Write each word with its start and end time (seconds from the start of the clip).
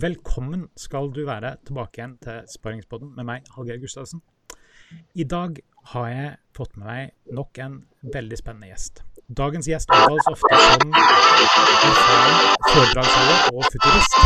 velkommen 0.00 0.68
skal 0.78 1.10
du 1.12 1.24
være 1.28 1.56
tilbake 1.66 2.00
igjen 2.00 2.14
til 2.22 2.44
Sparingspodden 2.48 3.10
med 3.16 3.26
meg, 3.28 3.48
Hallgeir 3.56 3.80
Gustavsen. 3.82 4.22
I 5.14 5.26
dag 5.28 5.58
har 5.92 6.06
jeg 6.08 6.30
fått 6.56 6.78
med 6.78 6.86
meg 6.88 7.34
nok 7.36 7.60
en 7.62 7.76
veldig 8.14 8.38
spennende 8.40 8.70
gjest. 8.70 9.02
Dagens 9.28 9.68
gjest 9.70 9.92
omtales 9.92 10.30
ofte 10.30 10.60
som 10.64 10.94
foredragsholder 12.70 13.52
og 13.52 13.68
futurist. 13.74 14.16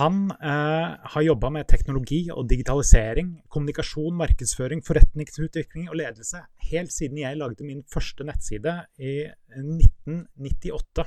Han 0.00 0.22
eh, 0.32 0.94
har 1.12 1.26
jobba 1.26 1.50
med 1.52 1.68
teknologi 1.68 2.22
og 2.32 2.46
digitalisering, 2.48 3.34
kommunikasjon, 3.52 4.14
markedsføring, 4.16 4.80
forretningsutvikling 4.86 5.90
og 5.90 5.98
ledelse 6.00 6.40
helt 6.70 6.94
siden 6.94 7.20
jeg 7.20 7.36
lagde 7.36 7.66
min 7.66 7.82
første 7.92 8.24
nettside 8.24 8.78
i 8.96 9.16
1998. 9.58 11.04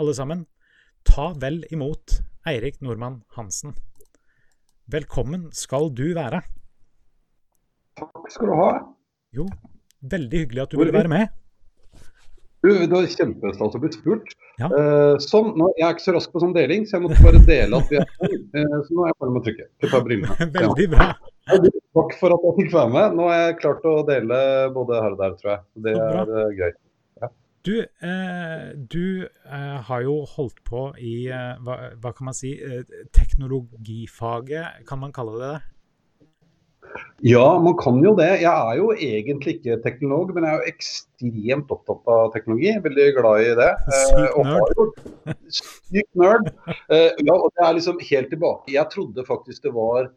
Alle 0.00 0.14
sammen, 0.16 0.46
ta 1.04 1.32
vel 1.40 1.62
imot 1.70 2.18
Eirik 2.48 2.80
Nordmann 2.82 3.22
Hansen. 3.36 3.74
Velkommen 4.90 5.48
skal 5.56 5.90
du 5.94 6.10
være. 6.16 6.42
Takk 7.98 8.28
skal 8.32 8.50
du 8.50 8.58
ha. 8.58 8.68
Jo, 9.36 9.46
veldig 10.02 10.44
hyggelig 10.44 10.64
at 10.64 10.74
du 10.74 10.80
ville 10.80 10.94
være 10.94 11.12
med. 11.12 11.32
Du, 12.64 12.70
det 12.72 12.88
var 12.88 13.06
kjempestas 13.12 13.76
å 13.76 13.80
bli 13.80 13.90
spurt. 13.92 14.30
Ja. 14.56 14.70
Eh, 14.72 15.16
sånn, 15.20 15.50
nå, 15.58 15.68
Jeg 15.76 15.84
er 15.84 15.96
ikke 15.96 16.06
så 16.06 16.14
rask 16.16 16.32
på 16.32 16.40
sånn 16.40 16.54
deling, 16.56 16.86
så 16.88 16.96
jeg 16.96 17.04
måtte 17.04 17.24
bare 17.26 17.42
dele 17.44 17.80
at 17.80 17.90
vi 17.92 17.98
er 18.00 18.06
to. 18.08 18.30
Eh, 18.54 18.76
så 18.86 18.96
nå 18.96 19.04
er 19.04 19.10
jeg 19.10 19.18
bare 19.20 19.34
med 19.34 19.40
å 19.40 19.44
trykke. 19.48 19.66
Til 19.82 19.92
par 19.92 20.06
brillene. 20.06 20.48
Veldig 20.58 20.86
bra. 20.94 21.10
Ja. 21.50 21.58
Takk 21.98 22.16
for 22.20 22.36
at 22.36 22.46
jeg 22.48 22.56
fikk 22.62 22.72
være 22.72 22.94
med. 22.94 23.18
Nå 23.18 23.28
har 23.28 23.42
jeg 23.42 23.58
klart 23.60 23.84
å 23.90 23.98
dele 24.08 24.38
både 24.72 25.02
her 25.04 25.16
og 25.16 25.20
der, 25.20 25.36
tror 25.40 25.52
jeg. 25.52 25.64
Det 25.84 25.94
er 25.98 26.32
greit. 26.32 26.56
gøy. 26.62 26.72
Du, 27.64 27.78
eh, 27.80 28.64
du 28.76 29.24
eh, 29.24 29.76
har 29.88 30.02
jo 30.04 30.18
holdt 30.28 30.58
på 30.68 30.90
i 31.00 31.30
eh, 31.32 31.54
hva, 31.64 31.76
hva 31.96 32.10
kan 32.12 32.28
man 32.28 32.36
si 32.36 32.50
eh, 32.60 32.82
teknologifaget, 33.16 34.82
kan 34.88 35.00
man 35.00 35.14
kalle 35.16 35.38
det 35.38 35.52
det? 35.54 35.60
Ja, 37.24 37.46
man 37.64 37.72
kan 37.80 38.02
jo 38.04 38.12
det. 38.18 38.28
Jeg 38.42 38.52
er 38.52 38.76
jo 38.76 38.90
egentlig 38.92 39.54
ikke 39.56 39.78
teknolog, 39.82 40.34
men 40.36 40.44
jeg 40.44 40.52
er 40.52 40.60
jo 40.60 40.74
ekstremt 40.74 41.72
opptatt 41.72 42.10
av 42.12 42.28
teknologi. 42.34 42.74
Veldig 42.84 43.06
glad 43.16 43.46
i 43.46 43.54
det. 43.58 43.70
Sykt 44.02 44.44
nerd. 44.44 45.00
Sykt 45.48 45.96
jo- 45.96 46.20
nerd. 46.20 46.50
Eh, 46.92 47.16
ja, 47.24 47.38
og 47.38 47.48
det 47.48 47.64
er 47.64 47.78
liksom 47.78 48.02
helt 48.10 48.30
tilbake. 48.34 48.74
Jeg 48.76 48.92
trodde 48.92 49.24
faktisk 49.26 49.64
det 49.64 49.72
var 49.74 50.10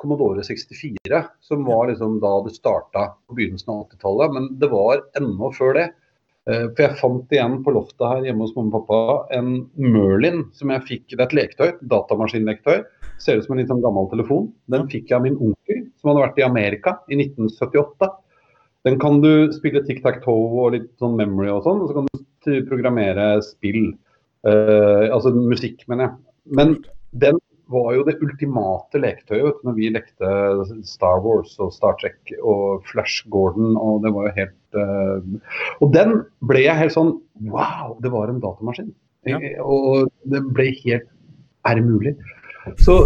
Commodore 0.00 0.42
64 0.42 1.20
som 1.44 1.68
var 1.68 1.92
liksom 1.92 2.16
da 2.24 2.32
det 2.48 2.56
starta 2.56 3.04
på 3.28 3.36
begynnelsen 3.36 3.76
av 3.76 3.84
80-tallet, 3.92 4.34
men 4.38 4.48
det 4.58 4.72
var 4.72 5.04
ennå 5.20 5.52
før 5.54 5.76
det. 5.76 5.86
Eh, 6.44 6.66
For 6.76 6.84
jeg 6.84 6.98
fant 7.00 7.32
igjen 7.32 7.60
på 7.64 7.72
loftet 7.72 8.04
her 8.04 8.26
hjemme 8.26 8.44
hos 8.44 8.52
mamma 8.56 8.76
og 8.76 8.84
pappa 8.84 9.36
en 9.38 9.54
Merlin 9.80 10.42
som 10.56 10.72
jeg 10.74 10.84
fikk. 10.90 11.06
Det 11.14 11.22
er 11.22 11.26
et 11.28 11.38
leketøy, 11.38 11.70
datamaskinlektøy 11.80 12.82
datamaskinleketøy. 12.82 12.84
Ser 13.22 13.38
ut 13.38 13.46
som 13.46 13.54
en 13.54 13.62
litt 13.62 13.70
sånn 13.72 13.84
gammel 13.84 14.10
telefon. 14.10 14.50
Den 14.72 14.84
fikk 14.92 15.08
jeg 15.08 15.18
av 15.18 15.24
min 15.24 15.38
onkel 15.38 15.86
som 15.96 16.10
hadde 16.10 16.26
vært 16.26 16.42
i 16.42 16.46
Amerika 16.46 16.98
i 17.08 17.16
1978. 17.16 18.10
Den 18.84 18.98
kan 19.00 19.22
du 19.24 19.48
spille 19.56 19.80
tic-tac-toe 19.86 20.60
og 20.60 20.74
litt 20.74 20.90
sånn 21.00 21.16
memory 21.16 21.48
og 21.48 21.62
sånn, 21.64 21.80
og 21.80 21.88
så 21.88 21.96
kan 21.96 22.10
du 22.12 22.66
programmere 22.68 23.38
spill. 23.46 23.94
Uh, 24.44 25.08
altså 25.08 25.32
musikk, 25.32 25.86
mener 25.88 26.10
jeg. 26.10 26.18
Men 26.60 26.74
den 27.16 27.38
var 27.72 27.94
jo 27.96 28.04
det 28.06 28.16
ultimate 28.22 29.00
leketøyet 29.00 29.62
når 29.64 29.76
vi 29.78 29.90
lekte 29.94 30.30
Star 30.86 31.22
Wars 31.24 31.54
og 31.62 31.72
Star 31.74 31.96
Trek 32.00 32.34
og 32.42 32.84
Flash 32.90 33.24
Gordon. 33.32 33.74
Og 33.80 34.02
det 34.04 34.12
var 34.14 34.28
jo 34.28 34.34
helt 34.38 34.78
uh, 34.78 35.58
Og 35.84 35.94
den 35.94 36.18
ble 36.44 36.64
jeg 36.66 36.80
helt 36.80 36.96
sånn 36.96 37.14
Wow, 37.50 37.96
det 38.04 38.12
var 38.14 38.30
en 38.30 38.40
datamaskin. 38.42 38.92
Ja. 39.28 39.40
Eh, 39.40 39.60
Og 39.64 40.10
det 40.30 40.42
ble 40.54 40.68
helt 40.84 41.08
Er 41.64 41.80
det 41.80 41.86
mulig? 41.86 42.14
Så 42.80 42.96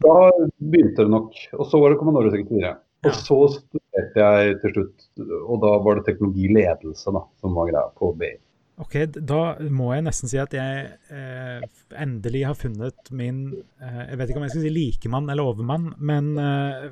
da 0.00 0.16
begynte 0.60 1.04
det 1.04 1.12
nok. 1.12 1.34
Og 1.58 1.68
så 1.68 1.80
var 1.80 1.92
det 1.92 2.00
Commandore 2.00 2.32
64. 2.32 2.60
Ja. 2.62 2.76
Og 3.06 3.12
så 3.14 3.38
studerte 3.52 4.22
jeg 4.22 4.54
til 4.62 4.72
slutt, 4.72 5.04
og 5.46 5.60
da 5.62 5.74
var 5.84 5.98
det 5.98 6.06
teknologiledelse 6.08 7.12
da, 7.14 7.22
som 7.42 7.58
var 7.58 7.68
greia 7.70 7.90
på 8.00 8.10
BI. 8.18 8.32
Ok, 8.76 8.94
da 9.16 9.54
må 9.72 9.86
jeg 9.94 10.04
nesten 10.04 10.28
si 10.28 10.36
at 10.36 10.52
jeg 10.52 10.88
eh, 11.08 11.62
endelig 11.96 12.42
har 12.44 12.56
funnet 12.60 13.08
min 13.16 13.38
eh, 13.80 14.02
Jeg 14.10 14.18
vet 14.20 14.28
ikke 14.32 14.40
om 14.42 14.44
jeg 14.44 14.52
skal 14.52 14.64
si 14.66 14.72
likemann 14.74 15.30
eller 15.32 15.48
overmann, 15.48 15.86
men 15.96 16.34
eh, 16.36 16.90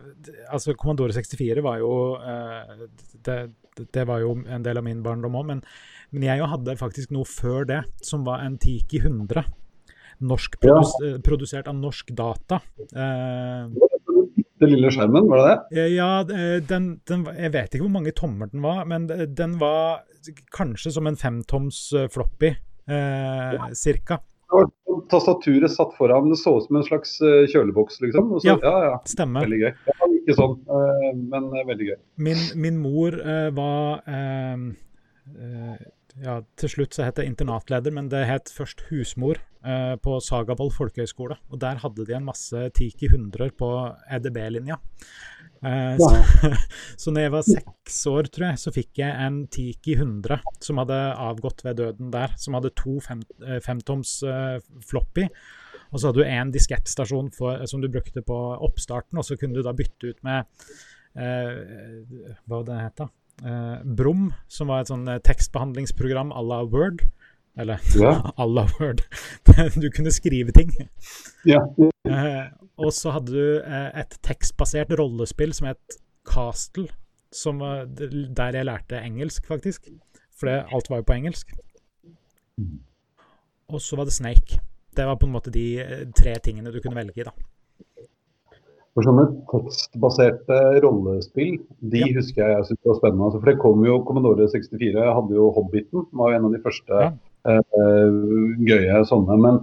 altså 0.48 0.72
Kommandore 0.80 1.12
64 1.12 1.60
var 1.66 1.82
jo 1.82 1.90
eh, 2.24 2.86
det, 3.28 3.36
det 3.92 4.06
var 4.08 4.22
jo 4.24 4.32
en 4.48 4.64
del 4.64 4.80
av 4.80 4.86
min 4.86 5.02
barndom 5.04 5.36
òg, 5.36 5.44
men, 5.50 5.60
men 6.14 6.24
jeg 6.24 6.40
jo 6.40 6.48
hadde 6.54 6.78
faktisk 6.80 7.12
noe 7.12 7.28
før 7.28 7.68
det, 7.68 7.82
som 8.00 8.24
var 8.24 8.46
en 8.46 8.56
Tiki 8.62 9.02
100. 9.04 9.44
Norsk 10.24 10.56
produs, 10.62 10.94
ja. 11.02 11.18
Produsert 11.26 11.68
av 11.68 11.76
Norsk 11.76 12.14
Data. 12.16 12.60
Eh, 12.94 13.68
Den 14.62 14.70
lille 14.70 14.88
skjermen, 14.94 15.26
var 15.28 15.42
det 15.42 15.46
det? 15.50 15.82
Eh, 15.84 15.92
Ja, 15.98 16.10
eh, 16.22 16.58
den, 16.64 16.94
den, 17.10 17.26
jeg 17.34 17.52
vet 17.58 17.74
ikke 17.74 17.84
hvor 17.84 17.96
mange 17.98 18.14
tommer 18.16 18.48
den 18.52 18.64
var, 18.64 18.84
men 18.88 19.08
den 19.10 19.58
var 19.60 20.04
kanskje 20.54 20.92
som 20.94 21.06
en 21.10 21.16
femtoms 21.16 21.92
eh, 21.92 22.08
floppy, 22.12 22.54
eh, 22.88 23.66
cirka. 23.74 24.20
Var 24.54 24.68
sånn 24.86 25.02
Tastaturet 25.10 25.72
satt 25.72 25.92
foran, 25.98 26.28
det 26.30 26.38
så 26.38 26.52
ut 26.58 26.66
som 26.68 26.76
en 26.78 26.84
slags 26.86 27.16
eh, 27.24 27.44
kjøleboks, 27.50 28.00
liksom. 28.04 28.28
Så, 28.40 28.46
Ja. 28.46 28.58
ja, 28.62 28.74
ja, 28.90 28.98
Stemmer. 29.10 29.42
veldig 29.44 29.58
gøy. 29.64 29.72
Ja, 29.90 30.08
ikke 30.20 30.36
sånn, 30.38 30.54
eh, 30.68 31.08
men 31.18 31.48
veldig 31.66 31.88
gøy. 31.90 31.98
Min, 32.28 32.44
min 32.62 32.78
mor 32.78 33.16
eh, 33.20 33.50
var 33.56 34.04
eh, 34.06 35.76
ja, 36.22 36.38
Til 36.60 36.70
slutt 36.70 36.94
så 36.94 37.08
het 37.08 37.16
det 37.18 37.26
internatleder, 37.26 37.90
men 37.92 38.08
det 38.12 38.22
het 38.28 38.52
først 38.54 38.84
husmor 38.90 39.40
eh, 39.66 39.96
på 39.98 40.20
Sagavold 40.22 40.70
folkehøgskole. 40.76 41.36
Og 41.50 41.58
der 41.64 41.80
hadde 41.82 42.06
de 42.06 42.14
en 42.14 42.28
masse 42.28 42.68
Tiki 42.78 43.08
100 43.10 43.50
på 43.58 43.70
EDB-linja. 44.14 44.78
Eh, 45.64 45.96
så, 45.98 46.52
så 47.00 47.12
når 47.14 47.24
jeg 47.26 47.32
var 47.34 47.46
seks 47.48 47.98
år, 48.10 48.28
tror 48.34 48.46
jeg, 48.50 48.60
så 48.62 48.72
fikk 48.74 49.00
jeg 49.00 49.16
en 49.26 49.42
Tiki 49.52 49.94
100 49.96 50.40
som 50.64 50.80
hadde 50.82 50.98
avgått 51.26 51.64
ved 51.66 51.78
døden 51.80 52.10
der. 52.14 52.34
Som 52.40 52.58
hadde 52.58 52.72
to 52.76 52.98
fem, 53.04 53.22
eh, 53.46 53.60
femtoms 53.64 54.16
eh, 54.28 54.58
floppy. 54.84 55.28
Og 55.94 56.00
så 56.00 56.08
hadde 56.10 56.24
du 56.24 56.26
én 56.26 56.50
diskettstasjon 56.54 57.28
for- 57.36 57.64
som 57.70 57.80
du 57.80 57.88
brukte 57.88 58.22
på 58.26 58.38
oppstarten, 58.66 59.18
og 59.20 59.24
så 59.28 59.36
kunne 59.38 59.54
du 59.54 59.62
da 59.62 59.72
bytte 59.76 60.10
ut 60.10 60.22
med 60.26 60.44
eh, 61.14 61.52
hva 62.48 62.58
var 62.58 62.64
det 62.68 62.80
het 62.80 62.96
da? 63.04 63.08
Eh, 63.44 63.76
Brum, 63.98 64.28
som 64.50 64.70
var 64.70 64.82
et 64.82 64.90
sånn 64.90 65.06
eh, 65.10 65.20
tekstbehandlingsprogram 65.26 66.32
à 66.34 66.42
la 66.42 66.62
Word. 66.66 67.06
Eller 67.56 67.78
Ja. 68.00 68.14
Allah 68.42 68.66
la 68.66 68.78
Word. 68.80 69.02
du 69.82 69.90
kunne 69.94 70.10
skrive 70.10 70.52
ting. 70.56 70.72
Ja. 71.46 71.60
Eh, 72.08 72.44
og 72.82 72.90
så 72.92 73.12
hadde 73.14 73.30
du 73.32 73.60
eh, 73.62 73.90
et 74.02 74.16
tekstbasert 74.26 74.90
rollespill 74.98 75.52
som 75.54 75.68
het 75.70 75.98
Castle, 76.26 76.88
som 77.34 77.60
der 77.60 78.56
jeg 78.58 78.66
lærte 78.66 78.98
engelsk, 78.98 79.46
faktisk. 79.46 79.86
For 80.34 80.50
alt 80.50 80.90
var 80.90 81.02
jo 81.02 81.06
på 81.06 81.14
engelsk. 81.18 81.52
Og 83.70 83.80
så 83.80 83.96
var 83.96 84.04
det 84.08 84.12
Snake. 84.16 84.58
Det 84.96 85.06
var 85.06 85.16
på 85.18 85.26
en 85.26 85.34
måte 85.34 85.50
de 85.54 85.66
eh, 85.82 86.04
tre 86.14 86.34
tingene 86.42 86.70
du 86.74 86.80
kunne 86.82 86.98
velge 86.98 87.22
i, 87.22 87.26
da. 87.26 87.32
For 88.94 89.02
sånne 89.02 89.24
tekstbaserte 89.50 90.58
rollespill, 90.84 91.56
de 91.82 92.02
Ja. 92.04 92.10
husker 92.14 92.44
jeg 92.44 92.56
jeg 92.60 92.66
syntes 92.68 92.86
var 92.90 92.98
spennende. 93.00 93.24
Altså, 93.26 93.40
for 93.42 93.50
det 93.50 93.56
kom 93.62 93.82
jo 93.86 93.96
Commodore 94.06 94.46
64, 94.52 95.06
hadde 95.16 95.34
jo 95.34 95.48
Hobbiten, 95.56 96.04
var 96.14 96.30
jo 96.30 96.36
en 96.38 96.44
av 96.50 96.52
de 96.54 96.60
første 96.62 97.00
Ja. 97.02 97.08
Eh, 97.46 98.18
gøye 98.68 99.04
sånne. 99.08 99.38
Men 99.40 99.60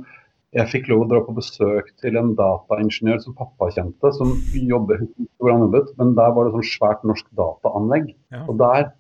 jeg 0.58 0.68
fikk 0.74 0.90
lov 0.92 1.06
å 1.06 1.10
dra 1.12 1.22
på 1.26 1.36
besøk 1.38 1.92
til 2.02 2.18
en 2.20 2.34
dataingeniør 2.36 3.22
som 3.24 3.36
pappa 3.38 3.70
kjente, 3.72 4.12
som 4.18 4.34
jobber 4.54 5.06
hvor 5.40 5.54
han 5.54 5.64
jobbet, 5.68 5.94
men 6.02 6.16
der 6.18 6.34
var 6.36 6.48
det 6.50 6.56
sånn 6.58 6.68
svært 6.74 7.06
norsk 7.08 7.26
dataanlegg. 7.40 8.12
Ja. 8.36 8.44
Og 8.52 8.58
der 8.60 8.92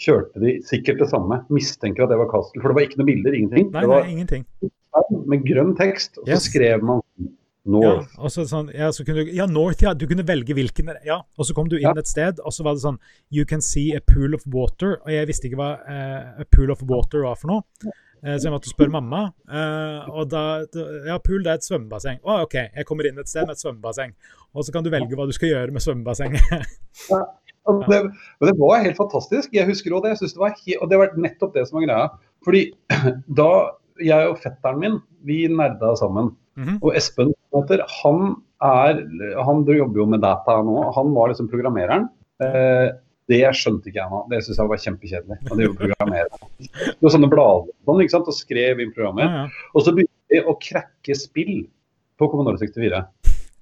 kjørte 0.00 0.40
de 0.44 0.58
sikkert 0.68 1.00
det 1.02 1.10
samme. 1.12 1.42
Mistenker 1.52 2.04
at 2.06 2.12
det 2.12 2.20
var 2.20 2.28
Castle, 2.32 2.60
for 2.62 2.70
det 2.72 2.76
var 2.78 2.86
ikke 2.88 3.00
noen 3.00 3.10
bilder, 3.12 3.36
ingenting. 3.36 3.70
Nei, 3.74 3.84
det 3.84 3.90
nei, 3.96 4.14
ingenting. 4.14 4.46
med 5.30 5.44
grønn 5.46 5.76
tekst, 5.78 6.18
og 6.18 6.26
så 6.26 6.32
Yes. 6.36 6.48
skrev 6.50 6.82
man 6.82 7.00
Ja, 7.62 7.70
North. 7.70 8.08
og 8.18 8.30
så 8.32 8.42
sånn, 8.48 8.70
ja, 8.74 8.88
så 8.90 9.04
kunne 9.04 9.24
du, 9.26 9.32
ja, 9.36 9.44
North, 9.46 9.82
ja, 9.84 9.92
du 9.94 10.06
kunne 10.08 10.24
velge 10.26 10.54
hvilken 10.56 10.88
Ja, 11.04 11.20
og 11.38 11.44
så 11.44 11.54
kom 11.54 11.68
du 11.68 11.76
inn 11.76 11.82
Ja. 11.82 11.92
et 11.96 12.08
sted, 12.08 12.40
og 12.40 12.52
så 12.52 12.64
var 12.64 12.72
det 12.74 12.82
sånn 12.82 12.98
You 13.30 13.44
can 13.44 13.60
see 13.60 13.92
a 13.94 14.00
pool 14.00 14.34
of 14.34 14.42
water. 14.46 14.98
Og 15.04 15.10
jeg 15.12 15.26
visste 15.28 15.44
ikke 15.48 15.60
hva 15.60 15.78
uh, 15.86 16.40
a 16.40 16.44
pool 16.50 16.70
of 16.70 16.82
water 16.82 17.22
var 17.22 17.36
for 17.36 17.48
noe. 17.48 17.62
Eh, 18.20 18.36
så 18.36 18.48
jeg 18.48 18.54
måtte 18.54 18.72
spørre 18.72 18.92
mamma. 18.92 19.22
Eh, 19.48 20.08
og 20.12 20.30
da 20.32 20.44
Ja, 21.08 21.18
pool, 21.22 21.42
det 21.44 21.52
er 21.52 21.60
et 21.60 21.66
svømmebasseng. 21.66 22.20
Å, 22.24 22.42
OK, 22.44 22.56
jeg 22.68 22.86
kommer 22.88 23.08
inn 23.08 23.20
et 23.20 23.30
sted 23.30 23.46
med 23.46 23.56
et 23.56 23.62
svømmebasseng. 23.62 24.14
Og 24.54 24.66
så 24.66 24.74
kan 24.74 24.84
du 24.84 24.90
velge 24.92 25.16
hva 25.16 25.28
du 25.28 25.34
skal 25.36 25.52
gjøre 25.52 25.74
med 25.74 25.84
svømmebassenget. 25.84 26.42
Og 27.68 27.84
det, 27.90 28.00
det 28.42 28.54
var 28.58 28.84
helt 28.84 28.98
fantastisk. 28.98 29.52
Jeg 29.54 29.68
husker 29.68 29.94
også 29.94 30.04
det. 30.04 30.14
Jeg 30.14 30.20
synes 30.22 30.36
det 30.36 30.42
var 30.42 30.54
helt, 30.56 30.80
og 30.80 30.90
det 30.90 31.00
var 31.00 31.18
nettopp 31.26 31.56
det 31.56 31.66
som 31.68 31.78
var 31.78 31.86
greia. 31.86 32.06
Fordi 32.46 32.62
da 33.40 33.50
jeg 34.00 34.30
og 34.30 34.38
fetteren 34.40 34.80
min, 34.80 34.96
vi 35.28 35.42
nerda 35.52 35.92
sammen. 36.00 36.32
Mhm. 36.60 36.80
Og 36.82 36.96
Espen, 36.98 37.34
heter, 37.54 37.84
han 38.02 38.40
er 38.60 38.98
Han 39.46 39.62
jobber 39.64 40.02
jo 40.02 40.06
med 40.12 40.20
data 40.20 40.58
nå. 40.64 40.82
Han 40.96 41.14
var 41.16 41.30
liksom 41.30 41.48
programmereren. 41.52 42.10
Det 43.30 43.42
skjønte 43.54 43.90
ikke 43.90 44.00
jeg 44.02 44.10
nå. 44.12 44.20
Det 44.32 44.40
syns 44.44 44.58
jeg 44.60 44.70
var 44.72 44.80
kjempekjedelig. 44.84 45.36
Og 45.50 45.58
det 45.60 45.68
å 45.70 45.74
programmere. 45.78 46.40
Det 46.58 46.96
var 47.04 47.12
sånne 47.14 47.30
blader 47.30 47.68
sånn, 47.86 48.00
ikke 48.04 48.14
sant? 48.16 48.30
og 48.32 48.36
skrev 48.36 48.82
inn 48.82 48.94
programmer. 48.96 49.26
Ja, 49.28 49.44
ja. 49.44 49.68
Og 49.74 49.84
så 49.86 49.94
begynte 49.94 50.16
mulig 50.30 50.42
å 50.50 50.56
krekke 50.62 51.16
spill 51.18 51.54
på 52.20 52.28
Commodore 52.32 52.60
64. 52.60 53.04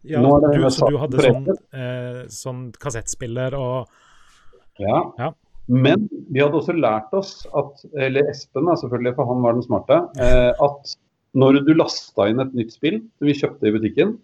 Ja, 0.08 0.22
det 0.22 0.50
du, 0.54 0.64
så 0.72 0.88
du 0.88 0.96
hadde 1.02 1.20
sånn, 1.24 1.48
eh, 1.74 2.20
sånn 2.32 2.62
kassettspiller 2.80 3.54
og 3.58 3.88
Ja. 4.78 5.02
Ja. 5.18 5.32
Men 5.68 6.06
vi 6.32 6.40
hadde 6.40 6.56
også 6.62 6.72
lært 6.72 7.12
oss 7.12 7.42
at, 7.52 7.82
eller 7.98 8.30
Espen 8.30 8.70
selvfølgelig, 8.70 9.14
for 9.18 9.28
han 9.28 9.42
var 9.44 9.52
den 9.58 9.66
smarte, 9.66 9.98
eh, 10.22 10.52
at 10.64 10.94
når 11.36 11.58
du 11.66 11.74
lasta 11.76 12.28
inn 12.30 12.40
et 12.40 12.54
nytt 12.56 12.72
spill 12.72 13.02
som 13.18 13.28
vi 13.28 13.34
kjøpte 13.36 13.68
i 13.68 13.74
butikken, 13.74 14.14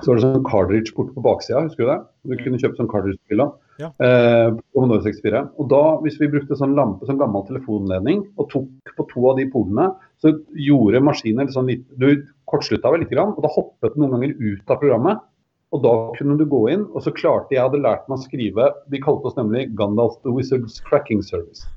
så 0.00 0.06
var 0.14 0.16
det 0.16 0.24
sånn 0.24 0.46
cartridge 0.46 0.94
borte 0.96 1.12
på 1.12 1.24
baksida, 1.26 1.66
husker 1.66 1.84
du 1.84 1.90
det? 1.90 1.98
Du 2.24 2.36
Mm. 2.36 2.44
kunne 2.46 2.60
kjøpe 2.62 2.78
sånn 2.80 2.88
cartridge-spill 2.88 3.42
da. 3.42 3.50
Ja. 3.80 3.88
Eh, 4.04 4.50
Commodore 4.74 5.02
64. 5.06 5.42
Og 5.56 5.70
da, 5.72 5.80
hvis 6.04 6.18
vi 6.20 6.28
brukte 6.32 6.58
sånn 6.58 6.76
lampe, 6.76 7.08
sånn 7.08 7.20
gammel 7.20 7.46
telefonledning, 7.48 8.26
og 8.36 8.50
tok 8.52 8.94
på 8.98 9.08
to 9.10 9.24
av 9.30 9.40
de 9.40 9.48
polene, 9.52 9.88
så 10.20 10.34
gjorde 10.68 11.02
maskinen 11.06 11.50
sånn 11.52 11.70
litt, 11.72 11.86
du 11.96 12.26
kortslutta 12.50 12.92
vel 12.92 13.04
litt, 13.04 13.16
og 13.16 13.40
da 13.40 13.52
hoppet 13.56 13.96
den 13.96 14.04
noen 14.04 14.18
ganger 14.18 14.36
ut 14.36 14.72
av 14.74 14.80
programmet. 14.82 15.26
Og 15.70 15.84
da 15.84 15.92
kunne 16.16 16.34
du 16.38 16.48
gå 16.50 16.64
inn, 16.72 16.88
og 16.90 17.04
så 17.04 17.12
klarte 17.14 17.54
jeg 17.54 17.62
hadde 17.62 17.82
lært 17.82 18.08
meg 18.10 18.18
å 18.18 18.24
skrive 18.24 18.64
De 18.90 18.98
kalte 19.02 19.30
oss 19.30 19.36
nemlig 19.38 19.68
Gandalf 19.78 20.16
the 20.24 20.32
Wizards 20.34 20.80
Cracking 20.82 21.22
Service. 21.22 21.68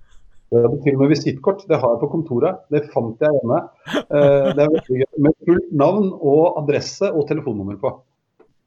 Jeg 0.53 0.65
hadde 0.65 0.79
til 0.85 0.97
og 0.97 1.03
med 1.03 1.11
visittkort, 1.13 1.61
det 1.69 1.77
har 1.81 1.93
jeg 1.95 2.01
på 2.03 2.09
kontoret. 2.11 2.59
Det 2.73 2.83
fant 2.93 3.21
jeg 3.21 3.37
hjemme. 3.37 3.59
Eh, 4.03 4.49
det 4.53 4.65
er 4.65 4.73
veldig 4.73 4.97
gøy. 4.99 5.05
Med 5.25 5.37
fullt 5.47 5.71
navn 5.81 6.09
og 6.13 6.59
adresse 6.61 7.09
og 7.09 7.25
telefonnummer 7.29 7.79
på. 7.81 7.93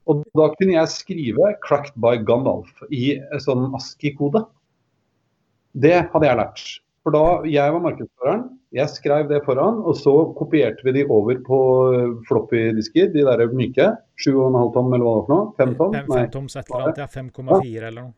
Og 0.07 0.23
da 0.37 0.49
kunne 0.55 0.75
jeg 0.77 0.93
skrive 0.93 1.53
'Cracked 1.63 1.95
by 1.99 2.17
Gandalf' 2.27 2.83
i 2.91 3.17
sånn 3.43 3.73
ASCII-kode. 3.75 4.45
Det 5.75 5.97
hadde 6.13 6.27
jeg 6.29 6.39
lært. 6.39 6.63
For 7.03 7.15
da 7.15 7.25
jeg 7.47 7.71
var 7.71 7.83
markedsføreren, 7.83 8.45
jeg 8.75 8.91
skrev 8.91 9.29
det 9.29 9.43
foran, 9.45 9.79
og 9.87 9.95
så 9.95 10.13
kopierte 10.35 10.83
vi 10.83 10.91
de 10.97 11.03
over 11.07 11.39
på 11.45 11.59
floppy-disker, 12.27 13.13
de 13.13 13.23
der 13.23 13.47
myke. 13.55 13.93
7,5 14.19 14.73
tom 14.73 14.93
eller 14.93 15.05
hva 15.05 15.13
det 15.13 15.19
var 15.19 15.27
for 15.27 15.35
noe? 15.35 15.51
5 15.59 15.75
tom? 15.77 15.93
fem, 15.93 16.07
Nei. 16.09 16.23
femtoms 16.23 16.55
et 16.55 16.65
eller 16.65 16.87
annet, 16.87 16.97
ja, 17.03 17.07
5,4 17.07 17.87
eller 17.87 18.01
noe. 18.01 18.13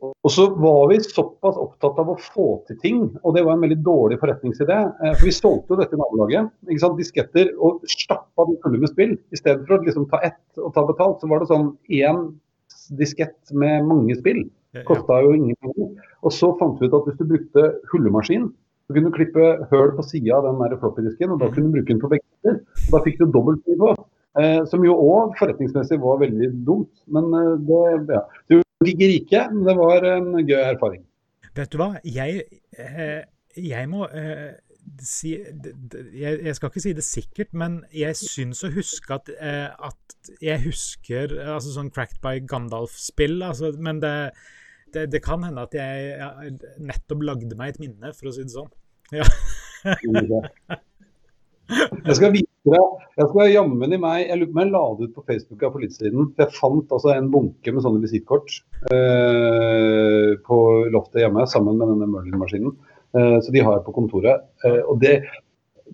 Og 0.00 0.30
så 0.30 0.44
var 0.54 0.88
vi 0.92 0.98
såpass 1.02 1.56
opptatt 1.58 1.98
av 1.98 2.10
å 2.12 2.18
få 2.20 2.64
til 2.68 2.76
ting, 2.78 2.98
og 3.24 3.34
det 3.34 3.44
var 3.44 3.56
en 3.56 3.64
veldig 3.64 3.82
dårlig 3.82 4.18
forretningsidé. 4.20 4.76
eh, 5.02 5.14
For 5.14 5.24
vi 5.26 5.32
solgte 5.34 5.74
jo 5.74 5.76
dette 5.80 5.94
i 5.96 5.98
nabolaget, 5.98 6.50
ikke 6.68 6.80
sant, 6.84 6.98
disketter, 6.98 7.50
og 7.58 7.80
stappa 7.82 8.46
de 8.46 8.56
fulle 8.62 8.78
med 8.78 8.88
spill. 8.92 9.16
I 9.32 9.36
stedet 9.40 9.66
for 9.66 9.78
å 9.78 9.82
liksom 9.84 10.08
ta 10.10 10.20
ett 10.22 10.38
og 10.62 10.72
ta 10.74 10.84
betalt, 10.86 11.20
så 11.20 11.28
var 11.28 11.40
det 11.40 11.48
sånn 11.48 11.76
én 11.90 12.34
diskett 12.96 13.50
med 13.52 13.84
mange 13.86 14.14
spill. 14.16 14.44
Kosta 14.86 15.22
jo 15.24 15.32
ingen. 15.34 15.56
Og 16.22 16.30
så 16.30 16.52
fant 16.60 16.78
vi 16.78 16.86
ut 16.86 16.94
at 16.94 17.04
hvis 17.08 17.18
du 17.18 17.24
brukte 17.24 17.64
hullemaskin, 17.90 18.52
så 18.86 18.94
kunne 18.94 19.10
du 19.10 19.16
klippe 19.18 19.66
høl 19.72 19.90
på 19.96 20.04
sida 20.04 20.36
av 20.38 20.44
den 20.46 20.78
floppy-disken, 20.78 21.32
og 21.32 21.40
da 21.40 21.46
Mhm. 21.46 21.54
kunne 21.54 21.72
du 21.72 21.76
bruke 21.80 21.88
den 21.88 22.00
på 22.00 22.08
begge 22.08 22.24
sider. 22.42 22.60
Og 22.86 22.90
Da 22.92 22.98
fikk 23.04 23.18
du 23.18 23.26
dobbelt. 23.26 23.98
Eh, 24.38 24.64
som 24.66 24.84
jo 24.84 24.94
òg 24.94 25.34
forretningsmessig 25.36 25.98
var 26.00 26.18
veldig 26.18 26.64
dumt. 26.64 26.88
Men 27.08 27.24
eh, 27.34 27.56
det 27.56 28.06
ja. 28.14 28.22
Du 28.48 28.62
blir 28.82 29.14
ikke 29.18 29.44
men 29.52 29.66
det 29.66 29.76
var 29.78 30.06
en 30.12 30.32
gøy 30.44 30.62
erfaring. 30.62 31.04
Vet 31.56 31.72
du 31.72 31.78
hva, 31.80 31.92
jeg, 32.06 32.44
eh, 32.78 33.22
jeg 33.58 33.90
må 33.90 34.06
eh, 34.14 34.54
si 35.02 35.34
jeg, 35.34 36.54
skal 36.56 36.70
ikke 36.70 36.84
si 36.84 36.94
det 36.96 37.04
sikkert, 37.04 37.52
men 37.52 37.80
jeg 37.94 38.16
syns 38.20 38.62
å 38.64 38.72
huske 38.72 39.16
at, 39.16 39.30
eh, 39.36 39.66
at 39.68 40.30
Jeg 40.44 40.60
husker 40.66 41.32
altså 41.40 41.72
sånn 41.72 41.90
Cracked 41.94 42.20
by 42.24 42.42
Gandalf-spill, 42.44 43.40
altså, 43.42 43.72
men 43.80 44.02
det, 44.04 44.14
det, 44.94 45.08
det 45.14 45.22
kan 45.24 45.46
hende 45.46 45.64
at 45.64 45.74
jeg, 45.76 46.12
jeg 46.20 46.82
nettopp 46.84 47.24
lagde 47.24 47.58
meg 47.58 47.74
et 47.74 47.80
minne, 47.82 48.12
for 48.18 48.30
å 48.30 48.34
si 48.36 48.44
det 48.44 48.54
sånn. 48.54 48.70
Ja. 49.14 49.24
Jeg 51.68 52.16
skal 52.16 52.32
vise 52.32 52.72
deg, 52.72 53.00
jeg 53.18 53.28
skal 53.30 53.50
jammen 53.52 53.92
i 53.92 53.98
meg, 54.00 54.22
jeg 54.28 54.40
lurer 54.40 54.50
på 54.50 54.56
om 54.56 54.62
jeg 54.62 54.72
la 54.72 54.84
det 54.98 55.08
ut 55.08 55.16
på 55.16 55.24
Facebook 55.28 55.64
her 55.64 55.72
for 55.74 55.84
litt 55.84 55.96
siden. 55.96 56.30
Jeg 56.40 56.54
fant 56.56 56.94
altså 56.96 57.12
en 57.14 57.28
bunke 57.32 57.74
med 57.74 57.84
sånne 57.84 58.02
visittkort 58.04 58.54
eh, 58.92 60.30
på 60.46 60.60
loftet 60.94 61.24
hjemme 61.24 61.44
sammen 61.50 61.80
med 61.80 61.92
denne 61.92 62.08
Merlin-maskinen. 62.12 62.72
Eh, 63.16 63.36
så 63.44 63.52
de 63.54 63.64
har 63.64 63.78
jeg 63.78 63.84
på 63.88 63.96
kontoret. 63.96 64.48
Eh, 64.64 64.80
og 64.84 65.00
det, 65.02 65.14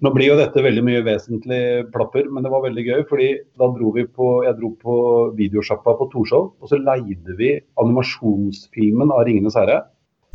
nå 0.02 0.12
blir 0.14 0.32
jo 0.32 0.38
dette 0.38 0.62
veldig 0.66 0.84
mye 0.86 1.04
vesentlig 1.06 1.62
plapper, 1.94 2.28
men 2.30 2.46
det 2.46 2.52
var 2.54 2.66
veldig 2.66 2.86
gøy. 2.90 3.00
fordi 3.10 3.30
da 3.58 3.70
dro 3.74 3.94
vi 3.96 4.06
på, 4.06 4.30
jeg 4.46 4.58
dro 4.60 4.74
på 4.82 4.98
videosjappa 5.38 5.96
på 5.98 6.10
Torshov, 6.12 6.52
og 6.60 6.70
så 6.70 6.80
leide 6.82 7.38
vi 7.38 7.56
animasjonsfilmen 7.82 9.14
av 9.14 9.24
'Ringenes 9.24 9.58
herre'. 9.58 9.82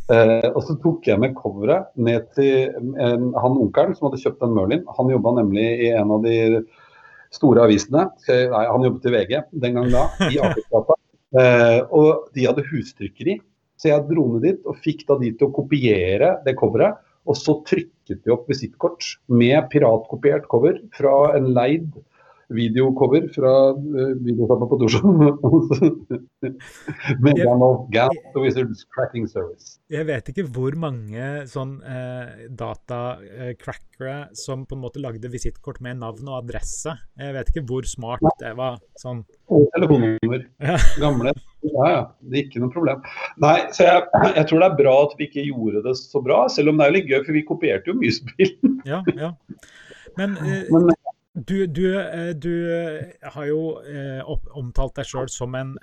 Eh, 0.09 0.47
og 0.56 0.63
så 0.65 0.73
tok 0.81 1.06
jeg 1.06 1.21
med 1.21 1.35
coveret 1.38 1.91
ned 2.01 2.31
til 2.38 2.71
eh, 2.73 3.17
han 3.17 3.57
onkelen 3.61 3.94
som 3.97 4.07
hadde 4.07 4.21
kjøpt 4.23 4.41
den 4.41 4.56
Merlin. 4.56 4.88
Han 4.97 5.11
jobba 5.13 5.35
nemlig 5.38 5.67
i 5.85 5.91
en 5.94 6.13
av 6.15 6.23
de 6.25 6.63
store 7.35 7.67
avisene. 7.67 8.07
Eh, 8.29 8.47
Nei, 8.50 8.63
han 8.71 8.88
jobbet 8.88 9.06
i 9.06 9.13
VG 9.13 9.35
den 9.65 9.77
gang 9.77 9.91
da, 9.94 10.07
i 10.29 10.39
Akersgata. 10.47 10.97
Eh, 11.39 11.79
og 11.94 12.31
de 12.33 12.47
hadde 12.50 12.65
hustrykkeri. 12.71 13.38
Så 13.79 13.91
jeg 13.91 14.07
dro 14.09 14.25
ned 14.33 14.47
dit 14.47 14.65
og 14.67 14.81
fikk 14.83 15.06
da 15.07 15.19
de 15.21 15.31
til 15.38 15.47
å 15.47 15.53
kopiere 15.56 16.33
det 16.45 16.57
coveret. 16.59 17.00
Og 17.29 17.38
så 17.38 17.59
trykket 17.67 18.23
de 18.25 18.33
opp 18.33 18.47
visittkort 18.50 19.06
med 19.29 19.67
piratkopiert 19.69 20.47
cover 20.50 20.79
fra 20.95 21.35
en 21.38 21.51
leid 21.53 21.91
videocover 22.50 23.28
fra 23.34 23.54
uh, 23.74 24.13
videosamla 24.25 24.68
på 24.69 24.80
Torshov. 24.81 25.24
Gandalf, 27.24 27.86
Gandalf 27.94 28.31
the 28.34 28.42
Wizards 28.44 28.86
Cracking 28.94 29.28
Service. 29.30 29.78
Jeg 29.90 30.07
vet 30.10 30.31
ikke 30.31 30.46
hvor 30.54 30.75
mange 30.80 31.25
sånn 31.50 31.80
eh, 31.81 32.46
data-crackere 32.54 34.30
som 34.38 34.66
på 34.69 34.78
en 34.78 34.84
måte 34.84 35.01
lagde 35.01 35.31
visittkort 35.31 35.81
med 35.86 36.00
navn 36.04 36.30
og 36.30 36.44
adresse. 36.44 36.94
Jeg 37.19 37.36
vet 37.36 37.50
ikke 37.51 37.66
hvor 37.69 37.88
smart 37.90 38.25
det 38.42 38.54
var. 38.60 38.78
sånn. 39.02 39.24
Og 39.50 39.66
telefonnummer. 39.74 40.45
Ja. 40.62 40.78
Gamle. 41.02 41.34
Ja, 41.66 41.90
ja. 41.90 42.02
Det 42.22 42.38
er 42.38 42.45
ikke 42.45 42.63
noe 42.63 42.74
problem. 42.74 43.04
Nei, 43.42 43.57
så 43.75 43.88
jeg, 43.88 44.06
jeg 44.38 44.45
tror 44.50 44.63
det 44.63 44.69
er 44.69 44.80
bra 44.80 44.95
at 45.07 45.18
vi 45.19 45.28
ikke 45.30 45.48
gjorde 45.50 45.84
det 45.90 45.95
så 46.00 46.22
bra, 46.24 46.44
selv 46.54 46.74
om 46.74 46.80
det 46.80 46.88
er 46.88 46.98
litt 47.00 47.10
gøy, 47.10 47.22
for 47.24 47.36
vi 47.36 47.45
kopierte 47.48 47.92
jo 47.92 47.98
mye 48.00 48.16
spill. 48.16 48.56
Ja, 48.88 49.02
ja. 49.18 49.34
Men 50.19 50.38
eh, 50.38 50.69
Men 50.74 50.90
du, 51.45 51.68
du, 51.68 51.86
eh, 52.00 52.33
du 52.36 52.51
eh, 52.74 53.12
har 53.33 53.45
jo 53.50 53.80
eh, 53.86 54.21
omtalt 54.57 54.95
deg 54.99 55.07
sjøl 55.09 55.30
som 55.31 55.56
en 55.56 55.75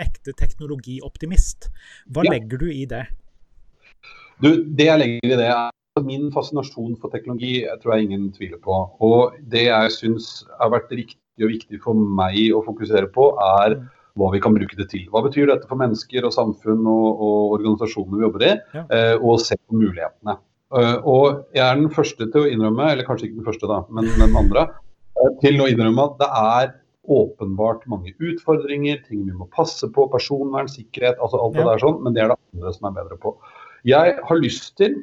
ekte 0.00 0.34
teknologioptimist. 0.38 1.70
Hva 2.12 2.24
Ja. 2.24 2.34
legger 2.36 2.58
du 2.58 2.66
i 2.72 2.84
det? 2.86 3.06
du, 4.42 4.64
det 4.74 4.86
jeg 4.86 4.98
legger 4.98 5.32
i 5.32 5.36
det, 5.38 5.48
er 5.48 6.02
min 6.02 6.30
fascinasjon 6.34 6.96
for 7.00 7.08
teknologi, 7.12 7.62
jeg 7.62 7.80
tror 7.80 7.94
jeg 7.94 8.08
ingen 8.08 8.32
tviler 8.34 8.58
på. 8.58 8.78
Og 9.00 9.36
det 9.48 9.66
jeg 9.68 9.92
syns 9.94 10.44
har 10.60 10.72
vært 10.74 10.90
riktig 10.90 11.20
og 11.44 11.50
viktig 11.52 11.80
for 11.82 11.94
meg 11.94 12.50
å 12.54 12.64
fokusere 12.66 13.10
på, 13.14 13.30
er 13.60 13.76
Mm. 13.78 13.88
hva 14.18 14.30
vi 14.32 14.40
kan 14.40 14.54
bruke 14.54 14.76
det 14.76 14.88
til. 14.90 15.06
Hva 15.10 15.22
betyr 15.26 15.46
dette 15.50 15.66
for 15.66 15.74
mennesker 15.76 16.24
og 16.24 16.32
samfunn 16.32 16.86
og, 16.86 17.06
og 17.18 17.54
organisasjoner 17.58 18.18
vi 18.18 18.26
jobber 18.26 18.42
i, 18.46 18.52
Ja. 18.74 19.16
og 19.18 19.40
se 19.40 19.56
på 19.56 19.74
mulighetene. 19.74 20.36
Eh, 20.72 20.96
og 21.04 21.44
jeg 21.54 21.64
er 21.64 21.76
den 21.78 21.92
første 21.92 22.26
til 22.30 22.40
å 22.40 22.48
innrømme, 22.50 22.88
eller 22.92 23.06
kanskje 23.06 23.28
ikke 23.28 23.42
den 23.42 23.48
første, 23.50 23.68
da, 23.70 23.82
men 23.94 24.08
den 24.16 24.38
andre, 24.40 24.68
eh, 25.20 25.34
til 25.42 25.60
å 25.60 25.68
innrømme 25.70 26.08
at 26.08 26.16
det 26.22 26.30
er 26.40 26.72
åpenbart 27.04 27.84
mange 27.90 28.14
utfordringer, 28.16 29.02
ting 29.04 29.26
vi 29.26 29.36
må 29.36 29.46
passe 29.52 29.86
på, 29.92 30.06
personvern, 30.12 30.70
sikkerhet, 30.72 31.20
altså 31.20 31.42
alt 31.42 31.54
det 31.54 31.64
Ja. 31.66 31.72
der 31.72 31.82
sånn, 31.84 32.02
men 32.02 32.14
det 32.14 32.22
er 32.22 32.28
det 32.32 32.38
andre 32.54 32.72
som 32.72 32.88
er 32.88 33.02
bedre 33.02 33.18
på. 33.20 33.36
Jeg 33.84 34.18
har 34.24 34.36
lyst 34.40 34.76
til 34.80 35.02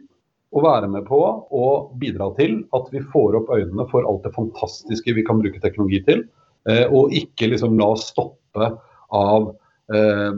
å 0.51 0.63
være 0.63 0.89
med 0.89 1.05
på 1.05 1.19
å 1.53 1.67
bidra 1.97 2.35
til 2.35 2.65
at 2.73 2.89
vi 2.91 2.99
får 2.99 3.37
opp 3.39 3.53
øynene 3.53 3.87
for 3.89 4.03
alt 4.03 4.23
det 4.23 4.33
fantastiske 4.33 5.13
vi 5.13 5.23
kan 5.23 5.39
bruke 5.39 5.61
teknologi 5.61 6.03
til, 6.03 6.25
eh, 6.67 6.85
og 6.89 7.11
ikke 7.11 7.51
liksom 7.53 7.77
la 7.77 7.85
oss 7.93 8.09
stoppe 8.11 8.77
av 9.11 9.55
eh, 9.93 10.33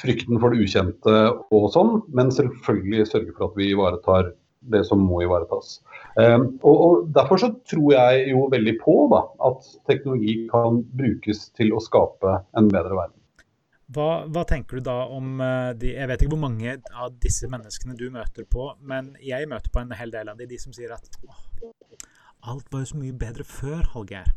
frykten 0.00 0.40
for 0.40 0.54
det 0.54 0.64
ukjente 0.64 1.18
og 1.54 1.68
sånn, 1.74 1.98
men 2.16 2.32
selvfølgelig 2.34 3.10
sørge 3.10 3.36
for 3.36 3.50
at 3.50 3.58
vi 3.60 3.70
ivaretar 3.72 4.32
det 4.72 4.84
som 4.88 5.02
må 5.04 5.20
ivaretas. 5.24 5.78
Eh, 6.20 6.38
og, 6.38 6.74
og 6.74 7.10
Derfor 7.16 7.40
så 7.40 7.50
tror 7.68 7.90
jeg 7.96 8.30
jo 8.30 8.46
veldig 8.52 8.78
på 8.80 8.94
da, 9.12 9.20
at 9.50 9.68
teknologi 9.90 10.38
kan 10.52 10.80
brukes 10.96 11.50
til 11.58 11.74
å 11.76 11.82
skape 11.84 12.38
en 12.56 12.70
bedre 12.72 12.96
verden. 12.96 13.20
Hva, 13.94 14.24
hva 14.32 14.46
tenker 14.48 14.80
du 14.80 14.86
da 14.86 14.94
om 15.12 15.42
eh, 15.44 15.74
de 15.76 15.90
Jeg 15.92 16.08
vet 16.08 16.22
ikke 16.24 16.32
hvor 16.32 16.46
mange 16.46 16.78
av 16.96 17.18
disse 17.20 17.50
menneskene 17.52 17.96
du 18.00 18.06
møter 18.14 18.48
på, 18.48 18.70
men 18.80 19.12
jeg 19.22 19.50
møter 19.50 19.70
på 19.70 19.82
en 19.82 19.92
hel 19.98 20.14
del 20.14 20.32
av 20.32 20.40
de, 20.40 20.48
de 20.48 20.60
som 20.60 20.72
sier 20.74 20.94
at 20.96 21.20
alt 22.44 22.66
var 22.72 22.82
jo 22.82 22.90
så 22.92 22.98
mye 23.00 23.16
bedre 23.16 23.44
før, 23.48 23.84
Hallgeir. 23.94 24.32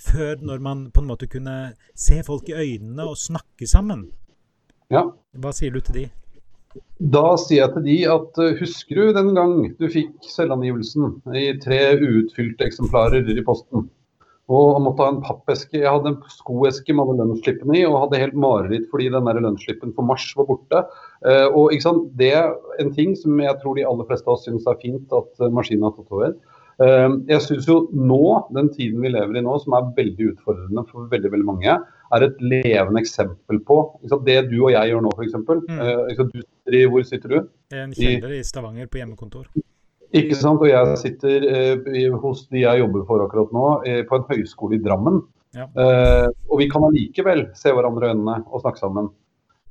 Før 0.00 0.40
når 0.40 0.62
man 0.64 0.86
på 0.94 1.02
en 1.02 1.10
måte 1.10 1.28
kunne 1.28 1.74
se 1.92 2.22
folk 2.24 2.48
i 2.48 2.56
øynene 2.56 3.04
og 3.04 3.18
snakke 3.20 3.68
sammen. 3.68 4.06
Ja. 4.90 5.06
Hva 5.38 5.52
sier 5.54 5.74
du 5.74 5.80
til 5.84 5.96
de? 5.96 6.08
Da 7.00 7.34
sier 7.40 7.64
jeg 7.64 7.74
til 7.74 7.86
de 7.86 7.96
at 8.12 8.42
uh, 8.42 8.50
husker 8.58 8.98
du 8.98 9.14
den 9.16 9.32
gang 9.38 9.54
du 9.78 9.86
fikk 9.90 10.28
selvangivelsen 10.30 11.16
i 11.38 11.48
tre 11.62 11.80
uutfylte 11.98 12.66
eksemplarer 12.66 13.26
i 13.30 13.46
posten? 13.46 13.88
Og 14.50 14.80
måtte 14.82 15.06
ha 15.06 15.12
en 15.12 15.20
pappeske. 15.22 15.78
Jeg 15.78 15.86
hadde 15.86 16.10
en 16.10 16.22
skoeske 16.34 16.94
med 16.94 17.04
alle 17.04 17.20
lønnsslippene 17.20 17.76
i, 17.78 17.84
og 17.86 18.00
hadde 18.02 18.18
helt 18.18 18.34
mareritt 18.34 18.88
fordi 18.90 19.06
den 19.14 19.28
lønnsslippen 19.44 19.92
for 19.94 20.08
mars 20.08 20.24
var 20.34 20.48
borte. 20.48 20.80
Eh, 21.22 21.46
og 21.46 21.70
Det 22.18 22.32
er 22.34 22.56
en 22.82 22.90
ting 22.90 23.14
som 23.14 23.38
jeg 23.38 23.60
tror 23.62 23.78
de 23.78 23.86
aller 23.86 24.08
fleste 24.08 24.26
av 24.26 24.34
oss 24.34 24.48
syns 24.48 24.66
er 24.66 24.80
fint 24.82 25.14
at 25.14 25.44
maskinen 25.54 25.86
har 25.86 25.94
tatt 25.94 26.10
over. 26.10 26.34
Uh, 26.80 27.18
jeg 27.28 27.44
syns 27.44 27.66
jo 27.68 27.82
nå, 27.92 28.20
den 28.56 28.70
tiden 28.72 29.02
vi 29.04 29.12
lever 29.12 29.36
i 29.36 29.42
nå, 29.44 29.56
som 29.60 29.74
er 29.76 29.90
veldig 29.96 30.30
utfordrende 30.34 30.84
for 30.88 31.10
veldig 31.12 31.32
veldig 31.34 31.48
mange, 31.48 31.74
er 32.10 32.26
et 32.26 32.38
levende 32.42 33.02
eksempel 33.02 33.60
på 33.66 33.80
det 34.26 34.38
du 34.50 34.56
og 34.62 34.72
jeg 34.72 34.92
gjør 34.92 35.04
nå, 35.04 35.12
f.eks. 35.16 35.36
Mm. 35.46 35.82
Uh, 35.82 36.86
hvor 36.92 37.04
sitter 37.06 37.34
du? 37.34 37.50
En 37.76 37.92
kjeller 37.94 38.38
i 38.38 38.44
Stavanger 38.46 38.88
på 38.90 39.02
hjemmekontor. 39.02 39.50
Ikke 40.16 40.34
sant, 40.34 40.58
og 40.58 40.66
Jeg 40.66 40.96
sitter 40.98 41.44
eh, 41.46 42.14
hos 42.18 42.46
de 42.50 42.64
jeg 42.64 42.80
jobber 42.80 43.04
for 43.06 43.22
akkurat 43.22 43.52
nå, 43.54 43.66
eh, 43.86 44.00
på 44.08 44.18
en 44.18 44.24
høyskole 44.26 44.78
i 44.78 44.82
Drammen. 44.82 45.20
Ja. 45.50 45.64
og 46.46 46.60
vi 46.60 46.68
kan 46.70 46.84
allikevel 46.86 47.40
se 47.58 47.72
hverandre 47.74 48.06
i 48.06 48.12
øynene 48.12 48.36
og 48.54 48.60
snakke 48.62 48.78
sammen. 48.78 49.08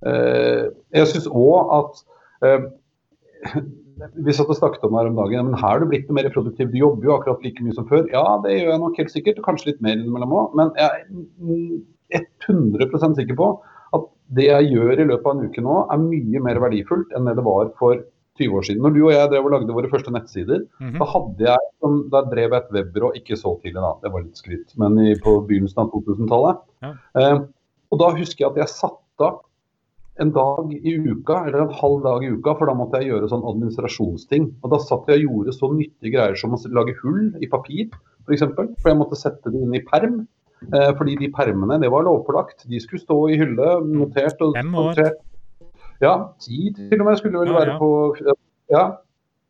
jeg 0.04 1.08
syns 1.08 1.30
òg 1.32 1.72
at 1.78 2.02
vi 4.26 4.36
satt 4.36 4.52
og 4.52 4.58
snakket 4.58 4.86
om 4.86 4.94
det 4.94 5.02
her 5.02 5.10
om 5.12 5.18
dagen, 5.20 5.50
men 5.50 5.60
her 5.62 5.78
er 5.78 5.84
du 5.84 5.90
blitt 5.92 6.12
mer 6.16 6.30
produktiv. 6.34 6.70
Du 6.72 6.78
jobber 6.80 7.10
jo 7.10 7.16
akkurat 7.16 7.44
like 7.46 7.64
mye 7.66 7.76
som 7.78 7.88
før. 7.90 8.06
Ja, 8.14 8.24
det 8.44 8.56
gjør 8.56 8.72
jeg 8.74 8.84
nok 8.84 9.02
helt 9.02 9.14
sikkert, 9.14 9.42
kanskje 9.46 9.72
litt 9.72 9.82
mer 9.86 9.98
innimellom 9.98 10.36
òg. 10.36 10.56
Men 10.60 10.72
jeg 10.80 10.88
er 12.20 12.26
100% 12.48 13.20
sikker 13.20 13.38
på 13.40 13.50
at 13.98 14.08
det 14.38 14.48
jeg 14.48 14.72
gjør 14.76 14.94
i 14.96 15.10
løpet 15.10 15.28
av 15.28 15.36
en 15.36 15.50
uke 15.50 15.66
nå, 15.66 15.82
er 15.90 16.02
mye 16.06 16.46
mer 16.46 16.62
verdifullt 16.64 17.14
enn 17.18 17.30
det 17.30 17.36
det 17.40 17.46
var 17.48 17.74
for 17.82 18.02
20 18.40 18.56
år 18.56 18.66
siden. 18.68 18.84
Når 18.86 18.96
du 18.96 19.02
og 19.04 19.14
jeg 19.14 19.30
drev 19.34 19.48
og 19.48 19.54
lagde 19.56 19.76
våre 19.76 19.92
første 19.92 20.14
nettsider, 20.16 20.64
mm 20.80 20.90
-hmm. 20.90 21.00
da 21.00 21.06
hadde 21.14 21.44
jeg, 21.50 21.60
da 22.14 22.22
drev 22.32 22.54
jeg 22.54 22.62
et 22.62 22.74
webbyrå, 22.76 23.12
ikke 23.16 23.38
så 23.38 23.60
tidlig 23.62 23.82
da, 23.82 23.94
det 24.04 24.14
var 24.14 24.24
litt 24.24 24.38
skryt, 24.38 24.78
men 24.78 25.00
i, 25.00 25.16
på 25.20 25.42
begynnelsen 25.48 25.84
av 25.84 25.92
2000-tallet. 25.92 26.58
Ja. 26.82 26.94
Eh, 27.20 27.40
og 27.92 28.00
da 28.00 28.10
husker 28.16 28.46
jeg 28.46 28.52
at 28.52 28.58
jeg 28.58 28.70
satte 28.70 29.26
av 29.26 29.42
en 30.20 30.32
dag 30.36 30.74
i 30.76 30.96
uka, 30.98 31.44
eller 31.48 31.64
en 31.64 31.78
halv 31.80 32.04
dag 32.04 32.26
i 32.26 32.32
uka, 32.36 32.56
for 32.60 32.70
da 32.70 32.76
måtte 32.78 33.00
jeg 33.02 33.14
gjøre 33.14 33.30
sånn 33.32 33.46
administrasjonsting. 33.48 34.50
Og 34.64 34.74
da 34.74 34.82
satt 34.84 35.10
jeg 35.12 35.24
og 35.24 35.26
gjorde 35.28 35.56
så 35.56 35.72
nyttige 35.74 36.14
greier 36.16 36.38
som 36.40 36.56
å 36.56 36.60
lage 36.76 36.98
hull 37.04 37.30
i 37.40 37.50
papir, 37.52 37.88
f.eks. 37.90 38.26
For, 38.26 38.36
eksempel, 38.36 38.70
for 38.82 38.92
jeg 38.92 39.00
måtte 39.00 39.18
sette 39.20 39.54
det 39.54 39.64
inn 39.64 39.74
i 39.78 39.84
perm. 39.88 40.22
Eh, 40.68 40.92
fordi 41.00 41.16
de 41.22 41.32
permene, 41.32 41.80
det 41.82 41.90
var 41.92 42.04
lovpålagt. 42.06 42.68
De 42.70 42.80
skulle 42.84 43.02
stå 43.02 43.20
i 43.32 43.38
hylle, 43.40 43.68
notert 43.88 44.42
og. 44.44 44.58
Notert. 44.68 45.22
Ja, 46.04 46.14
ti 46.40 46.70
til 46.78 47.02
og 47.02 47.08
med 47.10 47.20
skulle 47.20 47.44
vel 47.44 47.56
være 47.56 47.78
på 47.80 47.92
Ja. 48.72 48.84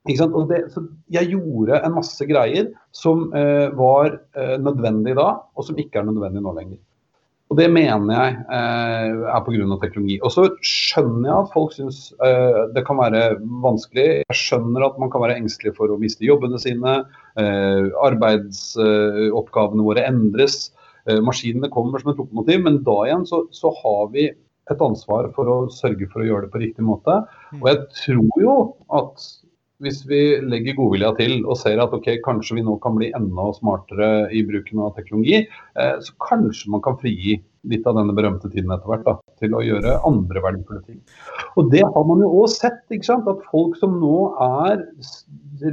Ikke 0.08 0.22
sant? 0.22 0.36
Og 0.38 0.48
det, 0.50 0.62
så 0.74 0.82
jeg 1.12 1.34
gjorde 1.34 1.82
en 1.86 1.94
masse 1.98 2.26
greier 2.26 2.70
som 2.96 3.28
eh, 3.36 3.68
var 3.78 4.14
eh, 4.16 4.56
nødvendig 4.62 5.18
da, 5.18 5.28
og 5.54 5.68
som 5.68 5.78
ikke 5.78 6.00
er 6.00 6.08
nødvendig 6.08 6.42
nå 6.46 6.54
lenger. 6.56 6.80
Og 7.50 7.58
Det 7.58 7.66
mener 7.74 8.12
jeg 8.14 8.34
eh, 8.54 9.22
er 9.26 9.42
pga. 9.42 9.78
teknologi. 9.82 10.20
Og 10.22 10.32
så 10.34 10.44
skjønner 10.62 11.32
jeg 11.32 11.38
at 11.40 11.54
folk 11.54 11.72
syns 11.74 12.02
eh, 12.22 12.60
det 12.76 12.84
kan 12.86 13.00
være 13.00 13.24
vanskelig. 13.64 14.06
Jeg 14.30 14.38
skjønner 14.38 14.86
at 14.86 15.00
man 15.02 15.10
kan 15.10 15.24
være 15.24 15.40
engstelig 15.42 15.74
for 15.80 15.90
å 15.90 15.98
miste 16.02 16.28
jobbene 16.28 16.62
sine. 16.62 17.00
Eh, 17.42 17.90
arbeidsoppgavene 18.06 19.88
våre 19.88 20.06
endres. 20.06 20.70
Eh, 21.10 21.18
maskinene 21.26 21.72
kommer 21.74 22.02
som 22.02 22.14
et 22.14 22.22
lokomotiv, 22.22 22.62
men 22.68 22.84
da 22.86 23.00
igjen 23.08 23.26
så, 23.26 23.42
så, 23.56 23.74
har 23.82 24.14
vi 24.14 24.30
et 24.70 24.86
ansvar 24.86 25.32
for 25.34 25.50
å 25.50 25.58
sørge 25.74 26.06
for 26.12 26.22
å 26.22 26.30
gjøre 26.30 26.46
det 26.46 26.54
på 26.54 26.62
riktig 26.62 26.86
måte. 26.86 27.24
Og 27.58 27.66
jeg 27.72 27.82
tror 28.04 28.44
jo 28.44 28.58
at 29.00 29.26
hvis 29.84 30.02
vi 30.10 30.22
legger 30.44 30.76
godvilja 30.78 31.12
til 31.18 31.38
og 31.46 31.58
ser 31.60 31.80
at 31.80 31.94
okay, 31.96 32.20
kanskje 32.24 32.58
vi 32.58 32.66
nå 32.68 32.76
kan 32.84 32.98
bli 32.98 33.12
enda 33.16 33.48
smartere 33.56 34.10
i 34.36 34.42
bruken 34.48 34.82
av 34.84 34.92
teknologi, 34.98 35.46
eh, 35.48 35.96
så 36.04 36.16
kanskje 36.26 36.74
man 36.74 36.84
kan 36.84 36.98
frigi 37.00 37.38
litt 37.70 37.88
av 37.88 37.96
denne 38.00 38.16
berømte 38.16 38.52
tiden 38.52 38.72
etter 38.76 38.92
hvert 38.92 39.06
da, 39.08 39.16
til 39.40 39.56
å 39.56 39.64
gjøre 39.64 39.98
andre 40.08 40.44
verdifulle 40.44 40.84
ting. 40.88 41.00
Og 41.60 41.72
Det 41.72 41.84
har 41.84 42.06
man 42.08 42.24
jo 42.24 42.30
òg 42.42 42.52
sett. 42.52 42.84
ikke 42.92 43.08
sant, 43.08 43.28
At 43.28 43.44
folk 43.52 43.76
som 43.80 44.00
nå 44.00 44.18
er 44.44 44.86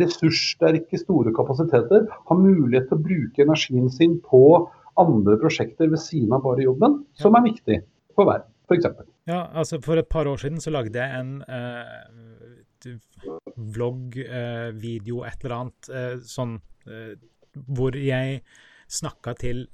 ressurssterke, 0.03 0.99
store 0.99 1.35
kapasiteter, 1.35 2.07
har 2.11 2.43
mulighet 2.43 2.89
til 2.91 2.99
å 2.99 3.07
bruke 3.07 3.43
energien 3.43 3.91
sin 3.91 4.19
på 4.23 4.69
andre 4.99 5.37
prosjekter 5.39 5.91
ved 5.91 6.01
siden 6.03 6.33
av 6.33 6.43
bare 6.43 6.67
jobben, 6.67 7.05
som 7.15 7.35
er 7.37 7.47
viktig 7.47 7.83
for 8.17 8.31
verden, 8.31 8.51
f.eks. 8.71 8.87
Ja, 9.29 9.47
altså 9.53 9.81
for 9.83 9.99
et 9.99 10.09
par 10.09 10.27
år 10.27 10.41
siden 10.41 10.61
så 10.63 10.73
lagde 10.75 10.99
jeg 10.99 11.21
en 11.21 11.43
eh, 11.43 12.46
vlogg, 13.57 14.17
eh, 14.21 14.71
video, 14.77 15.23
et 15.25 15.45
eller 15.45 15.57
annet 15.61 15.91
eh, 15.91 16.15
sånn 16.27 16.59
eh, 16.87 17.15
hvor 17.67 17.97
jeg 17.97 18.43
snakka 18.87 19.35
til 19.41 19.65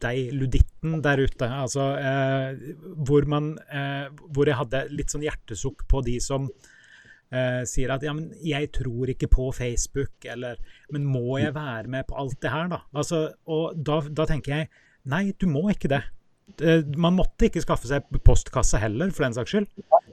deg, 0.00 0.30
luditten 0.36 1.00
der 1.04 1.20
ute. 1.20 1.48
Altså 1.48 1.88
eh, 2.00 2.62
hvor 3.04 3.26
man 3.28 3.52
eh, 3.68 4.06
Hvor 4.32 4.48
jeg 4.48 4.58
hadde 4.58 4.86
litt 4.94 5.12
sånn 5.12 5.26
hjertesukk 5.26 5.84
på 5.90 6.00
de 6.06 6.16
som 6.24 6.46
eh, 6.48 7.62
sier 7.68 7.92
at 7.92 8.06
ja, 8.06 8.14
men 8.16 8.30
jeg 8.46 8.70
tror 8.78 9.12
ikke 9.12 9.28
på 9.32 9.50
Facebook, 9.56 10.14
eller 10.24 10.60
Men 10.92 11.04
må 11.08 11.38
jeg 11.42 11.54
være 11.56 11.92
med 11.92 12.08
på 12.08 12.16
alt 12.22 12.40
det 12.40 12.54
her, 12.54 12.70
da? 12.72 12.82
Altså, 12.96 13.26
og 13.44 13.76
da, 13.76 14.00
da 14.08 14.28
tenker 14.30 14.56
jeg 14.56 14.72
nei, 15.10 15.32
du 15.34 15.48
må 15.50 15.66
ikke 15.72 15.90
det. 15.90 16.04
Man 17.00 17.16
måtte 17.16 17.48
ikke 17.48 17.62
skaffe 17.64 17.88
seg 17.90 18.06
postkasse 18.26 18.78
heller, 18.78 19.10
for 19.14 19.26
den 19.26 19.34
saks 19.34 19.50
skyld. 19.50 19.68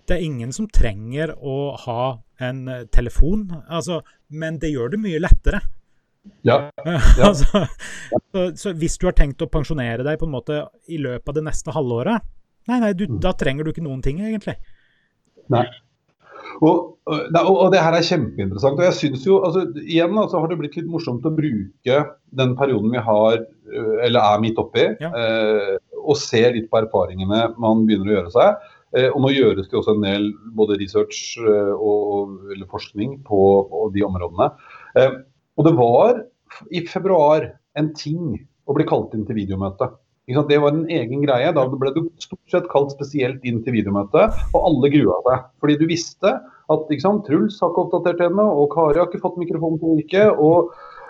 Det 0.10 0.16
er 0.16 0.26
ingen 0.26 0.54
som 0.56 0.70
trenger 0.72 1.36
å 1.38 1.76
ha 1.84 2.02
en 2.46 2.64
eh, 2.68 2.86
telefon, 2.94 3.48
altså, 3.68 4.02
men 4.30 4.60
det 4.62 4.72
gjør 4.74 4.96
det 4.96 5.02
mye 5.04 5.22
lettere. 5.22 5.62
Ja. 6.46 6.60
ja. 6.86 7.00
altså, 7.28 7.66
så, 8.32 8.46
så, 8.56 8.74
hvis 8.78 8.98
du 9.00 9.08
har 9.10 9.18
tenkt 9.18 9.44
å 9.44 9.50
pensjonere 9.52 10.06
deg 10.08 10.20
på 10.20 10.28
en 10.28 10.36
måte 10.36 10.64
i 10.92 11.00
løpet 11.02 11.32
av 11.32 11.40
det 11.40 11.46
neste 11.48 11.76
halvåret, 11.76 12.26
nei, 12.70 12.80
nei, 12.84 12.96
du, 12.98 13.06
mm. 13.10 13.22
da 13.24 13.34
trenger 13.38 13.66
du 13.66 13.74
ikke 13.74 13.86
noen 13.86 14.02
ting, 14.06 14.22
egentlig. 14.24 14.60
Nei. 15.50 15.68
Og, 16.60 16.98
og, 17.08 17.36
og, 17.48 17.68
det 17.72 17.82
her 17.84 17.96
er 17.96 18.06
kjempeinteressant. 18.06 18.80
og 18.80 18.88
jeg 18.88 18.96
synes 18.98 19.26
jo, 19.28 19.38
altså 19.46 19.64
Igjen 19.80 20.18
altså, 20.18 20.42
har 20.42 20.50
det 20.52 20.58
blitt 20.60 20.76
litt 20.80 20.90
morsomt 20.92 21.28
å 21.28 21.32
bruke 21.36 22.00
den 22.42 22.56
perioden 22.60 22.92
vi 22.94 23.04
har, 23.06 23.38
øh, 23.70 23.96
eller 24.06 24.20
er 24.20 24.42
midt 24.44 24.60
oppi, 24.62 24.86
ja. 25.00 25.12
eh, 25.14 25.78
og 26.00 26.18
se 26.20 26.42
litt 26.56 26.68
på 26.72 26.82
erfaringene 26.82 27.46
man 27.62 27.86
begynner 27.88 28.12
å 28.12 28.16
gjøre 28.18 28.34
seg. 28.36 28.68
Eh, 28.98 29.10
og 29.12 29.22
nå 29.24 29.32
gjøres 29.36 29.70
det 29.70 29.78
også 29.78 29.96
en 29.98 30.06
del 30.06 30.30
både 30.58 30.80
research 30.82 31.38
eh, 31.44 31.74
og, 31.76 32.38
eller 32.50 32.70
forskning 32.72 33.20
på, 33.28 33.42
på 33.70 33.88
de 33.96 34.06
områdene. 34.08 34.52
Eh, 34.98 35.18
og 35.60 35.68
det 35.68 35.76
var 35.78 36.22
i 36.74 36.84
februar 36.90 37.52
en 37.78 37.92
ting 37.98 38.38
å 38.70 38.76
bli 38.78 38.86
kalt 38.90 39.14
inn 39.18 39.28
til 39.28 39.38
videomøte. 39.38 39.92
Det 40.30 40.60
var 40.62 40.76
en 40.76 40.86
egen 40.94 41.24
greie. 41.26 41.50
Da 41.54 41.64
ble 41.70 41.92
du 41.96 42.04
stort 42.22 42.54
sett 42.54 42.68
kalt 42.70 42.94
spesielt 42.94 43.46
inn 43.50 43.64
til 43.66 43.74
videomøte, 43.80 44.28
og 44.54 44.60
alle 44.62 44.92
grua 44.94 45.18
seg. 45.26 45.48
Fordi 45.62 45.78
du 45.80 45.88
visste 45.90 46.36
at 46.70 46.92
sant, 47.02 47.26
Truls 47.26 47.58
har 47.64 47.72
ikke 47.72 47.88
oppdatert 47.88 48.22
henne, 48.28 48.46
og 48.46 48.70
Kari 48.76 49.00
har 49.02 49.10
ikke 49.10 49.24
fått 49.24 49.40
mikrofonen 49.42 49.82
til 49.82 50.30
å 50.30 50.52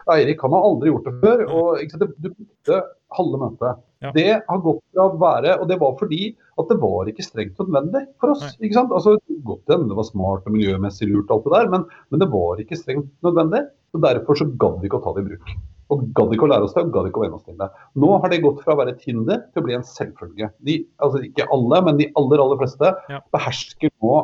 og 0.08 0.16
Eirik 0.16 0.40
han 0.42 0.56
har 0.56 0.64
aldri 0.66 0.90
gjort 0.90 1.10
det 1.10 1.16
før. 1.22 1.44
og 1.52 1.92
sant, 1.92 2.16
Du 2.18 2.30
brukte 2.32 2.80
halve 3.16 3.40
møtet. 3.42 3.80
Ja. 4.04 4.12
Det 4.16 4.28
har 4.48 4.62
gått 4.64 4.80
fra 4.94 5.08
å 5.10 5.16
være 5.20 5.58
Og 5.60 5.66
det 5.68 5.76
var 5.82 5.98
fordi 6.00 6.30
at 6.62 6.70
det 6.70 6.78
var 6.80 7.10
ikke 7.12 7.26
strengt 7.26 7.58
nødvendig 7.60 8.06
for 8.22 8.32
oss. 8.32 8.46
ikke 8.60 8.78
sant? 8.78 8.94
Altså, 8.96 9.18
Godt 9.48 9.72
hende 9.72 9.90
det 9.92 9.98
var 9.98 10.08
smart 10.08 10.48
og 10.48 10.56
miljømessig 10.56 11.10
lurt, 11.10 11.32
alt 11.34 11.48
det 11.48 11.56
der, 11.56 11.74
men, 11.74 11.84
men 12.12 12.22
det 12.22 12.30
var 12.32 12.62
ikke 12.62 12.80
strengt 12.80 13.10
nødvendig. 13.26 13.66
og 13.96 14.06
Derfor 14.06 14.40
så 14.40 14.48
gadd 14.62 14.80
vi 14.80 14.90
ikke 14.90 15.02
å 15.02 15.04
ta 15.04 15.16
det 15.16 15.26
i 15.26 15.30
bruk. 15.32 15.54
Og 15.90 16.04
gadd 16.14 16.34
ikke 16.36 16.46
å 16.46 16.50
lære 16.52 16.68
oss 16.68 16.76
det, 16.76 16.84
og 16.86 16.92
gadd 16.94 17.10
ikke 17.10 17.22
å 17.22 17.24
venne 17.26 17.40
oss 17.40 17.46
til 17.48 17.58
det. 17.60 17.70
Nå 18.04 18.10
har 18.22 18.32
det 18.32 18.42
gått 18.44 18.60
fra 18.66 18.76
å 18.76 18.80
være 18.80 18.94
et 18.94 19.06
hinder 19.08 19.42
til 19.48 19.62
å 19.62 19.66
bli 19.66 19.78
en 19.78 19.88
selvfølge. 19.88 20.52
De, 20.68 20.76
altså 21.02 21.24
ikke 21.26 21.48
alle, 21.56 21.80
men 21.88 22.02
de 22.02 22.10
aller 22.20 22.44
aller 22.44 22.60
fleste 22.62 22.92
ja. 23.10 23.22
behersker 23.34 23.94
nå 24.04 24.20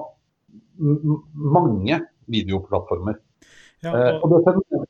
mange 1.56 2.02
videoplattformer. 2.32 3.18
Ja, 3.86 3.94
eh, 3.94 4.20
og, 4.20 4.32
og 4.32 4.46
det, 4.46 4.85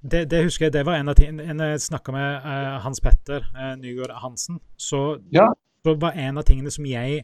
det, 0.00 0.26
det, 0.30 0.44
husker 0.46 0.68
jeg, 0.68 0.76
det 0.78 0.84
var 0.88 1.00
en 1.00 1.12
av 1.12 1.18
tingene 1.18 1.72
jeg 1.72 1.82
snakka 1.86 2.14
med 2.14 2.46
uh, 2.46 2.78
Hans 2.84 3.02
Petter 3.04 3.44
uh, 3.56 3.74
Nygaard 3.80 4.14
Hansen. 4.22 4.60
Så 4.80 5.20
ja 5.34 5.50
så 5.84 5.94
var 5.94 6.12
en 6.12 6.38
av 6.38 6.44
tingene 6.44 6.70
som 6.72 6.86
jeg 6.86 7.22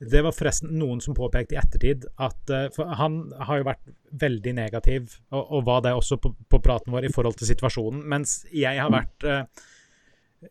Det 0.00 0.22
var 0.24 0.34
forresten 0.34 0.72
noen 0.78 1.00
som 1.02 1.14
påpekte 1.14 1.54
i 1.54 1.58
ettertid 1.60 2.06
at 2.18 2.50
eh, 2.50 2.68
For 2.74 2.96
han 2.98 3.20
har 3.38 3.60
jo 3.60 3.68
vært 3.68 3.92
veldig 4.22 4.54
negativ, 4.58 5.20
og, 5.30 5.44
og 5.58 5.68
var 5.68 5.84
det 5.84 5.92
også 5.94 6.18
på, 6.18 6.32
på, 6.50 6.58
praten 6.58 6.92
vår, 6.92 7.06
i 7.06 7.12
forhold 7.14 7.38
til 7.38 7.48
situasjonen. 7.52 8.02
Mens 8.10 8.40
jeg 8.50 8.80
har 8.80 8.90
vært 8.92 9.28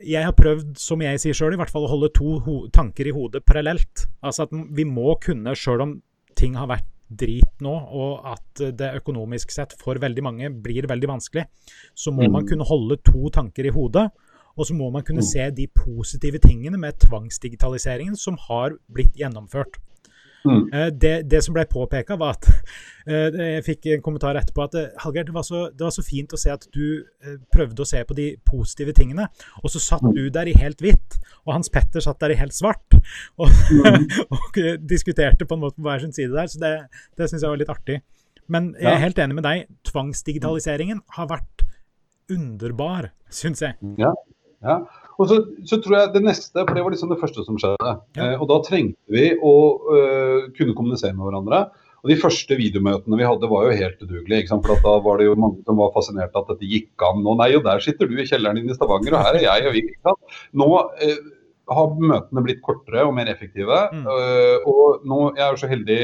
jeg 0.07 0.23
har 0.23 0.31
prøvd, 0.31 0.77
som 0.79 1.01
jeg 1.03 1.19
sier 1.19 1.35
sjøl, 1.35 1.57
i 1.57 1.59
hvert 1.59 1.71
fall 1.73 1.83
å 1.83 1.91
holde 1.91 2.13
to 2.15 2.61
tanker 2.71 3.09
i 3.09 3.11
hodet 3.11 3.43
parallelt. 3.43 4.05
Altså 4.23 4.45
at 4.47 4.53
vi 4.71 4.85
må 4.87 5.17
kunne, 5.19 5.51
sjøl 5.51 5.83
om 5.83 5.97
ting 6.39 6.55
har 6.55 6.71
vært 6.71 6.87
drit 7.11 7.63
nå, 7.63 7.71
og 7.71 8.25
at 8.31 8.63
det 8.77 8.93
økonomisk 9.01 9.51
sett 9.53 9.75
for 9.79 9.99
veldig 10.01 10.23
mange 10.25 10.51
blir 10.63 10.87
veldig 10.89 11.09
vanskelig, 11.11 11.45
så 11.93 12.13
må 12.15 12.27
man 12.27 12.45
mm. 12.45 12.49
kunne 12.51 12.67
holde 12.67 12.99
to 13.05 13.31
tanker 13.33 13.67
i 13.67 13.73
hodet. 13.75 14.09
Og 14.59 14.67
så 14.67 14.75
må 14.75 14.89
man 14.91 15.03
kunne 15.07 15.23
mm. 15.23 15.29
se 15.29 15.45
de 15.55 15.67
positive 15.71 16.41
tingene 16.43 16.79
med 16.79 16.99
tvangsdigitaliseringen 17.05 18.17
som 18.19 18.35
har 18.49 18.75
blitt 18.91 19.15
gjennomført. 19.15 19.79
Mm. 20.45 20.73
Eh, 20.73 20.87
det, 20.87 21.13
det, 21.29 21.41
som 21.45 21.53
ble 21.53 21.65
påpeka, 21.69 22.15
var 22.17 22.33
at 22.33 22.47
eh, 23.09 23.37
Jeg 23.57 23.65
fikk 23.65 23.87
en 23.93 24.03
kommentar 24.05 24.39
etterpå 24.39 24.63
at 24.65 24.77
eh, 24.79 24.87
Hallgeir, 25.03 25.27
det, 25.27 25.35
det, 25.77 25.83
var 25.85 25.93
så 25.93 26.05
fint 26.05 26.33
å 26.33 26.39
se 26.39 26.53
at 26.53 26.65
du 26.73 27.03
prøvde 27.53 27.83
å 27.83 27.87
se 27.87 28.01
på 28.07 28.17
de 28.17 28.27
positive 28.47 28.95
tingene. 28.97 29.27
Og 29.61 29.73
så 29.73 29.81
satt 29.83 30.05
mm. 30.05 30.13
du 30.17 30.23
der 30.33 30.49
i 30.49 30.57
helt 30.57 30.81
hvitt, 30.81 31.19
og 31.45 31.55
Hans 31.55 31.71
Petter 31.73 32.03
satt 32.03 32.21
der 32.23 32.33
i 32.33 32.39
helt 32.39 32.55
svart. 32.57 32.97
Og, 33.41 33.49
mm. 33.49 34.03
og 34.35 34.57
diskuterte 34.85 35.47
på 35.47 35.55
en 35.57 35.63
måte 35.63 35.79
på 35.79 35.85
hver 35.87 36.03
sin 36.03 36.13
side 36.15 36.35
der. 36.35 36.49
Så 36.51 36.59
det, 36.61 36.73
det 37.17 37.29
syns 37.29 37.41
jeg 37.43 37.49
var 37.53 37.61
litt 37.61 37.71
artig. 37.71 38.01
Men 38.51 38.73
jeg 38.77 38.91
er 38.91 39.01
helt 39.01 39.19
enig 39.23 39.37
med 39.37 39.45
deg. 39.47 39.71
Tvangsdigitaliseringen 39.87 41.01
har 41.17 41.29
vært 41.31 41.65
underbar, 42.31 43.09
syns 43.33 43.63
jeg. 43.63 43.77
Ja, 43.99 44.11
ja. 44.61 44.77
Og 45.21 45.29
så, 45.29 45.37
så, 45.67 45.77
tror 45.77 45.97
jeg 45.97 46.13
det 46.15 46.23
neste, 46.25 46.63
for 46.63 46.73
det 46.73 46.83
var 46.85 46.93
liksom 46.95 47.11
det 47.13 47.19
første 47.21 47.45
som 47.45 47.59
skjedde. 47.61 47.93
Ja. 48.17 48.31
Eh, 48.31 48.35
og 48.41 48.49
da 48.49 48.57
trengte 48.65 49.13
vi 49.13 49.29
å 49.37 49.55
uh, 49.85 50.49
kunne 50.57 50.75
kommunisere 50.77 51.13
med 51.13 51.27
hverandre. 51.27 51.65
Og 52.01 52.09
De 52.09 52.17
første 52.17 52.57
videomøtene 52.57 53.19
vi 53.19 53.27
hadde 53.27 53.49
var 53.51 53.67
jo 53.67 53.75
helt 53.77 53.99
udugelige. 54.01 54.49
For 54.65 54.81
Da 54.81 54.95
var 55.05 55.21
det 55.21 55.27
jo 55.27 55.37
mange 55.37 55.61
som 55.67 55.77
var 55.77 55.93
fascinert 55.93 56.33
at 56.37 56.49
dette 56.49 56.69
gikk 56.69 57.05
an. 57.05 57.21
Og 57.21 57.37
nei, 57.43 57.51
og 57.57 57.67
der 57.67 57.83
sitter 57.83 58.09
du 58.09 58.17
i 58.17 58.25
kjelleren 58.25 58.57
din 58.57 58.73
i 58.73 58.77
Stavanger, 58.77 59.13
og 59.13 59.27
her 59.27 59.37
er 59.37 59.45
jeg 59.45 59.69
og 59.69 59.77
vi. 59.77 59.85
Ikke 59.91 60.09
sant? 60.09 60.41
Nå 60.57 60.71
eh, 61.05 61.21
har 61.71 61.93
møtene 62.01 62.43
blitt 62.47 62.65
kortere 62.65 63.05
og 63.05 63.13
mer 63.19 63.29
effektive. 63.29 63.85
Mm. 63.93 64.09
Uh, 64.09 64.67
og 64.73 65.05
nå 65.05 65.21
jeg 65.29 65.45
er 65.45 65.47
jeg 65.51 65.61
så 65.61 65.71
heldig 65.71 66.01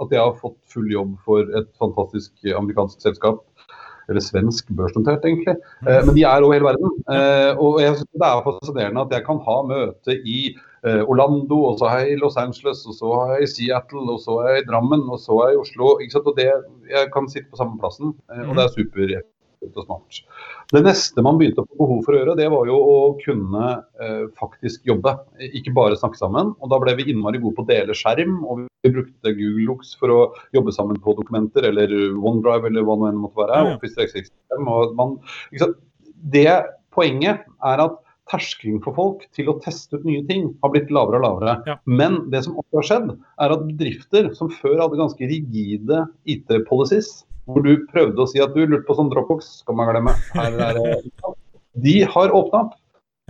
at 0.00 0.14
jeg 0.14 0.22
har 0.22 0.38
fått 0.38 0.56
full 0.70 0.86
jobb 0.88 1.16
for 1.26 1.50
et 1.58 1.68
fantastisk 1.80 2.46
amerikansk 2.56 3.02
selskap 3.04 3.42
eller 4.10 4.24
svensk 4.24 4.72
børsnotert, 4.76 5.24
egentlig. 5.26 5.56
Eh, 5.86 6.00
men 6.06 6.14
de 6.16 6.24
er 6.26 6.42
over 6.42 6.56
hele 6.56 6.68
verden. 6.68 6.92
Eh, 7.14 7.52
og 7.62 7.80
jeg 7.82 7.96
synes 7.96 8.10
det 8.10 8.26
er 8.28 8.44
fascinerende 8.46 9.06
at 9.06 9.14
jeg 9.16 9.26
kan 9.26 9.40
ha 9.46 9.56
møte 9.68 10.16
i 10.18 10.38
eh, 10.50 11.02
Orlando, 11.06 11.62
og 11.70 11.78
så 11.80 11.90
har 11.90 12.04
jeg 12.04 12.16
i 12.16 12.20
Los 12.20 12.38
Angeles, 12.40 12.84
og 12.90 12.98
så 12.98 13.16
har 13.16 13.34
jeg 13.36 13.48
i 13.48 13.52
Seattle, 13.54 14.06
og 14.14 14.22
så 14.24 14.40
er 14.44 14.56
jeg 14.56 14.64
i 14.64 14.70
Drammen, 14.70 15.06
og 15.08 15.22
så 15.22 15.38
er 15.44 15.52
jeg 15.52 15.60
i 15.60 15.62
Oslo. 15.64 15.92
Ikke 16.02 16.18
sant? 16.18 16.30
Og 16.32 16.38
det, 16.38 16.48
jeg 16.90 17.12
kan 17.14 17.30
sitte 17.32 17.50
på 17.52 17.60
samme 17.62 17.78
plassen, 17.82 18.16
og 18.48 18.56
det 18.56 18.66
er 18.66 19.28
super 19.60 19.82
og 19.82 19.86
smart. 19.86 20.20
Det 20.72 20.82
neste 20.84 21.24
man 21.24 21.38
begynte 21.40 21.62
å 21.62 21.68
få 21.68 21.78
behov 21.82 22.02
for 22.06 22.16
å 22.16 22.20
gjøre, 22.20 22.36
det 22.40 22.48
var 22.52 22.70
jo 22.70 22.78
å 22.80 22.98
kunne 23.20 23.70
eh, 24.00 24.26
faktisk 24.40 24.88
jobbe. 24.88 25.14
Ikke 25.50 25.74
bare 25.76 25.98
snakke 26.00 26.20
sammen. 26.20 26.54
Og 26.60 26.72
da 26.72 26.80
ble 26.82 26.96
vi 26.98 27.08
innmari 27.12 27.40
gode 27.42 27.58
på 27.58 27.66
å 27.66 27.70
dele 27.70 27.96
skjerm, 27.96 28.40
og 28.44 28.66
vi 28.66 28.94
brukte 28.96 29.34
Google 29.36 29.68
Looks 29.68 29.94
for 30.00 30.14
å 30.14 30.20
jobbe 30.56 30.74
sammen 30.76 31.00
på 31.02 31.16
dokumenter, 31.18 31.68
eller 31.70 31.94
OneDrive, 32.16 32.70
eller 32.70 32.86
hva 32.86 32.98
nå 32.98 33.10
enn 33.10 33.24
måtte 33.24 33.42
være. 33.42 33.76
Office 33.76 33.98
365, 33.98 34.70
og 34.70 34.94
man, 34.98 35.18
det 36.34 36.48
poenget 36.94 37.44
er 37.66 37.84
at 37.86 37.98
terskelen 38.30 38.78
for 38.84 38.94
folk 38.94 39.24
til 39.34 39.48
å 39.50 39.56
teste 39.62 39.98
ut 39.98 40.04
nye 40.06 40.22
ting 40.28 40.52
har 40.62 40.72
blitt 40.72 40.92
lavere 40.94 41.18
og 41.18 41.24
lavere. 41.24 41.56
Ja. 41.66 41.76
Men 41.90 42.20
det 42.30 42.44
som 42.46 42.58
også 42.60 42.78
har 42.78 42.86
skjedd, 42.86 43.08
er 43.42 43.54
at 43.56 43.64
bedrifter 43.66 44.30
som 44.38 44.52
før 44.54 44.76
hadde 44.84 45.00
ganske 45.00 45.30
rigide 45.32 46.04
IT-policies, 46.30 47.24
hvor 47.54 47.66
du 47.66 47.86
prøvde 47.90 48.22
å 48.22 48.28
si 48.30 48.42
at 48.42 48.54
du 48.54 48.62
lurte 48.64 48.86
på 48.88 48.96
sånn 48.98 49.10
Dropbox, 49.12 49.50
skal 49.62 49.78
man 49.78 49.90
glemme. 49.90 50.14
Her 50.36 50.58
er, 50.70 50.80
de 51.80 51.96
har 52.14 52.34
åpna 52.36 52.64
opp. 52.66 52.76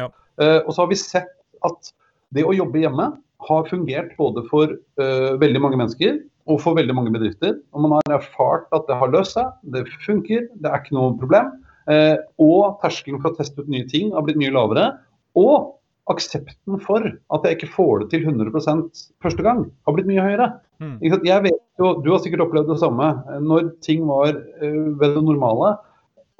Ja. 0.00 0.10
Uh, 0.40 0.60
og 0.64 0.72
så 0.72 0.84
har 0.84 0.90
vi 0.92 1.00
sett 1.00 1.32
at 1.66 1.92
det 2.34 2.46
å 2.46 2.54
jobbe 2.56 2.82
hjemme 2.82 3.10
har 3.48 3.70
fungert 3.70 4.12
både 4.18 4.44
for 4.50 4.76
uh, 5.00 5.32
veldig 5.40 5.62
mange 5.64 5.80
mennesker 5.80 6.20
og 6.50 6.60
for 6.62 6.76
veldig 6.78 6.96
mange 6.96 7.12
bedrifter. 7.14 7.58
Og 7.74 7.84
man 7.84 7.96
har 7.98 8.18
erfart 8.20 8.68
at 8.76 8.86
det 8.88 8.96
har 9.00 9.12
løst 9.12 9.36
seg, 9.36 9.50
det 9.74 9.86
funker, 10.06 10.46
det 10.60 10.70
er 10.70 10.82
ikke 10.82 10.96
noe 10.96 11.16
problem. 11.20 11.52
Uh, 11.90 12.16
og 12.42 12.80
terskelen 12.84 13.20
for 13.22 13.32
å 13.32 13.38
teste 13.40 13.62
ut 13.62 13.70
nye 13.72 13.88
ting 13.90 14.12
har 14.14 14.24
blitt 14.26 14.40
mye 14.40 14.54
lavere. 14.54 14.90
Og 15.38 15.76
aksepten 16.10 16.80
for 16.82 17.04
at 17.04 17.44
jeg 17.46 17.58
ikke 17.58 17.74
får 17.74 18.02
det 18.02 18.08
til 18.14 18.26
100% 18.30 19.04
første 19.22 19.44
gang, 19.44 19.66
har 19.86 19.96
blitt 19.96 20.08
mye 20.08 20.24
høyere. 20.24 20.48
Mm. 20.80 20.96
Jeg 21.26 21.44
vet 21.44 21.60
jo, 21.80 21.94
Du 22.04 22.10
har 22.12 22.20
sikkert 22.24 22.46
opplevd 22.46 22.72
det 22.72 22.80
samme. 22.80 23.12
Når 23.44 23.70
ting 23.84 24.06
var 24.08 24.32
uh, 24.34 24.90
ved 25.00 25.16
det 25.16 25.24
normale, 25.24 25.76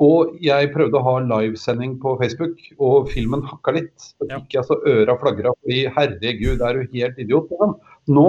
og 0.01 0.37
jeg 0.41 0.71
prøvde 0.73 0.97
å 0.97 1.05
ha 1.05 1.17
livesending 1.21 1.99
på 2.01 2.15
Facebook, 2.23 2.61
og 2.81 3.11
filmen 3.13 3.45
hakka 3.45 3.75
litt, 3.77 3.93
så 4.01 4.29
fikk 4.31 4.57
jeg 4.57 4.69
så 4.69 4.79
øra 4.89 5.17
flagra 5.21 5.53
fordi 5.59 5.83
herregud, 5.93 6.65
er 6.65 6.79
du 6.79 6.95
helt 6.97 7.21
idiot? 7.21 7.53
Nå 8.09 8.29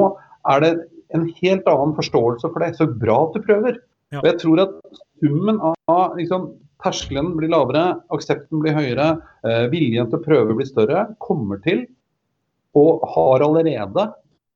er 0.52 0.65
det 0.65 0.74
en 1.15 1.30
helt 1.39 1.70
annen 1.72 1.96
forståelse 1.96 2.52
for 2.52 2.63
det. 2.63 2.76
Så 2.76 2.89
bra 2.91 3.22
at 3.24 3.38
du 3.38 3.46
prøver. 3.46 3.80
Ja. 4.12 4.20
Og 4.20 4.28
jeg 4.28 4.39
tror 4.44 4.65
at 4.65 4.76
summen 5.24 5.62
av 5.63 6.17
liksom, 6.20 6.52
terskelen 6.84 7.34
blir 7.38 7.52
lavere, 7.52 7.84
aksepten 8.13 8.62
blir 8.63 8.76
høyere, 8.76 9.12
eh, 9.48 9.65
viljen 9.72 10.10
til 10.10 10.20
å 10.20 10.26
prøve 10.26 10.58
blir 10.58 10.70
større, 10.70 11.06
kommer 11.22 11.62
til 11.63 11.86
og 12.78 13.04
har 13.13 13.44
allerede 13.44 14.06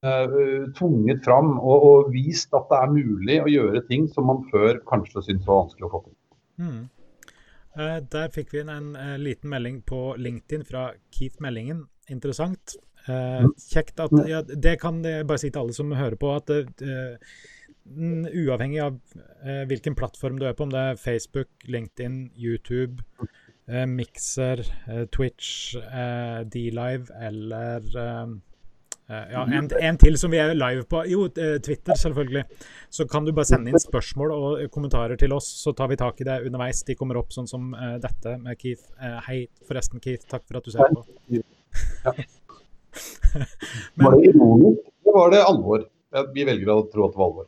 eh, 0.05 0.35
tvunget 0.77 1.23
fram 1.25 1.57
og, 1.57 1.87
og, 1.89 2.11
vist 2.13 2.53
at 2.55 2.69
det 2.71 2.81
er 2.81 2.93
mulig 2.93 3.39
å 3.43 3.51
gjøre 3.51 3.83
ting 3.89 4.07
som 4.11 4.29
man 4.31 4.45
før 4.51 4.79
kanskje 4.87 5.25
syntes 5.25 5.49
var 5.49 5.65
vanskelig 5.65 5.87
å 5.87 5.93
få 5.93 6.03
til. 6.05 6.15
Mm. 6.63 6.83
Der 7.75 8.29
fikk 8.31 8.53
vi 8.55 8.61
en 8.63 8.93
liten 9.19 9.51
melding 9.51 9.81
på 9.83 10.13
LinkedIn 10.15 10.61
fra 10.63 10.93
Keith 11.11 11.41
Meldingen. 11.43 11.81
Interessant. 12.07 12.77
Uh, 13.03 13.49
kjekt 13.59 13.99
at 13.99 14.13
ja, 14.29 14.39
Det 14.41 14.77
kan 14.79 15.01
jeg 15.03 15.27
bare 15.27 15.41
si 15.43 15.49
til 15.49 15.65
alle 15.65 15.75
som 15.75 15.91
hører 15.91 16.15
på, 16.17 16.31
at 16.39 16.53
uavhengig 17.85 18.81
av 18.81 18.97
eh, 19.45 19.63
hvilken 19.69 19.95
plattform 19.95 20.39
du 20.39 20.47
er 20.47 20.55
på, 20.57 20.65
om 20.65 20.73
det 20.73 20.81
er 20.81 20.99
Facebook, 20.99 21.49
LinkedIn, 21.69 22.31
YouTube, 22.37 23.03
eh, 23.69 23.85
Mixer, 23.85 24.63
eh, 24.89 25.05
Twitch, 25.13 25.75
eh, 25.75 26.41
D-Live 26.49 27.13
eller 27.21 27.85
eh, 28.01 28.33
eh, 29.09 29.27
ja, 29.35 29.45
en, 29.45 29.69
en, 29.69 29.99
til 30.01 30.17
som 30.17 30.33
vi 30.33 30.41
er 30.41 30.55
live 30.57 30.87
på. 30.89 31.03
Jo, 31.11 31.27
Twitter, 31.29 31.93
selvfølgelig. 32.01 32.43
Så 32.89 33.05
kan 33.11 33.25
du 33.25 33.33
bare 33.35 33.51
sende 33.51 33.69
inn 33.71 33.81
spørsmål 33.81 34.33
og 34.33 34.65
kommentarer 34.73 35.19
til 35.21 35.35
oss, 35.37 35.51
så 35.61 35.75
tar 35.77 35.93
vi 35.93 36.01
tak 36.01 36.21
i 36.21 36.27
det 36.27 36.41
underveis. 36.47 36.83
De 36.87 36.97
kommer 36.97 37.21
opp 37.21 37.35
sånn 37.35 37.49
som 37.49 37.73
dette 38.01 38.37
med 38.41 38.57
Keith. 38.61 38.87
hei, 39.29 39.43
forresten, 39.67 40.01
Keith. 40.01 40.25
Takk 40.31 40.47
for 40.47 40.61
at 40.61 40.65
du 40.65 40.73
ser 40.73 40.89
på. 40.95 41.05
Ja. 42.05 42.13
Men, 43.99 44.05
var 44.05 44.13
det 44.15 44.29
ironisk, 44.29 44.85
eller 45.03 45.17
var 45.17 45.33
det 45.33 45.41
alvor? 45.43 45.81
Vi 46.31 46.45
velger 46.47 46.71
å 46.71 46.85
tro 46.87 47.09
at 47.09 47.11
det 47.11 47.19
var 47.19 47.27
alvor. 47.27 47.47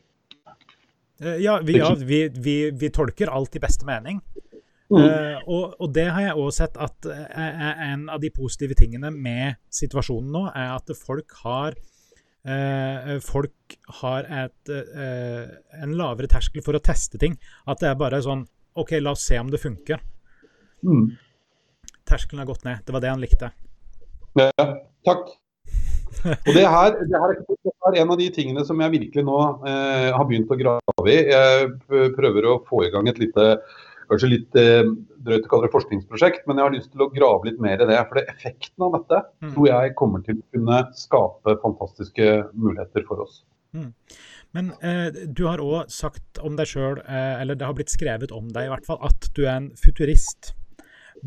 Eh, 1.21 1.37
ja, 1.41 1.59
vi, 1.63 1.77
ja 1.77 1.95
vi, 1.97 2.29
vi, 2.29 2.71
vi, 2.71 2.89
tolker 2.93 3.31
alt 3.33 3.55
i 3.55 3.61
beste 3.61 3.87
mening. 3.87 4.21
Mm. 4.87 5.01
Uh, 5.03 5.39
og, 5.51 5.73
og, 5.81 5.89
det 5.91 6.05
har 6.15 6.29
jeg 6.29 6.39
òg 6.39 6.51
sett 6.55 6.77
at 6.79 7.07
uh, 7.11 7.79
en 7.89 8.05
av 8.07 8.21
de 8.23 8.29
positive 8.31 8.77
tingene 8.79 9.09
med 9.11 9.57
situasjonen 9.73 10.29
nå, 10.31 10.43
er 10.55 10.77
at 10.77 10.93
folk 10.95 11.33
har 11.43 11.75
uh, 11.75 13.17
Folk 13.19 13.75
har 13.99 14.23
et, 14.31 14.69
en 14.71 15.95
lavere 15.99 16.29
terskel 16.31 16.63
for 16.63 16.77
å 16.77 16.79
teste 16.79 17.19
ting. 17.19 17.35
At 17.67 17.81
det 17.81 17.89
er 17.89 17.97
bare 17.99 18.21
sånn 18.23 18.45
OK, 18.79 18.93
la 19.01 19.11
oss 19.11 19.25
se 19.27 19.39
om 19.41 19.49
det 19.51 19.59
funker. 19.59 19.99
Mm. 20.85 21.09
Terskelen 22.07 22.39
har 22.39 22.47
gått 22.47 22.63
ned. 22.63 22.85
Det 22.87 22.95
var 22.95 23.03
det 23.03 23.11
han 23.11 23.23
likte. 23.25 23.49
Ja, 24.39 24.69
takk. 25.03 25.33
Og 26.47 26.53
det 26.55 26.63
her, 26.63 26.95
det 27.03 27.19
her, 27.19 27.33
er 27.33 27.41
en 27.95 28.11
av 28.11 28.19
de 28.19 28.27
tingene 28.35 28.63
som 28.67 28.79
jeg 28.83 28.93
virkelig 28.93 29.23
nå 29.23 29.37
eh, 29.69 30.09
har 30.11 30.25
begynt 30.27 30.51
å 30.51 30.59
grave 30.59 31.11
i. 31.13 31.19
Jeg 31.31 32.11
prøver 32.17 32.49
å 32.49 32.57
få 32.67 32.83
i 32.87 32.91
gang 32.91 33.07
et 33.07 33.21
lite 33.21 33.53
kanskje 34.07 34.29
litt 34.31 34.57
eh, 34.59 34.87
drøyt 35.25 35.47
å 35.47 35.51
kalle 35.51 35.67
det 35.67 35.73
forskningsprosjekt, 35.73 36.45
men 36.47 36.59
jeg 36.59 36.67
har 36.67 36.75
lyst 36.75 36.91
til 36.93 37.03
å 37.03 37.09
grave 37.13 37.49
litt 37.49 37.59
mer 37.63 37.81
i 37.83 37.89
det. 37.89 37.99
For 38.09 38.19
det 38.19 38.27
effekten 38.33 38.87
av 38.87 38.95
dette 38.97 39.21
mm. 39.43 39.51
tror 39.53 39.69
jeg 39.69 39.95
kommer 39.99 40.23
til 40.25 40.39
å 40.39 40.47
kunne 40.55 40.81
skape 40.97 41.57
fantastiske 41.63 42.35
muligheter 42.53 43.07
for 43.09 43.25
oss. 43.25 43.41
Mm. 43.75 43.91
Men 44.55 44.71
eh, 44.79 45.25
du 45.27 45.43
har 45.49 45.61
òg 45.63 45.91
sagt 45.93 46.39
om 46.43 46.55
deg 46.57 46.69
sjøl, 46.71 47.01
eh, 47.03 47.41
eller 47.41 47.59
det 47.59 47.67
har 47.67 47.75
blitt 47.77 47.93
skrevet 47.93 48.33
om 48.35 48.47
deg 48.53 48.69
i 48.69 48.71
hvert 48.71 48.87
fall, 48.87 49.01
at 49.05 49.29
du 49.35 49.43
er 49.45 49.57
en 49.57 49.71
futurist. 49.79 50.53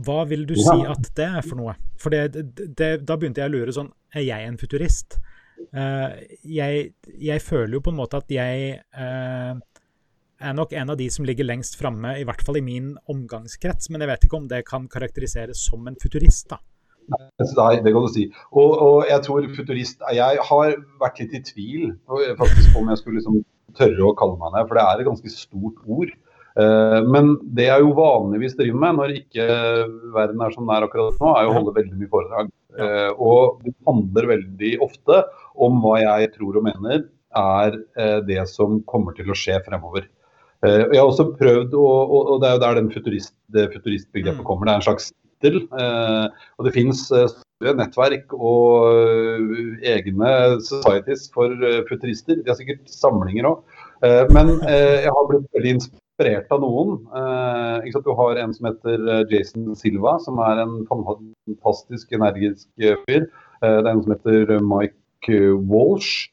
Hva 0.01 0.23
vil 0.31 0.47
du 0.47 0.55
si 0.55 0.79
at 0.87 1.11
det 1.19 1.27
er 1.27 1.45
for 1.45 1.59
noe? 1.59 1.75
For 2.01 2.15
det, 2.15 2.47
det, 2.79 2.93
da 3.05 3.17
begynte 3.19 3.43
jeg 3.43 3.51
å 3.51 3.55
lure 3.57 3.73
sånn 3.75 3.89
Er 4.15 4.23
jeg 4.23 4.47
en 4.47 4.59
futurist? 4.61 5.17
Uh, 5.71 6.17
jeg, 6.47 6.93
jeg, 7.21 7.43
føler 7.45 7.77
jo 7.77 7.83
på 7.85 7.93
en 7.93 8.01
måte 8.01 8.21
at 8.21 8.33
jeg 8.33 8.81
uh, 8.97 9.53
er 10.41 10.57
nok 10.57 10.73
en 10.73 10.93
av 10.95 10.99
de 10.99 11.07
som 11.13 11.27
ligger 11.29 11.47
lengst 11.47 11.79
framme, 11.79 12.17
i 12.19 12.27
hvert 12.27 12.43
fall 12.47 12.59
i 12.61 12.65
min 12.65 12.95
omgangskrets. 13.13 13.91
Men 13.93 14.05
jeg 14.05 14.13
vet 14.13 14.27
ikke 14.27 14.41
om 14.41 14.51
det 14.51 14.65
kan 14.69 14.89
karakteriseres 14.91 15.63
som 15.69 15.87
en 15.89 15.99
futurist, 16.01 16.49
da. 16.53 16.61
Nei, 17.11 17.81
det 17.83 17.91
kan 17.91 18.05
du 18.05 18.11
si. 18.13 18.29
Og, 18.55 18.75
og 18.87 19.09
jeg 19.09 19.25
tror 19.25 19.47
futurist 19.57 20.05
Jeg 20.15 20.43
har 20.47 20.75
vært 21.01 21.17
litt 21.19 21.33
i 21.35 21.41
tvil 21.43 21.89
faktisk 22.39 22.77
om 22.79 22.93
jeg 22.93 23.01
skulle 23.01 23.19
liksom 23.19 23.41
tørre 23.75 24.05
å 24.07 24.15
kalle 24.19 24.39
meg 24.39 24.55
det, 24.55 24.67
for 24.69 24.79
det 24.79 24.85
er 24.85 25.01
et 25.01 25.09
ganske 25.09 25.33
stort 25.33 25.81
ord. 25.87 26.13
Eh, 26.59 27.01
men 27.07 27.35
det 27.57 27.69
jeg 27.69 27.85
jo 27.85 27.93
vanligvis 27.99 28.57
driver 28.59 28.83
med 28.85 28.99
når 28.99 29.17
ikke 29.21 29.47
verden 30.15 30.43
er 30.43 30.55
som 30.55 30.67
den 30.67 30.75
er 30.77 30.87
akkurat 30.87 31.21
nå, 31.23 31.35
er 31.35 31.47
jo 31.47 31.53
å 31.53 31.59
holde 31.59 31.77
veldig 31.77 31.99
mye 31.99 32.13
foredrag. 32.15 32.51
Eh, 32.79 33.11
og 33.19 33.63
det 33.65 33.75
handler 33.89 34.31
veldig 34.35 34.73
ofte 34.85 35.23
om 35.61 35.81
hva 35.83 35.99
jeg 36.03 36.33
tror 36.37 36.61
og 36.61 36.67
mener 36.69 37.05
er 37.37 37.77
eh, 37.99 38.19
det 38.27 38.43
som 38.51 38.81
kommer 38.91 39.17
til 39.17 39.31
å 39.31 39.37
skje 39.39 39.61
fremover. 39.67 40.09
Jeg 40.61 40.93
har 40.93 41.07
også 41.09 41.31
prøvd, 41.39 41.73
og 41.73 42.35
det 42.43 42.51
er 42.51 42.53
jo 42.53 42.61
der 42.61 42.75
den 42.77 42.91
futurist, 42.93 43.33
det 43.49 43.63
futuristbegrepet 43.73 44.43
mm. 44.43 44.45
kommer, 44.45 44.69
det 44.69 44.75
er 44.75 44.83
en 44.83 44.85
slags 44.85 45.07
tittel. 45.41 45.63
Og 45.73 46.67
det 46.67 46.73
finnes 46.75 47.01
nettverk 47.79 48.35
og 48.37 49.81
egne 49.81 50.35
societies 50.61 51.31
for 51.33 51.55
futurister. 51.89 52.43
De 52.43 52.53
har 52.53 52.59
sikkert 52.61 52.93
samlinger 52.93 53.49
òg. 53.49 53.65
Men 54.37 54.53
jeg 54.69 55.09
har 55.17 55.31
blitt 55.33 55.49
veldig 55.57 55.73
inspirert 55.79 56.10
inspirert 56.21 56.51
av 56.53 56.61
noen. 56.61 56.99
Eh, 57.17 58.01
du 58.05 58.11
har 58.17 58.37
en 58.37 58.53
som 58.55 58.67
heter 58.69 59.09
eh, 59.09 59.23
Jason 59.31 59.75
Silva, 59.77 60.19
som 60.21 60.39
er 60.39 60.61
en 60.61 60.85
fantastisk 60.89 62.13
energisk 62.13 62.69
fyr. 63.07 63.25
Eh, 63.63 63.81
det 63.81 63.87
er 63.87 63.95
en 63.95 64.03
som 64.03 64.13
heter 64.13 64.61
Mike 64.61 65.41
Walsh. 65.71 66.29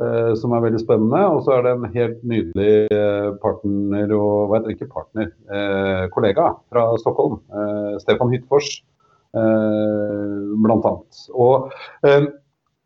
eh, 0.00 0.34
som 0.34 0.52
er 0.52 0.62
veldig 0.64 0.80
spennende. 0.80 1.22
Og 1.28 1.44
så 1.44 1.58
er 1.58 1.62
det 1.62 1.72
en 1.76 1.94
helt 1.94 2.22
nydelig 2.24 2.88
partner, 3.42 4.12
og 4.16 4.48
hva 4.48 4.58
heter 4.58 4.72
ikke 4.74 4.92
partner, 4.94 5.28
kollega 6.14 6.54
fra 6.72 6.96
Stockholm. 6.98 7.40
Stefan 8.00 8.32
Hyttfors, 8.32 8.82
blant 9.32 10.88
annet. 10.88 11.20
Og 11.36 11.68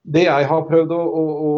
det 0.05 0.27
jeg 0.27 0.49
har 0.51 0.67
prøvd 0.67 0.91
å, 0.91 0.99
å, 0.99 1.25
å 1.47 1.55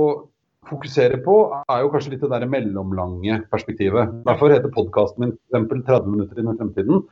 fokusere 0.69 1.21
på, 1.25 1.37
er 1.63 1.83
jo 1.83 1.91
kanskje 1.95 2.15
litt 2.15 2.23
det 2.25 2.31
der 2.33 2.47
mellomlange 2.51 3.41
perspektivet. 3.53 4.15
Derfor 4.27 4.53
heter 4.53 4.73
podkasten 4.75 5.25
min 5.27 5.35
f.eks. 5.55 5.83
30 5.87 6.13
minutter 6.13 6.43
inn 6.43 6.53
i 6.53 6.57
fremtiden. 6.61 7.05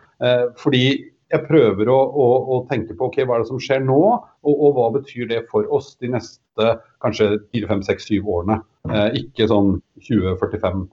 fordi 0.60 0.86
jeg 1.34 1.46
prøver 1.48 1.90
å, 1.90 1.96
å, 1.96 2.26
å, 2.54 2.58
tenke 2.70 2.96
på 2.96 3.08
ok, 3.08 3.22
hva 3.26 3.38
er 3.38 3.44
det 3.44 3.50
som 3.50 3.60
skjer 3.62 3.82
nå, 3.84 4.00
og, 4.44 4.52
og, 4.54 4.68
hva 4.76 4.88
betyr 4.98 5.28
det 5.30 5.40
for 5.50 5.68
oss 5.74 5.94
de 6.02 6.12
neste 6.14 6.68
kanskje 7.02 7.30
4-5-6-7 7.54 8.18
årene. 8.22 8.60
Eh, 8.90 9.20
ikke 9.24 9.48
sånn 9.50 9.78
20-45. 10.04 10.84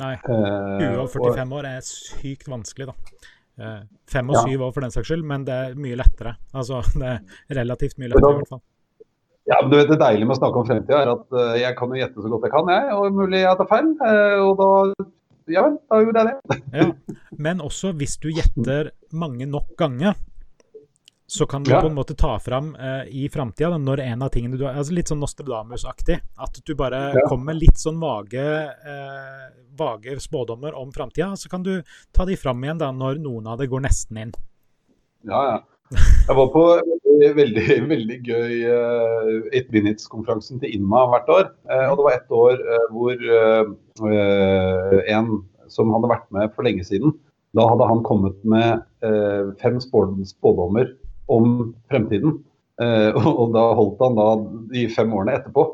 Nei, 0.00 0.14
20 0.24 1.00
og 1.02 1.08
45 1.12 1.56
år 1.58 1.70
er 1.74 1.86
sykt 1.86 2.50
vanskelig, 2.52 2.92
da. 2.92 3.30
Eh, 3.62 3.80
fem 4.08 4.30
og 4.32 4.38
syv 4.46 4.66
år 4.68 4.74
for 4.74 4.84
den 4.84 4.94
saks 4.94 5.10
skyld, 5.10 5.24
men 5.28 5.46
det 5.48 5.56
er 5.66 5.80
mye 5.80 5.98
lettere. 6.00 6.36
Altså, 6.56 6.82
det 7.00 7.16
er 7.16 7.58
relativt 7.62 7.98
mye 8.00 8.12
lettere, 8.12 8.36
i 8.36 8.42
hvert 8.42 8.54
fall. 8.54 8.64
Ja, 9.52 9.58
men 9.60 9.68
du 9.68 9.76
vet 9.76 9.90
Det 9.92 10.00
deilige 10.00 10.28
med 10.28 10.36
å 10.36 10.40
snakke 10.40 10.60
om 10.62 10.68
fremtida 10.68 11.02
er 11.02 11.10
at 11.12 11.24
uh, 11.36 11.54
jeg 11.60 11.76
kan 11.76 11.92
jo 11.92 11.98
gjette 12.00 12.24
så 12.24 12.30
godt 12.32 12.46
jeg 12.48 12.54
kan, 12.54 12.70
jeg. 12.72 12.94
Og 12.96 13.18
mulig 13.18 13.42
jeg 13.42 13.58
tar 13.58 13.68
feil. 13.68 13.90
Uh, 14.00 14.38
og 14.46 14.54
da 14.60 14.70
ja 15.50 15.62
vel, 15.66 15.78
da 15.90 16.00
gjorde 16.02 16.22
jeg 16.22 16.28
det. 16.28 16.58
ja, 16.78 17.16
Men 17.38 17.62
også 17.64 17.92
hvis 17.98 18.14
du 18.22 18.30
gjetter 18.30 18.92
mange 19.10 19.48
nok 19.50 19.74
ganger, 19.78 20.14
så 21.32 21.46
kan 21.48 21.64
du 21.64 21.70
ja. 21.72 21.80
på 21.80 21.88
en 21.88 21.96
måte 21.96 22.14
ta 22.18 22.34
fram 22.44 22.74
eh, 22.76 23.08
i 23.08 23.28
framtida, 23.32 23.78
når 23.80 24.02
en 24.04 24.22
av 24.22 24.28
tingene 24.34 24.58
du 24.60 24.66
har 24.66 24.76
altså 24.76 24.92
Litt 24.92 25.08
sånn 25.08 25.22
Nostradamus-aktig. 25.22 26.18
At 26.44 26.60
du 26.60 26.74
bare 26.76 27.00
ja. 27.16 27.24
kommer 27.30 27.52
med 27.52 27.62
litt 27.62 27.80
sånn 27.80 27.96
vage, 28.02 28.44
eh, 28.68 29.46
vage 29.78 30.18
spådommer 30.20 30.76
om 30.76 30.92
framtida. 30.92 31.32
Så 31.40 31.48
kan 31.48 31.64
du 31.64 31.78
ta 32.12 32.28
de 32.28 32.36
fram 32.36 32.60
igjen 32.64 32.82
da 32.82 32.90
når 32.92 33.22
noen 33.24 33.48
av 33.48 33.62
det 33.62 33.70
går 33.72 33.86
nesten 33.86 34.20
inn. 34.26 34.34
Ja, 35.24 35.40
ja. 35.48 35.58
Jeg 35.92 36.36
var 36.36 36.52
på 36.52 36.66
veldig, 37.36 37.66
veldig 37.92 38.18
gøy 38.26 38.62
uh, 38.68 39.48
Eight 39.52 39.70
Minutes-konferansen 39.74 40.60
til 40.62 40.76
INMA 40.76 41.04
hvert 41.12 41.32
år. 41.32 41.50
Uh, 41.70 41.86
og 41.90 41.98
det 41.98 42.06
var 42.06 42.16
ett 42.16 42.36
år 42.38 42.62
uh, 42.62 42.86
hvor 42.94 43.26
uh, 43.32 45.02
en 45.10 45.34
som 45.72 45.92
hadde 45.94 46.10
vært 46.10 46.26
med 46.34 46.52
for 46.56 46.66
lenge 46.66 46.84
siden, 46.84 47.14
da 47.56 47.64
hadde 47.68 47.86
han 47.88 48.02
kommet 48.04 48.36
med 48.48 48.80
fem 49.60 49.78
spådommer 49.80 50.90
om 51.32 51.72
fremtiden. 51.92 52.38
Og, 52.82 53.52
da 53.54 53.62
holdt 53.76 54.00
han 54.02 54.16
da 54.16 54.26
de 54.72 54.82
fem 54.92 55.12
årene 55.16 55.36
etterpå. 55.38 55.64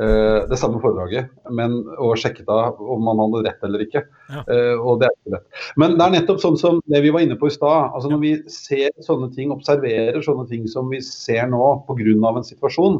Uh, 0.00 0.48
det 0.48 0.56
samme 0.56 0.78
foredraget, 0.80 1.26
men, 1.52 1.74
og 2.00 2.14
sjekket 2.16 2.48
av 2.48 2.78
om 2.80 3.02
man 3.04 3.18
hadde 3.20 3.42
rett 3.44 3.64
eller 3.66 3.82
ikke. 3.84 4.00
Ja. 4.30 4.44
Uh, 4.48 4.76
og 4.78 5.02
det 5.02 5.10
er 5.10 5.16
ikke 5.18 5.32
rett. 5.34 5.58
Men 5.82 5.96
det 5.98 6.06
er 6.06 6.14
nettopp 6.14 6.40
sånn 6.40 6.56
som 6.56 6.78
det 6.88 7.02
vi 7.04 7.10
var 7.12 7.24
inne 7.26 7.36
på 7.36 7.50
i 7.50 7.52
stad. 7.52 7.90
Altså 7.90 8.08
når 8.08 8.22
vi 8.22 8.30
ser 8.48 8.94
sånne 9.04 9.28
ting, 9.34 9.52
observerer 9.52 10.16
sånne 10.24 10.46
ting 10.48 10.64
som 10.72 10.88
vi 10.88 11.02
ser 11.04 11.50
nå 11.52 11.66
pga. 11.84 12.14
en 12.30 12.48
situasjon, 12.48 12.96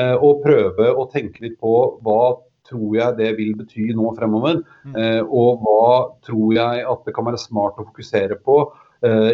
uh, 0.00 0.16
og 0.16 0.40
prøver 0.46 0.96
å 0.96 1.04
tenke 1.12 1.44
litt 1.44 1.58
på 1.60 1.74
hva 2.06 2.38
tror 2.68 2.96
jeg 2.96 3.18
det 3.20 3.28
vil 3.36 3.52
bety 3.58 3.90
nå 3.96 4.14
fremover, 4.16 4.58
mm. 4.84 5.24
og 5.32 5.62
hva 5.64 5.92
tror 6.20 6.50
jeg 6.52 6.82
at 6.84 7.06
det 7.06 7.14
kan 7.16 7.24
være 7.24 7.40
smart 7.40 7.78
å 7.80 7.86
fokusere 7.86 8.36
på. 8.44 8.58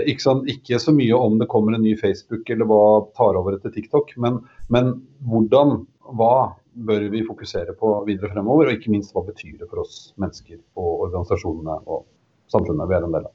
Ikke, 0.06 0.36
ikke, 0.52 0.78
så 0.78 0.94
mye 0.94 1.18
om 1.18 1.40
det 1.40 1.48
kommer 1.50 1.74
en 1.74 1.82
ny 1.82 1.96
Facebook 1.98 2.46
eller 2.54 2.70
hva 2.70 2.84
tar 3.18 3.34
over 3.34 3.56
etter 3.56 3.74
TikTok, 3.74 4.12
men, 4.22 4.38
men 4.70 4.92
hvordan, 5.26 5.80
hva 6.14 6.54
bør 6.74 7.08
vi 7.12 7.22
fokusere 7.26 7.74
på 7.78 7.92
videre 8.08 8.32
fremover, 8.32 8.68
og 8.68 8.78
ikke 8.78 8.92
minst 8.92 9.14
hva 9.14 9.24
betyr 9.26 9.58
det 9.60 9.68
for 9.70 9.84
oss 9.84 10.12
mennesker 10.20 10.58
og 10.80 11.06
organisasjonene 11.08 11.78
og 11.86 12.04
samfunnet 12.52 12.90
vi 12.90 12.96
er 12.96 13.06
en 13.06 13.16
del 13.16 13.28
av. 13.28 13.34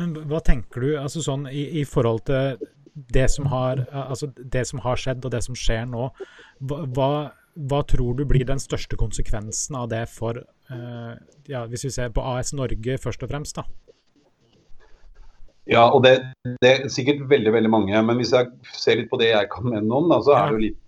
Men 0.00 0.14
hva 0.28 0.40
tenker 0.44 0.84
du 0.84 0.94
altså 0.96 1.20
sånn 1.24 1.44
i, 1.50 1.66
i 1.82 1.84
forhold 1.88 2.24
til 2.30 2.62
det 2.92 3.28
som, 3.32 3.46
har, 3.52 3.84
altså 3.92 4.28
det 4.36 4.64
som 4.68 4.80
har 4.84 5.00
skjedd 5.00 5.24
og 5.24 5.32
det 5.32 5.42
som 5.44 5.56
skjer 5.56 5.86
nå, 5.88 6.08
hva, 6.68 7.10
hva 7.56 7.80
tror 7.88 8.16
du 8.18 8.24
blir 8.28 8.44
den 8.48 8.60
største 8.60 8.98
konsekvensen 9.00 9.78
av 9.80 9.88
det 9.92 10.04
for 10.12 10.40
uh, 10.40 11.14
ja, 11.48 11.64
Hvis 11.68 11.86
vi 11.88 11.92
ser 11.94 12.12
på 12.14 12.24
AS 12.34 12.52
Norge 12.56 12.98
først 13.00 13.24
og 13.24 13.32
fremst, 13.32 13.56
da? 13.56 13.64
Ja, 15.70 15.86
og 15.88 16.02
det, 16.04 16.16
det, 16.60 16.70
er 16.70 16.88
sikkert 16.90 17.22
veldig 17.30 17.52
veldig 17.54 17.70
mange. 17.70 18.02
Men 18.02 18.18
hvis 18.18 18.32
jeg 18.34 18.50
ser 18.74 18.98
litt 18.98 19.10
på 19.12 19.20
det 19.20 19.30
jeg 19.30 19.50
kan 19.52 19.68
mene 19.70 19.94
om, 19.94 20.08
da, 20.10 20.18
så 20.24 20.34
er 20.36 20.48
det 20.48 20.56
jo 20.56 20.64
litt 20.66 20.80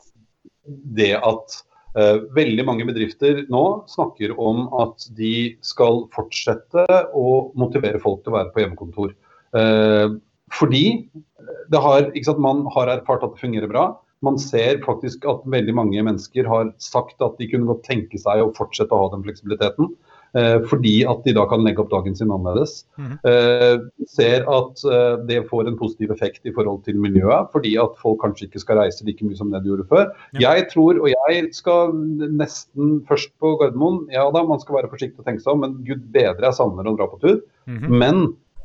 det 0.99 1.13
at 1.21 1.61
veldig 1.95 2.65
mange 2.67 2.87
bedrifter 2.89 3.45
nå 3.53 3.65
snakker 3.91 4.33
om 4.41 4.65
at 4.83 5.05
de 5.15 5.55
skal 5.63 6.05
fortsette 6.15 6.87
å 7.15 7.53
motivere 7.59 8.01
folk 8.03 8.25
til 8.25 8.35
å 8.35 8.39
være 8.41 8.51
på 8.55 8.65
hjemmekontor. 8.65 9.13
Eh, 9.55 10.17
fordi 10.55 10.85
har, 11.73 12.09
sant, 12.27 12.43
man 12.43 12.65
har 12.75 12.91
erfart 12.93 13.25
at 13.27 13.37
det 13.37 13.43
fungerer 13.43 13.71
bra. 13.71 13.85
Man 14.25 14.39
ser 14.41 14.81
faktisk 14.85 15.27
at 15.29 15.45
veldig 15.51 15.75
mange 15.77 16.03
mennesker 16.07 16.49
har 16.49 16.71
sagt 16.83 17.23
at 17.25 17.39
de 17.41 17.49
kunne 17.51 17.69
godt 17.69 17.85
tenke 17.87 18.21
seg 18.21 18.43
å 18.43 18.53
fortsette 18.57 18.95
å 18.95 19.05
ha 19.05 19.13
den 19.15 19.25
fleksibiliteten. 19.27 19.91
Eh, 20.35 20.57
fordi 20.67 20.97
at 21.07 21.23
de 21.23 21.33
da 21.37 21.45
kan 21.47 21.63
legge 21.63 21.79
opp 21.85 21.93
dagen 21.93 22.17
sin 22.19 22.33
annerledes. 22.35 22.83
Mm. 22.99 23.15
ser 24.11 24.45
at 24.51 24.83
eh, 24.91 25.17
det 25.29 25.41
får 25.51 25.69
en 25.71 25.77
positiv 25.79 26.11
effekt 26.15 26.47
i 26.49 26.53
forhold 26.55 26.83
til 26.87 26.99
miljøet, 27.01 27.51
fordi 27.53 27.75
at 27.81 27.95
folk 28.03 28.21
kanskje 28.23 28.49
ikke 28.49 28.63
skal 28.63 28.81
reise 28.83 29.07
like 29.07 29.25
mye 29.25 29.39
som 29.39 29.53
det 29.53 29.63
de 29.63 29.71
gjorde 29.71 29.87
før. 29.91 30.09
Ja. 30.35 30.55
Jeg 30.55 30.69
tror, 30.73 30.99
og 30.99 31.11
jeg 31.11 31.51
skal 31.55 31.95
nesten 32.35 32.97
først 33.09 33.31
på 33.43 33.55
Gardermoen, 33.61 34.05
ja 34.15 34.27
da, 34.35 34.43
man 34.47 34.63
skal 34.63 34.81
være 34.81 34.91
forsiktig 34.91 35.23
og 35.23 35.29
tenke 35.29 35.45
seg 35.45 35.55
om, 35.55 35.63
men 35.63 35.77
gud 35.87 36.03
bedre, 36.15 36.49
jeg 36.49 36.59
savner 36.59 36.91
å 36.91 36.97
dra 36.99 37.09
på 37.11 37.21
tur. 37.23 37.39
Mm. 37.71 37.87
Men 37.95 38.25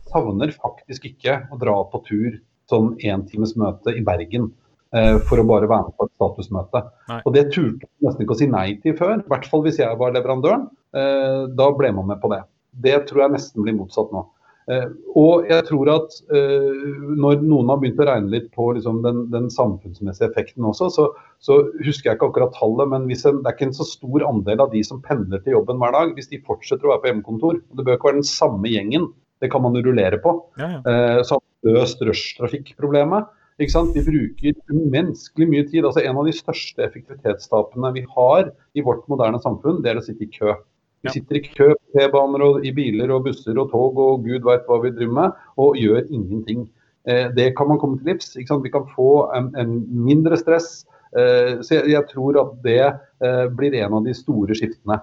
savner 0.09 0.55
faktisk 0.55 1.05
ikke 1.11 1.43
å 1.53 1.61
dra 1.61 1.77
på 1.91 2.01
tur 2.09 2.39
sånn 2.69 2.95
times 2.99 3.53
møte 3.57 3.93
i 3.93 4.01
Bergen. 4.05 4.49
For 4.89 5.37
å 5.37 5.43
bare 5.45 5.67
være 5.69 5.85
med 5.85 5.93
på 6.01 6.07
et 6.07 6.15
statusmøte. 6.17 6.79
Nei. 7.11 7.19
Og 7.21 7.33
Det 7.35 7.43
turte 7.53 7.85
jeg 7.85 8.07
nesten 8.07 8.25
ikke 8.25 8.33
å 8.33 8.39
si 8.39 8.47
nei 8.49 8.67
til 8.81 8.95
før. 8.97 9.19
I 9.21 9.29
hvert 9.29 9.45
fall 9.51 9.61
hvis 9.61 9.77
jeg 9.77 9.99
var 10.01 10.15
leverandøren. 10.15 10.63
Eh, 10.95 11.45
da 11.53 11.69
ble 11.77 11.93
man 11.93 12.09
med 12.09 12.21
på 12.21 12.31
det. 12.33 12.43
Det 12.85 12.97
tror 13.09 13.25
jeg 13.25 13.35
nesten 13.37 13.65
blir 13.65 13.77
motsatt 13.77 14.11
nå. 14.13 14.25
Eh, 14.69 14.85
og 15.17 15.47
jeg 15.49 15.65
tror 15.65 15.89
at 15.95 16.17
eh, 16.35 16.97
når 17.17 17.41
noen 17.41 17.71
har 17.71 17.79
begynt 17.81 18.01
å 18.01 18.05
regne 18.09 18.29
litt 18.33 18.51
på 18.53 18.67
liksom, 18.77 18.99
den, 19.05 19.23
den, 19.33 19.47
samfunnsmessige 19.53 20.29
effekten 20.29 20.67
også, 20.69 20.91
så, 20.93 21.07
så, 21.41 21.57
husker 21.81 22.11
jeg 22.11 22.19
ikke 22.19 22.29
akkurat 22.29 22.53
tallet, 22.57 22.91
men 22.91 23.07
en, 23.07 23.41
det 23.41 23.49
er 23.49 23.55
ikke 23.55 23.69
en 23.71 23.79
så 23.79 23.87
stor 23.89 24.27
andel 24.29 24.61
av 24.65 24.69
de 24.75 24.83
som 24.85 25.01
pendler 25.05 25.41
til 25.45 25.57
jobben 25.57 25.81
hver 25.81 25.95
dag, 25.97 26.13
hvis 26.17 26.29
de 26.29 26.43
fortsetter 26.45 26.85
å 26.85 26.93
være 26.93 27.03
på 27.05 27.11
hjemmekontor. 27.11 27.59
Det 27.73 27.85
bør 27.85 27.97
ikke 27.97 28.11
være 28.11 28.21
den 28.21 28.29
samme 28.29 28.69
gjengen, 28.69 29.09
det 29.41 29.49
kan 29.53 29.65
man 29.65 29.77
jo 29.77 29.85
rullere 29.87 30.21
på. 30.21 30.35
Ja, 30.61 30.71
ja. 30.77 31.25
Så 31.25 31.39
har 31.39 31.75
løst 31.79 32.01
rushtrafikkproblemet. 32.03 33.29
Vi 33.59 33.67
bruker 34.05 34.55
umenneskelig 34.71 35.47
mye 35.49 35.65
tid. 35.67 35.85
altså 35.85 36.03
En 36.03 36.17
av 36.19 36.27
de 36.27 36.35
største 36.35 36.83
effektivitetstapene 36.85 37.91
vi 37.95 38.05
har 38.15 38.51
i 38.75 38.83
vårt 38.83 39.07
moderne 39.11 39.39
samfunn, 39.43 39.81
det 39.83 39.91
er 39.91 39.99
å 39.99 40.03
sitte 40.05 40.27
i 40.27 40.31
kø. 40.31 40.53
Vi 41.03 41.13
sitter 41.15 41.39
i 41.39 41.43
kø 41.47 41.69
på 41.71 41.95
T-baner 41.95 42.43
og 42.43 42.65
i 42.67 42.73
biler 42.75 43.11
og 43.15 43.23
busser 43.29 43.57
og 43.61 43.71
tog 43.71 43.99
og 44.03 44.25
gud 44.25 44.43
veit 44.45 44.67
hva 44.67 44.79
vi 44.83 44.91
driver 44.95 45.15
med, 45.21 45.41
og 45.61 45.79
gjør 45.79 46.05
ingenting. 46.09 46.65
Eh, 47.07 47.29
det 47.35 47.53
kan 47.57 47.69
man 47.69 47.79
komme 47.79 47.99
til 47.99 48.11
livs. 48.11 48.33
Vi 48.35 48.71
kan 48.73 48.87
få 48.95 49.11
en, 49.35 49.53
en 49.59 49.77
mindre 50.05 50.37
stress. 50.37 50.83
Eh, 51.17 51.61
så 51.63 51.79
jeg, 51.79 51.87
jeg, 51.93 52.05
tror 52.11 52.37
at 52.41 52.51
det 52.65 52.83
eh, 52.83 53.45
blir 53.55 53.77
en 53.79 53.95
av 53.97 54.05
de 54.05 54.13
store 54.17 54.57
skiftene. 54.57 54.99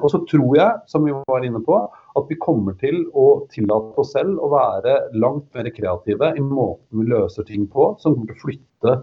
Og 0.00 0.08
så 0.12 0.22
tror 0.30 0.54
jeg, 0.56 0.78
som 0.92 1.04
vi 1.04 1.16
var 1.18 1.46
inne 1.46 1.62
på, 1.66 1.82
at 2.16 2.30
vi 2.30 2.38
kommer 2.40 2.78
til 2.80 3.02
å 3.18 3.44
tillate 3.52 3.98
oss 4.00 4.14
selv 4.14 4.38
å 4.38 4.52
være 4.54 4.96
langt 5.18 5.50
mer 5.56 5.70
kreative 5.74 6.32
i 6.36 6.42
måten 6.42 7.02
vi 7.02 7.10
løser 7.10 7.46
ting 7.48 7.66
på, 7.70 7.94
som 8.00 8.14
kommer 8.14 8.30
til 8.30 8.38
å 8.38 8.44
flytte 8.46 8.98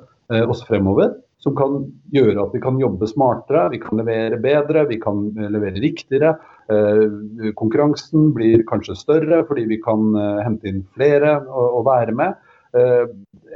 oss 0.52 0.66
fremover 0.68 1.14
som 1.44 1.56
kan 1.58 1.84
gjøre 2.14 2.42
at 2.42 2.56
vi 2.56 2.62
kan 2.64 2.80
jobbe 2.82 3.08
smartere, 3.10 3.68
vi 3.74 3.80
kan 3.82 4.00
levere 4.00 4.40
bedre, 4.42 4.88
vi 4.90 4.98
kan 5.02 5.28
levere 5.38 5.82
riktigere. 5.84 6.34
Eh, 6.72 7.52
konkurransen 7.60 8.32
blir 8.36 8.66
kanskje 8.68 8.98
større 8.98 9.44
fordi 9.48 9.68
vi 9.70 9.80
kan 9.84 10.10
eh, 10.18 10.42
hente 10.44 10.72
inn 10.72 10.82
flere 10.98 11.38
og, 11.46 11.84
være 11.88 12.16
med. 12.18 12.42
Eh, 12.78 13.06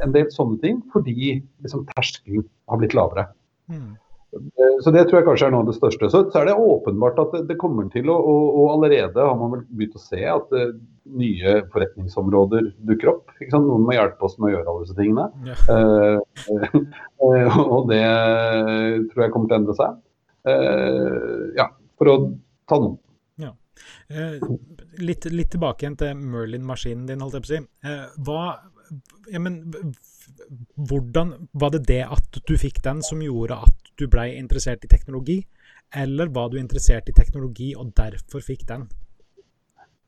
en 0.06 0.14
del 0.16 0.30
sånne 0.34 0.62
ting 0.62 0.80
fordi 0.94 1.42
liksom, 1.42 1.88
terskelen 1.96 2.46
har 2.70 2.82
blitt 2.82 2.96
lavere. 2.98 3.28
Mm. 3.72 3.98
Så 4.82 4.92
Det 4.92 5.04
tror 5.08 5.20
jeg 5.20 5.28
kanskje 5.28 5.48
er 5.50 5.54
noe 5.54 5.66
av 5.66 5.70
det 5.70 5.76
største. 5.76 6.08
Så, 6.12 6.22
er 6.40 6.48
det 6.48 6.56
åpenbart 6.56 7.20
at 7.20 7.34
det, 7.50 7.58
kommer 7.60 7.90
til 7.92 8.08
å 8.12 8.16
og, 8.16 8.62
allerede 8.78 9.26
har 9.28 9.36
man 9.40 9.52
vel 9.58 9.66
begynt 9.68 9.98
å 10.00 10.04
se 10.04 10.22
at 10.32 10.54
uh, 10.56 10.72
nye 11.20 11.58
forretningsområder 11.74 12.70
dukker 12.88 13.12
opp. 13.12 13.34
Noen 13.52 13.84
må 13.88 13.98
hjelpe 13.98 14.28
oss 14.28 14.38
med 14.40 14.50
å 14.50 14.54
gjøre 14.54 14.72
alle 14.72 14.86
disse 14.86 14.98
tingene. 15.00 15.28
Ja. 15.48 15.60
Uh, 17.22 17.36
uh, 17.38 17.58
og 17.62 17.90
det 17.92 18.02
tror 19.12 19.24
jeg 19.24 19.34
kommer 19.34 19.50
til 19.50 19.54
å 19.54 19.60
endre 19.60 19.76
seg. 19.78 20.00
ja, 21.60 21.68
for 22.00 22.10
å 22.10 22.16
ta 22.70 22.80
noen. 22.82 22.96
Ja. 23.42 23.52
Litt, 24.98 25.28
litt, 25.30 25.52
tilbake 25.54 25.86
igjen 25.86 26.00
til 26.02 26.18
Merlin-maskinen 26.18 27.06
din, 27.12 27.22
holdt 27.22 27.38
jeg 27.38 27.46
på 27.46 27.52
å 27.52 27.54
si. 27.54 27.62
hva 28.26 28.46
ja, 29.32 29.40
men 29.40 29.62
hvordan 30.76 31.34
var 31.54 31.74
det 31.76 31.86
det 31.90 32.04
at 32.06 32.42
du 32.48 32.58
fikk 32.58 32.82
den 32.86 33.02
som 33.06 33.22
gjorde 33.24 33.62
at 33.68 33.94
du 34.00 34.08
blei 34.12 34.32
interessert 34.38 34.84
i 34.86 34.92
teknologi, 34.92 35.42
eller 35.96 36.32
var 36.32 36.50
du 36.52 36.58
interessert 36.60 37.10
i 37.12 37.16
teknologi 37.16 37.74
og 37.76 37.94
derfor 37.98 38.44
fikk 38.46 38.66
den? 38.70 38.88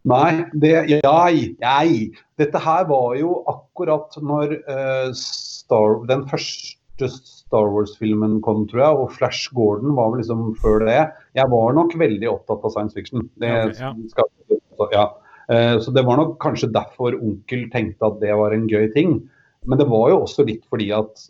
Nei, 0.07 0.43
det, 0.59 0.73
jeg, 0.91 1.55
jeg. 1.63 1.99
Dette 2.39 2.59
her 2.59 2.87
var 2.89 3.13
jo 3.15 3.37
akkurat 3.47 4.17
når 4.19 4.57
uh, 4.67 5.11
Star, 5.15 6.01
den 6.09 6.25
første 6.27 7.07
Star 7.13 7.69
Wars-filmen 7.71 8.41
kom, 8.43 8.65
tror 8.67 8.83
jeg, 8.83 8.99
og 8.99 9.13
Flash 9.15 9.53
Gordon 9.55 9.95
var 9.95 10.11
vel 10.11 10.19
liksom 10.19 10.49
før 10.59 10.83
det. 10.89 10.99
Jeg 11.39 11.51
var 11.53 11.77
nok 11.77 11.95
veldig 11.99 12.31
opptatt 12.33 12.67
av 12.67 12.75
science 12.75 12.97
fiction. 12.97 13.29
Det 13.39 13.53
okay, 13.69 13.79
ja. 13.79 13.93
skal, 14.11 14.91
ja. 14.91 15.05
Uh, 15.47 15.79
Så 15.83 15.95
det 15.95 16.03
var 16.07 16.19
nok 16.19 16.35
kanskje 16.43 16.71
derfor 16.75 17.15
onkel 17.15 17.69
tenkte 17.71 18.11
at 18.11 18.19
det 18.23 18.35
var 18.39 18.55
en 18.55 18.67
gøy 18.71 18.91
ting. 18.95 19.21
Men 19.65 19.79
det 19.79 19.87
var 19.91 20.09
jo 20.11 20.21
også 20.23 20.45
litt 20.47 20.65
fordi 20.71 20.89
at 20.95 21.23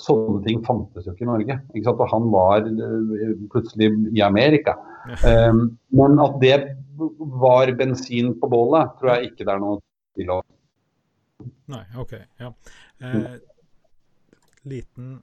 sånne 0.00 0.40
ting 0.46 0.62
fantes 0.64 1.06
jo 1.06 1.14
ikke 1.14 1.26
i 1.26 1.30
Norge. 1.30 1.56
Ikke? 1.76 1.92
Og 1.92 2.06
han 2.12 2.28
var 2.32 2.68
eh, 2.68 3.34
plutselig 3.52 3.90
i 4.16 4.22
Amerika. 4.24 4.76
Um, 5.24 5.78
Men 5.96 6.20
at 6.22 6.38
det 6.42 6.56
var 7.40 7.72
bensin 7.78 8.34
på 8.40 8.48
bålet, 8.52 8.96
tror 9.00 9.14
jeg 9.14 9.30
ikke 9.30 9.46
det 9.46 9.54
er 9.54 9.62
noe 9.62 9.80
til 10.18 10.32
å 10.36 10.40
Nei, 11.72 11.84
OK. 11.96 12.10
Ja. 12.36 12.50
Eh, 13.00 13.36
liten 14.68 15.22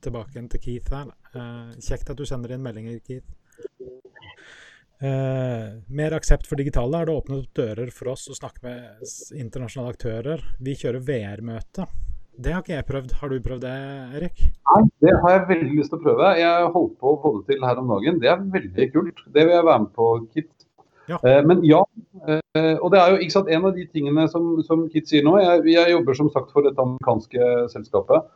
tilbake 0.00 0.40
til 0.54 0.62
Keith 0.62 0.94
her. 0.94 1.10
Eh, 1.34 1.74
kjekt 1.84 2.08
at 2.08 2.16
du 2.16 2.24
sender 2.24 2.54
inn 2.54 2.64
meldinger, 2.64 2.96
Keith. 3.04 3.28
Eh, 4.98 5.66
mer 5.94 6.14
aksept 6.16 6.48
for 6.50 6.58
digitale 6.58 6.98
har 6.98 7.06
det 7.06 7.14
åpnet 7.14 7.44
opp 7.44 7.54
dører 7.54 7.90
for 7.94 8.10
oss 8.16 8.26
å 8.32 8.34
snakke 8.34 8.64
med 8.66 9.08
internasjonale 9.38 9.94
aktører. 9.94 10.42
Vi 10.58 10.74
kjører 10.78 11.04
VR-møte. 11.06 11.86
Det 12.38 12.54
har 12.54 12.62
ikke 12.62 12.74
jeg 12.74 12.86
prøvd. 12.86 13.12
Har 13.20 13.30
du 13.30 13.38
prøvd 13.42 13.64
det, 13.66 13.74
Erik? 14.18 14.42
Nei, 14.70 14.82
det 15.02 15.14
har 15.22 15.34
jeg 15.34 15.46
veldig 15.48 15.76
lyst 15.78 15.92
til 15.92 15.98
å 15.98 16.04
prøve. 16.04 16.32
Jeg 16.38 16.70
holdt 16.74 16.96
på 17.02 17.12
å 17.12 17.18
få 17.22 17.32
det 17.38 17.54
til 17.54 17.66
her 17.66 17.80
om 17.80 17.90
dagen. 17.94 18.18
Det 18.22 18.30
er 18.30 18.44
veldig 18.54 18.86
kult. 18.94 19.22
Det 19.26 19.46
vil 19.46 19.54
jeg 19.54 19.66
være 19.66 19.84
med 19.84 19.92
på, 19.98 20.08
Kit. 20.34 20.50
Ja. 21.08 21.18
Eh, 21.22 21.40
men 21.46 21.62
ja, 21.66 21.80
eh, 22.28 22.76
og 22.76 22.92
det 22.92 23.00
er 23.00 23.14
jo 23.14 23.22
ikke 23.24 23.36
sant, 23.38 23.50
en 23.54 23.66
av 23.70 23.74
de 23.74 23.86
tingene 23.90 24.26
som, 24.30 24.50
som 24.66 24.86
Kit 24.92 25.10
sier 25.10 25.26
nå. 25.26 25.38
Jeg, 25.42 25.64
jeg 25.72 25.94
jobber 25.94 26.18
som 26.18 26.30
sagt 26.34 26.54
for 26.54 26.66
dette 26.66 26.82
amerikanske 26.84 27.52
selskapet. 27.74 28.26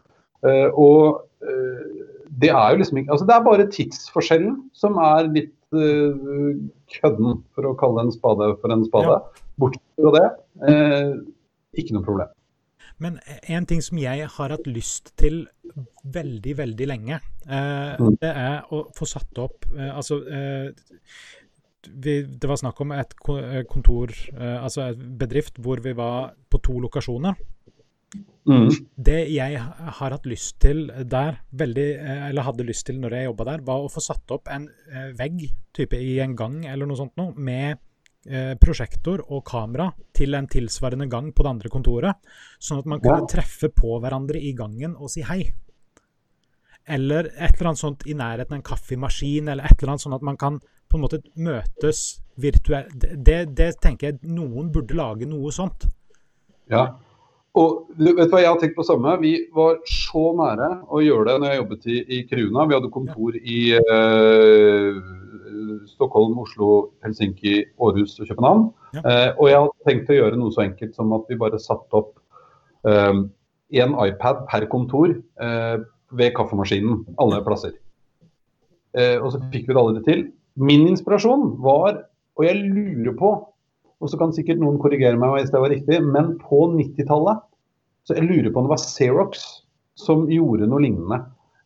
Eh, 0.46 0.68
og 0.74 1.26
eh, 1.46 2.06
det 2.42 2.50
er 2.50 2.72
jo 2.72 2.80
liksom 2.80 2.98
ikke 2.98 3.12
Altså 3.14 3.26
det 3.28 3.34
er 3.34 3.44
bare 3.46 3.66
tidsforskjellen 3.70 4.56
som 4.74 4.96
er 4.98 5.28
litt 5.30 5.52
kødden, 5.72 7.42
for 7.54 7.68
å 7.70 7.74
kalle 7.80 8.06
en 8.06 8.12
spade 8.14 8.50
for 8.60 8.74
en 8.74 8.84
spade. 8.86 9.18
Bortsett 9.60 9.98
fra 9.98 10.12
det, 10.16 10.28
eh, 10.68 11.12
ikke 11.80 11.96
noe 11.96 12.04
problem. 12.06 12.28
Men 13.02 13.18
en 13.48 13.66
ting 13.66 13.80
som 13.82 13.98
jeg 13.98 14.26
har 14.28 14.48
hatt 14.52 14.66
lyst 14.66 15.16
til 15.16 15.46
veldig, 16.04 16.56
veldig 16.56 16.86
lenge, 16.86 17.20
eh, 17.48 17.96
Mm. 17.98 18.18
det 18.20 18.30
er 18.36 18.62
å 18.70 18.84
få 18.94 19.06
satt 19.06 19.38
opp 19.38 19.64
eh, 19.76 19.90
Altså 19.96 20.20
eh, 20.28 20.72
vi, 21.88 22.22
Det 22.22 22.48
var 22.48 22.56
snakk 22.56 22.80
om 22.80 22.92
et 22.92 23.14
eh, 23.28 23.62
kontor, 23.64 24.12
eh, 24.38 24.62
altså 24.62 24.90
et 24.90 24.98
bedrift, 25.18 25.58
hvor 25.58 25.80
vi 25.82 25.92
var 25.92 26.34
på 26.50 26.60
to 26.62 26.78
lokasjoner. 26.78 27.34
Mm. 28.48 28.66
Det 28.98 29.20
jeg 29.30 29.60
har 29.60 30.14
hatt 30.16 30.26
lyst 30.26 30.56
til 30.62 30.88
der, 30.88 31.38
veldig, 31.54 31.86
eh, 31.94 32.24
eller 32.28 32.46
hadde 32.48 32.66
lyst 32.66 32.88
til 32.88 32.98
når 33.00 33.16
jeg 33.16 33.28
jobba 33.28 33.46
der, 33.52 33.64
var 33.66 33.84
å 33.84 33.92
få 33.92 34.02
satt 34.02 34.34
opp 34.34 34.50
en 34.50 34.66
eh, 34.90 35.12
vegg 35.18 35.46
type 35.74 35.96
i 35.96 36.16
en 36.24 36.34
gang 36.36 36.58
eller 36.66 36.88
noe 36.88 36.98
sånt 36.98 37.14
noe, 37.20 37.32
med 37.38 37.78
eh, 38.26 38.54
prosjektor 38.60 39.22
og 39.28 39.44
kamera 39.46 39.92
til 40.14 40.34
en 40.34 40.50
tilsvarende 40.50 41.06
gang 41.12 41.30
på 41.32 41.46
det 41.46 41.52
andre 41.54 41.72
kontoret, 41.72 42.34
sånn 42.58 42.82
at 42.82 42.90
man 42.90 43.02
kunne 43.04 43.30
treffe 43.30 43.70
på 43.70 44.00
hverandre 44.02 44.42
i 44.42 44.52
gangen 44.58 44.98
og 44.98 45.12
si 45.14 45.22
hei. 45.28 45.44
Eller 46.82 47.30
et 47.36 47.54
eller 47.54 47.70
annet 47.70 47.84
sånt 47.84 48.02
i 48.10 48.18
nærheten 48.18 48.56
av 48.56 48.58
en 48.58 48.66
kaffemaskin, 48.66 49.52
eller 49.52 49.70
et 49.70 49.78
eller 49.78 49.94
annet 49.94 50.02
sånn 50.02 50.18
at 50.18 50.26
man 50.26 50.40
kan 50.40 50.58
på 50.90 50.98
en 50.98 51.04
måte 51.06 51.22
møtes 51.38 52.18
virtuelt. 52.42 52.90
Det, 52.98 53.14
det, 53.22 53.38
det 53.56 53.70
tenker 53.80 54.10
jeg 54.10 54.34
noen 54.34 54.72
burde 54.74 54.98
lage 54.98 55.30
noe 55.30 55.54
sånt. 55.54 55.86
Ja. 56.72 56.88
Og 57.52 57.90
vet 58.00 58.16
du 58.16 58.32
hva, 58.32 58.40
jeg 58.40 58.48
har 58.48 58.60
tenkt 58.60 58.78
på 58.78 58.84
samme. 58.86 59.12
Vi 59.20 59.34
var 59.52 59.82
så 59.88 60.30
nære 60.38 60.68
å 60.88 61.02
gjøre 61.04 61.26
det 61.28 61.34
når 61.42 61.50
jeg 61.50 61.60
jobbet 61.60 61.82
i, 61.84 61.98
i 62.16 62.20
Kruna. 62.30 62.64
Vi 62.64 62.76
hadde 62.78 62.92
kontor 62.94 63.36
i 63.36 63.58
eh, 63.76 65.02
Stockholm, 65.90 66.38
Oslo, 66.40 66.70
Helsinki, 67.04 67.58
Århus 67.76 68.16
og 68.22 68.30
København. 68.30 68.64
Ja. 68.96 69.02
Eh, 69.04 69.28
og 69.36 69.50
jeg 69.50 69.60
hadde 69.60 69.88
tenkt 69.90 70.12
å 70.12 70.16
gjøre 70.16 70.40
noe 70.40 70.54
så 70.54 70.64
enkelt 70.64 70.96
som 70.96 71.12
at 71.18 71.28
vi 71.28 71.40
bare 71.44 71.60
satte 71.60 72.00
opp 72.00 72.14
eh, 72.88 73.20
en 73.84 73.96
iPad 74.06 74.46
per 74.48 74.68
kontor 74.72 75.12
eh, 75.12 75.76
ved 76.16 76.34
kaffemaskinen 76.38 77.04
alle 77.20 77.44
plasser. 77.44 77.76
Eh, 78.96 79.18
og 79.20 79.28
så 79.34 79.44
fikk 79.52 79.68
vi 79.68 79.76
det 79.76 79.82
aldri 79.82 80.06
til. 80.08 80.26
Min 80.56 80.88
inspirasjon 80.88 81.58
var, 81.64 82.00
og 82.40 82.48
jeg 82.48 82.64
lurer 82.64 83.12
på 83.20 83.36
og 84.02 84.10
så 84.10 84.18
kan 84.18 84.34
sikkert 84.34 84.60
noen 84.60 84.80
korrigere 84.82 85.18
meg 85.20 85.36
hvis 85.36 85.52
det 85.52 85.62
var 85.62 85.70
riktig, 85.72 86.00
men 86.02 86.34
på 86.42 86.64
90-tallet 86.74 87.44
så 88.08 88.16
jeg 88.18 88.26
lurer 88.26 88.50
på 88.50 88.58
om 88.58 88.66
det 88.66 88.74
var 88.74 88.82
Xerox 88.82 89.44
som 89.98 90.24
gjorde 90.32 90.66
noe 90.66 90.82
lignende. 90.82 91.20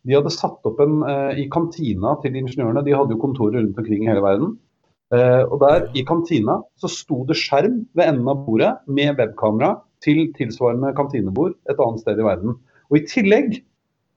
De 0.07 0.15
hadde 0.15 0.33
satt 0.35 0.67
opp 0.69 0.81
en 0.83 1.01
eh, 1.09 1.43
i 1.43 1.47
kantina 1.51 2.15
til 2.23 2.37
ingeniørene, 2.37 2.85
de 2.85 2.95
hadde 2.95 3.17
jo 3.17 3.23
kontorer 3.23 3.63
rundt 3.63 3.79
omkring 3.81 4.05
i 4.05 4.11
hele 4.11 4.23
verden. 4.23 4.53
Eh, 5.15 5.43
og 5.47 5.61
der 5.63 5.87
i 5.97 6.05
kantina 6.07 6.61
så 6.83 6.91
sto 6.93 7.23
det 7.29 7.39
skjerm 7.41 7.81
ved 7.97 8.05
enden 8.05 8.29
av 8.31 8.45
bordet 8.47 8.73
med 8.91 9.17
webkamera 9.19 9.77
til 10.05 10.27
tilsvarende 10.37 10.93
kantinebord 10.99 11.57
et 11.71 11.81
annet 11.83 12.05
sted 12.05 12.21
i 12.21 12.27
verden. 12.27 12.57
Og 12.91 13.01
i 13.01 13.05
tillegg, 13.09 13.61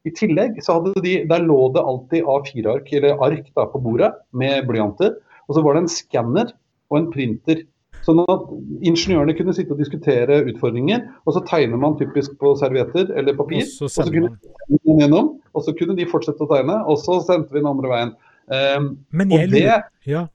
i 0.05 0.13
tillegg 0.15 0.59
så 0.65 0.77
hadde 0.77 1.05
de, 1.05 1.15
der 1.29 1.45
lå 1.45 1.59
det 1.75 1.85
alltid 1.85 2.29
A4-ark 2.35 2.93
eller 2.99 3.25
ark 3.25 3.49
da, 3.55 3.65
på 3.69 3.81
bordet 3.83 4.11
med 4.35 4.67
blyanter. 4.69 5.15
Og 5.47 5.57
så 5.57 5.63
var 5.65 5.77
det 5.77 5.85
en 5.85 5.93
skanner 5.93 6.53
og 6.89 6.99
en 6.99 7.11
printer. 7.13 7.63
Sånn 8.09 8.23
at 8.25 8.45
ingeniørene 8.89 9.35
kunne 9.37 9.53
sitte 9.53 9.75
og 9.75 9.81
diskutere 9.83 10.39
utfordringer, 10.49 11.03
og 11.29 11.35
så 11.35 11.43
tegner 11.45 11.77
man 11.77 11.97
typisk 11.99 12.33
på 12.41 12.55
servietter 12.57 13.11
eller 13.19 13.37
papir. 13.37 13.61
Og 13.61 13.85
så 13.85 13.85
og 13.85 13.93
så 13.93 14.09
kunne 14.09 14.31
man. 14.31 14.39
de 14.73 14.95
gjennom, 15.03 15.29
og 15.53 15.65
så 15.65 15.75
kunne 15.77 15.97
de 15.99 16.07
fortsette 16.09 16.41
å 16.41 16.49
tegne, 16.49 16.79
og 16.89 16.97
så 17.03 17.19
sendte 17.27 17.53
vi 17.53 17.61
den 17.61 17.69
andre 17.69 17.93
veien. 17.93 18.17
Um, 18.49 18.89
Men 19.13 19.29
jeg 19.35 19.51
det, 19.51 19.61
lurer 19.61 19.87
Ja. 20.09 20.25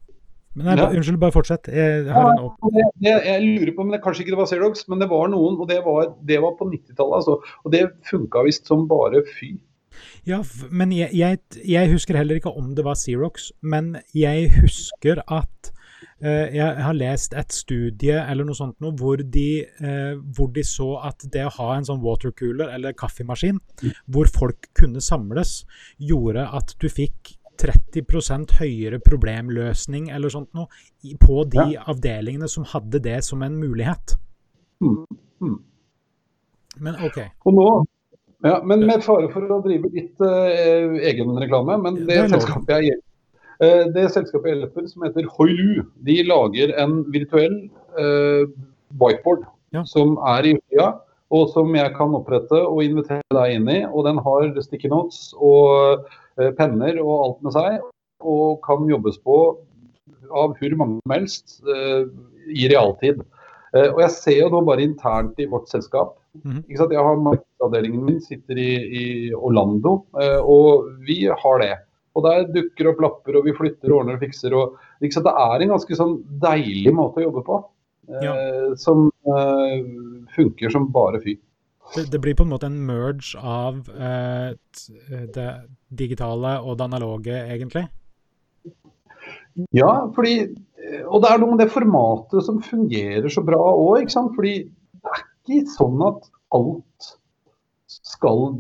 Men 0.54 0.68
nei, 0.68 0.74
Ja. 0.78 0.86
Unnskyld, 0.94 1.18
bare 1.18 1.34
fortsett. 1.34 1.66
Jeg 1.66 2.06
har 2.14 2.28
en 2.30 2.50
det, 2.70 2.86
det 3.02 3.14
jeg 3.26 3.42
lurer 3.42 3.72
på, 3.74 3.82
men 3.82 3.96
det, 3.96 4.04
Kanskje 4.04 4.22
ikke 4.22 4.36
det 4.36 4.38
var 4.38 4.46
Xerox, 4.52 4.84
men 4.86 5.02
det 5.02 5.10
var 5.10 5.26
noen, 5.32 5.58
og 5.58 5.66
det 5.66 5.80
var, 5.82 6.12
det 6.22 6.38
var 6.44 6.54
på 6.54 6.68
90-tallet. 6.70 7.16
Altså, 7.18 7.40
og 7.42 7.74
det 7.74 7.88
funka 8.06 8.44
visst 8.46 8.70
som 8.70 8.86
bare 8.86 9.24
fy. 9.34 9.56
Ja, 10.26 10.44
men 10.70 10.94
jeg, 10.94 11.10
jeg, 11.14 11.42
jeg 11.66 11.90
husker 11.90 12.16
heller 12.18 12.38
ikke 12.38 12.54
om 12.54 12.70
det 12.78 12.86
var 12.86 12.94
Xerox, 12.94 13.50
men 13.62 13.96
jeg 14.14 14.52
husker 14.60 15.24
at 15.26 15.74
jeg 16.22 16.82
har 16.86 16.96
lest 16.96 17.34
et 17.36 17.52
studie 17.52 18.16
eller 18.16 18.46
noe 18.46 18.56
sånt 18.56 18.76
noe, 18.84 18.94
hvor 18.98 19.18
de, 19.18 19.48
eh, 19.64 20.14
hvor 20.36 20.52
de 20.54 20.62
så 20.66 20.90
at 21.10 21.24
det 21.34 21.46
å 21.48 21.54
ha 21.58 21.70
en 21.74 21.86
sånn 21.88 22.02
watercooler 22.04 22.70
eller 22.76 22.96
kaffemaskin, 22.96 23.58
hvor 24.06 24.30
folk 24.32 24.70
kunne 24.78 25.02
samles, 25.04 25.64
gjorde 25.98 26.46
at 26.54 26.76
du 26.80 26.88
fikk 26.88 27.34
30% 27.60 28.56
høyere 28.58 28.98
problemløsning 29.04 30.08
eller 30.10 30.32
sånt 30.32 30.50
noe 30.56 30.66
på 31.22 31.44
de 31.50 31.74
avdelingene 31.78 32.48
som 32.50 32.66
hadde 32.66 33.02
det 33.04 33.20
som 33.26 33.42
en 33.46 33.56
mulighet. 33.60 34.16
Mm. 34.82 35.04
Mm. 35.42 35.58
Men 36.82 36.98
OK. 37.06 37.20
Og 37.46 37.54
nå, 37.54 37.66
ja, 38.44 38.58
men 38.66 38.84
med 38.88 39.04
fare 39.06 39.30
for 39.32 39.46
å 39.48 39.60
drive 39.64 39.90
litt 39.94 40.20
uh, 40.24 40.98
egenreklame, 40.98 41.78
men 41.84 42.02
det, 42.02 42.08
det 42.10 42.30
selskapet 42.34 42.74
jeg 42.74 42.96
eh, 42.96 43.02
det 43.94 44.08
selskapet 44.12 44.50
jeg 44.50 44.58
hjelper, 44.60 44.86
som 44.90 45.04
heter 45.06 45.28
Hoilu, 45.36 45.84
de 46.06 46.22
lager 46.26 46.72
en 46.82 47.04
virtuell 47.14 47.70
eh, 47.98 48.46
whiteboard 49.00 49.44
Ja. 49.74 49.82
som 49.84 50.16
er 50.22 50.46
i 50.46 50.54
utsida, 50.56 51.00
og 51.34 51.48
som 51.50 51.72
jeg 51.74 51.94
kan 51.96 52.14
opprette 52.14 52.54
og 52.54 52.82
invitere 52.84 53.22
deg 53.34 53.56
inn 53.56 53.68
i. 53.68 53.80
Og 53.90 54.04
den 54.06 54.18
har 54.22 54.50
sticky 54.62 54.90
notes 54.92 55.32
og 55.38 56.04
eh, 56.38 56.50
penner 56.58 56.98
og 57.02 57.14
alt 57.24 57.42
med 57.42 57.56
seg, 57.56 57.80
og 58.22 58.60
kan 58.66 58.86
jobbes 58.90 59.18
på 59.18 59.38
av 60.34 60.54
hvor 60.58 60.76
mange 60.78 61.00
som 61.02 61.14
helst 61.14 61.60
eh, 61.68 62.04
i 62.54 62.68
realtid. 62.70 63.22
Eh, 63.74 63.90
og 63.90 64.00
jeg 64.04 64.10
ser 64.14 64.38
jo 64.44 64.52
nå 64.54 64.62
bare 64.66 64.86
internt 64.86 65.38
i 65.42 65.46
vårt 65.50 65.70
selskap 65.70 66.18
Mhm. 66.34 66.64
Jeg 66.66 66.98
har 66.98 67.14
Markedsavdelingen 67.22 68.04
min 68.04 68.20
sitter 68.20 68.58
i, 68.58 68.70
i 68.90 69.32
Orlando, 69.34 70.04
eh, 70.18 70.40
og 70.42 70.88
vi 71.06 71.28
har 71.30 71.58
det. 71.62 71.76
Og 72.14 72.26
der 72.26 72.44
dukker 72.54 72.92
opp 72.92 73.00
lapper, 73.02 73.38
og 73.40 73.48
vi 73.48 73.54
flytter 73.56 73.90
og 73.90 74.02
ordner 74.02 74.18
og 74.18 74.22
fikser. 74.22 74.54
Og, 74.54 74.76
sant? 75.02 75.26
Det 75.26 75.34
er 75.44 75.64
en 75.64 75.72
ganske 75.74 75.98
sånn 75.98 76.14
deilig 76.42 76.92
måte 76.94 77.20
å 77.22 77.26
jobbe 77.26 77.42
på. 77.46 77.58
Eh, 78.20 78.68
Som 78.78 79.08
eh, 79.26 79.80
funker 80.36 80.70
som 80.70 80.90
bare 80.94 81.22
fy. 81.24 81.38
Det, 81.94 82.06
det 82.12 82.20
blir 82.22 82.36
på 82.36 82.46
en 82.46 82.52
måte 82.52 82.68
en 82.70 82.78
merge 82.86 83.36
av 83.40 83.90
eh, 83.92 84.54
det 85.34 85.48
digitale 85.92 86.56
og 86.62 86.78
det 86.78 86.86
analoge, 86.86 87.34
egentlig. 87.34 87.84
Ja, 89.74 89.90
fordi 90.14 90.38
eh, 90.42 91.02
Og 91.06 91.20
det 91.22 91.30
er 91.30 91.42
noe 91.42 91.54
med 91.54 91.64
det 91.64 91.72
formatet 91.74 92.46
som 92.46 92.62
fungerer 92.64 93.28
så 93.30 93.44
bra 93.46 93.58
òg. 93.58 94.08
Fordi 94.10 94.54
det 94.64 95.12
er 95.12 95.26
ikke 95.58 95.74
sånn 95.74 96.06
at 96.06 96.30
alt 96.54 97.12
skal 97.90 98.54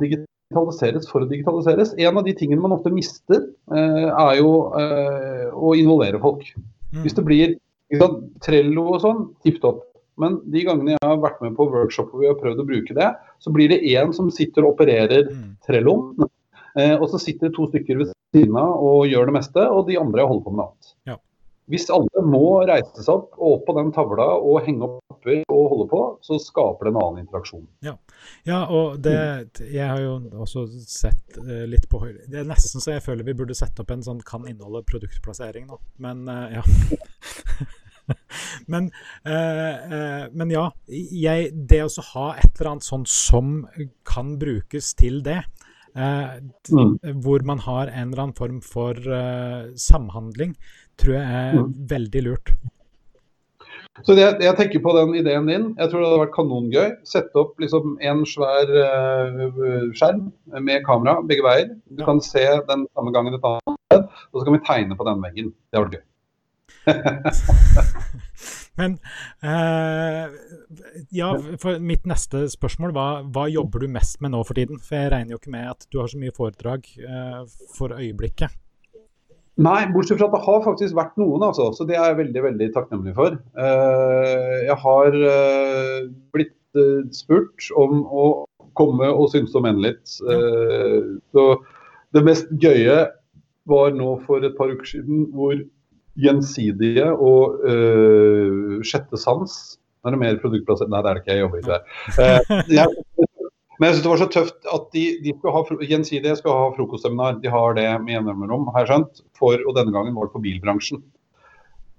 digitaliseres 0.54 1.08
for 1.10 1.24
å 1.24 1.28
digitaliseres. 1.28 1.94
En 1.98 2.18
av 2.18 2.24
de 2.24 2.34
tingene 2.34 2.62
man 2.62 2.72
ofte 2.76 2.92
mister, 2.92 3.48
eh, 3.72 4.10
er 4.10 4.38
jo 4.38 4.72
eh, 4.78 5.50
å 5.52 5.74
involvere 5.74 6.20
folk. 6.20 6.46
Mm. 6.94 7.02
Hvis 7.02 7.16
det 7.16 7.24
blir 7.26 7.56
sant, 7.98 8.30
Trello 8.44 8.94
og 8.94 9.02
sånn, 9.02 9.26
tipp 9.44 9.60
topp. 9.62 9.84
Men 10.16 10.38
de 10.46 10.62
gangene 10.62 10.94
jeg 10.94 11.02
har 11.02 11.18
vært 11.18 11.40
med 11.42 11.56
på 11.56 11.66
workshop 11.66 12.12
hvor 12.12 12.22
vi 12.22 12.30
har 12.30 12.38
prøvd 12.38 12.62
å 12.62 12.68
bruke 12.68 12.94
det, 12.94 13.10
så 13.42 13.50
blir 13.50 13.68
det 13.72 13.82
én 13.82 14.12
som 14.14 14.30
sitter 14.30 14.64
og 14.64 14.76
opererer 14.76 15.26
mm. 15.30 15.56
Trelloen. 15.66 16.28
Eh, 16.78 16.94
og 16.94 17.08
så 17.10 17.18
sitter 17.18 17.48
det 17.48 17.56
to 17.56 17.66
stykker 17.70 18.00
ved 18.00 18.12
siden 18.34 18.56
av 18.58 18.78
og 18.82 19.08
gjør 19.10 19.30
det 19.30 19.38
meste, 19.40 19.66
og 19.70 19.88
de 19.90 19.98
andre 19.98 20.26
holder 20.26 20.44
på 20.44 20.54
med 20.54 20.62
noe 20.62 20.70
annet. 20.70 20.94
Ja. 21.10 21.18
Hvis 21.70 21.88
alle 21.92 22.24
må 22.28 22.46
reise 22.68 23.02
seg 23.02 23.14
opp 23.14 23.38
og 23.38 23.58
opp 23.58 23.66
på 23.68 23.76
den 23.78 23.92
tavla 23.94 24.26
og 24.36 24.64
henge 24.66 24.88
opp 24.88 25.14
lapper 25.24 25.52
og 25.52 25.70
holde 25.70 25.86
på, 25.90 26.00
så 26.22 26.38
skaper 26.38 26.86
det 26.86 26.92
en 26.92 27.00
annen 27.00 27.24
interaksjon. 27.24 27.66
Ja, 27.80 27.96
ja 28.44 28.66
og 28.68 29.02
det, 29.02 29.60
jeg 29.60 29.88
har 29.88 30.00
jo 30.00 30.30
også 30.32 30.66
sett 30.86 31.38
uh, 31.38 31.64
litt 31.66 31.88
på 31.88 32.00
høyre 32.00 32.26
Det 32.28 32.40
er 32.40 32.48
nesten 32.48 32.80
så 32.80 32.96
jeg 32.96 33.04
føler 33.04 33.24
vi 33.24 33.34
burde 33.34 33.54
sette 33.54 33.82
opp 33.82 33.90
en 33.90 34.04
sånn 34.04 34.20
kan 34.24 34.46
inneholde 34.48 34.84
produktplassering 34.84 35.66
nå, 35.68 35.78
men 35.98 36.28
uh, 36.28 36.48
ja. 36.52 36.62
men, 38.72 38.90
uh, 39.26 40.28
men, 40.32 40.50
ja, 40.50 40.70
jeg, 40.86 41.52
det 41.54 41.84
å 41.84 42.08
ha 42.12 42.34
et 42.36 42.58
eller 42.58 42.74
annet 42.74 42.88
sånt 42.88 43.08
som 43.08 43.66
kan 44.04 44.36
brukes 44.38 44.94
til 44.98 45.22
det, 45.24 45.42
mm. 45.94 47.20
hvor 47.22 47.44
man 47.46 47.60
har 47.62 47.86
en 47.86 48.10
eller 48.10 48.24
annen 48.24 48.36
form 48.36 48.58
for 48.66 48.98
samhandling, 49.78 50.56
tror 51.00 51.16
jeg 51.16 51.24
er 51.40 51.58
mm. 51.58 51.74
veldig 51.90 52.22
lurt. 52.28 52.54
Så 54.02 54.16
jeg, 54.18 54.40
jeg 54.42 54.56
tenker 54.58 54.82
på 54.82 54.92
den 54.96 55.12
ideen 55.20 55.46
din. 55.46 55.66
Jeg 55.78 55.90
tror 55.90 56.00
det 56.02 56.08
hadde 56.08 56.22
vært 56.24 56.34
kanongøy. 56.34 56.88
Sette 57.06 57.38
opp 57.38 57.60
liksom 57.62 57.94
en 58.02 58.24
svær 58.26 58.72
uh, 58.74 59.92
skjerm 59.94 60.26
med 60.66 60.82
kamera 60.86 61.20
begge 61.22 61.46
veier. 61.46 61.70
Du 61.92 62.02
ja. 62.02 62.08
kan 62.08 62.22
se 62.24 62.42
den 62.70 62.88
samme 62.90 63.14
gangen 63.14 63.38
et 63.38 63.46
annet 63.46 63.78
sted, 63.86 64.10
og 64.32 64.40
så 64.40 64.48
kan 64.48 64.56
vi 64.56 64.64
tegne 64.66 64.98
på 64.98 65.06
den 65.06 65.22
veggen. 65.22 65.54
Det 65.70 65.78
hadde 65.78 65.88
vært 65.92 66.00
gøy. 66.00 66.04
Men 68.80 68.96
uh, 69.44 70.26
ja, 71.14 71.30
for 71.62 71.78
mitt 71.78 72.08
neste 72.10 72.48
spørsmål 72.50 72.94
var 72.96 73.22
hva 73.34 73.46
jobber 73.52 73.84
du 73.84 73.90
mest 73.94 74.18
med 74.24 74.34
nå 74.34 74.42
for 74.46 74.58
tiden? 74.58 74.80
For 74.82 74.98
jeg 74.98 75.12
regner 75.14 75.36
jo 75.36 75.40
ikke 75.42 75.54
med 75.54 75.70
at 75.70 75.86
du 75.92 76.00
har 76.02 76.10
så 76.10 76.18
mye 76.18 76.34
foredrag 76.34 76.88
uh, 77.06 77.44
for 77.76 77.94
øyeblikket. 77.94 78.58
Nei, 79.62 79.84
bortsett 79.94 80.18
fra 80.18 80.26
at 80.26 80.34
det 80.34 80.42
har 80.48 80.64
faktisk 80.64 80.96
vært 80.98 81.18
noen, 81.20 81.44
altså. 81.46 81.68
Så 81.76 81.86
det 81.86 81.94
er 81.94 82.08
jeg 82.10 82.20
veldig 82.24 82.42
veldig 82.48 82.68
takknemlig 82.74 83.14
for. 83.14 83.36
Eh, 83.54 84.56
jeg 84.66 84.76
har 84.82 85.18
eh, 85.30 86.00
blitt 86.34 86.80
eh, 86.80 87.04
spurt 87.14 87.68
om 87.78 88.02
å 88.02 88.24
komme 88.74 89.06
og 89.12 89.30
synse 89.30 89.54
om 89.54 89.66
mene 89.68 89.84
litt. 89.84 90.02
Så 90.10 91.44
det 92.14 92.22
mest 92.26 92.50
gøye 92.58 93.04
var 93.70 93.94
nå 93.94 94.16
for 94.26 94.42
et 94.42 94.56
par 94.58 94.72
uker 94.74 94.88
siden 94.96 95.28
hvor 95.30 95.54
gjensidige 96.18 97.06
og 97.14 97.62
sjette 98.86 99.18
sans 99.22 99.54
er 100.04 100.14
det 100.14 100.20
mer 100.20 100.40
produktplassert 100.42 100.90
Nei, 100.90 101.04
det 101.06 101.10
er 101.12 101.14
det 101.14 101.22
ikke. 101.22 101.36
Jeg 101.36 101.44
jobber 101.44 101.62
ikke 101.62 101.78
der. 101.78 102.66
jeg 102.80 103.30
men 103.78 103.88
jeg 103.88 103.96
synes 103.96 104.04
det 104.04 104.12
var 104.12 104.22
så 104.22 104.30
tøft 104.30 104.68
at 104.76 104.86
de, 104.94 105.04
de 105.24 105.34
skal 105.34 105.54
ha, 105.56 105.62
gjensidige 105.82 106.36
skal 106.38 106.58
ha 106.58 106.70
frokostseminar. 106.76 107.40
De 107.42 107.50
har 107.50 107.74
det 107.78 107.88
med 108.04 108.14
gjennomrom, 108.14 108.68
har 108.74 108.84
jeg 108.84 108.92
skjønt. 108.92 109.22
For, 109.38 109.58
og 109.66 109.76
denne 109.78 109.94
gangen 109.94 110.14
var 110.14 110.28
det 110.28 110.36
for 110.36 110.44
bilbransjen. 110.44 111.02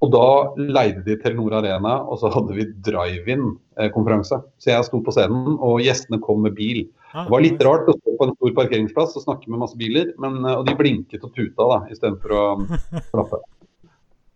Og 0.04 0.12
da 0.12 0.28
leide 0.60 1.04
de 1.06 1.16
Telenor 1.20 1.56
Arena, 1.58 1.98
og 2.04 2.20
så 2.22 2.30
hadde 2.34 2.56
vi 2.58 2.68
drive-in-konferanse. 2.86 4.42
Så 4.62 4.72
jeg 4.72 4.88
sto 4.88 5.00
på 5.04 5.14
scenen, 5.16 5.56
og 5.56 5.82
gjestene 5.84 6.20
kom 6.24 6.44
med 6.46 6.56
bil. 6.58 6.84
Ah, 7.14 7.26
det 7.26 7.32
var 7.34 7.44
litt 7.44 7.64
rart 7.64 7.90
å 7.90 7.96
stå 7.96 8.16
på 8.20 8.28
en 8.28 8.36
stor 8.36 8.56
parkeringsplass 8.60 9.16
og 9.16 9.26
snakke 9.26 9.52
med 9.52 9.64
masse 9.64 9.80
biler, 9.80 10.12
men, 10.22 10.42
og 10.52 10.66
de 10.68 10.76
blinket 10.78 11.24
og 11.24 11.32
tuta 11.36 11.70
da, 11.72 11.80
istedenfor 11.96 12.36
å 12.36 12.46
klappe. 13.14 13.42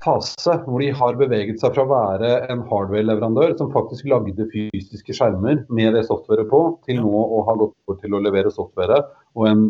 fase 0.00 0.52
hvor 0.64 0.78
de 0.80 0.90
har 0.96 1.18
beveget 1.20 1.60
seg 1.60 1.74
fra 1.74 1.82
å 1.84 1.90
være 1.90 2.48
en 2.52 2.62
hardware-leverandør 2.70 3.50
som 3.58 3.74
faktisk 3.74 4.04
lagde 4.08 4.46
fysiske 4.52 5.12
skjermer 5.16 5.56
med 5.68 5.94
det 5.96 6.04
softwaret 6.08 6.48
på, 6.48 6.60
til 6.86 6.96
nå 7.02 7.16
å 7.20 7.38
ha 7.48 7.54
gått 7.60 7.76
over 7.84 7.96
til 8.00 8.12
å 8.16 8.24
levere 8.24 8.50
softwaret 8.54 9.02
og 9.36 9.42
en 9.50 9.62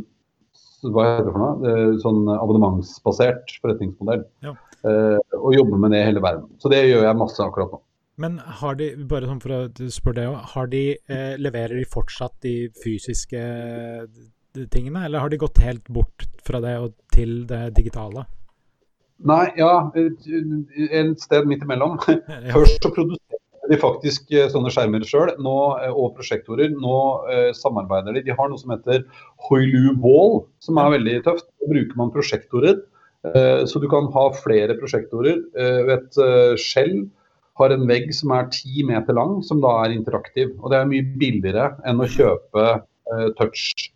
hva 0.81 1.03
heter 1.05 1.27
det 1.27 1.33
for 1.35 1.43
noe? 1.43 1.73
sånn 2.01 2.21
abonnementsbasert 2.33 3.45
forretningsmodell. 3.61 4.23
Ja. 4.47 4.53
Eh, 4.89 5.21
og 5.37 5.53
jobbe 5.53 5.77
med 5.77 5.93
det 5.93 6.01
i 6.01 6.09
hele 6.09 6.25
verden. 6.25 6.49
Så 6.63 6.73
det 6.73 6.81
gjør 6.87 7.05
jeg 7.05 7.21
masse 7.21 7.41
akkurat 7.45 7.69
nå. 7.75 7.81
Men 8.21 8.37
har 8.61 8.77
de, 8.77 8.91
bare 9.09 9.29
sånn 9.29 9.41
for 9.43 9.55
å 9.57 9.89
spørre 9.93 10.19
deg 10.21 10.51
har 10.55 10.69
de, 10.73 10.83
eh, 11.09 11.33
leverer 11.41 11.79
de 11.81 11.87
fortsatt 11.89 12.37
de 12.45 12.55
fysiske 12.83 13.41
eh, 13.41 14.21
tingene, 14.73 15.07
eller 15.07 15.25
har 15.25 15.33
de 15.33 15.41
gått 15.41 15.63
helt 15.65 15.87
bort 15.89 16.27
fra 16.45 16.61
det 16.61 16.77
og 16.83 16.95
til 17.15 17.45
det 17.49 17.71
digitale? 17.79 18.27
Nei, 19.31 19.45
ja, 19.61 19.91
en 19.95 21.15
sted 21.21 21.49
midt 21.49 21.65
imellom. 21.67 21.99
Først 22.57 22.81
så 22.81 22.93
produserer 22.93 23.41
de 23.71 23.79
faktisk 23.79 24.33
eh, 24.35 24.49
sånne 24.51 24.73
skjermer 24.75 25.05
sjøl, 25.07 25.33
eh, 25.37 25.93
og 25.93 26.15
prosjektorer. 26.17 26.73
Nå 26.75 26.97
eh, 27.31 27.51
samarbeider 27.57 28.17
de. 28.17 28.25
De 28.27 28.37
har 28.37 28.51
noe 28.51 28.61
som 28.61 28.73
heter 28.75 29.05
Hoilu 29.47 29.95
Wall, 30.03 30.43
som 30.65 30.81
er 30.83 30.97
veldig 30.97 31.21
tøft. 31.27 31.51
Da 31.61 31.71
bruker 31.71 32.01
man 32.01 32.13
prosjektorer. 32.15 32.81
Eh, 33.31 33.63
så 33.71 33.83
du 33.83 33.87
kan 33.93 34.09
ha 34.15 34.27
flere 34.41 34.77
prosjektorer 34.81 35.43
ved 35.55 35.97
et 35.99 36.21
skjell 36.61 37.03
har 37.61 37.75
en 37.75 37.87
vegg 37.89 38.11
som 38.17 38.33
er 38.37 38.49
ti 38.55 38.85
meter 38.87 39.17
lang, 39.17 39.39
som 39.47 39.61
da 39.63 39.77
er 39.85 39.95
interaktiv. 39.95 40.55
Og 40.61 40.73
det 40.73 40.81
er 40.81 40.91
mye 40.91 41.07
billigere 41.21 41.71
enn 41.89 42.03
å 42.03 42.09
kjøpe 42.11 42.67
uh, 42.81 43.29
touch 43.39 43.91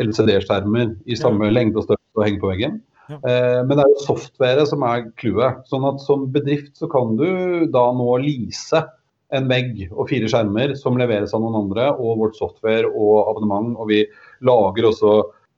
LCD-skjermer 0.00 0.96
i 1.04 1.18
samme 1.18 1.50
ja. 1.50 1.56
lengde 1.58 1.80
og 1.80 1.88
størrelse 1.88 2.18
og 2.18 2.26
henge 2.26 2.42
på 2.42 2.50
veggen. 2.52 2.80
Ja. 3.10 3.18
Uh, 3.18 3.60
men 3.66 3.76
det 3.76 3.84
er 3.84 3.92
jo 3.92 4.06
softwaret 4.06 4.70
som 4.70 4.86
er 4.88 5.06
clouet. 5.20 5.62
Sånn 5.70 5.86
at 5.88 6.02
som 6.04 6.26
bedrift 6.34 6.74
så 6.80 6.88
kan 6.92 7.16
du 7.20 7.28
da 7.72 7.86
nå 7.96 8.08
lease 8.24 8.84
en 9.32 9.48
vegg 9.48 9.86
og 9.90 10.08
fire 10.10 10.28
skjermer 10.28 10.74
som 10.78 10.98
leveres 11.00 11.32
av 11.34 11.42
noen 11.42 11.62
andre, 11.64 11.88
og 11.96 12.20
vårt 12.20 12.36
software 12.38 12.88
og 12.90 13.30
abonnement. 13.30 13.74
Og 13.80 13.88
vi 13.88 14.02
lager 14.44 14.88
også 14.90 15.14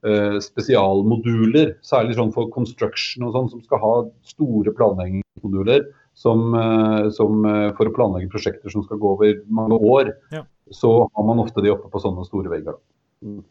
eh, 0.07 0.37
spesialmoduler, 0.45 1.75
særlig 1.83 2.15
sånn 2.19 2.31
for 2.35 2.53
construction 2.55 3.27
og 3.27 3.35
sånn, 3.35 3.51
som 3.51 3.65
skal 3.67 3.83
ha 3.83 3.95
store 4.31 4.75
planleggingsmoduler 4.79 5.89
som, 6.15 6.55
eh, 6.55 7.11
som, 7.11 7.45
eh, 7.45 7.73
for 7.77 7.91
å 7.91 7.95
planlegge 7.95 8.31
prosjekter 8.31 8.71
som 8.71 8.85
skal 8.87 9.01
gå 9.03 9.15
over 9.17 9.41
mange 9.49 9.79
år, 9.79 10.13
ja. 10.33 10.45
så 10.71 10.93
har 11.11 11.27
man 11.27 11.43
ofte 11.43 11.63
de 11.63 11.73
oppe 11.75 11.91
på 11.91 12.03
sånne 12.03 12.27
store 12.29 12.53
vegger. 12.53 12.79
Mm. 13.25 13.43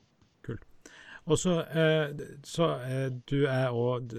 Kult. 0.47 0.63
Og 1.27 1.39
så, 1.39 1.59
eh, 1.67 2.25
så 2.43 2.71
Du 3.27 3.45
er 3.47 3.71
òg 3.71 4.11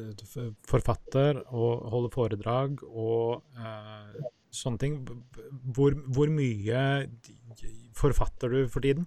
forfatter 0.67 1.43
og 1.53 1.91
holder 1.93 2.13
foredrag 2.13 2.79
og 2.85 3.43
sånne 4.53 4.79
ting. 4.79 5.01
Hvor, 5.75 5.97
hvor 6.15 6.31
mye 6.31 7.09
forfatter 7.97 8.49
du 8.49 8.69
for 8.69 8.81
tiden? 8.81 9.07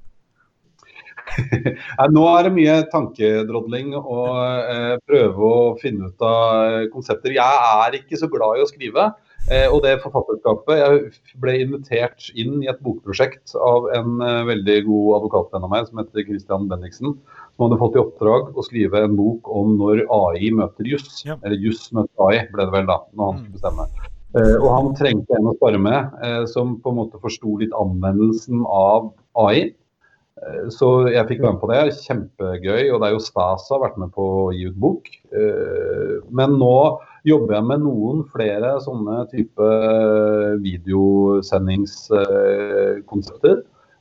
Nå 2.15 2.23
er 2.31 2.47
det 2.47 2.53
mye 2.55 2.75
tankedrodling 2.91 3.93
og 3.99 4.29
eh, 4.41 4.95
prøve 5.07 5.49
å 5.49 5.61
finne 5.81 6.09
ut 6.11 6.23
av 6.25 6.87
konsepter. 6.93 7.35
Jeg 7.35 7.63
er 7.67 7.97
ikke 7.99 8.19
så 8.19 8.29
glad 8.31 8.57
i 8.57 8.63
å 8.65 8.69
skrive. 8.69 9.09
Eh, 9.47 9.69
og 9.71 9.79
det 9.85 9.93
forfatterskapet 10.03 10.75
Jeg 10.75 11.37
ble 11.39 11.53
invitert 11.61 12.25
inn 12.35 12.59
i 12.65 12.67
et 12.67 12.81
bokprosjekt 12.83 13.53
av 13.63 13.87
en 13.95 14.19
eh, 14.19 14.41
veldig 14.49 14.75
god 14.89 15.13
advokatvenn 15.21 15.67
av 15.67 15.71
meg 15.71 15.87
som 15.87 16.01
heter 16.01 16.25
Christian 16.27 16.67
Bendiksen. 16.67 17.15
Som 17.55 17.63
hadde 17.63 17.79
fått 17.79 17.95
i 17.95 18.01
oppdrag 18.01 18.51
å 18.51 18.65
skrive 18.67 19.05
en 19.07 19.15
bok 19.15 19.47
om 19.47 19.77
når 19.79 20.03
AI 20.11 20.51
møter 20.51 20.91
juss. 20.91 21.23
Ja. 21.23 21.39
Eller 21.47 21.63
juss 21.63 21.87
møter 21.95 22.27
AI, 22.27 22.43
ble 22.51 22.67
det 22.67 22.75
vel 22.75 22.91
da, 22.91 22.99
når 23.15 23.31
han 23.31 23.39
skulle 23.39 23.47
mm. 23.47 23.55
bestemme. 23.55 24.13
Eh, 24.35 24.55
og 24.59 24.69
han 24.73 24.93
trengte 24.99 25.39
en 25.39 25.49
å 25.49 25.55
spare 25.55 25.79
med 25.79 26.47
som 26.51 26.75
på 26.83 26.91
en 26.91 27.01
måte 27.05 27.23
forsto 27.23 27.55
litt 27.63 27.75
anvendelsen 27.79 28.67
av 28.67 29.13
AI. 29.39 29.69
Så 30.69 31.07
jeg 31.09 31.25
fikk 31.31 31.39
være 31.41 31.55
med 31.55 31.61
på 31.63 31.69
det. 31.71 31.83
Kjempegøy. 32.03 32.91
Og 32.91 32.99
det 32.99 33.07
er 33.07 33.13
jo 33.15 33.23
stas 33.23 33.71
å 33.71 33.77
ha 33.77 33.85
vært 33.87 33.95
med 33.97 34.11
på 34.13 34.25
å 34.43 34.49
gi 34.53 34.67
ut 34.69 34.75
bok. 34.77 35.07
Men 36.29 36.59
nå 36.59 36.75
jobber 37.27 37.53
jeg 37.57 37.65
med 37.69 37.79
noen 37.83 38.17
flere 38.31 38.69
sånne 38.83 39.15
type 39.31 39.65
videosendingskonsepter. 40.63 43.57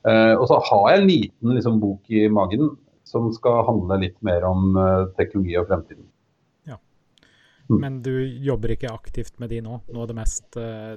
Og 0.07 0.45
så 0.47 0.55
har 0.69 0.83
jeg 0.87 0.97
en 0.97 1.09
liten 1.09 1.47
liksom, 1.57 1.75
bok 1.83 2.01
i 2.15 2.17
magen 2.31 2.63
som 3.07 3.23
skal 3.35 3.67
handle 3.67 3.95
litt 4.05 4.19
mer 4.23 4.41
om 4.47 4.59
teknologi 5.19 5.53
og 5.59 5.67
fremtiden. 5.67 6.07
Mm. 7.69 7.81
Men 7.81 8.01
du 8.01 8.13
jobber 8.23 8.71
ikke 8.77 8.91
aktivt 8.93 9.39
med 9.43 9.49
de 9.51 9.59
nå? 9.63 9.81
Nå 9.91 10.03
er 10.03 10.07
det 10.07 10.15
mest 10.15 10.55
uh, 10.55 10.95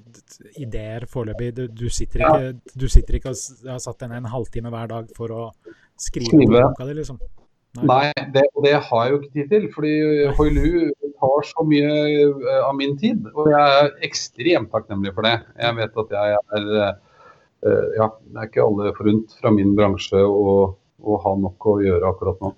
ideer 0.62 1.06
foreløpig. 1.10 1.50
Du, 1.56 1.64
du, 1.66 1.88
sitter 1.90 2.22
ikke, 2.22 2.52
du 2.78 2.86
sitter 2.90 3.18
ikke 3.18 3.32
og 3.32 3.70
har 3.72 3.80
satt 3.82 3.98
deg 4.04 4.12
ned 4.12 4.22
en 4.22 4.30
halvtime 4.30 4.70
hver 4.70 4.92
dag 4.92 5.10
for 5.16 5.34
å 5.34 5.48
skrive, 5.98 6.30
skrive. 6.30 6.62
boka 6.68 6.86
di, 6.86 6.94
liksom? 7.00 7.18
Nei, 7.80 7.86
Nei 7.90 8.28
det, 8.34 8.44
det, 8.62 8.76
har 8.86 9.02
jeg 9.02 9.14
jo 9.14 9.18
ikke 9.18 9.34
tid 9.34 9.50
til. 9.54 9.66
Fordi 9.74 9.94
Hoilu 10.38 10.68
tar 11.20 11.46
så 11.48 11.66
mye 11.68 11.92
uh, 12.32 12.56
av 12.64 12.74
min 12.78 12.96
tid. 13.00 13.28
Og 13.34 13.52
jeg 13.52 13.76
er 13.84 13.92
ekstremt 14.08 14.72
takknemlig 14.72 15.14
for 15.16 15.28
det. 15.28 15.36
Jeg 15.60 15.78
vet 15.78 16.02
at 16.04 16.16
jeg 16.16 16.40
er 16.40 16.72
uh, 16.74 16.90
Ja, 17.96 18.08
det 18.08 18.40
er 18.40 18.48
ikke 18.48 18.64
alle 18.64 18.94
forunt 18.96 19.36
fra 19.36 19.52
min 19.52 19.74
bransje 19.76 20.24
å, 20.24 20.56
å 21.00 21.20
ha 21.26 21.36
nok 21.36 21.66
å 21.68 21.78
gjøre 21.84 22.08
akkurat 22.08 22.40
nå. 22.40 22.54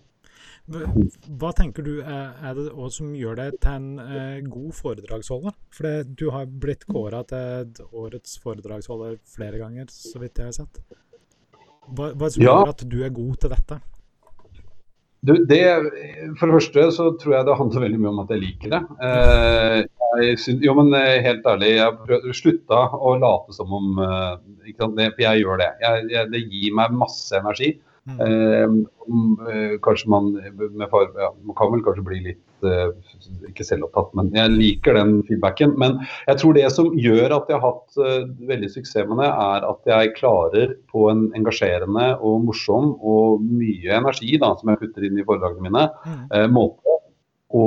Hva 0.70 1.50
tenker 1.58 1.82
du 1.82 1.96
er 2.06 2.54
det 2.54 2.68
som 2.94 3.10
gjør 3.18 3.38
deg 3.40 3.56
til 3.58 3.72
en 3.72 3.88
eh, 3.98 4.38
god 4.46 4.70
foredragsholder? 4.78 5.56
For 5.74 6.04
du 6.06 6.28
har 6.30 6.46
blitt 6.46 6.86
kåra 6.86 7.24
til 7.26 7.72
årets 7.90 8.36
foredragsholder 8.44 9.18
flere 9.34 9.58
ganger, 9.58 9.90
så 9.90 10.22
vidt 10.22 10.38
jeg 10.38 10.52
har 10.52 10.54
sett. 10.54 10.78
Hva, 11.90 12.12
hva 12.14 12.30
som 12.30 12.44
ja. 12.44 12.54
gjør 12.54 12.70
at 12.76 12.84
du 12.86 13.00
er 13.02 13.14
god 13.14 13.40
til 13.42 13.52
dette? 13.56 13.80
Du, 15.22 15.36
det, 15.46 15.62
for 16.38 16.50
det 16.50 16.56
første 16.56 16.84
så 16.96 17.04
tror 17.20 17.36
jeg 17.36 17.46
det 17.46 17.58
handler 17.58 17.84
veldig 17.84 18.00
mye 18.02 18.10
om 18.10 18.22
at 18.24 18.32
jeg 18.34 18.42
liker 18.42 18.72
det. 18.72 18.80
Eh, 19.06 20.32
synes, 20.34 20.64
jo, 20.66 20.74
men 20.80 20.90
eh, 20.98 21.22
helt 21.22 21.46
ærlig, 21.46 21.76
jeg 21.78 22.34
slutta 22.36 22.80
å 22.98 23.14
late 23.22 23.54
som 23.56 23.70
om 23.72 24.00
uh, 24.02 24.34
For 24.76 25.22
jeg 25.22 25.44
gjør 25.44 25.62
det. 25.62 25.70
Jeg, 25.84 26.08
jeg, 26.10 26.30
det 26.34 26.42
gir 26.50 26.74
meg 26.76 26.98
masse 27.04 27.38
energi. 27.38 27.76
Mm. 28.10 28.82
Eh, 29.46 29.74
kanskje 29.82 30.10
man 30.10 30.32
med 30.34 30.88
far, 30.90 31.06
ja, 31.14 31.28
Man 31.46 31.54
kan 31.54 31.70
vel 31.70 31.84
kanskje 31.86 32.02
bli 32.06 32.18
litt 32.24 32.40
eh, 32.40 32.51
ikke 33.48 33.66
selvopptatt, 33.66 34.12
men 34.18 34.30
jeg 34.36 34.52
liker 34.54 34.96
den 34.98 35.14
feedbacken. 35.28 35.74
Men 35.80 35.98
jeg 36.28 36.40
tror 36.40 36.56
det 36.56 36.66
som 36.74 36.90
gjør 36.98 37.36
at 37.38 37.50
jeg 37.50 37.58
har 37.58 37.64
hatt 37.64 38.02
eh, 38.02 38.28
veldig 38.50 38.70
suksess 38.72 39.08
med 39.10 39.22
det, 39.22 39.30
er 39.30 39.66
at 39.68 39.92
jeg 39.92 40.14
klarer 40.18 40.76
på 40.92 41.08
en 41.12 41.26
engasjerende 41.38 42.08
og 42.20 42.46
morsom 42.48 42.94
og 42.98 43.42
mye 43.44 43.98
energi 43.98 44.36
da, 44.42 44.54
som 44.58 44.72
jeg 44.72 44.82
putter 44.82 45.08
inn 45.08 45.20
i 45.20 45.26
foredragene 45.26 45.68
mine, 45.68 45.86
mm. 46.06 46.22
eh, 46.32 46.48
måte 46.52 46.98
å 47.52 47.66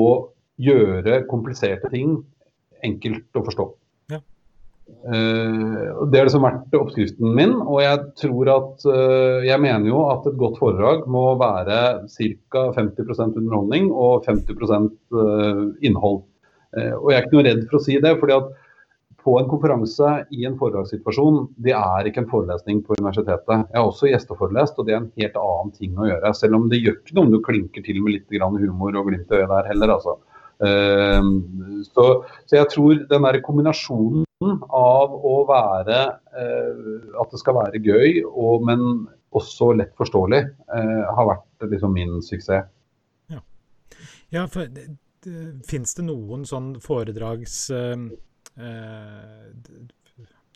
gjøre 0.61 1.23
kompliserte 1.29 1.91
ting 1.93 2.17
enkelt 2.85 3.37
å 3.37 3.43
forstå. 3.45 3.67
Uh, 4.85 6.05
det 6.09 6.19
har 6.19 6.27
liksom 6.27 6.43
vært 6.45 6.75
oppskriften 6.77 7.31
min. 7.37 7.55
Og 7.63 7.79
jeg 7.81 8.01
tror 8.21 8.51
at 8.53 8.85
uh, 8.89 9.45
Jeg 9.45 9.61
mener 9.61 9.89
jo 9.89 10.03
at 10.11 10.27
et 10.29 10.37
godt 10.37 10.59
foredrag 10.61 11.07
må 11.09 11.27
være 11.41 11.79
ca. 12.09 12.67
50% 12.75 13.39
underholdning 13.41 13.89
og 13.91 14.25
50 14.29 14.61
uh, 14.61 14.85
eh, 15.21 15.65
innhold. 15.89 16.23
og 16.75 17.09
jeg 17.11 17.17
er 17.17 17.25
ikke 17.25 17.37
noe 17.37 17.47
redd 17.47 17.65
for 17.69 17.79
å 17.79 17.83
si 17.85 17.97
det. 18.03 18.17
fordi 18.19 18.35
at 18.35 18.53
på 19.25 19.39
en 19.39 19.47
konferanse 19.49 20.09
i 20.37 20.43
en 20.45 20.57
foredragssituasjon, 20.59 21.47
det 21.65 21.73
er 21.73 22.05
ikke 22.05 22.21
en 22.21 22.29
forelesning 22.29 22.83
på 22.85 22.93
universitetet. 22.99 23.63
Jeg 23.71 23.79
har 23.79 23.87
også 23.87 24.11
gjesteforelest, 24.11 24.77
og 24.77 24.85
det 24.85 24.93
er 24.93 24.99
en 24.99 25.07
helt 25.17 25.39
annen 25.41 25.71
ting 25.73 25.97
å 25.97 26.05
gjøre. 26.05 26.33
Selv 26.37 26.59
om 26.59 26.67
det 26.69 26.83
gjør 26.83 26.99
ikke 26.99 27.15
noe 27.17 27.25
om 27.25 27.33
du 27.33 27.39
klinker 27.47 27.85
til 27.85 28.03
med 28.05 28.19
litt 28.19 28.35
humor 28.35 28.99
og 28.99 29.09
glimt 29.09 29.33
i 29.33 29.39
øyet 29.39 29.49
der 29.49 29.71
heller, 29.71 29.95
altså. 29.95 30.19
Så, 30.59 32.03
så, 32.45 32.53
jeg 32.55 32.67
tror 32.71 33.01
den 33.09 33.25
der 33.27 33.41
kombinasjonen 33.43 34.23
av 34.71 35.15
å 35.15 35.35
være 35.49 35.97
eh, 36.35 36.85
At 37.21 37.31
det 37.31 37.39
skal 37.41 37.57
være 37.57 37.81
gøy, 37.83 38.21
og, 38.27 38.65
men 38.67 39.07
også 39.35 39.73
lett 39.75 39.91
forståelig, 39.99 40.41
eh, 40.75 41.01
har 41.17 41.27
vært 41.27 41.67
liksom 41.71 41.91
min 41.95 42.21
suksess. 42.23 42.69
Ja, 43.31 43.41
ja 44.31 44.45
for 44.51 44.69
fins 45.65 45.95
det 45.97 46.05
noen 46.05 46.45
sånn 46.47 46.75
foredrags 46.83 47.57
eh, 47.73 47.95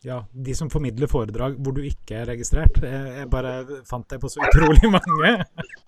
ja, 0.06 0.22
de 0.32 0.54
som 0.56 0.70
formidler 0.72 1.10
foredrag 1.10 1.58
hvor 1.60 1.76
du 1.76 1.82
ikke 1.84 2.22
er 2.22 2.30
registrert. 2.32 2.80
Jeg 2.80 3.28
bare 3.32 3.82
fant 3.88 4.08
deg 4.08 4.22
på 4.22 4.30
så 4.32 4.40
utrolig 4.46 4.92
mange. 4.92 5.34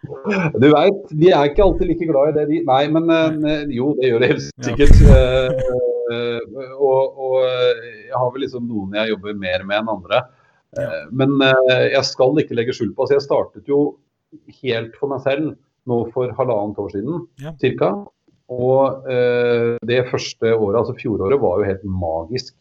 Du 0.00 0.66
veit, 0.72 1.00
de 1.12 1.28
er 1.28 1.50
ikke 1.50 1.64
alltid 1.66 1.90
like 1.90 2.06
glad 2.08 2.30
i 2.30 2.36
det, 2.38 2.44
de. 2.48 2.60
Nei, 2.68 2.82
men 2.92 3.10
jo, 3.72 3.92
det 3.98 4.12
gjør 4.12 4.22
det 4.22 4.30
helt 4.32 4.46
sikkert. 4.64 5.02
Eh, 6.10 6.38
og, 6.74 7.18
og, 7.22 7.34
jeg 8.08 8.16
har 8.16 8.30
vel 8.34 8.42
liksom 8.42 8.64
noen 8.66 8.96
jeg 8.98 9.12
jobber 9.12 9.36
mer 9.38 9.62
med 9.68 9.78
enn 9.78 9.92
andre. 9.92 10.22
Eh, 10.78 11.02
men 11.10 11.36
eh, 11.42 11.90
jeg 11.96 12.06
skal 12.06 12.38
ikke 12.38 12.56
legge 12.58 12.74
skjul 12.76 12.92
på 12.94 13.04
altså 13.04 13.16
Jeg 13.16 13.26
startet 13.26 13.70
jo 13.70 13.80
helt 14.60 14.94
for 14.98 15.10
meg 15.10 15.22
selv 15.24 15.52
nå 15.90 16.04
for 16.14 16.30
halvannet 16.38 16.78
år 16.78 16.92
siden 16.94 17.22
ja. 17.42 17.54
ca. 17.80 17.90
Og 18.50 19.10
eh, 19.10 19.76
det 19.86 20.04
første 20.10 20.52
året, 20.54 20.80
altså 20.82 20.96
fjoråret, 20.98 21.38
var 21.42 21.60
jo 21.60 21.68
helt 21.70 21.86
magisk. 21.86 22.54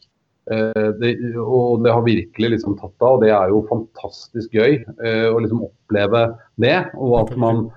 Eh, 0.49 0.87
det, 1.01 1.11
og 1.39 1.83
det 1.85 1.93
har 1.93 2.05
virkelig 2.05 2.53
liksom 2.55 2.77
tatt 2.79 2.95
av. 3.05 3.17
Og 3.17 3.25
det 3.25 3.33
er 3.35 3.51
jo 3.53 3.65
fantastisk 3.69 4.55
gøy 4.57 4.79
eh, 4.79 5.27
å 5.29 5.37
liksom 5.41 5.67
oppleve 5.67 6.25
det. 6.61 6.77
Og 6.97 7.19
at 7.23 7.35
man 7.39 7.67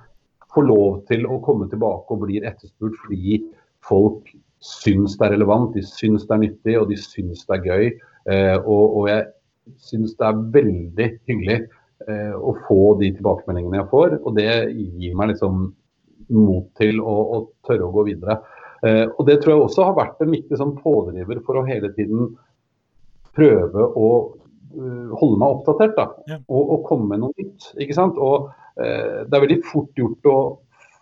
får 0.52 0.68
lov 0.68 1.02
til 1.10 1.26
å 1.28 1.40
komme 1.44 1.68
tilbake 1.72 2.14
og 2.14 2.24
blir 2.26 2.46
etterspurt 2.48 2.96
fordi 3.04 3.42
folk 3.84 4.32
syns 4.62 5.16
det 5.18 5.26
er 5.26 5.34
relevant, 5.34 5.74
de 5.74 5.82
syns 5.82 6.26
det 6.28 6.34
er 6.36 6.42
nyttig 6.44 6.74
og 6.78 6.90
de 6.92 6.98
syns 7.00 7.46
det 7.48 7.58
er 7.58 7.68
gøy. 7.68 7.86
Eh, 8.30 8.56
og, 8.60 8.82
og, 9.00 9.06
jeg 9.10 9.28
syns 9.82 10.16
det 10.18 10.28
er 10.28 10.42
veldig 10.54 11.08
hyggelig 11.28 11.58
eh, 12.06 12.34
å 12.36 12.54
få 12.68 12.94
de 13.00 13.10
tilbakemeldingene 13.16 13.80
jeg 13.80 13.90
får. 13.92 14.18
Og 14.22 14.36
det 14.38 14.48
gir 14.70 15.18
meg 15.18 15.34
liksom 15.34 15.68
mot 16.32 16.68
til 16.78 17.02
å, 17.02 17.16
å 17.36 17.42
tørre 17.66 17.88
å 17.88 17.94
gå 17.96 18.06
videre. 18.12 18.38
Eh, 18.86 19.04
og 19.10 19.26
det 19.28 19.40
tror 19.42 19.54
jeg 19.54 19.66
også 19.66 19.88
har 19.88 19.98
vært 19.98 20.22
en 20.22 20.32
viktig 20.34 20.58
sånn 20.58 20.76
pådriver 20.78 21.42
for 21.46 21.58
å 21.58 21.66
hele 21.66 21.90
tiden 21.96 22.32
prøve 23.36 23.86
å 23.86 24.08
uh, 24.76 25.12
holde 25.20 25.38
meg 25.40 25.48
oppdatert 25.48 25.96
da, 25.98 26.08
ja. 26.30 26.40
og, 26.48 26.62
og, 26.62 26.82
komme 26.88 27.12
med 27.12 27.24
noe 27.24 27.34
nytt. 27.38 27.72
ikke 27.80 27.96
sant? 27.96 28.20
Og 28.20 28.50
uh, 28.50 29.22
Det 29.24 29.32
er 29.32 29.46
veldig 29.46 29.62
fort 29.68 29.98
gjort 29.98 30.30
å 30.32 30.38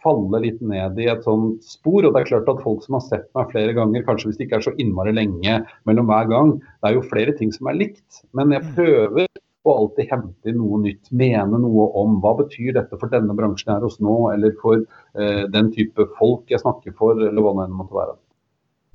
falle 0.01 0.41
litt 0.41 0.61
ned 0.64 0.99
i 1.01 1.09
et 1.12 1.26
sånt 1.26 1.64
spor. 1.66 2.05
Og 2.05 2.14
det 2.14 2.22
er 2.22 2.31
klart 2.31 2.49
at 2.51 2.62
folk 2.64 2.85
som 2.87 2.97
har 2.99 3.05
sett 3.07 3.28
meg 3.37 3.53
flere 3.53 3.76
ganger, 3.76 4.07
kanskje 4.07 4.31
hvis 4.31 4.41
det 4.41 4.49
ikke 4.49 4.61
er 4.61 4.66
så 4.70 4.76
innmari 4.81 5.14
lenge 5.16 5.61
mellom 5.89 6.09
hver 6.11 6.31
gang, 6.31 6.57
det 6.81 6.91
er 6.91 6.97
jo 6.97 7.07
flere 7.11 7.37
ting 7.37 7.53
som 7.55 7.70
er 7.70 7.78
likt. 7.81 8.22
Men 8.37 8.55
jeg 8.57 8.64
mm. 8.64 8.72
prøver 8.78 9.28
å 9.68 9.76
alltid 9.76 10.09
hente 10.09 10.51
inn 10.51 10.57
noe 10.61 10.81
nytt, 10.81 11.11
mene 11.12 11.61
noe 11.61 11.91
om 12.01 12.16
hva 12.24 12.33
betyr 12.39 12.72
dette 12.78 12.97
for 12.97 13.12
denne 13.12 13.37
bransjen 13.37 13.74
her 13.74 13.85
hos 13.85 13.99
nå, 14.01 14.16
eller 14.33 14.55
for 14.62 14.81
eh, 14.81 15.45
den 15.53 15.68
type 15.74 16.09
folk 16.16 16.49
jeg 16.53 16.62
snakker 16.62 16.97
for, 16.97 17.20
eller 17.20 17.45
hva 17.45 17.53
det 17.59 17.66
enn 17.68 17.76
måtte 17.76 17.99
være. 17.99 18.16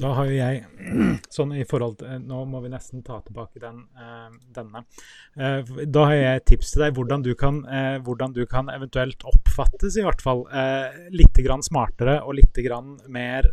Da 0.02 0.12
har 0.18 0.28
jo 0.28 0.36
jeg 0.36 0.64
sånn 1.36 1.54
i 1.56 1.66
forhold 1.68 2.00
til 2.02 2.24
Nå 2.28 2.42
må 2.52 2.60
vi 2.66 2.72
nesten 2.74 3.04
ta 3.06 3.22
tilbake 3.24 3.62
den, 3.64 3.84
uh, 3.96 4.34
denne. 4.56 4.84
Uh, 5.40 5.62
da 5.88 6.08
har 6.10 6.18
jeg 6.18 6.42
et 6.42 6.48
tips 6.52 6.74
til 6.74 6.84
deg 6.86 6.98
hvordan 6.98 7.24
du 7.26 7.32
kan, 7.40 7.62
hvordan 8.06 8.36
du 8.36 8.44
kan 8.50 8.72
eventuelt 8.74 9.24
oppfattes, 9.28 9.96
i 9.98 10.04
hvert 10.06 10.24
fall, 10.24 10.44
litt 11.16 11.38
grann 11.46 11.64
smartere 11.66 12.20
og 12.24 12.38
litt 12.40 12.58
grann 12.66 12.98
mer 13.12 13.48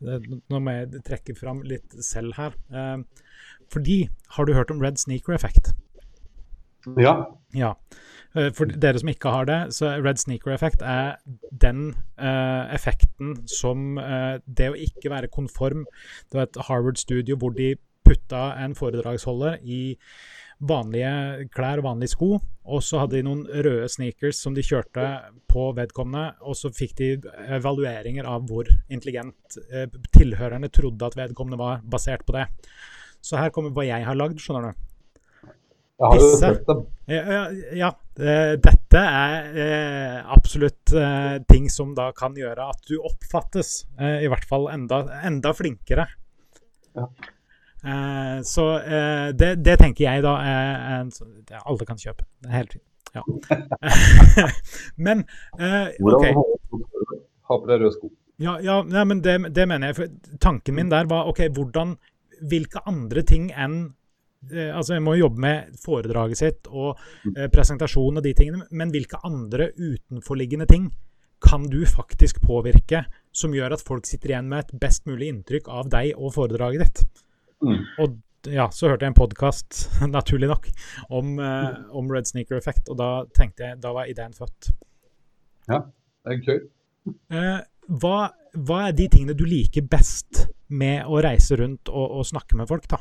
Nå 0.00 0.58
må 0.64 0.72
jeg 0.72 1.02
trekke 1.04 1.34
fram 1.36 1.60
litt 1.68 1.92
selv 2.02 2.38
her. 2.38 2.54
fordi, 3.70 3.98
har 4.36 4.48
du 4.48 4.54
hørt 4.56 4.72
om 4.72 4.80
red 4.82 4.98
sneaker 4.98 5.36
effect? 5.36 5.74
Ja. 7.00 7.14
ja. 7.56 7.74
Eh, 8.38 8.50
for 8.54 8.70
dere 8.70 9.00
som 9.02 9.10
ikke 9.10 9.32
har 9.34 9.48
det, 9.48 9.58
så 9.74 9.96
red 9.98 10.20
sneaker 10.22 10.54
effect 10.54 10.84
er 10.86 11.16
den 11.50 11.90
uh, 12.20 12.70
effekten 12.70 13.40
som 13.50 13.98
uh, 13.98 14.38
det 14.46 14.68
å 14.70 14.78
ikke 14.78 15.10
være 15.10 15.32
konform 15.32 15.82
Det 16.30 16.38
var 16.38 16.46
et 16.46 16.60
Harvard-studio 16.68 17.38
hvor 17.40 17.56
de 17.56 17.72
putta 18.06 18.52
en 18.62 18.76
foredragsholder 18.78 19.58
i 19.66 19.96
vanlige 20.60 21.48
klær 21.54 21.80
og 21.80 21.86
vanlige 21.86 22.12
sko, 22.12 22.28
og 22.68 22.82
så 22.84 23.00
hadde 23.02 23.16
de 23.16 23.24
noen 23.24 23.46
røde 23.48 23.88
sneakers 23.88 24.42
som 24.44 24.52
de 24.54 24.64
kjørte 24.66 25.06
på 25.48 25.70
vedkommende, 25.78 26.34
og 26.44 26.58
så 26.58 26.68
fikk 26.74 26.92
de 26.98 27.08
evalueringer 27.56 28.28
av 28.28 28.44
hvor 28.50 28.68
intelligent 28.92 29.56
tilhørerne 30.12 30.68
trodde 30.68 31.08
at 31.08 31.16
vedkommende 31.16 31.60
var, 31.60 31.80
basert 31.80 32.26
på 32.28 32.36
det. 32.36 32.44
Så 33.24 33.40
her 33.40 33.54
kommer 33.54 33.72
hva 33.72 33.88
jeg 33.88 34.04
har 34.04 34.20
lagd, 34.20 34.42
skjønner 34.42 34.68
du. 34.68 34.89
Jeg 36.00 36.08
har 36.08 36.22
jo 36.22 36.28
sett 36.40 36.62
dem. 36.64 36.78
Ja, 37.10 37.40
ja, 37.76 37.88
dette 38.16 39.00
er 39.00 39.58
eh, 39.64 40.30
absolutt 40.32 40.94
eh, 40.96 41.34
ting 41.50 41.66
som 41.68 41.90
da 41.96 42.06
kan 42.16 42.38
gjøre 42.38 42.70
at 42.72 42.80
du 42.88 42.94
oppfattes, 43.04 43.82
eh, 44.00 44.22
i 44.24 44.30
hvert 44.32 44.46
fall 44.48 44.70
enda, 44.72 45.02
enda 45.28 45.52
flinkere. 45.56 46.06
Ja. 46.96 47.04
Eh, 47.84 48.42
så 48.42 48.78
eh, 48.78 49.28
det, 49.34 49.54
det, 49.64 49.76
tenker 49.80 50.04
jeg 50.04 50.24
da 50.24 50.34
er 50.44 50.98
en 50.98 51.12
det 51.48 51.60
Alle 51.64 51.86
kan 51.88 52.00
kjøpe. 52.00 52.26
Det 52.42 52.50
er 52.50 52.56
helt 52.58 52.74
fint. 52.76 52.86
Ja. 53.16 53.22
Men 55.06 55.24
eh, 55.58 55.88
OK. 56.04 56.26
Ha 57.50 57.56
på 57.56 57.70
deg 57.70 57.80
røde 57.80 57.94
sko? 57.96 58.12
Ja, 58.40 58.58
ja 58.62 58.80
ja 58.88 59.04
men 59.04 59.20
det, 59.24 59.34
det, 59.56 59.66
mener 59.68 59.90
jeg. 59.90 59.96
For 59.98 60.36
tanken 60.40 60.76
min 60.76 60.92
der 60.92 61.08
var 61.10 61.28
OK, 61.28 61.42
hvordan 61.56 61.96
Hvilke 62.48 62.80
andre 62.88 63.20
ting 63.26 63.50
enn 63.52 63.90
eh, 64.48 64.70
Altså, 64.70 64.96
jeg 64.96 65.04
må 65.04 65.16
jobbe 65.18 65.44
med 65.44 65.76
foredraget 65.80 66.40
sitt 66.40 66.70
og 66.70 66.98
eh, 67.34 67.48
presentasjon 67.52 68.20
og 68.20 68.24
de 68.24 68.34
tingene, 68.36 68.66
men 68.70 68.92
hvilke 68.94 69.20
andre 69.26 69.70
utenforliggende 69.76 70.68
ting 70.70 70.90
kan 71.40 71.64
du 71.72 71.80
faktisk 71.88 72.42
påvirke 72.44 73.04
som 73.32 73.54
gjør 73.56 73.76
at 73.76 73.84
folk 73.84 74.08
sitter 74.08 74.34
igjen 74.34 74.50
med 74.50 74.66
et 74.66 74.80
best 74.82 75.06
mulig 75.08 75.30
inntrykk 75.32 75.70
av 75.72 75.88
deg 75.92 76.12
og 76.18 76.34
foredraget 76.36 76.84
ditt? 76.84 77.06
Mm. 77.64 77.78
Og 78.04 78.18
ja, 78.48 78.66
så 78.72 78.88
hørte 78.88 79.04
jeg 79.04 79.12
en 79.12 79.18
podkast, 79.18 79.82
naturlig 80.16 80.48
nok, 80.50 80.68
om, 81.12 81.38
eh, 81.44 81.80
om, 81.96 82.10
Red 82.12 82.28
Sneaker 82.30 82.60
Effect, 82.60 82.88
og 82.88 83.00
da 83.00 83.10
tenkte 83.36 83.66
jeg, 83.66 83.80
da 83.82 83.92
var 83.96 84.08
ideen 84.10 84.36
født. 84.36 84.70
Ja, 85.68 85.84
det 86.24 86.36
er 86.36 86.44
gøy. 86.46 86.62
Eh, 87.36 87.58
hva, 88.00 88.16
hva, 88.54 88.80
er 88.88 88.96
de 88.96 89.08
tingene 89.12 89.36
du 89.36 89.44
liker 89.48 89.84
best 89.88 90.46
med 90.68 91.08
å 91.08 91.20
reise 91.24 91.58
rundt 91.58 91.90
og, 91.90 92.06
og, 92.20 92.26
snakke 92.28 92.58
med 92.58 92.70
folk, 92.70 92.86
da? 92.90 93.00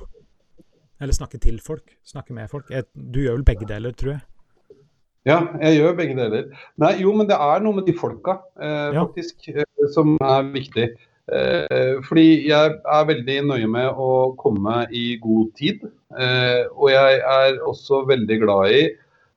Eller 1.00 1.16
snakke 1.16 1.40
til 1.42 1.60
folk, 1.64 1.96
snakke 2.04 2.36
med 2.36 2.50
folk. 2.52 2.70
Du 2.94 3.22
gjør 3.24 3.40
vel 3.40 3.48
begge 3.48 3.68
deler, 3.70 3.96
tror 3.96 4.18
jeg? 4.18 4.24
Ja, 5.28 5.40
jeg 5.62 5.80
gjør 5.80 5.96
begge 5.98 6.16
deler. 6.18 6.50
Nei, 6.82 6.94
jo, 7.04 7.14
men 7.16 7.28
det 7.30 7.38
er 7.40 7.62
noe 7.64 7.78
med 7.78 7.88
de 7.88 7.96
folka, 7.96 8.40
eh, 8.60 8.96
ja. 8.96 9.04
faktisk, 9.04 9.50
eh, 9.54 9.88
som 9.94 10.16
er 10.20 10.48
viktig. 10.54 10.90
Eh, 11.30 12.00
fordi 12.08 12.48
jeg 12.50 12.78
er 12.80 13.10
veldig 13.10 13.38
nøye 13.52 13.70
med 13.70 14.00
å 14.02 14.34
komme 14.40 14.84
i 14.96 15.14
god 15.22 15.52
tid. 15.60 15.84
Eh, 16.18 16.64
og 16.74 16.90
jeg 16.92 17.20
er 17.20 17.60
også 17.68 18.04
veldig 18.10 18.40
glad 18.46 18.74
i 18.74 18.82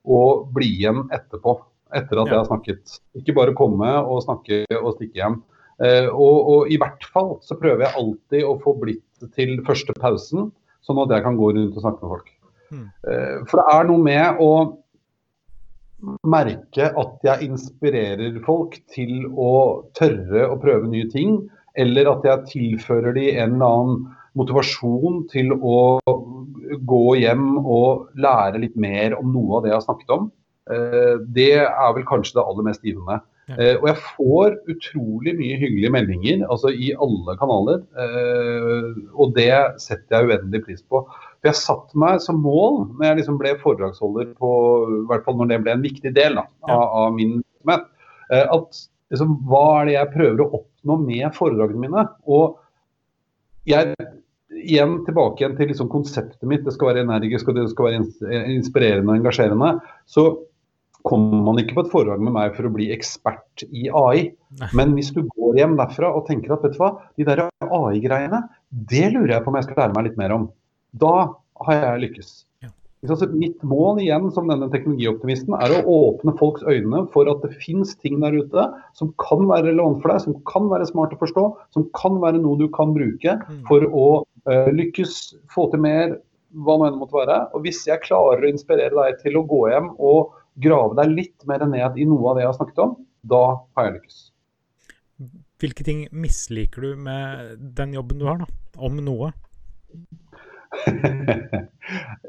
å 0.02 0.22
bli 0.54 0.70
igjen 0.80 1.04
etterpå 1.12 1.58
etter 1.92 2.22
at 2.22 2.30
ja. 2.30 2.32
jeg 2.32 2.40
har 2.40 2.48
snakket. 2.48 2.96
Ikke 3.20 3.36
bare 3.36 3.56
komme 3.56 3.90
og 4.00 4.22
snakke 4.24 4.64
og 4.80 4.94
stikke 4.96 5.20
hjem. 5.20 5.38
Eh, 5.82 6.08
og, 6.08 6.48
og, 6.54 6.72
i 6.72 6.78
hvert 6.80 7.04
fall 7.12 7.36
så 7.44 7.58
prøver 7.60 7.86
jeg 7.86 7.98
alltid 7.98 8.48
å 8.48 8.56
få 8.62 8.76
blitt 8.80 9.28
til 9.36 9.58
første 9.66 9.94
pausen, 9.98 10.50
sånn 10.86 11.00
at 11.04 11.12
jeg 11.14 11.24
kan 11.24 11.38
gå 11.38 11.52
rundt 11.54 11.76
og 11.76 11.84
snakke 11.84 12.04
med 12.04 12.14
folk. 12.16 12.30
Mm. 12.72 12.86
For 13.50 13.60
det 13.60 13.64
er 13.68 13.88
noe 13.88 14.00
med 14.02 14.40
å 14.40 14.52
merke 16.26 16.88
at 16.98 17.26
jeg 17.26 17.48
inspirerer 17.50 18.38
folk 18.46 18.78
til 18.90 19.26
å 19.38 19.52
tørre 19.98 20.48
å 20.50 20.58
prøve 20.62 20.90
nye 20.90 21.08
ting, 21.12 21.42
eller 21.78 22.10
at 22.10 22.26
jeg 22.26 22.48
tilfører 22.50 23.16
dem 23.16 23.38
en 23.38 23.56
eller 23.56 23.76
annen 23.76 24.02
motivasjon 24.38 25.22
til 25.32 25.52
å 25.54 26.00
gå 26.88 27.02
hjem 27.20 27.58
og 27.60 28.08
lære 28.20 28.62
litt 28.62 28.78
mer 28.80 29.16
om 29.18 29.32
noe 29.34 29.58
av 29.58 29.64
det 29.64 29.72
jeg 29.72 29.78
har 29.78 29.86
snakket 29.86 30.14
om. 30.16 30.30
Eh, 30.72 31.14
det 31.36 31.52
er 31.64 31.94
vel 31.96 32.06
kanskje 32.08 32.38
det 32.38 32.46
aller 32.46 32.68
mest 32.68 32.86
givende. 32.86 33.20
Ja. 33.50 33.56
Eh, 33.56 33.74
og 33.80 33.88
jeg 33.88 33.98
får 34.16 34.54
utrolig 34.70 35.34
mye 35.38 35.58
hyggelige 35.58 35.92
meldinger 35.92 36.44
altså 36.46 36.70
i 36.70 36.92
alle 36.94 37.34
kanaler. 37.40 37.82
Eh, 38.04 38.88
og 39.18 39.34
det 39.38 39.50
setter 39.82 40.16
jeg 40.18 40.30
uendelig 40.30 40.62
pris 40.66 40.84
på. 40.86 41.02
For 41.08 41.50
jeg 41.50 41.58
satte 41.58 41.98
meg 41.98 42.22
som 42.22 42.38
mål 42.44 42.84
når 42.94 43.08
jeg 43.08 43.20
liksom 43.22 43.40
ble 43.42 43.56
foredragsholder 43.64 44.32
på 44.38 44.54
i 45.00 45.04
hvert 45.10 45.26
fall 45.26 45.38
når 45.40 45.52
det 45.52 45.60
ble 45.64 45.76
en 45.76 45.84
viktig 45.84 46.14
del 46.16 46.38
da, 46.38 46.46
av, 46.70 46.84
av, 46.86 47.14
min 47.18 47.40
virksomhet, 47.40 47.88
at 48.30 48.82
liksom, 49.12 49.36
hva 49.50 49.64
er 49.80 49.88
det 49.88 49.96
jeg 49.98 50.12
prøver 50.14 50.44
å 50.44 50.50
oppnå 50.60 50.98
med 51.02 51.34
foredragene 51.36 51.82
mine? 51.82 52.06
Og 52.30 52.60
jeg 53.68 53.96
igjen 54.62 55.00
tilbake 55.06 55.42
igjen 55.42 55.56
til 55.58 55.70
liksom 55.72 55.90
konseptet 55.92 56.42
mitt. 56.48 56.64
Det 56.66 56.74
skal 56.74 56.92
være 56.92 57.04
energisk 57.06 57.50
og 57.50 57.58
det 57.58 57.68
skal 57.72 57.88
være 57.88 58.46
inspirerende 58.54 59.10
og 59.10 59.20
engasjerende. 59.20 59.72
Så 60.06 60.26
kommer 61.06 61.42
man 61.46 61.60
ikke 61.60 61.76
på 61.76 61.84
et 61.86 61.92
foredrag 61.92 62.22
med 62.24 62.34
meg 62.36 62.54
for 62.56 62.68
å 62.68 62.72
bli 62.74 62.90
ekspert 62.94 63.64
i 63.68 63.88
AI. 63.88 64.30
Men 64.76 64.94
hvis 64.96 65.12
du 65.14 65.22
går 65.26 65.58
hjem 65.60 65.76
derfra 65.80 66.12
og 66.14 66.26
tenker 66.28 66.54
at 66.54 66.64
vet 66.66 66.76
du 66.76 66.82
hva, 66.82 66.94
de 67.18 67.26
der 67.28 67.46
AI-greiene, 67.68 68.44
det 68.70 69.08
lurer 69.14 69.36
jeg 69.36 69.44
på 69.44 69.52
om 69.52 69.58
jeg 69.58 69.68
skal 69.68 69.82
lære 69.84 69.96
meg 69.96 70.08
litt 70.10 70.20
mer 70.20 70.36
om. 70.36 70.48
Da 70.92 71.16
har 71.66 71.78
jeg 71.78 72.02
lykkes. 72.06 72.32
Ja. 72.62 72.72
Mitt 73.34 73.62
mål 73.66 73.98
igjen 74.04 74.28
som 74.30 74.50
denne 74.50 74.68
teknologioptimisten 74.70 75.56
er 75.58 75.72
å 75.74 75.82
åpne 75.90 76.36
folks 76.38 76.62
øyne 76.62 77.00
for 77.10 77.26
at 77.30 77.42
det 77.42 77.56
finnes 77.64 77.96
ting 77.98 78.20
der 78.22 78.36
ute 78.36 78.68
som 78.94 79.10
kan 79.18 79.42
være 79.50 79.72
relevant 79.72 80.04
for 80.04 80.12
deg, 80.12 80.22
som 80.22 80.36
kan 80.46 80.68
være 80.70 80.86
smart 80.86 81.16
å 81.16 81.18
forstå, 81.18 81.46
som 81.74 81.88
kan 81.98 82.20
være 82.22 82.38
noe 82.44 82.60
du 82.60 82.68
kan 82.70 82.94
bruke 82.94 83.40
mm. 83.42 83.64
for 83.66 83.88
å 83.88 84.06
uh, 84.22 84.70
lykkes, 84.70 85.16
få 85.50 85.66
til 85.72 85.82
mer, 85.82 86.14
hva 86.62 86.76
nå 86.78 86.86
enn 86.86 87.00
måtte 87.00 87.16
være. 87.16 87.40
Og 87.56 87.66
hvis 87.66 87.82
jeg 87.88 88.04
klarer 88.04 88.46
å 88.46 88.52
inspirere 88.52 88.94
deg 88.94 89.18
til 89.24 89.40
å 89.40 89.44
gå 89.50 89.64
hjem 89.72 89.90
og 89.98 90.38
grave 90.60 90.96
deg 90.98 91.14
litt 91.16 91.46
mer 91.48 91.64
ned 91.68 91.96
i 91.96 92.06
noe 92.08 92.30
av 92.30 92.36
det 92.36 92.44
jeg 92.44 92.50
har 92.50 92.58
snakket 92.58 92.82
om, 92.84 92.96
da 93.22 93.42
har 93.76 93.88
jeg 93.88 93.96
lykkes. 93.98 94.18
Hvilke 95.62 95.86
ting 95.86 96.04
misliker 96.10 96.82
du 96.82 96.98
med 96.98 97.58
den 97.78 97.94
jobben 97.94 98.18
du 98.18 98.26
har, 98.26 98.42
da? 98.42 98.48
Om 98.82 98.98
noe? 99.04 99.30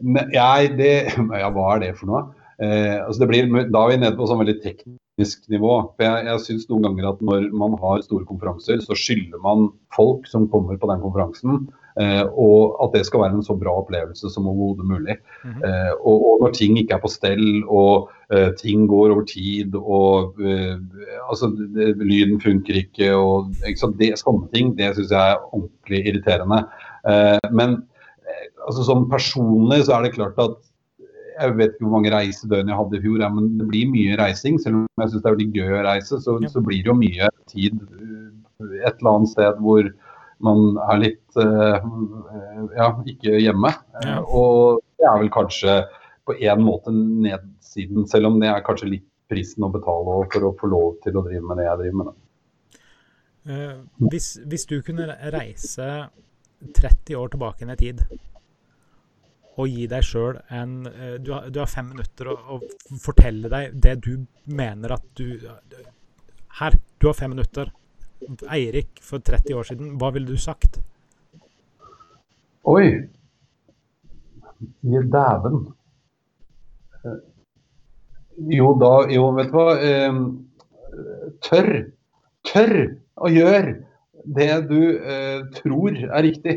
Nei, 0.04 0.62
det 0.76 0.94
Ja, 1.16 1.50
hva 1.50 1.70
er 1.74 1.86
det 1.86 1.94
for 1.98 2.12
noe? 2.12 2.26
Eh, 2.62 3.00
altså 3.02 3.24
det 3.24 3.30
blir, 3.32 3.48
da 3.74 3.86
er 3.86 3.94
vi 3.94 4.02
nede 4.04 4.18
på 4.20 4.28
sånn 4.30 4.44
veldig 4.44 4.60
teknisk 4.64 5.48
nivå. 5.52 5.78
For 5.96 6.06
Jeg, 6.06 6.28
jeg 6.30 6.44
syns 6.46 6.68
noen 6.70 6.86
ganger 6.88 7.10
at 7.14 7.24
når 7.26 7.48
man 7.58 7.78
har 7.82 8.04
store 8.06 8.28
konferanser, 8.30 8.84
så 8.86 8.98
skylder 8.98 9.42
man 9.44 9.72
folk 9.96 10.28
som 10.30 10.46
kommer 10.52 10.78
på 10.78 10.90
den 10.92 11.02
konferansen, 11.02 11.66
og 11.96 12.78
at 12.82 12.96
det 12.98 13.06
skal 13.06 13.22
være 13.22 13.38
en 13.38 13.46
så 13.46 13.56
bra 13.58 13.76
opplevelse 13.84 14.30
som 14.34 14.48
overhodet 14.50 14.86
mulig. 14.86 15.16
Mm 15.44 15.52
-hmm. 15.52 15.66
eh, 15.68 15.94
og, 16.02 16.18
og, 16.28 16.38
når 16.42 16.52
ting 16.54 16.78
ikke 16.78 16.94
er 16.96 17.04
på 17.04 17.08
stell 17.08 17.64
og 17.68 18.10
eh, 18.34 18.50
ting 18.58 18.88
går 18.88 19.12
over 19.12 19.26
tid 19.26 19.76
og 19.76 20.36
eh, 20.42 20.78
altså, 21.30 21.48
lyden 21.96 22.42
funker 22.42 22.74
ikke 22.74 23.16
og 23.16 23.54
ikke 23.68 23.94
det, 24.00 24.20
sånne 24.20 24.48
ting, 24.54 24.78
det 24.78 24.96
syns 24.96 25.12
jeg 25.12 25.32
er 25.32 25.54
ordentlig 25.54 26.08
irriterende. 26.08 26.66
Eh, 27.08 27.50
men 27.52 27.70
eh, 28.26 28.48
altså, 28.68 28.84
som 28.84 29.10
personlig 29.10 29.86
så 29.86 29.94
er 29.94 30.02
det 30.02 30.16
klart 30.16 30.38
at 30.38 30.56
jeg 31.42 31.58
vet 31.58 31.74
ikke 31.74 31.86
hvor 31.86 31.98
mange 31.98 32.14
reisedøgn 32.14 32.70
jeg 32.70 32.78
hadde 32.78 32.98
i 32.98 33.02
fjor, 33.02 33.22
ja, 33.22 33.30
men 33.30 33.58
det 33.60 33.68
blir 33.68 33.90
mye 33.90 34.18
reising. 34.18 34.62
Selv 34.62 34.76
om 34.76 34.88
jeg 35.02 35.10
syns 35.10 35.24
det 35.24 35.30
er 35.30 35.36
veldig 35.38 35.54
gøy 35.54 35.78
å 35.80 35.86
reise, 35.88 36.20
så, 36.22 36.38
så 36.50 36.62
blir 36.62 36.84
det 36.84 36.92
jo 36.92 36.94
mye 36.94 37.30
tid 37.50 37.80
et 38.86 39.00
eller 39.00 39.16
annet 39.16 39.30
sted 39.30 39.62
hvor 39.64 39.88
man 40.44 40.78
er 40.90 41.00
litt 41.02 41.38
uh, 41.40 41.78
ja, 42.76 42.90
ikke 43.10 43.38
hjemme. 43.42 43.74
Ja. 44.04 44.20
Og 44.24 44.82
det 44.98 45.08
er 45.10 45.22
vel 45.22 45.32
kanskje 45.34 45.78
på 46.28 46.36
en 46.40 46.64
måte 46.64 46.94
nedsiden, 46.96 48.08
selv 48.10 48.32
om 48.32 48.40
det 48.42 48.52
er 48.52 48.66
kanskje 48.66 48.92
litt 48.96 49.08
prisen 49.30 49.66
å 49.66 49.72
betale 49.74 50.20
for 50.32 50.50
å 50.50 50.54
få 50.60 50.70
lov 50.72 51.00
til 51.04 51.18
å 51.18 51.24
drive 51.26 51.46
med 51.48 51.60
det 51.60 51.70
jeg 51.70 51.82
driver 51.82 52.00
med. 52.02 52.20
Uh, 53.44 53.80
hvis, 54.12 54.36
hvis, 54.48 54.68
du 54.70 54.78
kunne 54.86 55.18
reise 55.34 55.88
30 56.64 57.18
år 57.20 57.34
tilbake 57.34 57.68
i 57.68 57.76
tid 57.80 58.06
og 59.60 59.68
gi 59.70 59.84
deg 59.86 60.06
sjøl 60.08 60.40
en 60.56 60.78
du, 61.22 61.28
har, 61.36 61.50
du, 61.52 61.60
har, 61.60 61.68
fem 61.70 61.92
minutter 61.92 62.32
å, 62.32 62.38
å 62.56 62.98
fortelle 63.04 63.52
deg 63.52 63.76
det 63.84 63.98
du 64.02 64.24
mener 64.50 64.96
at 64.96 65.04
du 65.20 65.44
Her, 66.58 66.78
du 66.98 67.10
har 67.10 67.18
fem 67.20 67.36
minutter 67.36 67.70
Eirik 68.54 69.02
for 69.02 69.24
30 69.24 69.58
år 69.60 69.70
siden, 69.70 69.94
hva 70.02 70.12
ville 70.16 70.30
du 70.30 70.40
sagt? 70.40 70.80
Oi. 72.70 72.88
Dæven. 74.84 75.58
Eh, 77.04 77.22
jo, 78.58 78.74
da 78.80 78.94
Jo, 79.12 79.30
vet 79.36 79.52
du 79.52 79.58
hva. 79.58 79.68
Tør. 79.80 80.22
tørr. 81.44 81.74
Tørr 82.44 82.78
å 83.24 83.30
gjøre 83.32 83.74
det 84.24 84.52
du 84.70 84.80
eh, 85.00 85.42
tror 85.58 85.98
er 85.98 86.24
riktig. 86.26 86.56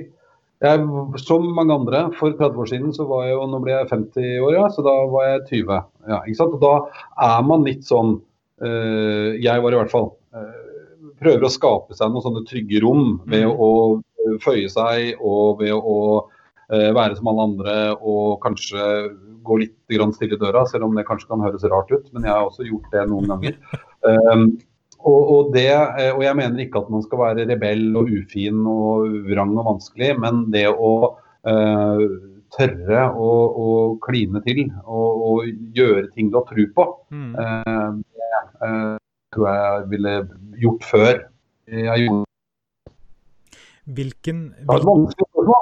Jeg, 0.64 0.84
som 1.20 1.44
mange 1.56 1.74
andre, 1.74 2.06
for 2.16 2.32
30 2.32 2.62
år 2.62 2.68
siden 2.70 2.92
så 2.96 3.04
var 3.10 3.26
jeg 3.26 3.34
jo, 3.34 3.42
nå 3.50 3.60
ble 3.60 3.74
jeg 3.74 3.90
50 3.90 4.46
år, 4.46 4.52
ja, 4.56 4.68
så 4.72 4.84
da 4.86 4.94
var 5.12 5.26
jeg 5.28 5.42
20. 5.50 5.82
Ja, 6.08 6.20
ikke 6.22 6.38
sant? 6.38 6.54
Og 6.56 6.62
da 6.62 6.74
er 7.28 7.42
man 7.44 7.66
litt 7.66 7.84
sånn 7.84 8.14
øh, 8.64 9.34
Jeg 9.42 9.64
var 9.64 9.74
i 9.74 9.80
hvert 9.82 9.92
fall. 9.92 10.14
Prøver 11.22 11.46
å 11.46 11.52
skape 11.52 11.96
seg 11.96 12.12
noen 12.12 12.24
sånne 12.24 12.44
trygge 12.48 12.82
rom 12.84 13.18
ved 13.28 13.46
mm. 13.46 13.54
å 13.56 14.38
føye 14.42 14.68
seg 14.72 15.22
og 15.22 15.62
ved 15.62 15.74
å 15.76 15.98
uh, 16.26 16.90
være 16.96 17.16
som 17.18 17.30
alle 17.30 17.48
andre 17.50 17.76
og 17.96 18.38
kanskje 18.44 18.84
gå 19.46 19.58
litt 19.62 19.74
stille 20.16 20.36
i 20.36 20.40
døra, 20.40 20.64
selv 20.66 20.88
om 20.88 20.96
det 20.96 21.06
kanskje 21.08 21.30
kan 21.30 21.44
høres 21.44 21.66
rart 21.70 21.92
ut. 21.92 22.06
Men 22.12 22.26
jeg 22.26 22.34
har 22.34 22.46
også 22.48 22.66
gjort 22.66 22.88
det 22.94 23.04
noen 23.10 23.30
ganger. 23.30 23.58
Um, 24.02 24.48
og, 25.06 25.20
og, 25.20 25.52
det, 25.54 25.68
eh, 25.70 26.12
og, 26.12 26.22
jeg 26.26 26.38
mener 26.38 26.64
ikke 26.64 26.82
at 26.82 26.90
man 26.92 27.04
skal 27.04 27.22
være 27.22 27.46
rebell 27.50 27.86
og 28.00 28.10
ufin 28.10 28.64
og 28.66 29.20
vrang 29.28 29.54
og 29.54 29.68
vanskelig, 29.70 30.16
men 30.22 30.46
det 30.54 30.66
å 30.72 30.92
uh, 31.46 32.04
tørre 32.56 33.06
å, 33.14 33.30
å, 33.46 33.70
kline 34.02 34.42
til 34.44 34.64
og, 34.82 35.24
og, 35.28 35.48
gjøre 35.76 36.08
ting 36.14 36.30
du 36.32 36.40
har 36.40 36.46
tro 36.50 36.66
på, 36.74 36.90
mm. 37.14 37.32
uh, 37.38 37.98
det 38.02 39.05
tror 39.36 39.50
jeg 39.52 39.90
ville 39.92 40.14
gjort 40.62 40.88
før. 40.90 41.12
Jeg 41.70 42.06
gjorde 42.06 42.24
Hvilken, 43.86 44.38
hvil... 44.66 45.54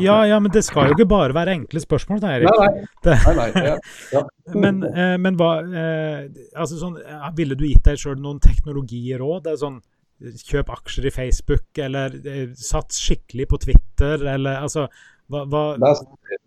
Ja, 0.00 0.20
ja, 0.24 0.38
men 0.40 0.52
det 0.54 0.62
skal 0.64 0.88
jo 0.88 0.94
ikke 0.94 1.08
bare 1.10 1.34
være 1.36 1.56
enkle 1.58 1.80
spørsmål, 1.82 2.20
da, 2.22 2.30
Erik. 2.36 2.48
Nei, 2.48 2.68
nei. 3.04 3.16
nei, 3.26 3.34
nei 3.36 3.64
ja, 3.66 3.74
ja. 4.14 4.22
men, 4.62 4.78
eh, 4.88 5.16
men, 5.20 5.36
hva 5.36 5.50
eh, 5.66 6.22
altså 6.56 6.78
sånn, 6.80 6.96
Ville 7.36 7.58
du 7.58 7.66
gitt 7.66 7.84
deg 7.84 8.00
sjøl 8.00 8.16
noen 8.22 8.38
teknologiråd? 8.40 9.50
Er 9.52 9.58
sånn 9.60 9.82
kjøp 10.46 10.70
aksjer 10.72 11.10
i 11.10 11.12
Facebook, 11.12 11.66
eller 11.82 12.14
eh, 12.22 12.46
sats 12.56 13.02
skikkelig 13.04 13.50
på 13.50 13.60
Twitter, 13.66 14.24
eller 14.36 14.62
altså 14.62 14.86
hva, 15.28 15.42
hva... 15.44 15.64
Det 15.82 16.38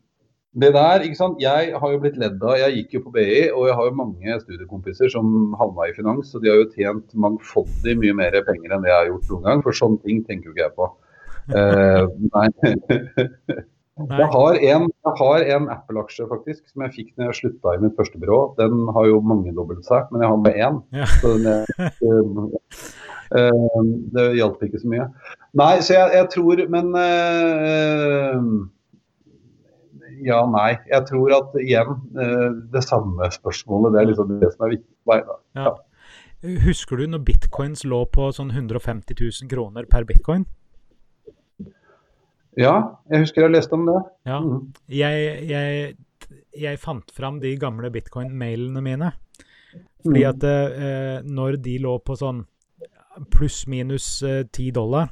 der, 0.57 1.03
ikke 1.05 1.15
sant? 1.15 1.41
Jeg 1.41 1.73
har 1.77 1.91
jo 1.93 1.99
blitt 2.01 2.17
ledd 2.17 2.41
av, 2.41 2.57
jeg 2.57 2.75
gikk 2.75 2.93
jo 2.97 3.03
på 3.05 3.13
BI, 3.13 3.49
og 3.53 3.67
jeg 3.69 3.75
har 3.77 3.89
jo 3.89 3.97
mange 3.99 4.37
studiekompiser 4.41 5.11
som 5.13 5.53
havna 5.59 5.89
i 5.89 5.93
finans, 5.93 6.33
og 6.33 6.41
de 6.43 6.49
har 6.49 6.57
jo 6.57 6.71
tjent 6.73 7.13
mangfoldig 7.13 7.97
mye 8.01 8.15
mer 8.17 8.39
penger 8.47 8.73
enn 8.73 8.85
det 8.85 8.89
jeg 8.89 8.97
har 8.97 9.11
gjort 9.11 9.29
noen 9.29 9.45
gang, 9.45 9.61
for 9.65 9.77
sånne 9.77 10.01
ting 10.05 10.23
tenker 10.25 10.49
jo 10.49 10.55
ikke 10.55 10.65
jeg 10.65 10.77
på. 10.79 10.89
Uh, 11.49 12.09
nei. 12.33 12.47
Jeg 13.99 14.27
har 14.31 14.57
en, 14.71 14.85
en 15.51 15.65
Apple-aksje 15.73 16.25
faktisk, 16.29 16.63
som 16.71 16.85
jeg 16.85 16.93
fikk 16.95 17.09
når 17.17 17.29
jeg 17.29 17.37
slutta 17.41 17.73
i 17.75 17.81
mitt 17.83 17.97
første 17.97 18.19
byrå. 18.21 18.39
Den 18.59 18.87
har 18.95 19.09
jo 19.09 19.19
mangedobbelt 19.19 19.83
seg, 19.85 20.07
men 20.13 20.23
jeg 20.23 20.31
har 20.31 20.43
bare 20.45 20.67
én. 20.69 20.77
Ja. 20.95 21.07
Så 21.19 21.33
det, 21.43 21.57
uh, 23.35 23.81
det 24.15 24.27
hjalp 24.39 24.63
ikke 24.65 24.81
så 24.81 24.93
mye. 24.93 25.09
Nei, 25.59 25.73
så 25.83 25.97
jeg, 25.97 26.13
jeg 26.15 26.29
tror 26.31 26.61
Men 26.71 26.93
uh, 26.95 28.39
ja, 30.25 30.39
nei. 30.49 30.71
Jeg 30.89 31.05
tror 31.09 31.35
at 31.37 31.55
igjen, 31.61 31.93
uh, 32.17 32.49
det 32.73 32.83
samme 32.85 33.29
spørsmålet. 33.33 33.95
Det 33.95 34.01
er 34.01 34.09
liksom 34.11 34.33
det 34.39 34.51
som 34.53 34.67
er 34.67 34.75
viktig 34.75 34.91
for 34.93 35.13
meg. 35.13 35.31
Ja. 35.57 35.75
Husker 36.63 36.99
du 36.99 37.07
når 37.11 37.25
bitcoins 37.27 37.83
lå 37.83 38.05
på 38.13 38.29
sånn 38.35 38.53
150 38.53 39.17
000 39.19 39.51
kroner 39.51 39.87
per 39.91 40.07
bitcoin? 40.07 40.45
Ja, 42.59 42.75
jeg 43.11 43.25
husker 43.25 43.45
jeg 43.45 43.53
leste 43.53 43.75
om 43.75 43.85
det. 43.87 43.97
Ja, 44.27 44.39
mm. 44.43 44.61
jeg, 44.91 45.25
jeg, 45.47 46.31
jeg, 46.57 46.79
fant 46.81 47.11
fram 47.15 47.41
de 47.43 47.53
gamle 47.59 47.91
bitcoin-mailene 47.93 48.83
mine. 48.83 49.11
Fordi 50.03 50.23
mm. 50.23 50.29
at 50.31 50.47
eh, 50.47 51.27
når 51.27 51.59
de 51.63 51.75
lå 51.83 51.97
på 52.03 52.15
sånn 52.19 52.45
pluss-minus 53.35 54.07
eh, 54.23 54.43
ti 54.51 54.69
eh, 54.69 54.75
dollar, 54.75 55.11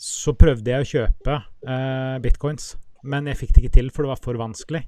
så 0.00 0.34
prøvde 0.38 0.72
jeg 0.72 0.84
å 0.84 0.90
kjøpe 0.92 1.38
eh, 1.66 2.16
bitcoins. 2.22 2.74
Men 3.08 3.30
jeg 3.30 3.40
fikk 3.40 3.54
det 3.54 3.64
ikke 3.64 3.76
til, 3.78 3.90
for 3.94 4.06
det 4.06 4.12
var 4.14 4.22
for 4.22 4.40
vanskelig. 4.40 4.82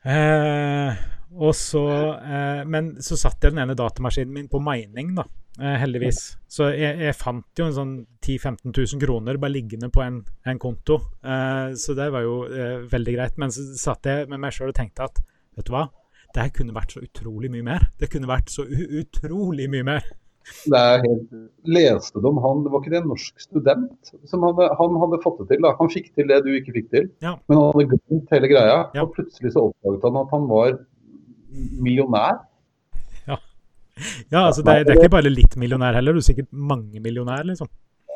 Eh, 0.00 1.00
og 1.36 1.52
så, 1.54 1.84
eh, 2.16 2.62
men 2.66 2.94
så 3.04 3.18
satt 3.20 3.44
jeg 3.44 3.54
den 3.54 3.62
ene 3.66 3.76
datamaskinen 3.78 4.32
min 4.34 4.48
på 4.50 4.62
mining, 4.64 5.12
da. 5.18 5.26
Eh, 5.60 5.76
heldigvis. 5.82 6.20
Så 6.48 6.70
jeg, 6.72 6.96
jeg, 7.02 7.16
fant 7.18 7.58
jo 7.58 7.66
en 7.68 7.76
sånn 7.76 7.94
10 8.22 8.38
000-15 8.38 8.72
000 8.96 9.02
kroner 9.02 9.40
bare 9.40 9.52
liggende 9.52 9.90
på 9.92 10.02
en, 10.04 10.20
en 10.48 10.60
konto. 10.62 11.00
Eh, 11.20 11.74
så 11.76 11.96
det 11.98 12.08
var 12.14 12.24
jo 12.24 12.36
eh, 12.48 12.86
veldig 12.90 13.16
greit. 13.16 13.40
Men 13.42 13.52
så 13.54 13.66
satt 13.78 14.08
jeg 14.08 14.30
med 14.30 14.40
meg 14.40 14.54
sjøl 14.56 14.72
og 14.72 14.78
tenkte 14.78 15.10
at 15.10 15.20
vet 15.58 15.68
du 15.68 15.74
hva, 15.74 15.88
det 16.34 16.52
kunne 16.54 16.74
vært 16.76 16.94
så 16.94 17.02
utrolig 17.04 17.50
mye 17.52 17.66
mer. 17.66 17.88
Det 17.98 18.08
kunne 18.12 18.30
vært 18.30 18.52
så 18.54 18.64
utrolig 18.64 19.66
mye 19.72 19.86
mer. 19.86 20.06
Det 20.64 20.78
er 20.78 21.02
helt, 21.04 21.34
leste 21.68 22.20
du 22.20 22.28
om 22.30 22.38
han, 22.42 22.62
det 22.64 22.72
var 22.72 22.82
ikke 22.82 22.92
det 22.94 23.00
en 23.02 23.10
norsk 23.12 23.42
student 23.42 24.12
som 24.28 24.44
hadde, 24.46 24.68
han 24.78 24.96
hadde 25.02 25.20
fått 25.24 25.42
det 25.42 25.48
til? 25.52 25.64
da, 25.64 25.74
Han 25.78 25.90
fikk 25.92 26.08
til 26.16 26.30
det 26.30 26.40
du 26.46 26.50
ikke 26.56 26.74
fikk 26.76 26.88
til, 26.94 27.10
ja. 27.24 27.34
men 27.48 27.60
han 27.60 27.68
hadde 27.70 27.86
glemt 27.92 28.32
hele 28.34 28.50
greia. 28.50 28.78
Ja. 28.96 29.04
Og 29.04 29.12
plutselig 29.16 29.54
så 29.54 29.68
oppdaget 29.68 30.06
han 30.08 30.18
at 30.22 30.32
han 30.34 30.48
var 30.50 30.78
millionær. 31.86 32.40
Ja, 34.30 34.46
altså 34.46 34.62
det, 34.64 34.86
det, 34.86 34.94
er 34.94 35.02
ikke 35.02 35.12
bare 35.12 35.32
litt 35.32 35.56
millionær 35.60 35.98
heller, 35.98 36.16
du 36.16 36.22
er 36.22 36.28
sikkert 36.30 36.48
mange 36.52 37.02
millionær, 37.04 37.44
liksom. 37.44 37.68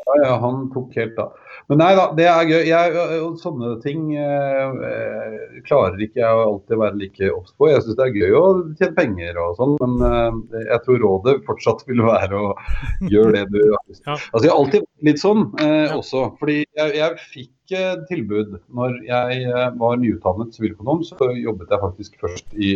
Ja, 0.05 0.15
ja, 0.21 0.33
han 0.43 0.69
tok 0.75 0.95
helt 0.99 1.19
av. 1.21 1.37
Men 1.71 1.81
nei 1.81 1.93
da, 1.97 2.05
det 2.17 2.27
er 2.29 2.49
gøy. 2.49 2.67
Jeg, 2.69 3.21
sånne 3.41 3.71
ting 3.81 4.11
eh, 4.21 5.61
klarer 5.65 6.01
ikke 6.05 6.21
jeg 6.21 6.43
alltid 6.45 6.77
å 6.77 6.81
være 6.83 7.01
like 7.01 7.31
obs 7.33 7.55
på. 7.57 7.71
Jeg 7.71 7.85
syns 7.85 7.97
det 7.99 8.09
er 8.09 8.19
gøy 8.19 8.37
å 8.37 8.43
tjene 8.77 8.97
penger 8.99 9.41
og 9.41 9.55
sånn, 9.61 9.77
men 9.81 10.05
eh, 10.09 10.59
jeg 10.67 10.83
tror 10.85 11.01
rådet 11.07 11.37
fortsatt 11.49 11.87
vil 11.89 12.05
være 12.05 12.41
å 12.41 12.51
gjøre 13.15 13.33
det 13.39 13.47
du 13.55 13.61
ja. 13.63 13.81
Altså 14.13 14.45
Jeg 14.45 14.53
har 14.53 14.59
alltid 14.59 14.85
vært 14.85 15.09
litt 15.09 15.23
sånn 15.23 15.47
eh, 15.65 15.95
også. 15.97 16.27
Fordi 16.41 16.59
jeg, 16.63 16.97
jeg 16.99 17.29
fikk 17.33 17.77
eh, 17.79 17.95
tilbud 18.11 18.59
når 18.77 18.99
jeg 19.09 19.47
eh, 19.49 19.71
var 19.81 20.03
nyutdannet 20.03 20.53
siviløkonom, 20.59 21.01
så 21.09 21.31
jobbet 21.33 21.73
jeg 21.73 21.85
faktisk 21.87 22.21
først 22.21 22.59
i 22.59 22.75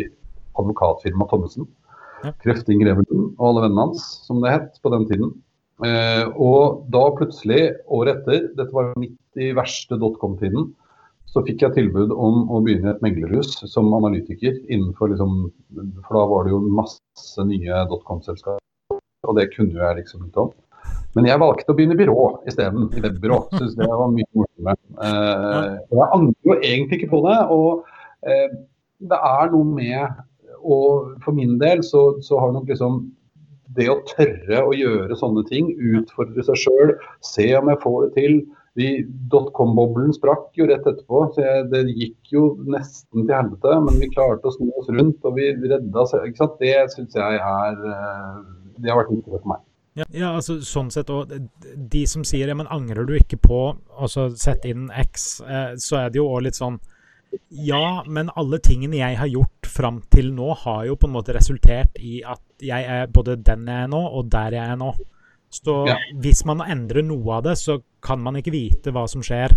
advokatfirmaet 0.59 1.31
Thommessen. 1.35 1.69
Krefting 2.43 2.81
Grevelund 2.83 3.37
og 3.37 3.45
alle 3.47 3.69
vennene 3.69 3.85
hans, 3.85 4.07
som 4.27 4.41
det 4.43 4.51
het 4.51 4.81
på 4.83 4.91
den 4.91 5.05
tiden. 5.11 5.37
Eh, 5.87 6.25
og 6.35 6.85
da 6.93 7.05
plutselig, 7.15 7.63
året 7.95 8.23
etter, 8.23 8.49
dette 8.59 8.75
var 8.75 8.95
midt 8.99 9.39
i 9.39 9.53
verste 9.57 9.99
dotcom-tiden, 10.01 10.73
så 11.29 11.43
fikk 11.45 11.63
jeg 11.63 11.77
tilbud 11.77 12.15
om 12.15 12.47
å 12.51 12.63
begynne 12.65 12.95
et 12.95 13.03
meglerhus 13.05 13.53
som 13.69 13.91
analytiker. 13.95 14.57
innenfor 14.69 15.13
liksom, 15.13 15.51
For 16.07 16.17
da 16.17 16.25
var 16.31 16.47
det 16.47 16.55
jo 16.55 16.63
masse 16.73 17.45
nye 17.45 17.85
dotcom-selskaper, 17.91 18.65
og 19.29 19.37
det 19.37 19.51
kunne 19.55 19.77
jo 19.77 19.85
jeg 19.85 20.01
liksom 20.01 20.25
ikke 20.27 20.49
om. 20.49 20.57
Men 21.17 21.29
jeg 21.29 21.41
valgte 21.41 21.73
å 21.73 21.77
begynne 21.77 21.97
i 21.97 22.01
byrå 22.01 22.25
isteden, 22.49 22.89
i 22.97 23.03
webbyrå. 23.05 23.43
Syns 23.59 23.77
det 23.77 23.89
var 23.91 24.11
mye 24.13 24.29
morsommere. 24.39 24.81
Eh, 25.05 25.77
jeg 25.93 26.09
angrer 26.17 26.51
jo 26.51 26.59
egentlig 26.59 26.99
ikke 26.99 27.13
på 27.13 27.23
det. 27.29 27.39
og 27.53 27.85
eh, 28.25 28.49
det 28.99 29.21
er 29.29 29.53
noe 29.53 29.77
med 29.77 30.25
og 30.59 31.19
for 31.23 31.37
min 31.37 31.59
del 31.61 31.85
så, 31.87 32.19
så 32.25 32.39
har 32.43 32.53
nok 32.53 32.69
liksom 32.71 33.05
det 33.77 33.89
å 33.93 33.99
tørre 34.09 34.63
å 34.65 34.77
gjøre 34.77 35.17
sånne 35.19 35.45
ting, 35.49 35.73
utfordre 35.99 36.45
seg 36.47 36.63
sjøl, 36.65 36.95
se 37.25 37.51
om 37.59 37.71
jeg 37.73 37.83
får 37.85 37.99
det 38.07 38.11
til. 38.17 38.39
Dotcom-boblen 39.33 40.13
sprakk 40.15 40.53
jo 40.59 40.69
rett 40.71 40.87
etterpå, 40.87 41.25
så 41.35 41.43
jeg, 41.43 41.65
det 41.73 41.83
gikk 41.91 42.35
jo 42.35 42.43
nesten 42.71 43.25
til 43.25 43.35
helvete. 43.35 43.79
Men 43.87 43.99
vi 43.99 44.11
klarte 44.13 44.51
å 44.51 44.55
snu 44.55 44.69
oss 44.79 44.91
rundt, 44.93 45.19
og 45.27 45.39
vi 45.39 45.51
redda 45.65 46.05
ikke 46.23 46.43
sant? 46.45 46.61
Det 46.63 46.77
syns 46.95 47.19
jeg 47.19 47.41
er 47.43 47.81
eh, 47.95 48.37
Det 48.79 48.93
har 48.93 49.01
vært 49.01 49.17
viktig 49.17 49.35
for 49.35 49.51
meg. 49.55 49.65
Ja, 49.99 50.05
ja, 50.15 50.29
altså 50.39 50.61
sånn 50.63 50.93
sett 50.95 51.11
òg. 51.11 51.33
De 51.75 52.05
som 52.07 52.23
sier 52.27 52.47
ja, 52.47 52.55
men 52.55 52.71
angrer 52.71 53.09
du 53.09 53.17
ikke 53.19 53.41
på 53.43 53.63
å 53.75 54.11
sette 54.15 54.71
inn 54.71 54.87
X, 54.95 55.41
eh, 55.43 55.73
så 55.83 56.05
er 56.05 56.15
det 56.15 56.23
jo 56.23 56.29
òg 56.31 56.47
litt 56.47 56.61
sånn 56.61 56.79
ja, 57.49 58.05
men 58.07 58.31
alle 58.41 58.59
tingene 58.65 59.01
jeg 59.01 59.17
har 59.21 59.29
gjort 59.29 59.48
fram 59.71 60.01
til 60.13 60.33
nå, 60.35 60.51
har 60.65 60.85
jo 60.89 60.97
på 60.99 61.09
en 61.09 61.15
måte 61.15 61.37
resultert 61.37 61.99
i 62.01 62.21
at 62.27 62.43
jeg 62.65 62.89
er 62.99 63.09
både 63.13 63.39
den 63.41 63.69
jeg 63.69 63.87
er 63.87 63.91
nå, 63.93 64.01
og 64.01 64.31
der 64.33 64.59
jeg 64.59 64.75
er 64.75 64.79
nå. 64.81 64.93
Så 65.53 65.81
ja. 65.89 65.97
hvis 66.21 66.45
man 66.49 66.61
endrer 66.65 67.05
noe 67.07 67.39
av 67.39 67.47
det, 67.47 67.57
så 67.61 67.79
kan 68.05 68.21
man 68.21 68.37
ikke 68.41 68.53
vite 68.53 68.93
hva 68.93 69.07
som 69.09 69.25
skjer. 69.25 69.57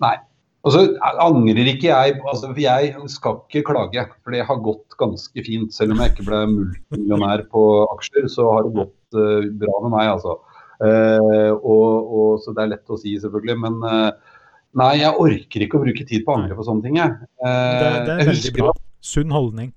Nei. 0.00 0.16
Og 0.60 0.74
så 0.74 0.80
angrer 1.24 1.70
ikke 1.70 1.88
jeg 1.88 2.18
altså, 2.18 2.50
jeg 2.60 2.90
skal 3.08 3.38
ikke 3.48 3.62
klage, 3.70 4.02
for 4.20 4.36
det 4.36 4.44
har 4.44 4.64
gått 4.64 4.96
ganske 5.00 5.44
fint. 5.44 5.72
Selv 5.72 5.94
om 5.94 6.02
jeg 6.02 6.12
ikke 6.12 6.26
ble 6.26 6.40
multimillionær 6.52 7.46
på 7.52 7.62
aksjer, 7.94 8.28
så 8.28 8.48
har 8.52 8.66
det 8.66 8.74
gått 8.76 9.16
uh, 9.16 9.46
bra 9.62 9.78
med 9.86 9.94
meg, 9.94 10.10
altså. 10.18 10.36
Uh, 10.80 11.52
og, 11.60 11.88
og, 12.08 12.28
så 12.44 12.52
det 12.56 12.64
er 12.64 12.74
lett 12.74 12.92
å 12.92 13.00
si, 13.00 13.14
selvfølgelig. 13.20 13.56
Men 13.64 13.80
uh, 13.84 14.36
Nei, 14.78 15.00
jeg 15.00 15.18
orker 15.18 15.64
ikke 15.64 15.80
å 15.80 15.82
bruke 15.82 16.04
tid 16.06 16.22
på 16.22 16.30
å 16.30 16.36
angre 16.38 16.54
på 16.54 16.62
sånne 16.62 16.84
ting. 16.84 17.00
Jeg. 17.00 17.16
Det, 17.42 17.88
det, 18.06 18.12
er 18.14 18.28
veldig 18.28 18.52
bra. 18.54 18.74
Sunn 19.00 19.32
holdning. 19.34 19.72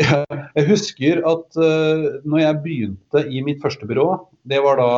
Jeg 0.00 0.64
husker 0.70 1.20
at 1.28 1.58
uh, 1.60 2.06
når 2.24 2.40
jeg 2.40 2.60
begynte 2.64 3.24
i 3.28 3.42
mitt 3.44 3.60
første 3.62 3.86
byrå, 3.88 4.06
det 4.48 4.62
var 4.64 4.80
da 4.80 4.92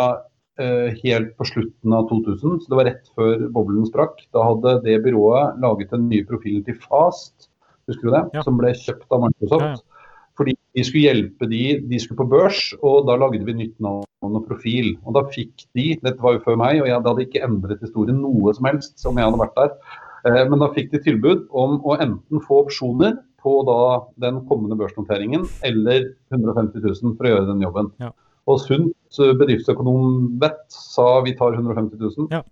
uh, 0.62 0.90
helt 1.02 1.32
på 1.38 1.48
slutten 1.48 1.96
av 1.96 2.06
2000, 2.12 2.60
så 2.62 2.70
det 2.70 2.78
var 2.78 2.88
rett 2.90 3.10
før 3.18 3.48
boblen 3.54 3.88
sprakk. 3.88 4.22
Da 4.34 4.46
hadde 4.46 4.78
det 4.86 5.00
byrået 5.04 5.58
laget 5.64 5.92
den 5.94 6.06
nye 6.12 6.26
profilen 6.28 6.62
til 6.66 6.78
Fast, 6.86 7.50
husker 7.90 8.08
du 8.08 8.14
det? 8.14 8.22
Ja. 8.38 8.46
Som 8.46 8.60
ble 8.60 8.72
kjøpt 8.78 9.10
av 9.10 9.26
Microsoft. 9.26 9.66
Ja, 9.66 9.74
ja. 9.74 9.94
Fordi 10.34 10.56
de 10.74 10.82
skulle 10.82 11.04
hjelpe 11.06 11.46
de, 11.46 11.62
de 11.86 11.98
skulle 12.02 12.18
på 12.18 12.30
børs, 12.32 12.72
og 12.82 13.04
da 13.06 13.14
lagde 13.20 13.44
vi 13.46 13.54
nytt 13.54 13.76
navn 13.82 14.38
og 14.38 14.46
profil. 14.48 14.96
Og 15.06 15.14
da 15.14 15.22
fikk 15.30 15.66
de, 15.78 15.92
dette 16.02 16.18
var 16.22 16.34
jo 16.34 16.42
før 16.46 16.58
meg, 16.58 16.80
og 16.82 16.88
jeg 16.90 16.96
hadde 16.96 17.26
ikke 17.28 17.44
endret 17.46 17.84
historien 17.84 18.18
noe 18.18 18.54
som 18.56 18.66
helst 18.66 19.06
om 19.06 19.20
jeg 19.20 19.28
hadde 19.28 19.42
vært 19.44 19.60
der, 19.60 20.00
men 20.24 20.60
da 20.62 20.72
fikk 20.72 20.90
de 20.94 21.02
tilbud 21.04 21.46
om 21.52 21.78
å 21.84 21.98
enten 22.00 22.42
få 22.44 22.64
opsjoner 22.64 23.18
på 23.44 23.58
da 23.68 23.80
den 24.24 24.40
kommende 24.48 24.78
børsnoteringen, 24.80 25.44
eller 25.68 26.14
150 26.32 26.80
000 26.80 27.16
for 27.18 27.28
å 27.28 27.32
gjøre 27.34 27.48
den 27.50 27.64
jobben. 27.64 27.90
Ja. 28.00 28.14
Og 28.48 28.60
sunt 28.60 29.18
bedriftsøkonom 29.40 30.38
Bett 30.40 30.64
sa 30.72 31.20
vi 31.24 31.34
tar 31.36 31.56
150 31.56 32.00
000. 32.00 32.30
Ja. 32.32 32.42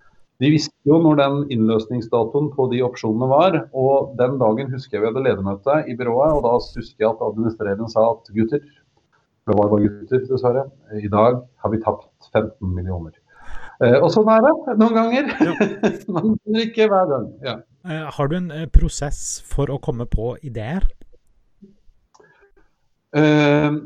De 0.42 0.50
visste 0.50 0.74
jo 0.88 0.96
når 0.98 1.18
den 1.20 1.34
innløsningsdatoen 1.54 2.48
på 2.56 2.66
de 2.72 2.80
opsjonene 2.82 3.28
var, 3.30 3.58
og 3.78 4.14
den 4.18 4.38
dagen 4.40 4.72
husker 4.72 4.98
jeg 4.98 5.04
vi 5.04 5.10
hadde 5.10 5.24
ledermøte 5.28 5.82
i 5.86 5.96
byrået, 5.98 6.34
og 6.34 6.44
da 6.46 6.56
husker 6.58 7.04
jeg 7.04 7.10
at 7.12 7.22
administrerende 7.28 7.90
sa 7.92 8.08
at 8.10 8.32
gutter, 8.34 8.64
det 9.42 9.58
var 9.58 9.70
bare 9.70 9.86
gutter 9.86 10.24
dessverre, 10.26 10.64
i 10.98 11.10
dag 11.12 11.38
har 11.62 11.72
vi 11.72 11.82
tapt 11.84 12.32
15 12.32 12.74
millioner. 12.74 13.14
Eh, 13.82 13.98
og 13.98 14.10
sånn 14.14 14.30
er 14.30 14.44
det 14.44 14.76
noen 14.78 14.96
ganger. 14.96 15.30
Ja. 15.42 15.70
Man 16.14 16.34
vinner 16.36 16.66
ikke 16.68 16.88
hver 16.90 17.08
gang. 17.10 17.28
Ja. 17.44 17.56
Eh, 17.88 18.04
har 18.16 18.30
du 18.30 18.36
en 18.38 18.50
eh, 18.54 18.68
prosess 18.70 19.40
for 19.48 19.72
å 19.72 19.80
komme 19.82 20.06
på 20.10 20.36
ideer? 20.46 20.86
Uh, 23.12 23.82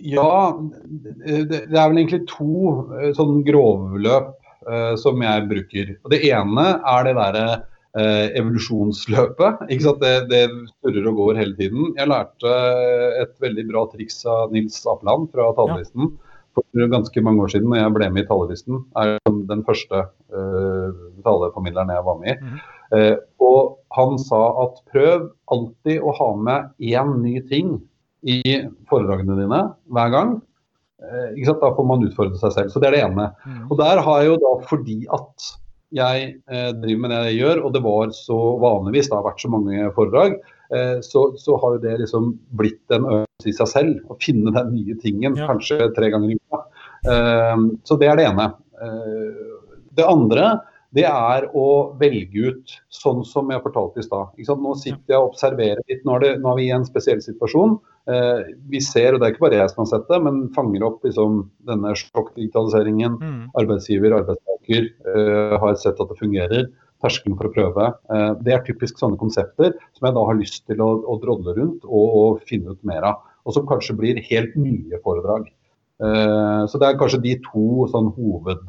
ja, 0.00 0.28
det, 0.64 1.42
det, 1.50 1.58
er 1.76 1.90
vel 1.90 1.98
egentlig 1.98 2.22
to 2.30 2.86
sånn 3.18 3.42
grovløp 3.44 4.30
uh, 4.64 4.94
som 5.00 5.20
jeg 5.20 5.48
bruker. 5.50 5.90
Og 6.06 6.14
Det 6.14 6.22
ene 6.30 6.64
er 6.78 7.04
det 7.04 7.16
derre 7.18 7.44
uh, 7.58 8.26
evolusjonsløpet. 8.30 9.66
ikke 9.66 9.88
sant? 9.88 10.00
Det, 10.00 10.14
det 10.30 10.46
surrer 10.78 11.10
og 11.10 11.20
går 11.20 11.42
hele 11.42 11.58
tiden. 11.58 11.90
Jeg 11.98 12.12
lærte 12.14 12.54
et 13.26 13.34
veldig 13.44 13.66
bra 13.74 13.84
triks 13.92 14.22
av 14.24 14.54
Nils 14.56 14.78
Apeland 14.88 15.28
fra 15.34 15.50
Tallisten. 15.58 16.14
Ja. 16.14 16.25
For 16.56 16.88
ganske 16.92 17.22
mange 17.24 17.44
år 17.44 17.52
siden, 17.52 17.68
når 17.70 17.82
jeg 17.82 17.94
ble 17.96 18.08
med 18.14 18.24
i 18.24 18.28
talerlisten, 18.30 18.80
er 18.96 19.18
den 19.50 19.64
første 19.66 20.06
uh, 20.32 20.88
taleformidleren 21.26 21.92
jeg 21.92 22.06
var 22.06 22.18
med 22.22 22.32
i. 22.32 22.36
Mm. 22.40 22.64
Uh, 22.96 23.16
og 23.44 23.60
han 23.96 24.16
sa 24.22 24.40
at 24.64 24.80
prøv 24.92 25.28
alltid 25.52 26.00
å 26.00 26.14
ha 26.16 26.30
med 26.48 26.72
én 26.96 27.14
ny 27.20 27.36
ting 27.50 27.76
i 28.26 28.40
foredragene 28.90 29.38
dine 29.42 29.60
hver 29.92 30.12
gang. 30.14 30.34
Uh, 31.04 31.36
da 31.36 31.74
får 31.76 31.86
man 31.92 32.08
utfordre 32.08 32.40
seg 32.40 32.56
selv. 32.56 32.72
Så 32.72 32.82
det 32.82 32.90
er 32.90 32.98
det 32.98 33.04
ene. 33.10 33.30
Mm. 33.44 33.62
Og 33.68 33.78
der 33.82 34.02
har 34.02 34.24
jeg 34.24 34.32
jo 34.32 34.40
da 34.42 34.56
fordi 34.72 34.98
at 35.14 35.52
jeg 35.94 36.28
eh, 36.50 36.70
driver 36.74 37.02
med 37.02 37.12
det 37.12 37.22
jeg 37.28 37.40
gjør, 37.40 37.62
og 37.64 37.74
det 37.76 37.82
var 37.84 38.12
så 38.16 38.36
vanligvis, 38.62 39.10
det 39.10 39.16
har 39.16 39.26
vært 39.26 39.42
så 39.42 39.50
mange 39.52 39.90
foredrag, 39.96 40.38
eh, 40.40 40.55
så, 41.02 41.20
så, 41.38 41.56
har 41.62 41.76
jo 41.76 41.82
det 41.84 41.92
liksom 42.00 42.32
blitt 42.58 42.94
en 42.94 43.04
øvelse 43.06 43.50
i 43.50 43.54
seg 43.54 43.68
selv. 43.70 43.98
Å 44.10 44.16
finne 44.22 44.50
den 44.54 44.72
nye 44.74 44.96
tingen, 45.02 45.36
ja. 45.38 45.46
kanskje 45.50 45.90
tre 45.96 46.10
ganger 46.14 46.32
i 46.32 46.38
uka. 46.38 46.62
Eh, 47.12 47.66
så 47.86 47.98
det 48.00 48.10
er 48.10 48.18
det 48.18 48.30
ene. 48.30 48.48
Eh, 48.82 49.44
det 49.96 50.08
andre 50.08 50.56
det 50.96 51.04
er 51.04 51.44
å 51.56 51.92
velge 52.00 52.52
ut 52.52 52.74
sånn 52.94 53.20
som 53.26 53.50
jeg 53.52 53.62
fortalte 53.64 54.00
i 54.00 54.06
stad. 54.06 54.38
Nå 54.62 54.72
sitter 54.80 55.12
jeg 55.12 55.18
og 55.18 55.34
observerer 55.34 55.82
litt. 55.90 56.04
Nå 56.06 56.14
er, 56.16 56.22
det, 56.22 56.30
nå 56.40 56.52
er, 56.52 56.60
vi 56.60 56.68
i 56.70 56.74
en 56.76 56.86
spesiell 56.88 57.20
situasjon. 57.24 57.76
Eh, 58.08 58.54
vi 58.70 58.80
ser, 58.84 59.12
og 59.12 59.20
det 59.20 59.26
er 59.28 59.34
ikke 59.34 59.44
bare 59.44 59.60
jeg 59.60 59.72
som 59.72 59.82
har 59.82 59.90
sett 59.90 60.06
det, 60.08 60.20
men 60.24 60.46
fanger 60.56 60.86
opp 60.86 61.04
liksom, 61.04 61.42
denne 61.68 61.92
sjokkdigitaliseringen. 62.00 63.18
Mm. 63.20 63.42
Arbeidsgiver, 63.60 64.16
arbeidstaker 64.22 64.88
eh, 65.12 65.56
har 65.60 65.76
sett 65.82 66.00
at 66.00 66.12
det 66.14 66.20
fungerer. 66.22 66.70
Terskelen 67.04 67.36
for 67.36 67.48
å 67.48 67.54
prøve. 67.54 67.88
Eh, 68.12 68.30
det 68.46 68.54
er 68.54 68.64
typisk 68.66 69.00
sånne 69.00 69.20
konsepter 69.20 69.74
som 69.96 70.08
jeg 70.08 70.16
da 70.16 70.24
har 70.28 70.38
lyst 70.38 70.62
til 70.68 70.80
å, 70.84 70.90
å 71.04 71.18
drodle 71.22 71.56
rundt 71.58 71.84
og, 71.84 72.06
og, 72.06 72.44
finne 72.48 72.72
ut 72.72 72.88
mer 72.88 73.04
av. 73.10 73.22
Og 73.46 73.56
som 73.56 73.66
kanskje 73.68 73.98
blir 73.98 74.22
helt 74.30 74.56
nye 74.58 75.00
foredrag. 75.04 75.50
Eh, 76.02 76.62
så 76.70 76.80
det 76.80 76.88
er 76.88 76.98
kanskje 77.00 77.22
de 77.24 77.36
to 77.44 77.86
sånn 77.92 78.10
hoved 78.16 78.64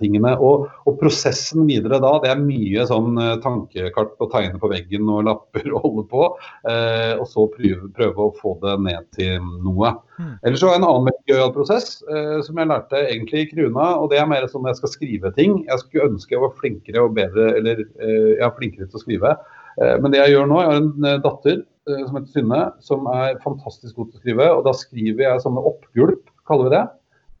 tingene. 0.00 0.32
Og, 0.38 0.66
og, 0.86 0.96
prosessen 1.00 1.66
videre 1.68 1.98
da, 2.02 2.12
det 2.22 2.30
er 2.30 2.42
mye 2.42 2.86
sånn 2.88 3.18
eh, 3.20 3.34
tankekart 3.42 4.14
å 4.22 4.28
tegne 4.32 4.60
på 4.62 4.70
veggen 4.70 5.08
og 5.12 5.26
lapper 5.26 5.66
og 5.72 5.84
holde 5.84 6.04
på. 6.10 6.28
Eh, 6.70 7.14
og 7.18 7.26
så 7.30 7.46
prøve, 7.52 7.90
prøve, 7.96 8.28
å 8.28 8.34
få 8.38 8.56
det 8.62 8.76
ned 8.86 9.08
til 9.16 9.42
noe. 9.64 9.94
Mm. 10.16 10.32
Ellers 10.46 10.62
så 10.62 10.72
en 10.72 10.86
annen 10.86 11.20
gøyal 11.28 11.52
prosess 11.54 11.98
eh, 12.08 12.38
som 12.46 12.58
jeg 12.60 12.70
lærte 12.70 13.02
egentlig 13.02 13.44
i 13.44 13.48
Kruna. 13.52 13.92
og 14.00 14.10
Det 14.12 14.20
er 14.22 14.30
mer 14.30 14.48
som 14.52 14.66
jeg 14.68 14.78
skal 14.80 14.92
skrive 14.94 15.32
ting. 15.36 15.62
Jeg 15.66 15.82
skulle 15.82 16.10
ønske 16.12 16.36
jeg 16.36 16.44
var 16.44 16.58
flinkere 16.60 17.06
og 17.06 17.16
bedre, 17.18 17.52
eller 17.60 17.82
eh, 17.84 18.34
jeg 18.36 18.44
er 18.46 18.58
flinkere 18.58 18.90
til 18.90 19.00
å 19.00 19.04
skrive. 19.04 19.34
Eh, 19.82 19.96
men 20.02 20.12
det 20.12 20.22
jeg 20.22 20.36
gjør 20.36 20.52
nå, 20.52 20.60
jeg 20.62 20.72
har 20.72 20.84
en 20.84 21.24
datter 21.24 21.64
som 21.86 22.16
heter 22.16 22.32
Synne, 22.34 22.62
som 22.82 23.04
er 23.12 23.36
fantastisk 23.44 23.94
god 23.94 24.08
til 24.10 24.18
å 24.18 24.22
skrive. 24.24 24.46
og 24.56 24.64
Da 24.66 24.72
skriver 24.74 25.22
jeg 25.22 25.42
sånne 25.44 25.62
oppgulp, 25.70 26.24
kaller 26.50 26.66
vi 26.66 26.72
det. 26.72 26.86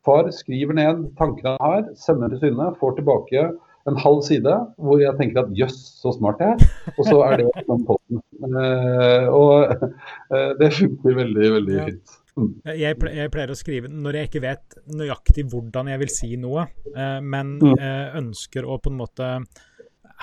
Far 0.06 0.28
skriver 0.34 0.76
ned 0.78 1.06
tankene 1.18 1.56
han 1.56 1.64
har, 1.64 1.86
sender 1.98 2.30
til 2.32 2.44
Synne, 2.44 2.70
får 2.80 3.00
tilbake 3.00 3.48
en 3.86 3.98
halv 4.02 4.22
side 4.26 4.52
hvor 4.82 5.00
jeg 5.00 5.14
tenker 5.20 5.44
at 5.44 5.52
jøss, 5.56 5.78
så 6.00 6.12
smart 6.16 6.42
jeg 6.42 6.54
er. 6.56 6.92
Og 6.96 7.02
så 7.06 7.18
er 7.26 7.42
det 7.42 7.48
sånn 7.68 7.84
posten. 7.86 8.22
Uh, 8.42 9.26
og 9.30 9.84
uh, 10.32 10.52
det 10.60 10.72
funker 10.76 11.20
veldig, 11.22 11.50
veldig 11.58 11.76
ja. 11.76 11.86
fint. 11.90 12.16
Mm. 12.36 12.50
Jeg, 12.76 12.98
pleier 13.32 13.52
å 13.52 13.56
skrive 13.56 13.88
når 13.88 14.18
jeg 14.18 14.28
ikke 14.28 14.42
vet 14.44 14.76
nøyaktig 14.92 15.46
hvordan 15.48 15.88
jeg 15.88 16.02
vil 16.02 16.12
si 16.12 16.34
noe, 16.40 16.66
uh, 16.92 17.18
men 17.22 17.56
mm. 17.62 17.78
ønsker 18.20 18.66
å 18.66 18.78
på 18.82 18.92
en 18.92 19.00
måte 19.00 19.30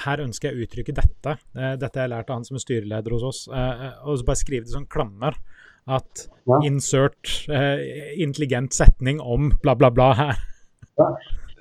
her 0.03 0.23
ønsker 0.23 0.49
jeg 0.49 0.57
å 0.57 0.65
uttrykke 0.65 0.93
dette. 0.97 1.33
dette 1.53 1.99
har 1.99 2.07
jeg 2.07 2.09
lært 2.09 2.31
av 2.33 2.39
han 2.39 2.45
som 2.47 2.57
er 2.57 2.63
styreleder 2.63 3.13
hos 3.13 3.25
oss. 3.27 3.41
og 3.45 4.15
så 4.17 4.25
bare 4.25 4.39
skrive 4.39 4.65
det 4.65 4.73
som 4.73 4.87
klammer 4.89 5.37
at 5.87 6.27
ja. 6.47 6.59
insert 6.63 7.47
eh, 7.51 8.13
intelligent 8.21 8.73
setning 8.73 9.21
om 9.21 9.51
bla, 9.63 9.75
bla, 9.75 9.91
bla 9.91 10.13
her. 10.17 10.39
Ja, 10.99 11.09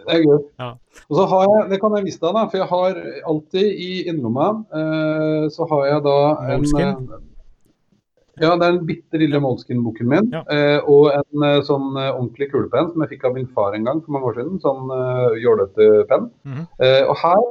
det 0.02 0.16
er 0.16 0.22
gøy. 0.26 0.38
Ja. 0.60 0.70
Og 1.08 1.18
så 1.18 1.26
har 1.30 1.44
jeg, 1.48 1.66
Det 1.70 1.80
kan 1.80 1.96
jeg 1.96 2.06
vise 2.06 2.20
deg, 2.22 2.34
da, 2.36 2.46
for 2.50 2.60
jeg 2.60 2.70
har 2.70 3.02
alltid 3.32 3.84
i 3.86 3.92
innerlomma 4.10 4.48
eh, 4.78 5.44
så 5.54 5.68
har 5.70 5.86
jeg 5.88 6.02
da 6.06 6.16
en 6.54 6.66
eh, 6.82 7.20
ja, 8.40 8.54
det 8.56 8.64
er 8.64 8.76
den 8.78 8.86
bitte 8.88 9.20
lille 9.20 9.40
Molskin-boken 9.44 10.08
min. 10.08 10.30
Ja. 10.32 10.40
Eh, 10.48 10.78
og 10.88 11.10
en 11.12 11.44
eh, 11.44 11.58
sånn 11.66 11.90
eh, 12.00 12.08
ordentlig 12.14 12.48
kulepenn 12.52 12.88
som 12.94 13.04
jeg 13.04 13.12
fikk 13.14 13.26
av 13.28 13.36
min 13.36 13.50
far 13.52 13.76
en 13.76 13.84
gang 13.88 14.00
for 14.00 14.16
mange 14.16 14.30
år 14.30 14.38
siden. 14.38 14.56
Sånn 14.62 14.88
uh, 14.88 15.36
jålete 15.40 15.88
penn. 16.08 16.30
Mm 16.46 16.54
-hmm. 16.54 16.66
eh, 16.86 17.02
og 17.04 17.16
her 17.20 17.42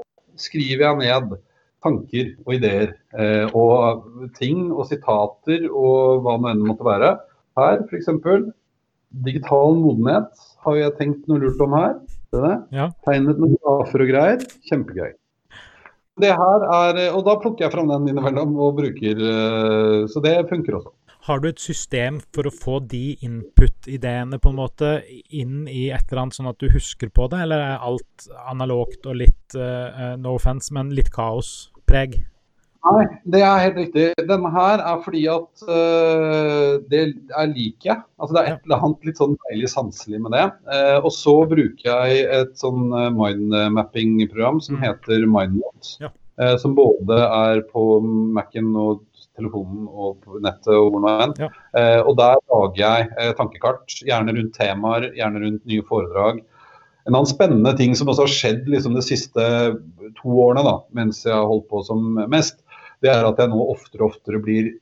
skriver 0.42 0.88
jeg 0.88 0.98
ned 1.04 1.38
tanker 1.84 2.34
og 2.46 2.56
ideer. 2.56 2.96
Eh, 3.18 3.48
og 3.58 4.32
ting 4.38 4.70
og 4.72 4.86
sitater 4.90 5.68
og 5.70 6.26
hva 6.26 6.38
det 6.42 6.56
enn 6.56 6.66
måtte 6.68 6.88
være. 6.88 7.14
Her 7.60 7.82
f.eks. 7.88 8.12
digital 9.26 9.76
modenhet 9.80 10.46
har 10.66 10.78
jeg 10.78 10.98
tenkt 11.00 11.28
noe 11.30 11.42
lurt 11.42 11.64
om 11.64 11.78
her. 11.78 11.98
Ja. 12.72 12.92
Tegnet 13.08 13.42
noen 13.42 13.58
grafer 13.60 14.06
og 14.06 14.14
greier. 14.14 14.46
Kjempegøy. 14.70 15.12
Det 16.22 16.32
her 16.38 16.64
er, 16.68 16.98
og 17.16 17.24
Da 17.26 17.38
plukker 17.40 17.66
jeg 17.66 17.74
fram 17.74 17.90
den 17.90 18.12
innimellom 18.12 18.58
og 18.60 18.76
bruker 18.82 19.22
eh, 19.26 20.02
Så 20.12 20.22
det 20.24 20.36
funker 20.50 20.78
også. 20.78 20.92
Har 21.28 21.42
du 21.42 21.48
et 21.52 21.62
system 21.62 22.18
for 22.34 22.50
å 22.50 22.54
få 22.54 22.80
de 22.90 23.14
input-ideene 23.22 24.40
på 24.42 24.50
en 24.50 24.58
måte 24.58 24.90
inn 25.30 25.68
i 25.70 25.92
et 25.94 26.08
eller 26.10 26.24
annet, 26.24 26.38
sånn 26.40 26.50
at 26.50 26.58
du 26.58 26.72
husker 26.74 27.12
på 27.14 27.28
det, 27.30 27.44
eller 27.44 27.62
er 27.62 27.84
alt 27.86 28.26
analogt 28.50 29.06
og 29.06 29.20
litt, 29.20 29.54
uh, 29.54 30.16
no 30.18 30.34
offense, 30.40 30.74
men 30.74 30.90
litt 30.98 31.12
kaospreg? 31.92 32.20
Nei, 32.82 33.04
det 33.30 33.42
er 33.46 33.60
helt 33.62 33.76
riktig. 33.78 34.06
Denne 34.26 34.50
her 34.56 34.82
er 34.82 35.02
fordi 35.04 35.28
at 35.30 35.66
uh, 35.68 36.80
det 36.90 37.02
er 37.38 37.52
like. 37.52 37.98
Altså 38.18 38.34
det 38.34 38.42
er 38.42 38.56
et 38.56 38.64
eller 38.66 38.88
annet 38.88 39.06
litt 39.06 39.22
sånn 39.22 39.38
deilig 39.50 39.70
sanselig 39.70 40.22
med 40.24 40.34
det. 40.34 40.48
Uh, 40.66 40.98
og 41.04 41.12
så 41.14 41.36
bruker 41.52 41.86
jeg 41.86 42.24
et 42.40 42.56
sånn 42.58 42.90
mindmapping-program 43.20 44.58
som 44.66 44.80
mm. 44.80 44.88
heter 44.88 45.30
Mindmot. 45.30 45.94
Ja. 46.02 46.10
Uh, 46.42 46.56
som 46.58 46.74
både 46.74 47.22
er 47.22 47.62
på 47.70 47.86
Mac-en 48.02 48.74
og 48.74 49.06
telefonen 49.38 49.88
og 49.88 50.22
på 50.24 50.42
nettet 50.44 50.74
og 50.76 50.90
hvor 50.94 51.04
nå 51.04 51.12
enn. 51.26 51.36
Ja. 51.40 51.50
Eh, 51.78 52.00
og 52.02 52.18
der 52.20 52.40
lager 52.52 52.82
jeg 52.82 53.10
eh, 53.16 53.34
tankekart, 53.38 54.00
gjerne 54.08 54.36
rundt 54.36 54.58
temaer, 54.58 55.08
gjerne 55.18 55.44
rundt 55.46 55.70
nye 55.70 55.86
foredrag. 55.88 56.42
En 57.08 57.16
annen 57.16 57.30
spennende 57.30 57.74
ting 57.78 57.96
som 57.98 58.12
også 58.12 58.28
har 58.28 58.34
skjedd 58.36 58.70
liksom, 58.70 58.96
de 58.98 59.04
siste 59.06 59.48
to 60.20 60.38
årene, 60.44 60.64
da, 60.68 60.78
mens 60.98 61.24
jeg 61.26 61.34
har 61.34 61.50
holdt 61.50 61.68
på 61.72 61.82
som 61.88 62.14
mest, 62.30 62.62
det 63.02 63.10
er 63.14 63.26
at 63.26 63.40
jeg 63.42 63.50
nå 63.50 63.60
oftere 63.74 64.06
og 64.06 64.14
oftere 64.14 64.42
blir 64.44 64.74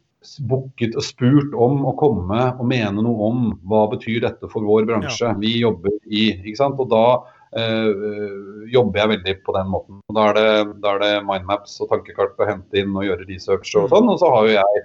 booket 0.50 0.98
og 1.00 1.06
spurt 1.06 1.54
om 1.56 1.86
å 1.88 1.96
komme 2.00 2.42
og 2.52 2.66
mene 2.68 3.04
noe 3.06 3.30
om 3.30 3.44
hva 3.72 3.86
betyr 3.94 4.20
dette 4.26 4.50
for 4.52 4.68
vår 4.68 4.88
bransje. 4.90 5.30
Ja. 5.30 5.36
Vi 5.40 5.54
jobber 5.62 5.96
i, 6.06 6.32
ikke 6.44 6.60
sant? 6.60 6.80
Og 6.80 6.92
da 6.94 7.06
Uh, 7.50 8.68
jobber 8.70 9.00
jeg 9.00 9.10
veldig 9.10 9.34
på 9.42 9.54
den 9.56 9.70
måten. 9.74 10.02
Da 10.14 10.28
er, 10.30 10.36
det, 10.38 10.74
da 10.84 10.92
er 10.92 11.00
det 11.02 11.14
mindmaps 11.26 11.80
og 11.82 11.90
tankekart 11.90 12.38
å 12.38 12.46
hente 12.46 12.78
inn 12.78 12.94
og 12.94 13.08
gjøre 13.08 13.26
research 13.26 13.72
og 13.74 13.88
mm. 13.88 13.94
sånn. 13.96 14.12
Og 14.14 14.20
så 14.22 14.30
har 14.36 14.46
jo 14.46 14.52
jeg 14.54 14.84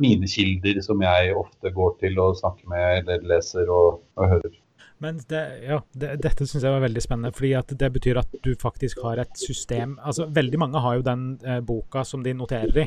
mine 0.00 0.30
kilder 0.32 0.80
som 0.84 1.04
jeg 1.04 1.34
ofte 1.36 1.72
går 1.76 1.92
til 2.00 2.16
og 2.24 2.38
snakker 2.40 2.72
med 2.72 3.02
eller 3.02 3.28
leser 3.34 3.68
og, 3.68 4.00
og 4.16 4.32
hører. 4.32 4.56
Men 5.04 5.18
det, 5.28 5.42
ja, 5.66 5.80
det, 5.92 6.14
dette 6.24 6.46
syns 6.48 6.64
jeg 6.64 6.72
var 6.72 6.84
veldig 6.84 7.02
spennende, 7.04 7.34
fordi 7.36 7.52
det 7.76 7.90
betyr 7.98 8.20
at 8.22 8.36
du 8.44 8.54
faktisk 8.56 9.02
har 9.04 9.20
et 9.20 9.34
system 9.36 9.98
altså 10.00 10.24
Veldig 10.32 10.60
mange 10.62 10.80
har 10.80 10.96
jo 10.96 11.04
den 11.04 11.26
eh, 11.44 11.60
boka 11.60 12.04
som 12.04 12.22
de 12.24 12.32
noterer 12.36 12.86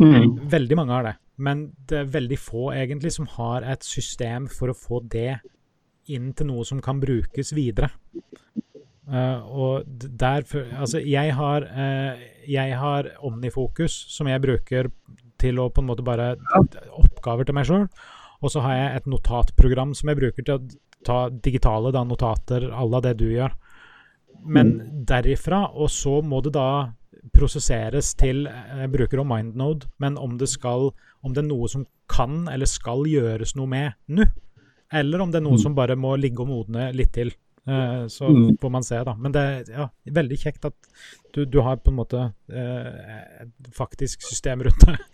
Mm. 0.00 0.48
Veldig 0.50 0.78
mange 0.78 0.96
har 0.96 1.06
det. 1.06 1.14
Men 1.40 1.64
det 1.88 2.02
er 2.02 2.12
veldig 2.12 2.38
få 2.38 2.70
egentlig 2.74 3.14
som 3.14 3.28
har 3.38 3.64
et 3.66 3.86
system 3.86 4.48
for 4.50 4.72
å 4.72 4.76
få 4.76 5.00
det 5.10 5.40
inn 6.10 6.32
til 6.36 6.50
noe 6.50 6.66
som 6.66 6.82
kan 6.82 7.00
brukes 7.02 7.54
videre. 7.56 7.90
Uh, 9.10 9.42
og 9.50 9.88
derfor 10.20 10.68
Altså, 10.78 11.00
jeg 11.02 11.34
har, 11.34 11.64
uh, 11.66 12.20
jeg 12.46 12.76
har 12.78 13.08
Omnifokus, 13.26 13.94
som 14.12 14.28
jeg 14.30 14.42
bruker 14.42 14.90
til 15.40 15.58
å 15.58 15.70
på 15.72 15.82
en 15.82 15.88
måte 15.88 16.04
bare 16.06 16.36
Oppgaver 16.94 17.48
til 17.48 17.56
meg 17.56 17.66
sjøl. 17.66 17.88
Og 18.40 18.52
så 18.54 18.62
har 18.64 18.76
jeg 18.76 19.00
et 19.00 19.10
notatprogram 19.10 19.96
som 19.98 20.12
jeg 20.12 20.20
bruker 20.20 20.46
til 20.46 20.56
å 20.56 20.78
ta 21.06 21.28
digitale 21.30 21.92
da, 21.94 22.04
notater 22.04 22.68
à 22.70 22.84
la 22.86 23.00
det 23.00 23.16
du 23.20 23.28
gjør. 23.30 23.54
Men 24.44 24.74
mm. 24.76 25.04
derifra, 25.08 25.66
og 25.72 25.90
så 25.92 26.20
må 26.22 26.40
det 26.44 26.54
da 26.56 26.92
prosesseres 27.36 28.14
til 28.16 28.46
Jeg 28.48 28.90
bruker 28.92 29.20
også 29.20 29.28
MindNode, 29.28 29.88
men 30.00 30.16
om 30.18 30.38
det 30.40 30.48
skal 30.48 30.90
Om 31.20 31.34
det 31.34 31.42
er 31.42 31.50
noe 31.50 31.68
som 31.68 31.84
kan 32.10 32.46
eller 32.48 32.66
skal 32.66 33.04
gjøres 33.06 33.52
noe 33.58 33.68
med 33.70 33.92
nå, 34.10 34.24
eller 34.90 35.22
om 35.22 35.30
det 35.30 35.38
er 35.38 35.44
noe 35.44 35.58
mm. 35.58 35.62
som 35.62 35.76
bare 35.76 35.94
må 36.00 36.16
ligge 36.18 36.42
og 36.42 36.48
modne 36.50 36.88
litt 36.96 37.12
til. 37.14 37.30
Uh, 37.68 38.06
så 38.08 38.28
mm. 38.32 38.56
får 38.62 38.70
man 38.72 38.86
se, 38.86 39.00
da. 39.06 39.14
Men 39.20 39.34
det 39.34 39.40
er 39.40 39.72
ja, 39.74 39.88
veldig 40.20 40.38
kjekt 40.40 40.64
at 40.68 40.76
du, 41.34 41.44
du 41.44 41.60
har 41.62 41.78
på 41.82 41.92
en 41.92 41.98
måte 42.00 42.30
et 42.50 43.68
faktisk 43.76 44.24
system 44.26 44.64
rundt 44.66 44.86
det. 44.88 44.96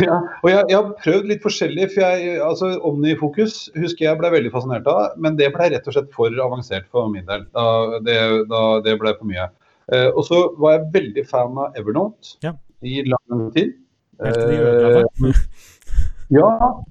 Ja, 0.00 0.14
og 0.40 0.46
jeg, 0.48 0.60
jeg, 0.70 0.76
har 0.78 0.92
prøvd 1.02 1.26
litt 1.28 1.42
forskjellig. 1.44 1.88
for 1.92 2.04
jeg, 2.06 2.36
altså 2.40 2.70
Omnifokus 2.88 3.66
husker 3.76 4.06
jeg 4.06 4.20
ble 4.20 4.30
veldig 4.32 4.52
fascinert 4.54 4.86
av, 4.88 5.18
men 5.20 5.36
det 5.36 5.50
ble 5.52 5.68
rett 5.74 5.88
og 5.90 5.96
slett 5.96 6.08
for 6.14 6.32
avansert 6.44 6.86
for 6.94 7.10
min 7.12 7.26
del. 7.28 7.44
Da, 7.52 7.66
det, 8.06 8.16
da, 8.48 8.62
det 8.86 8.96
ble 9.02 9.12
for 9.18 9.28
mye. 9.28 9.50
Eh, 9.92 10.08
og 10.08 10.24
så 10.28 10.44
var 10.62 10.76
jeg 10.78 10.90
veldig 10.96 11.26
fan 11.28 11.58
av 11.60 11.78
Evernote 11.78 12.38
ja. 12.46 12.54
i 12.86 13.02
lang 13.08 13.48
tid. 13.56 13.74
Helt 14.22 14.38
til 14.38 14.52
de 14.52 14.58
ødela 14.62 15.02
det. 15.02 15.36
Ja, 16.30 16.48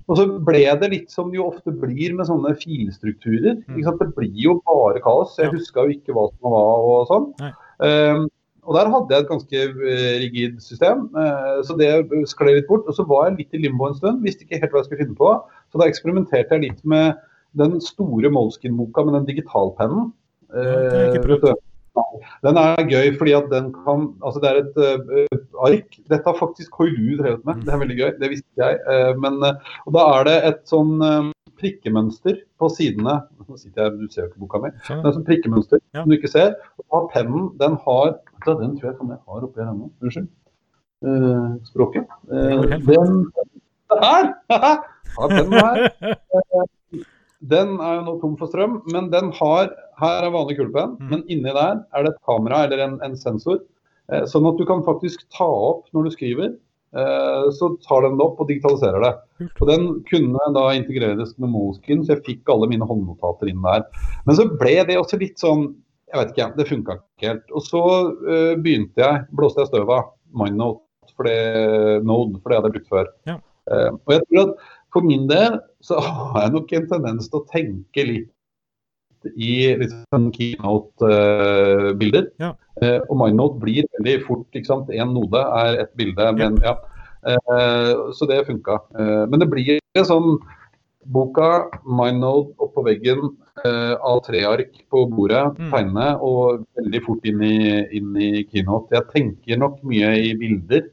og 0.07 0.17
så 0.17 0.25
ble 0.45 0.65
det 0.82 0.89
litt 0.91 1.13
som 1.13 1.32
det 1.32 1.39
jo 1.39 1.47
ofte 1.49 1.71
blir 1.71 2.13
med 2.17 2.27
sånne 2.27 2.51
filstrukturer. 2.59 3.61
Sant? 3.86 3.99
Det 4.01 4.11
blir 4.17 4.36
jo 4.36 4.61
bare 4.67 5.01
kaos. 5.01 5.38
Jeg 5.38 5.49
Ja. 5.49 5.55
huska 5.55 5.88
jo 5.88 5.95
ikke 5.95 6.13
hva 6.13 6.29
som 6.29 6.51
var 6.51 6.86
og 6.86 7.07
sånn. 7.07 7.53
Um, 7.79 8.29
og 8.63 8.75
der 8.75 8.91
hadde 8.93 9.09
jeg 9.09 9.23
et 9.23 9.29
ganske 9.29 9.57
eh, 9.57 10.19
rigid 10.21 10.61
system, 10.61 11.09
uh, 11.15 11.63
så 11.65 11.73
det 11.77 12.05
skled 12.29 12.59
litt 12.59 12.67
bort. 12.67 12.86
Og 12.88 12.93
så 12.93 13.07
var 13.07 13.29
jeg 13.29 13.38
litt 13.39 13.53
i 13.53 13.63
limbo 13.63 13.88
en 13.88 13.95
stund, 13.95 14.21
visste 14.21 14.45
ikke 14.45 14.61
helt 14.61 14.71
hva 14.71 14.84
jeg 14.84 14.86
skulle 14.91 15.03
finne 15.05 15.17
på. 15.17 15.32
Så 15.71 15.82
da 15.82 15.88
eksperimenterte 15.89 16.51
jeg 16.51 16.61
litt 16.69 16.86
med 16.86 17.15
den 17.57 17.82
store 17.82 18.29
Molskin-boka 18.29 19.03
med 19.05 19.17
den 19.17 19.36
digitalpennen. 19.36 20.11
Ja, 20.53 20.61
det 20.61 20.91
har 20.91 20.99
jeg 21.01 21.15
ikke 21.15 21.23
Eh, 21.23 21.27
prøvd. 21.39 21.57
Den 22.46 22.58
er 22.60 22.82
gøy 22.88 23.12
fordi 23.20 23.34
at 23.36 23.50
den 23.52 23.70
kan 23.76 24.08
Altså 24.24 24.42
det 24.44 24.50
er 24.50 24.60
et 24.62 24.80
uh, 24.80 25.38
ark. 25.68 25.98
Dette 26.10 26.24
har 26.26 26.38
faktisk 26.39 26.72
Koilu 26.78 27.18
drevet 27.20 27.46
med. 27.48 27.62
Det 27.66 27.74
er 27.74 27.82
veldig 27.82 27.98
gøy. 28.00 28.10
Det 28.22 28.32
visste 28.32 28.62
jeg. 28.62 28.80
Uh, 28.88 29.12
men, 29.20 29.38
uh, 29.44 29.78
og 29.86 29.96
da 29.98 30.06
er 30.18 30.28
det 30.30 30.36
et 30.50 30.62
sånn 30.70 30.94
eh, 31.06 31.30
prikkemønster 31.62 32.39
på 32.62 32.70
sidene. 32.74 33.20
Nå 33.46 33.60
sitter 33.60 33.86
jeg, 33.88 33.98
Du 34.00 34.14
ser 34.14 34.24
jo 34.24 34.30
ikke 34.32 34.44
boka 34.46 34.64
mi. 34.66 34.74
Det 34.88 35.00
er 35.02 35.18
sånn 35.18 35.28
prikkemønster 35.28 35.82
Ja. 35.94 36.04
som 36.04 36.12
du 36.14 36.18
ikke 36.18 36.32
ser. 36.32 36.56
Og 36.82 36.88
da 36.94 37.04
pennen, 37.16 37.50
den 37.62 37.78
har 37.86 38.14
da, 38.46 38.56
Den 38.56 38.78
tror 38.78 38.92
jeg 38.92 39.00
kan 39.00 39.14
jeg 39.14 39.22
har 39.28 39.48
oppi 39.48 39.62
her 39.62 39.74
ennå. 39.74 39.92
Unnskyld. 40.02 40.30
Språket. 41.70 42.08
Den 42.30 43.26
Her! 43.92 44.34
har 45.20 45.28
pennen 45.28 45.60
her. 45.60 46.68
Den 47.50 47.78
er 47.82 47.98
jo 47.98 48.02
nå 48.06 48.16
tom 48.22 48.34
for 48.38 48.52
strøm, 48.52 48.82
men 48.94 49.10
den 49.14 49.32
har 49.39 49.72
Her 50.02 50.26
er 50.26 50.34
vanlig 50.34 50.58
kulepenn, 50.58 50.98
mm. 50.98 51.08
men 51.12 51.24
inni 51.30 51.54
der 51.54 51.82
er 51.94 52.06
det 52.06 52.16
et 52.16 52.26
kamera 52.26 52.64
eller 52.66 52.82
en, 52.86 53.00
en 53.06 53.16
sensor. 53.18 53.60
Eh, 54.10 54.26
sånn 54.30 54.48
at 54.50 54.58
du 54.58 54.66
kan 54.66 54.82
faktisk 54.86 55.28
ta 55.34 55.46
opp 55.46 55.88
når 55.94 56.08
du 56.08 56.14
skriver. 56.16 56.56
Eh, 56.92 57.52
så 57.56 57.70
tar 57.88 58.04
den 58.04 58.18
det 58.20 58.26
opp 58.26 58.42
og 58.42 58.50
digitaliserer 58.50 59.04
det. 59.06 59.12
Og 59.62 59.70
Den 59.70 59.86
kunne 60.10 60.48
da 60.58 60.66
integreres 60.76 61.36
med 61.38 61.54
Moleskin, 61.54 62.04
så 62.04 62.16
jeg 62.16 62.26
fikk 62.26 62.52
alle 62.52 62.68
mine 62.72 62.88
håndnotater 62.88 63.52
inn 63.52 63.62
der. 63.64 63.86
Men 64.26 64.39
så 64.39 64.48
ble 64.50 64.76
det 64.89 65.00
også 65.00 65.22
litt 65.22 65.39
sånn 65.42 65.72
Jeg 66.12 66.20
vet 66.20 66.32
ikke, 66.34 66.46
det 66.58 66.66
funka 66.68 66.94
ikke 66.98 67.30
helt. 67.30 67.52
Og 67.56 67.64
så 67.64 67.82
eh, 68.28 68.58
begynte 68.60 69.00
jeg, 69.00 69.22
blåste 69.32 69.64
jeg 69.64 69.70
støv 69.70 69.94
av 69.96 70.10
MindNote, 70.36 70.84
for 71.16 71.30
det, 71.30 72.02
Node, 72.04 72.42
for 72.42 72.52
det 72.52 72.58
hadde 72.58 72.68
jeg 72.68 72.76
brukt 72.76 72.92
før. 72.92 73.08
Ja. 73.30 73.38
Eh, 73.72 73.92
og 73.96 74.12
jeg 74.12 74.26
tror 74.26 74.42
at 74.42 74.66
for 74.94 75.02
min 75.08 75.28
del 75.30 75.60
så 75.84 76.00
har 76.34 76.46
jeg 76.48 76.54
nok 76.58 76.74
en 76.78 76.88
tendens 76.92 77.30
til 77.32 77.39
å 77.42 77.48
tenke 77.52 78.06
litt 78.08 78.30
i 79.38 79.76
litt 79.78 79.92
sånn 80.10 80.32
keynote-bilder. 80.34 82.30
Ja. 82.42 82.54
Eh, 82.82 83.00
og 83.06 83.20
MindNote 83.20 83.60
blir 83.62 83.86
veldig 84.00 84.16
fort. 84.26 84.48
ikke 84.58 84.70
sant? 84.72 84.89
Én 84.89 85.14
node 85.14 85.38
er 85.62 85.78
et 85.84 85.92
bilde. 86.00 86.26
Men, 86.39 86.58
ja. 86.66 86.74
Eh, 87.30 87.92
så 88.18 88.26
det 88.30 88.39
funka. 88.48 88.80
Eh, 88.98 89.26
men 89.30 89.44
det 89.44 89.50
blir 89.52 89.78
en 90.00 90.08
sånn 90.10 90.39
boka, 91.14 91.68
MindNode 91.86 92.54
oppå 92.62 92.84
veggen, 92.86 93.36
eh, 93.66 93.94
A3-ark 94.06 94.74
på 94.89 95.06
bordet, 95.14 95.58
Mm. 95.58 95.70
tegne, 95.72 96.08
og 96.22 96.66
veldig 96.78 97.02
fort 97.06 97.26
inn 97.26 97.42
i, 97.46 97.86
inn 97.98 98.16
i 98.18 98.44
keynote. 98.50 98.89
Jeg 98.92 99.06
tenker 99.14 99.58
nok 99.58 99.84
mye 99.84 100.16
i 100.18 100.34
bilder. 100.34 100.89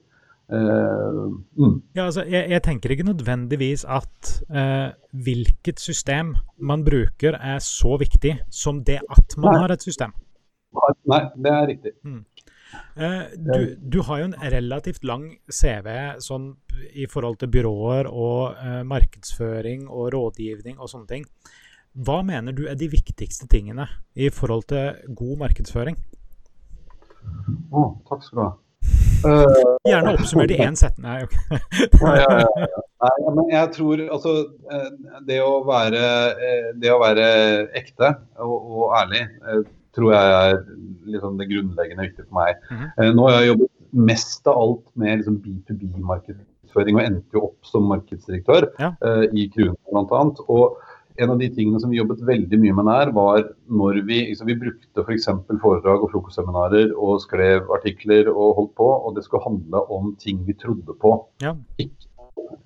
Eh, 0.48 1.24
mm. 1.60 1.74
Ja, 1.94 2.06
altså, 2.06 2.24
jeg, 2.24 2.48
jeg 2.50 2.62
tenker 2.64 2.92
ikke 2.92 3.04
nødvendigvis 3.04 3.84
at 3.84 4.30
uh, 4.48 4.88
hvilket 5.12 5.80
system 5.80 6.32
man 6.56 6.84
bruker 6.86 7.36
er 7.36 7.60
så 7.60 7.98
viktig 8.00 8.38
som 8.50 8.80
det 8.84 9.02
at 9.12 9.36
man 9.36 9.52
Nei. 9.52 9.60
har 9.60 9.74
et 9.76 9.84
system. 9.84 10.14
Nei, 11.08 11.22
det 11.36 11.52
er 11.52 11.66
riktig. 11.68 11.92
Eh, 12.96 13.22
du, 13.36 13.76
du 13.80 14.02
har 14.04 14.20
jo 14.20 14.28
en 14.28 14.36
relativt 14.52 15.04
lang 15.08 15.30
CV 15.48 15.88
sånn 16.20 16.50
i 16.92 17.06
forhold 17.08 17.38
til 17.40 17.50
byråer 17.52 18.08
og 18.08 18.60
markedsføring 18.86 19.86
og 19.88 20.12
rådgivning 20.14 20.76
og 20.78 20.92
sånne 20.92 21.10
ting. 21.10 21.24
Hva 22.04 22.20
mener 22.22 22.54
du 22.54 22.66
er 22.68 22.76
de 22.78 22.90
viktigste 22.92 23.48
tingene 23.50 23.88
i 24.14 24.28
forhold 24.30 24.68
til 24.70 25.16
god 25.18 25.40
markedsføring? 25.44 25.96
Å, 27.72 27.84
takk 28.08 28.24
skal 28.24 28.38
du 28.38 28.44
ha. 28.44 28.52
Gjerne 29.22 30.12
oppsummert 30.14 30.52
i 30.54 30.58
én 30.62 30.76
setning. 30.78 31.06
Nei, 31.06 31.22
okay. 31.24 31.60
ja, 32.20 32.26
ja, 32.34 32.66
ja. 32.66 32.82
Nei, 33.04 33.32
men 33.36 33.50
jeg 33.52 33.70
tror 33.76 34.00
altså 34.08 34.32
eh, 34.74 34.88
Det 35.28 35.36
å 35.44 35.60
være, 35.68 36.02
eh, 36.48 36.68
det 36.82 36.90
å 36.90 36.98
være 37.02 37.26
ekte 37.78 38.10
og, 38.42 38.54
og 38.58 38.94
ærlig 38.98 39.22
eh, 39.22 39.60
tror 39.94 40.12
jeg 40.14 40.34
er 40.38 40.58
liksom 41.14 41.38
det 41.40 41.48
grunnleggende 41.50 42.04
viktige 42.08 42.26
for 42.28 42.38
meg. 42.40 42.58
Eh, 42.98 43.10
Nå 43.14 43.26
har 43.28 43.38
jeg 43.40 43.52
jobbet 43.52 43.72
mest 44.10 44.50
av 44.50 44.58
alt 44.60 44.84
med 45.00 45.22
liksom 45.22 45.38
B2B-markedsføring 45.46 46.98
og 46.98 47.04
endte 47.06 47.38
jo 47.38 47.46
opp 47.48 47.66
som 47.70 47.86
markedsdirektør 47.90 48.68
Ja. 48.82 48.92
i 49.32 49.46
Krune 49.54 49.74
bl.a. 49.88 50.20
Og 50.52 50.76
en 51.18 51.32
av 51.34 51.38
de 51.40 51.48
tingene 51.54 51.80
som 51.82 51.90
vi 51.90 51.98
jobbet 51.98 52.20
veldig 52.26 52.58
mye 52.62 52.74
med 52.78 52.88
der, 52.90 53.12
var 53.16 53.40
når 53.66 54.02
vi, 54.06 54.20
liksom, 54.30 54.48
vi 54.50 54.58
brukte 54.60 55.04
f.eks. 55.04 55.26
For 55.48 55.62
foredrag 55.62 56.04
og 56.04 56.12
frokostseminarer 56.12 56.92
og 56.94 57.22
skrev 57.24 57.70
artikler 57.74 58.30
og 58.32 58.54
holdt 58.60 58.76
på, 58.78 58.86
og 58.86 59.16
det 59.16 59.24
skulle 59.26 59.46
handle 59.46 59.82
om 59.94 60.12
ting 60.22 60.44
vi 60.46 60.56
trodde 60.58 60.94
på. 61.02 61.16
Ja. 61.44 61.56
Ikke 61.82 62.06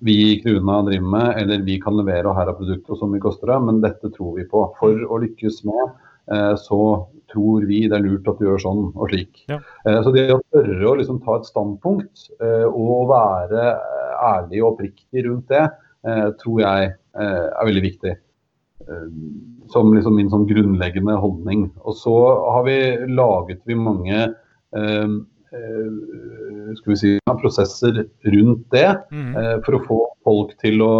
vi 0.03 0.15
i 0.33 0.39
Kruna 0.43 0.81
driver 0.85 1.09
med, 1.15 1.41
eller 1.41 1.63
vi 1.65 1.79
kan 1.81 1.95
levere 1.97 2.29
og 2.29 2.37
her 2.37 2.51
er 2.51 2.57
produktet 2.57 2.93
og 2.93 2.99
så 2.99 3.09
mye 3.09 3.23
koster 3.23 3.51
det, 3.51 3.59
men 3.67 3.81
dette 3.83 4.11
tror 4.15 4.37
vi 4.37 4.45
på. 4.49 4.65
For 4.79 5.05
å 5.07 5.19
lykkes 5.23 5.63
med, 5.67 5.97
eh, 6.31 6.53
så 6.59 6.79
tror 7.33 7.65
vi 7.67 7.85
det 7.89 7.97
er 7.97 8.03
lurt 8.05 8.27
at 8.29 8.39
du 8.39 8.45
gjør 8.45 8.61
sånn 8.61 8.83
og 8.93 9.09
slik. 9.09 9.45
Ja. 9.49 9.59
Eh, 9.87 10.01
Så 10.03 10.13
det 10.15 10.27
å 10.31 10.41
tørre 10.53 10.91
å 10.91 10.97
liksom 10.99 11.21
ta 11.23 11.39
et 11.39 11.49
standpunkt 11.49 12.27
eh, 12.39 12.67
og 12.67 13.09
være 13.11 13.63
eh, 13.73 14.13
ærlig 14.23 14.61
og 14.61 14.73
oppriktig 14.73 15.25
rundt 15.27 15.49
det, 15.51 15.65
eh, 16.07 16.29
tror 16.43 16.61
jeg 16.61 16.93
eh, 16.93 17.47
er 17.49 17.69
veldig 17.71 17.85
viktig. 17.89 18.13
Eh, 18.87 19.09
Som 19.73 19.93
liksom 19.95 20.17
min 20.19 20.29
sånn 20.31 20.47
grunnleggende 20.49 21.15
holdning. 21.17 21.69
Og 21.87 21.95
så 21.97 22.13
har 22.51 22.65
vi 22.67 22.77
laget 23.09 23.61
vi 23.65 23.77
mange 23.79 24.19
eh, 24.19 25.13
eh, 25.55 26.73
skal 26.77 26.91
vi 26.93 26.99
si, 26.99 27.11
prosesser 27.41 28.03
rundt 28.35 28.65
det 28.75 28.89
mm. 29.09 29.29
eh, 29.39 29.55
for 29.65 29.77
å 29.77 29.83
få 29.87 29.99
folk 30.27 30.57
til 30.63 30.83
å 30.85 30.93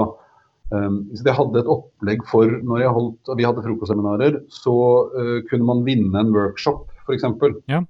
hvis 0.74 1.20
så 1.22 1.28
jeg 1.28 1.38
hadde 1.38 1.60
et 1.62 1.68
opplegg 1.70 2.24
for 2.26 2.50
når 2.66 2.80
jeg 2.82 2.94
holdt, 2.96 3.30
og 3.30 3.36
vi 3.38 3.46
hadde 3.46 3.62
frokostseminarer, 3.62 4.40
så 4.50 4.74
eh, 5.22 5.36
kunne 5.46 5.68
man 5.68 5.84
vinne 5.86 6.18
en 6.18 6.32
workshop, 6.34 6.88
f.eks. 7.06 7.28
Ja. 7.70 7.84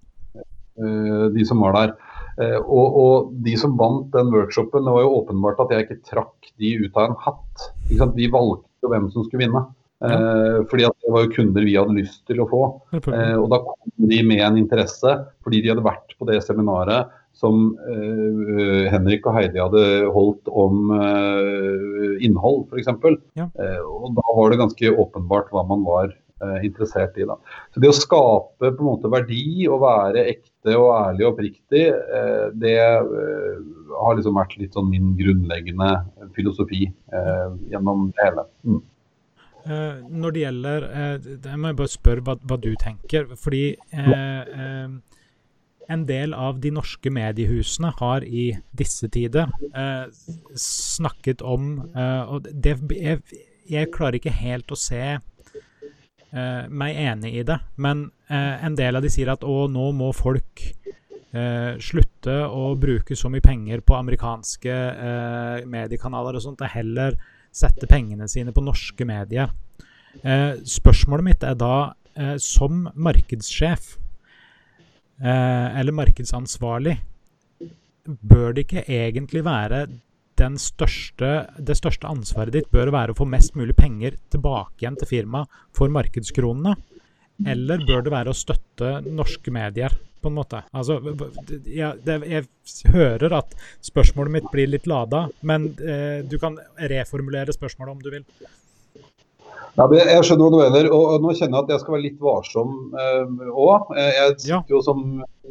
De 0.76 1.46
som 1.48 1.64
var 1.64 1.78
der. 1.78 1.94
Eh, 2.41 2.58
og, 2.58 2.98
og 2.98 3.34
de 3.46 3.54
som 3.60 3.76
vant 3.78 4.10
den 4.14 4.32
workshopen, 4.34 4.86
det 4.86 4.96
var 4.96 5.06
jo 5.06 5.16
åpenbart 5.20 5.62
at 5.64 5.74
jeg 5.74 5.86
ikke 5.86 6.00
trakk 6.10 6.52
de 6.62 6.74
ut 6.82 6.98
av 6.98 7.12
en 7.12 7.18
hatt. 7.22 7.68
De 8.18 8.30
valgte 8.34 8.86
jo 8.86 8.91
hvem 8.91 9.10
som 9.14 9.28
skulle 9.28 9.46
vinne. 9.46 9.64
Eh, 10.04 10.60
fordi 10.70 10.86
at 10.88 10.95
det 11.04 11.12
var 11.16 11.26
jo 11.26 11.34
kunder 11.36 11.66
vi 11.66 11.76
hadde 11.78 11.95
lyst 11.95 12.24
til 12.30 12.41
å 12.43 12.47
få. 12.49 12.64
Eh, 12.97 13.36
og 13.39 13.49
da 13.54 13.62
kom 13.66 14.08
de 14.12 14.22
med 14.28 14.43
en 14.43 14.60
interesse 14.60 15.18
fordi 15.45 15.62
de 15.64 15.72
hadde 15.74 15.86
vært 15.86 16.16
på 16.20 16.28
det 16.30 16.41
seminaret 16.45 17.12
som 17.38 17.72
eh, 17.89 18.89
Henrik 18.93 19.26
og 19.28 19.38
Heidi 19.38 19.62
hadde 19.62 19.86
holdt 20.14 20.49
om 20.51 20.91
eh, 20.97 22.20
innhold, 22.26 22.68
f.eks. 22.70 22.91
Ja. 23.39 23.47
Eh, 23.47 23.80
og 23.82 24.14
da 24.20 24.36
var 24.38 24.54
det 24.54 24.62
ganske 24.62 24.93
åpenbart 25.06 25.54
hva 25.54 25.66
man 25.70 25.88
var 25.88 26.14
interessert 26.60 27.16
i. 27.16 27.24
Da. 27.24 27.38
Så 27.72 27.80
det 27.80 27.88
å 27.88 27.95
skape 27.95 28.74
på 28.74 28.84
en 28.84 28.88
måte 28.89 29.08
verdi 29.08 29.64
og 29.72 29.80
være 29.86 30.26
ekte 30.34 30.74
og 30.76 30.89
ærlig 30.91 31.24
og 31.24 31.38
oppriktig, 31.38 31.86
det 32.60 32.74
har 32.82 34.18
liksom 34.18 34.36
vært 34.36 34.58
litt 34.60 34.76
sånn 34.76 34.89
min 34.91 35.14
grunnleggende 35.16 35.89
filosofi 36.36 36.86
eh, 36.89 37.47
gjennom 37.72 38.10
det 38.12 38.28
hele. 38.28 38.45
Mm. 38.68 38.82
Eh, 39.64 40.03
når 40.11 40.34
det 40.36 40.41
gjelder 40.41 40.86
eh, 40.89 41.28
Jeg 41.45 41.59
må 41.61 41.72
bare 41.78 41.91
spørre 41.91 42.24
hva, 42.26 42.36
hva 42.43 42.57
du 42.59 42.72
tenker. 42.80 43.30
Fordi 43.39 43.64
eh, 43.74 44.95
en 45.93 46.05
del 46.07 46.36
av 46.36 46.59
de 46.64 46.72
norske 46.76 47.11
mediehusene 47.11 47.91
har 47.99 48.24
i 48.24 48.49
disse 48.72 49.09
tider 49.11 49.49
snakket 50.55 51.41
om 51.43 51.74
Og 52.32 52.47
det, 52.47 52.78
jeg, 52.95 53.20
jeg 53.68 53.89
klarer 53.91 54.16
ikke 54.16 54.32
helt 54.32 54.72
å 54.72 54.80
se 54.80 55.01
meg 56.34 56.95
enig 56.97 57.34
i 57.36 57.43
det, 57.45 57.59
men 57.76 58.07
en 58.32 58.78
del 58.80 58.95
av 58.97 59.03
de 59.05 59.11
sier 59.11 59.30
at 59.30 59.43
å, 59.45 59.68
nå 59.70 59.91
må 59.93 60.07
folk 60.18 60.64
eh, 61.34 61.76
slutte 61.82 62.36
å 62.47 62.74
bruke 62.80 63.18
så 63.18 63.30
mye 63.30 63.43
penger 63.43 63.84
på 63.86 63.97
amerikanske 63.97 64.74
eh, 64.74 65.66
mediekanaler 65.70 66.38
og 66.38 66.45
sånt, 66.45 66.64
og 66.64 66.74
heller 66.74 67.18
sette 67.54 67.89
pengene 67.89 68.28
sine 68.32 68.54
på 68.54 68.64
norske 68.64 69.06
medier. 69.08 69.51
Eh, 70.22 70.60
spørsmålet 70.70 71.28
mitt 71.28 71.43
er 71.45 71.58
da, 71.58 71.93
eh, 72.16 72.36
som 72.41 72.88
markedssjef 72.93 73.97
eh, 75.22 75.80
eller 75.80 75.95
markedsansvarlig, 75.95 76.97
bør 78.04 78.54
det 78.54 78.66
ikke 78.66 78.84
egentlig 78.89 79.45
være 79.45 79.86
største, 80.60 81.30
det 81.62 81.76
største 81.78 82.10
ansvaret 82.10 82.51
ditt 82.51 82.72
bør 82.74 82.91
være 82.91 83.14
å 83.14 83.18
få 83.18 83.28
mest 83.30 83.54
mulig 83.56 83.76
penger 83.78 84.18
tilbake 84.34 84.82
igjen 84.82 84.97
til 84.99 85.08
firmaet 85.08 85.62
for 85.78 85.93
markedskronene? 85.93 86.74
eller 87.49 87.82
bør 87.88 88.04
det 88.06 88.14
være 88.14 88.32
å 88.32 88.38
støtte 88.38 88.89
norske 89.10 89.51
medier, 89.54 89.93
på 90.24 90.32
en 90.32 90.39
måte? 90.39 90.63
Altså, 90.71 90.99
jeg, 91.67 91.99
det, 92.07 92.17
jeg 92.32 92.91
hører 92.95 93.38
at 93.43 93.55
spørsmålet 93.84 94.38
mitt 94.39 94.51
blir 94.53 94.71
litt 94.71 94.88
lada, 94.89 95.28
men 95.45 95.71
eh, 95.84 96.19
du 96.26 96.38
kan 96.41 96.57
reformulere 96.80 97.55
spørsmålet 97.55 97.95
om 97.97 98.03
du 98.03 98.11
vil. 98.13 98.28
Ja, 99.74 99.88
jeg 99.89 100.26
skjønner 100.28 100.45
hva 100.45 100.49
du 100.53 100.59
mener, 100.61 100.88
og 100.93 101.24
nå 101.24 101.32
kjenner 101.34 101.57
jeg 101.57 101.65
at 101.65 101.71
jeg 101.74 101.82
skal 101.82 101.95
være 101.95 102.03
litt 102.03 102.19
varsom 102.21 102.74
òg. 102.93 103.93
Eh, 103.97 104.11
jeg 104.19 104.34
sitter 104.36 104.51
ja. 104.51 104.59
jo 104.69 104.82
som 104.86 105.05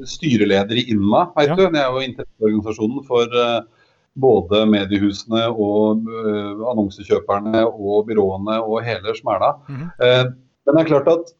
styreleder 0.07 0.79
i 0.79 0.85
INMA, 0.95 1.25
vet 1.35 1.51
ja. 1.51 1.57
du. 1.59 1.65
Jeg 1.67 1.81
er 1.83 1.97
jo 1.97 2.05
interesseorganisasjonen 2.07 3.07
for 3.09 3.41
eh, 3.43 3.89
både 4.23 4.61
mediehusene 4.69 5.47
og 5.51 6.05
uh, 6.05 6.59
annonsekjøperne 6.69 7.63
og 7.65 8.11
byråene 8.11 8.59
og 8.61 8.83
hele 8.85 9.15
smæla. 9.17 9.55
Mm 9.69 9.77
-hmm. 9.77 10.35
men 10.67 10.75
det 10.77 10.83
er 10.83 10.91
klart 10.91 11.09
at 11.09 11.33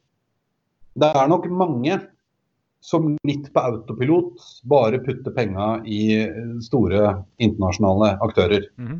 det 0.95 1.09
er 1.13 1.27
nok 1.27 1.45
mange 1.49 1.99
som 2.83 3.13
litt 3.27 3.47
på 3.53 3.63
autopilot 3.63 4.43
bare 4.67 4.99
putter 5.05 5.31
penga 5.35 5.77
i 5.87 6.27
store 6.65 7.15
internasjonale 7.43 8.17
aktører. 8.25 8.67
Mm. 8.75 8.99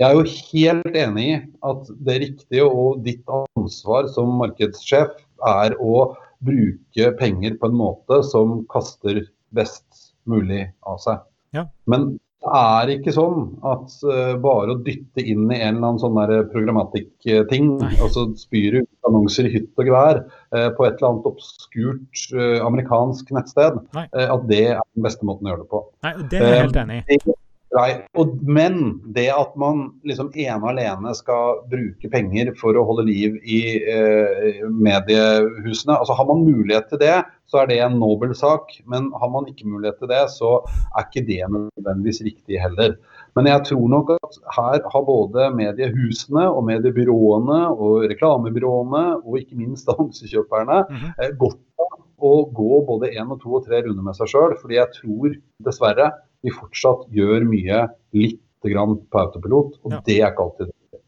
Jeg 0.00 0.06
er 0.06 0.16
jo 0.16 0.36
helt 0.54 0.96
enig 0.96 1.26
i 1.28 1.40
at 1.68 1.90
det 2.06 2.16
riktige 2.22 2.64
og 2.64 3.02
ditt 3.04 3.26
ansvar 3.34 4.08
som 4.14 4.30
markedssjef 4.40 5.18
er 5.50 5.74
å 5.82 6.14
bruke 6.40 7.10
penger 7.18 7.58
på 7.60 7.68
en 7.68 7.76
måte 7.76 8.22
som 8.30 8.62
kaster 8.72 9.26
best 9.52 10.14
mulig 10.30 10.62
av 10.88 11.02
seg. 11.02 11.20
Ja. 11.56 11.66
Men 11.90 12.14
det 12.40 12.52
er 12.56 12.90
ikke 12.94 13.12
sånn 13.12 13.42
at 13.68 13.96
uh, 14.06 14.32
bare 14.40 14.72
å 14.72 14.78
dytte 14.84 15.20
inn 15.20 15.50
i 15.52 15.58
en 15.58 15.76
eller 15.76 15.90
annen 15.90 16.00
sånn 16.00 16.16
programmatikk-ting, 16.54 17.74
og 18.00 18.08
så 18.14 18.24
spyr 18.40 18.78
du 18.78 18.80
annonser 19.08 19.48
i 19.48 19.52
hytt 19.58 19.68
og 19.76 19.90
gevær 19.90 20.22
uh, 20.24 20.70
på 20.76 20.86
et 20.86 20.96
eller 20.96 21.10
annet 21.10 21.28
obskurt 21.28 22.24
uh, 22.32 22.58
amerikansk 22.64 23.34
nettsted, 23.36 23.76
at 23.92 24.48
det 24.48 24.64
er 24.72 24.80
den 24.80 25.04
beste 25.04 25.28
måten 25.28 25.48
å 25.48 25.54
gjøre 25.54 25.66
det 25.66 25.70
på. 25.74 25.84
Nei, 26.06 26.14
Det 26.32 26.40
er 26.40 26.54
jeg 26.54 26.64
helt 26.64 26.82
enig 26.84 27.02
i. 27.04 27.38
Nei, 27.70 27.90
og, 28.18 28.32
men 28.42 28.96
det 29.14 29.28
at 29.30 29.52
man 29.60 29.84
liksom 30.08 30.32
ene 30.34 30.58
og 30.58 30.72
alene 30.72 31.12
skal 31.14 31.60
bruke 31.70 32.08
penger 32.10 32.50
for 32.58 32.74
å 32.74 32.82
holde 32.88 33.04
liv 33.06 33.36
i 33.46 33.60
eh, 33.78 34.64
mediehusene 34.66 35.94
altså 35.94 36.16
Har 36.18 36.26
man 36.26 36.42
mulighet 36.42 36.88
til 36.90 36.98
det, 37.02 37.20
så 37.50 37.60
er 37.60 37.70
det 37.70 37.78
en 37.84 37.98
nobel 38.02 38.34
sak. 38.34 38.74
Men 38.90 39.06
har 39.20 39.30
man 39.30 39.46
ikke 39.50 39.68
mulighet 39.70 40.00
til 40.02 40.10
det, 40.10 40.24
så 40.34 40.56
er 40.66 41.06
ikke 41.06 41.22
det 41.28 41.44
nødvendigvis 41.46 42.22
riktig 42.26 42.58
heller. 42.62 42.96
Men 43.38 43.46
jeg 43.46 43.62
tror 43.68 43.86
nok 43.92 44.10
at 44.16 44.40
her 44.56 44.82
har 44.92 45.06
både 45.06 45.46
mediehusene 45.54 46.48
og 46.50 46.64
mediebyråene 46.66 47.60
og 47.76 48.08
reklamebyråene 48.10 49.04
og 49.20 49.38
ikke 49.38 49.60
minst 49.60 49.90
annonsekjøperne 49.94 50.80
mm 50.88 50.96
-hmm. 50.96 51.12
eh, 51.22 51.36
godt 51.38 51.62
av 51.78 52.00
å 52.18 52.32
gå 52.50 52.82
både 52.86 53.14
én 53.14 53.30
og 53.30 53.40
to 53.40 53.54
og 53.54 53.64
tre 53.66 53.82
runder 53.86 54.02
med 54.02 54.18
seg 54.18 54.28
sjøl. 54.34 54.58
Fordi 54.58 54.74
jeg 54.74 54.90
tror 54.98 55.38
dessverre 55.64 56.10
vi 56.44 56.52
fortsatt 56.54 57.08
gjør 57.14 57.46
mye 57.48 57.84
litt 58.16 58.42
grann 58.66 58.98
på 59.10 59.22
autopilot, 59.22 59.78
og 59.84 59.94
ja. 59.96 60.02
det 60.06 60.18
er 60.18 60.32
ikke 60.32 60.46
alltid 60.46 60.70
det. 60.70 61.00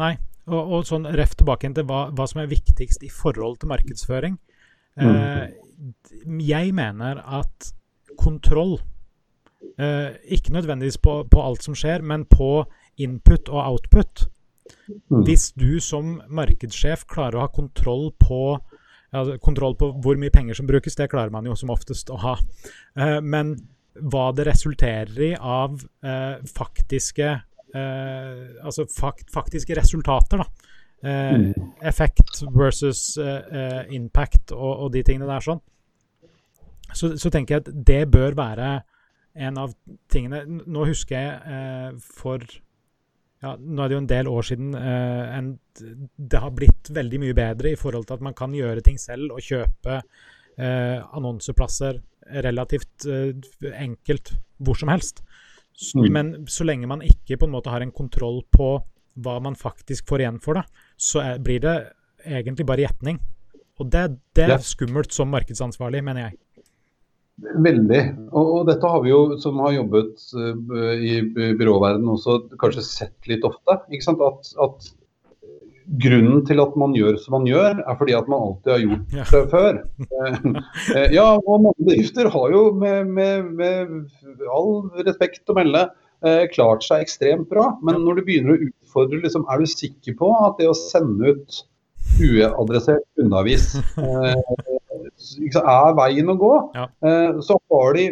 Nei, 0.00 0.14
og, 0.48 0.60
og 0.60 0.88
sånn 0.88 1.06
ref 1.16 1.36
tilbake 1.38 1.70
til 1.76 1.86
hva, 1.88 2.08
hva, 2.16 2.26
som 2.28 2.42
er 2.42 2.50
viktigst 2.50 3.04
i 3.06 3.12
forhold 3.12 3.60
til 3.60 3.70
markedsføring. 3.72 4.36
Mm. 5.00 5.14
Eh, 5.14 5.46
jeg 6.44 6.74
mener 6.76 7.20
at 7.40 7.72
kontroll, 8.20 8.78
eh, 9.78 10.14
ikke 10.36 10.54
nødvendigvis 10.54 11.00
på, 11.02 11.22
på, 11.30 11.42
alt 11.42 11.64
som 11.66 11.76
skjer, 11.78 12.04
men 12.04 12.26
på 12.30 12.64
input 13.00 13.50
og 13.52 13.60
output. 13.64 14.26
Mm. 14.88 15.24
Hvis 15.26 15.50
du 15.58 15.80
som 15.84 16.18
markedssjef 16.32 17.04
klarer 17.10 17.38
å 17.38 17.44
ha 17.46 17.52
kontroll 17.52 18.10
på 18.20 18.56
ja, 19.14 19.22
kontroll 19.44 19.76
på 19.78 19.90
hvor 20.02 20.18
mye 20.18 20.32
penger 20.34 20.58
som 20.58 20.66
brukes, 20.66 20.96
det 20.98 21.10
klarer 21.12 21.30
man 21.30 21.46
jo 21.46 21.54
som 21.58 21.70
oftest 21.70 22.10
å 22.10 22.18
ha. 22.22 22.34
Eh, 22.98 23.20
men 23.22 23.54
hva 24.00 24.28
det 24.34 24.46
resulterer 24.48 25.20
i 25.22 25.32
av 25.38 25.78
eh, 26.02 26.40
faktiske 26.50 27.28
eh, 27.28 28.40
Altså 28.64 28.86
fakt, 28.90 29.28
faktiske 29.32 29.76
resultater, 29.78 30.42
da. 30.42 30.70
Eh, 31.04 31.34
mm. 31.34 31.70
Effekt 31.82 32.42
versus 32.54 33.18
eh, 33.18 33.60
eh, 33.60 33.94
impact 33.94 34.54
og, 34.56 34.72
og, 34.86 34.90
de 34.94 35.04
tingene 35.04 35.28
der 35.28 35.44
sånn. 35.44 35.62
Så, 36.94 37.14
så, 37.18 37.30
tenker 37.32 37.56
jeg 37.56 37.64
at 37.64 37.70
det 37.86 38.02
bør 38.12 38.36
være 38.38 38.74
en 39.34 39.56
av 39.58 39.72
tingene 40.12 40.44
Nå 40.46 40.84
husker 40.86 41.16
jeg 41.16 41.56
eh, 41.56 41.96
for 41.98 42.44
ja, 43.42 43.56
Nå 43.58 43.82
er 43.82 43.90
det 43.90 43.96
jo 43.96 44.02
en 44.04 44.12
del 44.12 44.30
år 44.30 44.46
siden 44.46 44.76
en, 44.78 45.48
det 45.74 46.40
har 46.40 46.54
blitt 46.54 46.92
veldig 46.94 47.18
mye 47.24 47.36
bedre 47.36 47.72
i 47.74 47.80
forhold 47.80 48.06
til 48.06 48.16
at 48.16 48.24
man 48.24 48.36
kan 48.38 48.54
gjøre 48.54 48.84
ting 48.86 49.00
selv 49.00 49.34
og 49.34 49.42
kjøpe 49.44 49.98
annonseplasser 50.54 51.98
relativt 52.44 53.06
uh, 53.08 53.32
enkelt 53.74 54.34
hvor 54.64 54.78
som 54.78 54.92
helst. 54.92 55.22
Mm. 55.94 56.06
Men 56.14 56.32
så 56.50 56.66
lenge 56.66 56.88
man 56.90 57.02
ikke 57.02 57.38
på 57.40 57.48
en 57.48 57.54
måte 57.54 57.72
har 57.72 57.82
en 57.82 57.94
kontroll 57.94 58.42
på 58.54 58.76
hva 59.24 59.38
man 59.42 59.56
faktisk 59.58 60.08
får 60.10 60.24
igjen 60.24 60.40
for 60.42 60.58
det, 60.58 60.64
så 60.98 61.22
er, 61.22 61.42
blir 61.42 61.62
det 61.62 61.74
egentlig 62.24 62.66
bare 62.66 62.86
gjetning. 62.86 63.20
Og 63.82 63.90
det, 63.90 64.06
det 64.38 64.46
er 64.46 64.62
skummelt 64.62 65.14
som 65.14 65.30
markedsansvarlig, 65.34 66.02
mener 66.06 66.28
jeg. 66.28 66.38
Veldig. 67.42 68.02
Og, 68.30 68.44
og, 68.44 68.60
dette 68.68 68.90
har 68.90 69.00
vi 69.02 69.10
jo, 69.10 69.20
som 69.42 69.58
har 69.64 69.74
jobbet 69.74 70.26
uh, 70.38 70.92
i 70.94 71.16
byråverdenen 71.58 72.12
også, 72.14 72.38
kanskje 72.60 72.86
sett 72.86 73.30
litt 73.30 73.46
ofte. 73.46 73.74
At, 73.74 74.52
at 74.66 74.92
grunnen 76.02 76.44
til 76.48 76.62
at 76.62 76.76
man 76.80 76.94
gjør 76.96 77.18
som 77.20 77.36
man 77.38 77.48
gjør, 77.48 77.82
er 77.82 77.98
fordi 77.98 78.16
at 78.16 78.30
man 78.30 78.46
alltid 78.46 78.72
har 78.72 78.82
gjort 78.84 79.10
det 79.10 79.20
ja. 79.20 79.42
før. 79.52 79.82
Eh, 80.04 80.48
eh, 80.94 81.12
ja, 81.14 81.26
og 81.36 81.66
mange 81.66 81.74
bedrifter 81.82 82.30
har 82.34 82.54
jo 82.54 82.64
med, 82.80 83.12
med, 83.18 83.52
med 83.60 84.48
all 84.50 84.72
respekt 85.06 85.50
å 85.50 85.58
melde 85.58 85.84
eh, 86.24 86.44
klart 86.54 86.86
seg 86.86 87.04
ekstremt 87.04 87.50
bra. 87.52 87.70
Men 87.84 88.02
når 88.06 88.20
du 88.20 88.26
begynner 88.28 88.56
å 88.56 88.70
utfordre, 88.70 89.22
liksom, 89.24 89.46
er 89.50 89.62
du 89.62 89.70
sikker 89.70 90.18
på 90.20 90.32
at 90.40 90.58
det 90.60 90.70
å 90.70 90.76
sende 90.78 91.34
ut 91.34 91.62
uadressert 92.20 93.06
unnavis 93.18 93.72
er 95.60 95.96
veien 95.98 96.32
å 96.32 96.36
gå, 96.40 96.52
ja. 96.76 96.88
Eh, 97.04 97.40
så 97.44 97.58
har 97.72 97.96
de 97.96 98.04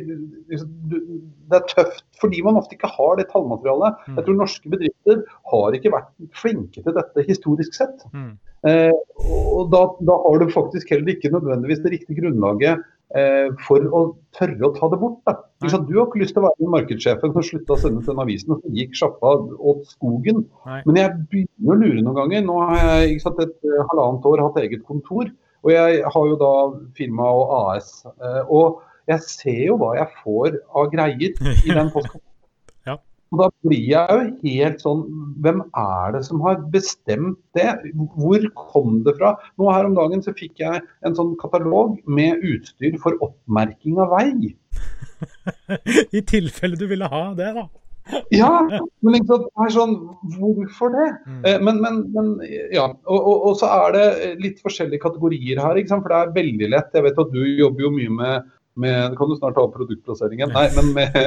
Det 1.53 1.59
er 1.59 1.67
tøft 1.71 2.05
fordi 2.21 2.41
man 2.47 2.57
ofte 2.61 2.77
ikke 2.77 2.91
har 2.91 3.19
det 3.19 3.29
tallmaterialet. 3.33 3.99
Mm. 4.07 4.17
Jeg 4.17 4.27
tror 4.27 4.39
norske 4.39 4.73
bedrifter 4.73 5.23
har 5.53 5.77
ikke 5.77 5.93
vært 5.93 6.11
flinke 6.39 6.85
til 6.85 6.97
dette 6.97 7.27
historisk 7.27 7.77
sett. 7.77 8.05
Mm. 8.15 8.33
Eh, 8.69 8.95
og 9.19 9.73
da, 9.73 9.83
da, 10.07 10.17
har 10.23 10.39
du 10.39 10.53
faktisk 10.55 10.93
heller 10.95 11.17
ikke 11.17 11.33
nødvendigvis 11.35 11.83
det 11.83 11.97
riktige 11.97 12.21
grunnlaget 12.21 12.85
eh, 13.19 13.49
for 13.67 13.83
å 13.91 14.03
tørre 14.39 14.69
å 14.69 14.73
ta 14.77 14.89
det 14.93 15.01
bort. 15.03 15.19
Da. 15.27 15.35
Du 15.67 15.69
har 15.99 16.07
ikke 16.07 16.23
lyst 16.23 16.37
til 16.37 16.45
å 16.45 16.47
være 16.47 16.61
den 16.63 16.73
markedssjefen 16.77 17.35
som 17.35 17.47
slutta 17.49 17.75
å 17.75 17.83
sende 17.83 18.05
den 18.07 18.23
avisen 18.23 18.55
og 18.55 18.67
gikk 18.79 18.95
sjappa 18.99 19.35
åt 19.43 19.83
skogen. 19.91 20.45
Nei. 20.69 20.81
Men 20.87 21.01
jeg 21.03 21.27
begynner 21.33 21.75
å 21.75 21.81
lure 21.83 22.05
noen 22.07 22.21
ganger. 22.23 22.47
Nå 22.47 22.61
har 22.63 22.85
jeg 23.03 23.19
sant, 23.25 23.43
et 23.43 23.73
halvannet 23.91 24.31
år 24.31 24.47
hatt 24.47 24.63
eget 24.63 24.87
kontor. 24.87 25.33
Og 25.63 25.73
jeg 25.75 26.03
har 26.15 26.29
jo 26.31 26.39
da 26.41 26.53
firma 26.99 27.29
og 27.39 27.55
AS. 27.61 27.95
Eh, 28.11 28.43
og 28.51 28.83
jeg 29.11 29.25
ser 29.27 29.65
jo 29.69 29.79
hva 29.81 29.95
jeg 29.99 30.11
får 30.23 30.59
av 30.79 30.93
greier 30.93 31.35
i 31.53 31.75
den 31.75 31.91
postkassen. 31.95 32.25
ja. 32.89 32.97
Og 33.33 33.41
da 33.41 33.49
blir 33.65 33.85
jeg 33.95 34.17
jo 34.19 34.25
helt 34.43 34.83
sånn 34.85 35.03
Hvem 35.43 35.63
er 35.81 36.13
det 36.17 36.23
som 36.27 36.43
har 36.45 36.59
bestemt 36.75 37.39
det? 37.57 37.71
Hvor 38.19 38.49
kom 38.59 38.99
det 39.07 39.17
fra? 39.19 39.35
Nå 39.59 39.71
Her 39.73 39.89
om 39.89 39.97
dagen 39.99 40.25
så 40.25 40.35
fikk 40.37 40.61
jeg 40.63 40.83
en 41.07 41.17
sånn 41.19 41.35
katalog 41.41 41.97
med 42.07 42.43
utstyr 42.47 42.99
for 43.03 43.17
oppmerking 43.25 44.03
av 44.03 44.13
vei. 44.19 44.53
I 46.19 46.23
tilfelle 46.29 46.79
du 46.79 46.87
ville 46.91 47.09
ha 47.09 47.31
det, 47.39 47.55
da. 47.57 47.69
Ja, 48.35 48.51
men 49.03 49.17
ikke 49.19 49.31
sant, 49.31 49.49
det 49.49 49.67
er 49.67 49.75
sånn, 49.75 49.97
hvorfor 50.37 50.93
det? 50.95 51.09
Mm. 51.27 51.43
Eh, 51.49 51.59
men, 51.69 51.81
men, 51.85 52.01
men, 52.15 52.31
ja, 52.75 52.87
og, 53.07 53.19
og, 53.19 53.47
og, 53.51 53.57
så 53.61 53.71
er 53.87 53.97
det 53.97 54.07
litt 54.43 54.63
forskjellige 54.65 55.05
kategorier 55.05 55.61
her. 55.63 55.81
ikke 55.81 55.95
sant, 55.95 56.07
For 56.07 56.15
det 56.15 56.21
er 56.21 56.37
veldig 56.37 56.71
lett. 56.75 56.95
Jeg 56.97 57.07
vet 57.09 57.23
at 57.25 57.35
du 57.35 57.43
jobber 57.47 57.87
jo 57.87 57.93
mye 57.97 58.15
med, 58.21 58.55
med 58.83 59.19
Kan 59.19 59.33
du 59.33 59.37
snart 59.39 59.59
ta 59.59 59.67
produktplasseringen? 59.75 60.55
Nei, 60.55 60.69
men 60.79 60.95
med, 60.97 61.21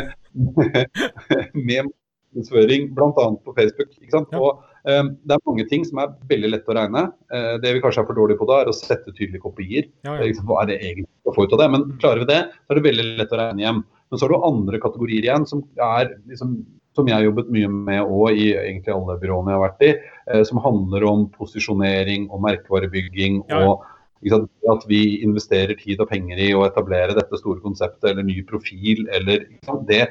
med 1.69 1.93
markedsføring, 2.35 2.93
bl.a. 2.95 3.27
på 3.45 3.53
Facebook. 3.57 3.89
ikke 4.01 4.11
sant, 4.11 4.33
og 4.35 4.63
um, 4.83 5.15
Det 5.23 5.35
er 5.35 5.45
mange 5.45 5.65
ting 5.69 5.85
som 5.85 5.99
er 6.03 6.13
veldig 6.29 6.51
lett 6.51 6.69
å 6.69 6.75
regne. 6.75 7.07
Uh, 7.31 7.55
det 7.63 7.73
vi 7.73 7.81
kanskje 7.83 8.03
er 8.03 8.09
for 8.09 8.15
dårlige 8.15 8.39
på 8.39 8.47
da, 8.49 8.61
er 8.61 8.69
å 8.69 8.75
sette 8.75 9.13
tydelige 9.13 9.43
kopier. 9.43 9.89
Ja, 10.05 10.17
ja. 10.19 10.31
Hva 10.43 10.63
er 10.63 10.73
det 10.73 10.79
egentlig 10.81 11.09
å 11.25 11.35
få 11.35 11.45
ut 11.45 11.53
av 11.53 11.63
det? 11.63 11.69
Men 11.71 11.87
klarer 12.01 12.23
vi 12.23 12.31
det, 12.33 12.41
så 12.65 12.73
er 12.73 12.79
det 12.79 12.87
veldig 12.89 13.07
lett 13.21 13.33
å 13.33 13.41
regne 13.41 13.65
hjem. 13.65 13.83
Men 14.15 14.21
så 14.21 14.29
har 14.29 14.31
du 14.31 14.47
andre 14.47 14.79
kategorier 14.79 15.25
igjen 15.27 15.43
som 15.49 15.59
er 15.75 16.13
liksom, 16.29 16.53
som 16.95 17.09
jeg 17.09 17.17
har 17.17 17.25
jobbet 17.25 17.49
mye 17.51 17.67
med 17.67 18.05
òg 18.07 18.37
i 18.39 18.53
egentlig 18.55 18.93
alle 18.93 19.17
byråene 19.19 19.51
jeg 19.51 19.59
har 19.59 19.65
vært 19.65 19.83
i, 19.83 19.89
eh, 20.31 20.43
som 20.47 20.61
handler 20.63 21.03
om 21.09 21.25
posisjonering 21.35 22.29
og 22.31 22.45
merkevarebygging. 22.45 23.41
Ja. 23.51 23.65
og 23.67 23.83
sant, 24.31 24.47
At 24.71 24.85
vi 24.87 25.01
investerer 25.25 25.75
tid 25.77 25.99
og 25.99 26.07
penger 26.09 26.39
i 26.39 26.53
å 26.55 26.63
etablere 26.65 27.17
dette 27.17 27.37
store 27.41 27.59
konseptet 27.59 28.07
eller 28.13 28.23
ny 28.23 28.39
profil. 28.47 29.03
eller 29.11 29.43
sant, 29.67 29.83
Det 29.91 30.07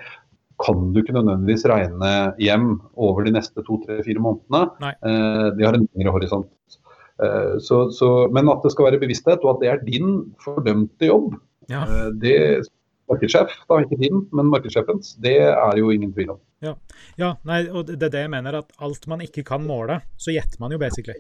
kan 0.61 0.93
du 0.93 1.01
ikke 1.01 1.17
nødvendigvis 1.17 1.65
regne 1.67 2.35
hjem 2.39 2.69
over 3.01 3.25
de 3.25 3.33
neste 3.33 3.65
to, 3.65 3.81
tre, 3.87 4.03
fire 4.05 4.21
månedene. 4.21 4.93
Eh, 5.03 5.49
de 5.57 5.65
har 5.65 5.75
en 5.75 5.89
lengre 5.97 6.13
horisont. 6.13 6.53
Eh, 7.23 7.57
så, 7.65 7.89
så, 7.91 8.29
men 8.31 8.49
at 8.53 8.63
det 8.63 8.71
skal 8.75 8.91
være 8.91 9.01
bevissthet, 9.01 9.43
og 9.43 9.57
at 9.57 9.65
det 9.65 9.73
er 9.73 9.83
din 9.89 10.35
fordømte 10.45 11.09
jobb, 11.09 11.35
Ja. 11.73 11.83
eh, 11.89 12.11
det 12.21 12.67
markedssjef, 13.11 13.53
da 13.69 13.81
ikke 13.85 13.99
din, 14.01 14.23
men 14.33 14.49
markedssjefens, 14.53 15.15
det 15.21 15.35
er 15.51 15.77
jo 15.81 15.91
ingen 15.93 16.13
tvil 16.17 16.31
om. 16.37 16.41
Ja, 17.19 17.35
nei, 17.45 17.67
og 17.69 17.87
det 17.91 17.99
er 18.03 18.09
det 18.15 18.23
jeg 18.25 18.31
mener, 18.33 18.57
at 18.63 18.71
alt 18.81 19.05
man 19.11 19.21
ikke 19.21 19.45
kan 19.45 19.65
måle, 19.67 19.99
så 20.17 20.33
gjetter 20.33 20.61
man 20.61 20.73
jo 20.73 20.79
basically. 20.81 21.19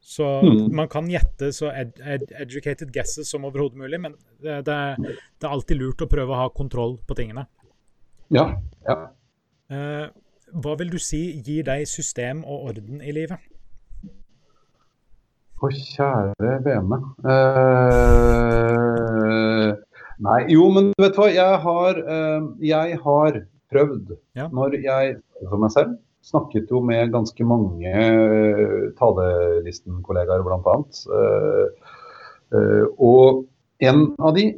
Så 0.00 0.24
Mm. 0.42 0.70
man 0.72 0.88
kan 0.88 1.08
gjette 1.10 1.50
så 1.52 1.68
ed 1.74 1.98
ed 2.00 2.30
educated 2.40 2.92
guesses 2.94 3.28
som 3.28 3.44
overhodet 3.44 3.76
mulig, 3.76 4.00
men 4.00 4.14
det, 4.40 4.64
det, 4.64 4.72
er- 4.74 4.96
det 5.02 5.44
er 5.44 5.48
alltid 5.50 5.76
lurt 5.80 6.00
å 6.00 6.06
prøve 6.08 6.30
å 6.30 6.40
ha 6.44 6.48
kontroll 6.48 6.96
på 7.06 7.14
tingene. 7.18 7.46
Ja, 8.30 8.54
ja. 8.88 9.08
Eh, 9.68 10.08
hva 10.54 10.76
vil 10.78 10.90
du 10.90 10.98
si 10.98 11.42
gir 11.42 11.64
deg 11.66 11.86
system 11.90 12.44
og 12.44 12.68
orden 12.70 13.02
i 13.02 13.10
livet? 13.12 13.38
Å, 15.56 15.68
kjære 15.72 16.58
vene. 16.64 16.96
Eh, 17.24 19.15
nei, 20.24 20.40
jo, 20.52 20.68
men 20.72 20.92
vet 21.00 21.14
du 21.16 21.20
hva. 21.22 21.28
Jeg 21.34 21.60
har, 21.64 22.00
eh, 22.16 22.48
jeg 22.64 22.98
har 23.04 23.40
prøvd, 23.72 24.16
Ja. 24.38 24.48
når 24.48 24.78
jeg 24.82 25.16
for 25.48 25.60
meg 25.60 25.72
selv, 25.74 25.96
snakket 26.26 26.70
jo 26.70 26.80
med 26.82 27.12
ganske 27.14 27.44
mange 27.46 27.86
uh, 27.86 28.90
talelisten-kollegaer, 28.98 30.42
bl.a. 30.42 30.76
Uh, 31.06 31.66
uh, 32.50 32.86
og 32.98 33.44
en 33.86 34.08
av 34.18 34.34
de 34.34 34.48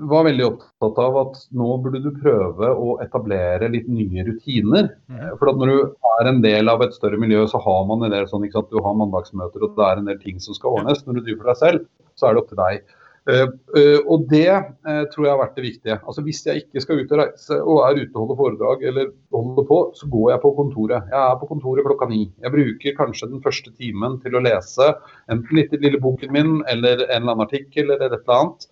var 0.00 0.24
veldig 0.24 0.46
opptatt 0.46 1.00
av 1.02 1.16
at 1.18 1.40
nå 1.56 1.74
burde 1.82 2.00
du 2.04 2.10
prøve 2.14 2.70
å 2.70 2.94
etablere 3.02 3.68
litt 3.72 3.88
nye 3.90 4.24
rutiner. 4.28 4.92
Mm. 5.10 5.24
For 5.40 5.50
når 5.50 5.72
du 5.72 6.06
er 6.14 6.30
en 6.30 6.40
del 6.44 6.70
av 6.72 6.84
et 6.86 6.94
større 6.94 7.18
miljø, 7.20 7.42
så 7.50 7.60
har 7.60 7.82
man 7.88 8.06
en 8.06 8.14
del 8.14 8.28
sånn, 8.30 8.46
ikke 8.46 8.60
sant? 8.60 8.70
du 8.70 8.80
har 8.84 8.96
mandagsmøter 8.96 9.66
og 9.66 9.74
det 9.76 9.88
er 9.88 10.00
en 10.00 10.08
del 10.12 10.20
ting 10.22 10.38
som 10.40 10.56
skal 10.56 10.78
ordnes. 10.78 11.02
Når 11.04 11.18
du 11.18 11.22
driver 11.26 11.42
for 11.42 11.52
deg 11.52 11.60
selv, 11.64 11.88
så 12.14 12.28
er 12.28 12.36
det 12.36 12.44
opp 12.44 12.52
til 12.52 12.62
deg. 12.62 12.96
Eh, 13.28 13.48
eh, 13.76 13.98
og 14.08 14.24
det 14.30 14.48
eh, 14.48 15.02
tror 15.12 15.26
jeg 15.26 15.32
har 15.32 15.40
vært 15.42 15.58
det 15.58 15.64
viktige. 15.66 15.96
Altså 16.08 16.24
Hvis 16.24 16.40
jeg 16.46 16.62
ikke 16.62 16.82
skal 16.82 17.02
ut 17.02 17.12
og 17.12 17.20
reise 17.20 17.58
og 17.60 17.80
er 17.84 18.00
ute 18.00 18.14
og 18.14 18.20
holder 18.22 18.38
foredrag, 18.40 18.84
eller 18.90 19.10
holder 19.36 19.66
på, 19.68 19.80
så 19.98 20.08
går 20.14 20.26
jeg 20.32 20.42
på 20.44 20.52
kontoret. 20.56 21.10
Jeg 21.12 21.20
er 21.20 21.38
på 21.40 21.50
kontoret 21.50 21.86
klokka 21.86 22.08
ni. 22.10 22.22
Jeg 22.40 22.54
bruker 22.56 22.98
kanskje 22.98 23.30
den 23.34 23.44
første 23.44 23.72
timen 23.76 24.18
til 24.24 24.38
å 24.38 24.44
lese 24.44 24.92
enten 25.30 25.58
litt 25.58 25.76
i 25.76 25.82
lille 25.84 26.00
boken 26.00 26.32
min, 26.34 26.52
eller 26.72 27.04
en 27.04 27.08
eller 27.20 27.34
annen 27.34 27.46
artikkel, 27.46 27.92
eller 27.92 28.08
et 28.08 28.22
eller 28.22 28.38
annet. 28.38 28.68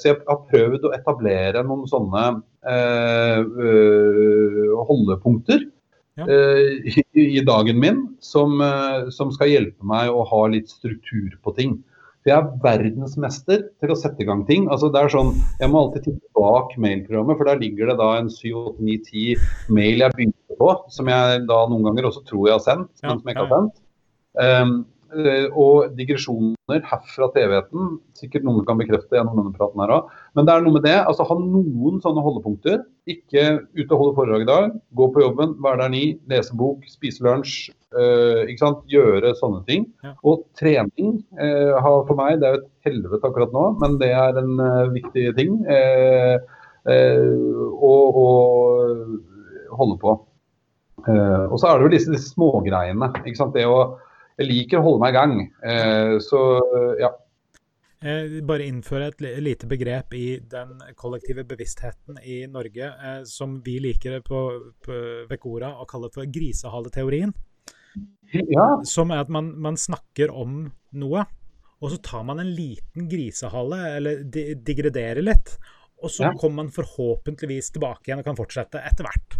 Så 0.00 0.08
jeg 0.08 0.18
har 0.26 0.40
prøvd 0.50 0.86
å 0.88 0.92
etablere 0.96 1.62
noen 1.66 1.86
sånne 1.90 2.24
holdepunkter 4.88 5.70
Ja. 6.14 6.26
i, 6.30 7.40
dagen 7.42 7.80
min 7.82 7.96
som, 8.22 8.60
som 9.10 9.32
skal 9.34 9.50
hjelpe 9.50 9.86
meg 9.86 10.14
å 10.14 10.22
ha 10.30 10.44
litt 10.50 10.70
struktur 10.70 11.34
på 11.42 11.54
ting. 11.58 11.72
For 12.24 12.32
jeg 12.32 12.40
er 12.40 12.60
verdensmester 12.64 13.64
til 13.84 13.90
å 13.92 13.96
sette 14.00 14.24
i 14.24 14.26
gang 14.28 14.46
ting. 14.48 14.64
Altså 14.72 14.88
det 14.88 15.02
er 15.02 15.12
sånn, 15.12 15.34
Jeg 15.60 15.68
må 15.68 15.82
alltid 15.82 16.06
titte 16.06 16.30
bak 16.32 16.72
mailprogrammet, 16.80 17.36
for 17.36 17.50
der 17.50 17.60
ligger 17.60 17.92
det 17.92 17.98
da 18.00 18.06
en 18.16 18.30
7-8-9-10 18.32 19.44
mail 19.76 20.00
jeg 20.06 20.16
begynte 20.16 20.56
på, 20.56 20.70
som 20.88 21.10
jeg 21.12 21.44
da 21.50 21.60
noen 21.68 21.84
ganger 21.84 22.08
også 22.08 22.24
tror 22.24 22.48
jeg 22.48 22.56
har 22.56 22.64
sendt, 22.64 22.88
men 23.04 23.20
som 23.20 23.28
jeg 23.28 23.36
ikke 23.36 23.44
har 23.44 23.52
sendt. 23.52 23.80
Um, 24.40 24.74
og 25.52 25.92
digresjoner 25.98 26.80
herfra 26.88 27.28
til 27.34 27.44
evigheten. 27.44 27.92
Sikkert 28.18 28.48
noen 28.48 28.64
kan 28.66 28.80
bekrefte 28.80 29.18
gjennom 29.18 29.36
denne 29.38 29.54
praten 29.54 29.84
her 29.84 29.92
òg. 29.98 30.10
Men 30.34 30.48
det 30.48 30.54
er 30.54 30.64
noe 30.64 30.74
med 30.78 30.86
det. 30.88 30.96
altså 31.04 31.28
Ha 31.28 31.36
noen 31.38 32.00
sånne 32.02 32.24
holdepunkter. 32.24 32.82
Ikke 33.06 33.44
ute 33.76 33.90
og 33.92 34.00
holde 34.00 34.16
foredrag 34.16 34.46
i 34.46 34.50
dag. 34.50 34.74
Gå 34.96 35.10
på 35.12 35.22
jobben, 35.22 35.54
være 35.62 35.84
der 35.84 35.92
ni, 35.94 36.04
lese 36.32 36.56
bok, 36.56 36.82
spise 36.90 37.22
lunsj. 37.22 37.68
Eh? 38.00 38.52
Gjøre 38.90 39.34
sånne 39.38 39.62
ting. 39.68 39.86
Og 40.26 40.44
trening 40.58 41.16
eh, 41.38 41.72
har 41.74 42.04
for 42.08 42.18
meg, 42.18 42.40
det 42.42 42.48
er 42.48 42.56
jo 42.56 42.62
et 42.62 42.90
helvete 42.90 43.30
akkurat 43.30 43.54
nå, 43.54 43.64
men 43.82 43.98
det 44.02 44.12
er 44.16 44.40
en 44.42 44.54
eh, 44.60 44.92
viktig 44.98 45.26
ting. 45.38 45.58
å 46.84 47.92
holde 49.74 49.94
på. 50.02 50.10
Og 51.04 51.54
så 51.60 51.68
er 51.68 51.78
det 51.78 51.86
jo 51.86 51.92
disse, 51.94 52.12
disse 52.12 52.34
smågreiene. 52.34 53.08
ikke 53.24 53.38
sant? 53.40 53.56
Det 53.56 53.64
å 53.68 53.94
jeg 54.40 54.50
liker 54.50 54.80
å 54.80 54.86
holde 54.88 55.02
meg 55.02 55.14
i 55.14 55.18
gang. 55.18 55.36
Eh, 55.62 56.16
så 56.22 56.40
ja. 56.98 57.12
Eh, 58.04 58.40
bare 58.44 58.66
innføre 58.66 59.12
et 59.12 59.22
lite 59.40 59.68
begrep 59.70 60.14
i 60.18 60.26
den 60.50 60.74
kollektive 60.98 61.46
bevisstheten 61.48 62.18
i 62.20 62.42
Norge 62.50 62.90
eh, 62.90 63.20
som 63.28 63.60
vi 63.64 63.78
liker 63.82 64.18
på, 64.26 64.40
på 64.84 65.00
Vekora 65.30 65.76
å 65.80 65.88
kalle 65.88 66.10
for 66.14 66.28
grisehaleteorien. 66.28 67.32
Ja. 68.32 68.68
Som 68.84 69.12
er 69.14 69.22
at 69.24 69.28
man, 69.32 69.52
man 69.62 69.76
snakker 69.78 70.32
om 70.34 70.72
noe, 70.98 71.24
og 71.82 71.90
så 71.92 71.98
tar 72.02 72.24
man 72.26 72.40
en 72.40 72.52
liten 72.56 73.08
grisehale, 73.10 73.80
eller 73.98 74.22
digrederer 74.64 75.22
litt. 75.22 75.56
Og 76.04 76.10
så 76.10 76.24
Ja. 76.26 76.32
kommer 76.40 76.64
man 76.64 76.70
forhåpentligvis 76.74 77.70
tilbake 77.72 78.08
igjen 78.08 78.20
og 78.20 78.26
kan 78.26 78.36
fortsette 78.36 78.80
etter 78.82 79.06
hvert. 79.06 79.36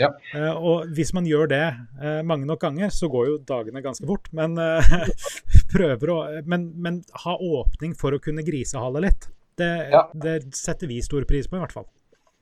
Ja. 0.00 0.08
Uh, 0.32 0.54
og 0.56 0.92
hvis 0.96 1.10
man 1.12 1.26
gjør 1.28 1.48
det 1.50 1.64
uh, 2.00 2.22
mange 2.24 2.46
nok 2.48 2.62
ganger, 2.62 2.88
så 2.88 3.08
går 3.12 3.26
jo 3.28 3.38
dagene 3.44 3.82
ganske 3.84 4.06
fort. 4.08 4.30
Men 4.32 4.56
uh, 4.56 4.80
prøver 5.74 6.12
å 6.14 6.18
men, 6.48 6.70
men 6.80 7.02
ha 7.24 7.34
åpning 7.36 7.92
for 7.98 8.16
å 8.16 8.20
kunne 8.22 8.44
grisehale 8.46 9.02
litt. 9.04 9.28
Det, 9.60 9.68
Ja. 9.92 10.06
det 10.14 10.54
setter 10.56 10.88
vi 10.88 11.02
stor 11.04 11.26
pris 11.28 11.50
på, 11.50 11.58
i 11.58 11.60
hvert 11.60 11.74
fall. 11.74 11.88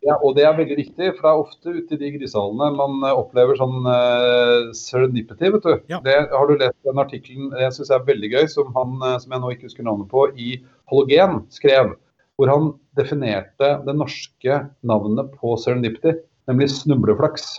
Ja, 0.07 0.15
og 0.23 0.37
det 0.37 0.45
er 0.47 0.55
veldig 0.55 0.77
viktig, 0.79 1.09
for 1.17 1.25
det 1.25 1.31
er 1.31 1.41
ofte 1.43 1.73
ute 1.75 1.97
i 1.97 2.01
de 2.01 2.11
grisehallene 2.15 2.69
man 2.79 3.01
eh, 3.09 3.17
opplever 3.19 3.59
sånn 3.59 3.81
uh, 3.83 4.71
serendipity, 4.77 5.51
vet 5.57 5.67
du. 5.67 5.73
Ja. 5.91 5.99
Det, 6.05 6.15
har 6.31 6.47
du 6.47 6.55
lest 6.61 6.77
den 6.87 7.03
artikkelen 7.03 7.51
jeg 7.59 7.75
syns 7.75 7.91
er 7.95 8.07
veldig 8.07 8.31
gøy, 8.31 8.45
som 8.53 8.71
han, 8.77 8.95
eh, 9.03 9.17
som 9.25 9.35
jeg 9.35 9.43
nå 9.43 9.51
ikke 9.55 9.67
husker 9.67 9.89
navnet 9.89 10.11
på, 10.13 10.29
i 10.39 10.61
Halogen 10.93 11.41
skrev. 11.55 11.97
Hvor 12.39 12.53
han 12.53 12.71
definerte 12.95 13.73
det 13.83 13.97
norske 13.99 14.61
navnet 14.87 15.33
på 15.41 15.57
serendipity, 15.59 16.15
nemlig 16.47 16.71
snubleflaks. 16.77 17.51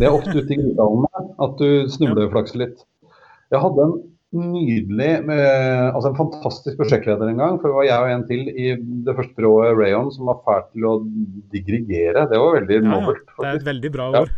Det 0.00 0.08
er 0.08 0.16
ofte 0.16 0.32
ute 0.32 0.48
i 0.48 0.60
grisehallene 0.62 1.26
at 1.44 1.60
du 1.60 1.92
snubleflakser 1.92 2.62
litt. 2.64 2.80
Jeg 3.52 3.60
hadde 3.60 3.84
en 3.84 3.98
nydelig, 4.34 5.10
eh, 5.30 5.86
altså 5.92 6.10
en 6.10 6.18
fantastisk 6.18 6.78
prosjektleder 6.80 7.30
en 7.30 7.40
gang. 7.40 7.60
For 7.60 7.70
det 7.70 7.78
var 7.78 7.86
jeg 7.88 8.02
og 8.02 8.12
en 8.14 8.26
til 8.28 8.50
i 8.50 8.66
det 9.06 9.14
første 9.16 9.38
byrået 9.38 9.78
Rayon 9.78 10.10
som 10.14 10.30
var 10.30 10.42
fælt 10.46 10.72
til 10.74 10.88
å 10.88 10.96
digregere. 11.54 12.26
Det 12.30 12.40
var 12.42 12.58
veldig 12.58 12.80
Ja, 12.80 12.84
nobelt. 12.90 13.24
Det 13.38 13.48
er 13.48 13.60
et 13.60 13.70
veldig 13.70 13.92
bra 13.94 14.10
ord. 14.10 14.34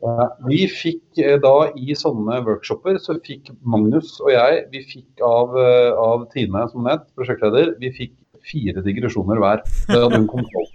Ja. 0.00 0.28
Vi 0.48 0.62
fikk 0.72 1.20
eh, 1.20 1.36
da 1.42 1.54
i 1.76 1.92
sånne 1.98 2.40
workshoper, 2.46 2.96
så 3.02 3.18
fikk 3.20 3.52
Magnus 3.60 4.14
og 4.24 4.32
jeg, 4.32 4.64
vi 4.72 4.80
fikk 4.88 5.20
av, 5.26 5.52
eh, 5.60 5.92
av 5.92 6.24
Tine 6.32 6.64
som 6.72 6.88
nett, 6.88 7.04
prosjektleder, 7.18 7.74
vi 7.82 7.92
fikk 7.92 8.16
fire 8.48 8.80
digresjoner 8.86 9.36
hver. 9.42 9.60
Det 9.90 10.00
hadde 10.00 10.22
hun 10.22 10.30
kontroll. 10.30 10.70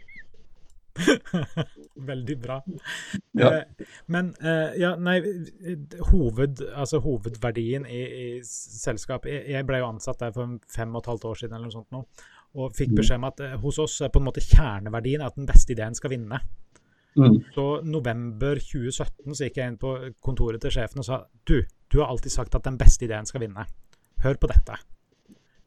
Veldig 1.95 2.35
bra. 2.43 2.57
Ja. 3.39 3.49
Eh, 3.51 3.85
men 4.11 4.34
eh, 4.43 4.73
ja, 4.81 4.95
nei, 4.99 5.19
hoved, 6.09 6.59
altså 6.76 6.99
hovedverdien 7.03 7.85
i, 7.88 8.01
i 8.03 8.27
selskapet 8.43 9.31
jeg, 9.31 9.45
jeg 9.53 9.67
ble 9.67 9.80
jo 9.80 9.88
ansatt 9.93 10.19
der 10.19 10.34
for 10.35 10.57
fem 10.72 10.91
og 10.95 11.03
et 11.03 11.09
halvt 11.13 11.27
år 11.31 11.39
siden 11.39 11.55
eller 11.55 11.69
noe 11.69 11.76
sånt 11.77 11.95
nå, 11.95 12.01
og 12.55 12.76
fikk 12.76 12.91
Mm. 12.91 12.99
beskjed 12.99 13.19
om 13.22 13.27
at 13.30 13.39
eh, 13.45 13.55
hos 13.63 13.80
oss 13.80 13.95
er 14.03 14.11
på 14.11 14.19
en 14.19 14.27
måte 14.27 14.43
kjerneverdien 14.43 15.23
at 15.23 15.35
den 15.39 15.47
beste 15.47 15.76
ideen 15.76 15.95
skal 15.95 16.11
vinne. 16.15 16.41
Mm. 17.15 17.38
Så 17.55 17.65
november 17.88 18.59
2017 18.59 19.31
så 19.35 19.47
gikk 19.47 19.61
jeg 19.61 19.72
inn 19.72 19.80
på 19.80 19.93
kontoret 20.19 20.59
til 20.63 20.73
sjefen 20.76 20.99
og 20.99 21.07
sa 21.07 21.22
du, 21.47 21.61
du 21.88 22.01
har 22.01 22.11
alltid 22.11 22.34
sagt 22.34 22.55
at 22.59 22.67
den 22.67 22.76
beste 22.80 23.07
ideen 23.07 23.27
skal 23.27 23.45
vinne. 23.45 23.63
Hør 24.23 24.35
på 24.41 24.51
dette. 24.51 24.76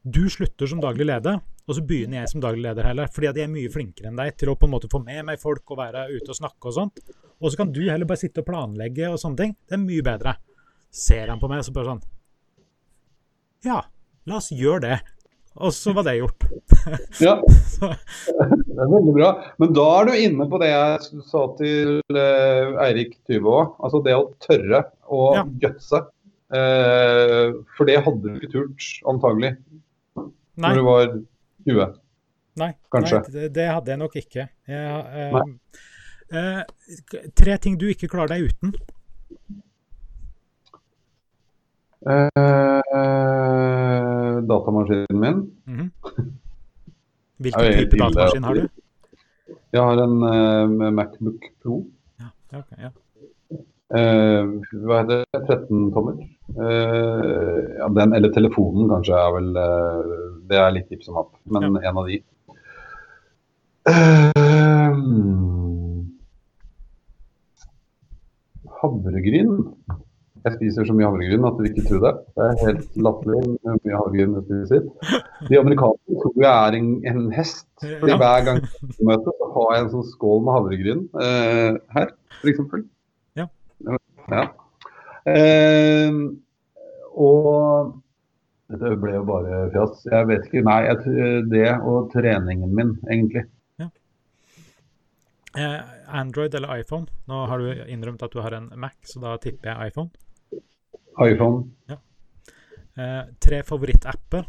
Du 0.05 0.27
slutter 0.29 0.69
som 0.69 0.81
daglig 0.81 1.09
leder, 1.09 1.41
og 1.69 1.75
så 1.77 1.83
begynner 1.85 2.23
jeg 2.23 2.31
som 2.31 2.41
daglig 2.41 2.63
leder 2.65 2.87
heller. 2.89 3.09
Fordi 3.13 3.27
at 3.29 3.37
jeg 3.37 3.45
er 3.45 3.51
mye 3.53 3.69
flinkere 3.69 4.09
enn 4.09 4.17
deg 4.17 4.33
til 4.41 4.49
å 4.49 4.55
på 4.57 4.65
en 4.65 4.73
måte 4.73 4.89
få 4.89 5.03
med 5.05 5.21
meg 5.27 5.37
folk 5.41 5.69
og 5.69 5.77
være 5.83 6.07
ute 6.15 6.33
og 6.33 6.39
snakke 6.39 6.71
og 6.71 6.73
sånt. 6.79 7.03
Og 7.39 7.51
så 7.53 7.59
kan 7.61 7.69
du 7.75 7.83
heller 7.85 8.09
bare 8.09 8.19
sitte 8.23 8.41
og 8.41 8.47
planlegge 8.49 9.11
og 9.13 9.19
sånne 9.21 9.37
ting. 9.43 9.53
Det 9.69 9.77
er 9.77 9.83
mye 9.85 10.05
bedre. 10.09 10.33
Ser 10.89 11.29
han 11.29 11.39
på 11.39 11.47
meg 11.51 11.61
så 11.67 11.71
bare 11.75 11.91
sånn 11.93 12.01
Ja, 13.67 13.83
la 14.25 14.39
oss 14.39 14.49
gjøre 14.55 14.81
det. 14.87 14.97
Og 15.59 15.73
så 15.75 15.91
var 15.93 16.05
det 16.07 16.17
gjort. 16.19 16.45
Ja, 17.19 17.33
det 17.43 18.77
er 18.79 18.89
veldig 18.91 19.13
bra. 19.15 19.29
Men 19.59 19.73
da 19.75 19.85
er 19.99 20.07
du 20.07 20.13
inne 20.23 20.45
på 20.49 20.59
det 20.61 20.69
jeg 20.71 21.23
sa 21.27 21.41
til 21.59 21.97
eh, 22.15 22.69
Eirik 22.85 23.17
Tyve 23.27 23.51
òg. 23.51 23.73
Altså 23.83 23.99
det 24.05 24.15
å 24.15 24.29
tørre 24.45 24.83
å 25.11 25.21
Ja. 25.35 25.43
gutse. 25.65 26.01
Eh, 26.55 27.51
for 27.77 27.85
det 27.89 27.97
hadde 28.05 28.23
du 28.23 28.39
ikke 28.39 28.51
turt, 28.55 28.87
antagelig, 29.11 29.51
nei. 30.17 30.71
når 30.71 30.79
du 30.79 30.85
var 30.87 31.11
20. 31.69 31.99
Nei, 32.59 32.73
nei 32.93 33.21
det, 33.31 33.49
det 33.55 33.67
hadde 33.69 33.93
jeg 33.93 34.01
nok 34.01 34.15
ikke. 34.19 34.45
Jeg, 34.67 35.01
eh, 35.21 35.35
Nei. 35.35 35.43
eh, 36.39 36.61
tre 37.37 37.57
ting 37.61 37.77
du 37.79 37.87
ikke 37.91 38.09
klarer 38.11 38.33
deg 38.33 38.49
uten. 38.49 38.73
Eh, 42.09 42.81
datamaskinen 44.49 45.19
min. 45.23 45.41
Mm 45.65 45.77
-hmm. 45.79 45.89
Hvilken 47.43 47.73
type 47.77 47.97
datamaskin 47.97 48.43
har 48.43 48.53
du? 48.53 48.67
Jeg 49.71 49.81
har 49.81 50.03
en 50.03 50.95
Macbook 50.95 51.43
Pro. 51.61 51.85
Ja, 52.19 52.57
okay, 52.59 52.83
ja. 52.83 52.89
Eh, 53.89 54.49
hva 54.85 54.99
heter 55.01 55.23
det? 55.23 55.39
13 55.47 55.87
tommer. 55.95 56.19
Uh, 56.49 57.77
ja, 57.77 57.87
den 57.93 58.13
eller 58.17 58.31
telefonen 58.33 58.89
kanskje 58.89 59.13
er 59.17 59.33
vel 59.35 59.49
uh, 59.53 60.13
Det 60.49 60.57
er 60.57 60.71
litt 60.73 60.87
tips 60.89 61.09
om 61.11 61.19
app, 61.21 61.31
men 61.53 61.77
en 61.77 61.99
av 62.01 62.09
de. 62.09 62.17
Eh, 63.89 65.01
havregryn. 68.81 69.55
Jeg 70.45 70.55
spiser 70.55 70.87
så 70.87 70.93
mye 70.95 71.09
havregryn 71.09 71.47
at 71.49 71.57
du 71.59 71.65
ikke 71.67 71.83
tror 71.89 72.01
det. 72.05 72.13
Det 72.37 72.45
er 72.45 72.61
helt 72.67 72.99
latterlig 73.07 73.41
hvor 73.41 73.81
mye 73.83 73.97
havregryn 73.99 74.37
jeg 74.37 74.45
spiser. 74.47 74.85
De 75.49 75.59
amerikanerne 75.59 76.21
tror 76.21 76.37
jeg 76.45 76.53
er 76.53 76.77
en, 76.79 76.93
en 77.11 77.25
hest. 77.35 77.67
Fordi 77.81 78.13
Ja. 78.13 78.21
hver 78.21 78.45
gang 78.47 78.61
jeg 78.63 79.09
møter, 79.09 79.35
så 79.41 79.49
har 79.57 79.73
jeg 79.75 79.83
en 79.83 79.91
sånn 79.97 80.07
skål 80.13 80.45
med 80.45 80.55
havregryn 80.59 81.03
her, 81.97 82.13
f.eks. 82.39 82.63
Ja. 83.85 83.99
ja. 84.33 84.43
Eh, 85.29 86.19
og 87.19 87.95
dette 88.69 88.91
ble 89.01 89.15
jo 89.15 89.23
bare 89.27 89.63
fjas. 89.73 90.03
Jeg 90.05 90.27
vet 90.29 90.49
ikke. 90.49 90.65
Nei, 90.67 90.81
jeg, 90.87 91.45
det 91.49 91.69
og 91.79 92.11
treningen 92.13 92.75
min, 92.75 92.97
egentlig. 93.09 93.47
Eh, 95.57 95.79
Android 96.07 96.55
eller 96.55 96.77
iPhone? 96.77 97.07
Nå 97.25 97.45
har 97.49 97.59
du 97.59 97.83
innrømt 97.89 98.21
at 98.23 98.33
du 98.33 98.41
har 98.45 98.53
en 98.53 98.69
Mac, 98.77 98.93
så 99.03 99.21
da 99.23 99.37
tipper 99.41 99.71
jeg 99.71 99.91
iPhone. 99.91 100.09
iPhone. 101.25 101.65
Eh, 101.89 103.23
tre 103.41 103.63
favorittapper? 103.65 104.45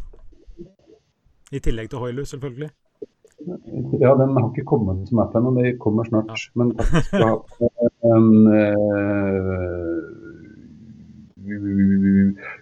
I 1.51 1.59
tillegg 1.59 1.89
til 1.91 1.99
Hoilu, 1.99 2.25
selvfølgelig. 2.29 2.69
Ja, 4.01 4.13
den 4.21 4.37
har 4.37 4.51
ikke 4.51 4.67
kommet 4.69 5.09
som 5.09 5.23
app 5.25 5.35
ennå, 5.35 5.55
det 5.57 5.79
kommer 5.81 6.05
snart. 6.05 6.51
Men 6.55 6.75
takk 6.77 7.09
skal 7.09 7.27
ha. 7.27 7.90
Eh, 8.01 8.77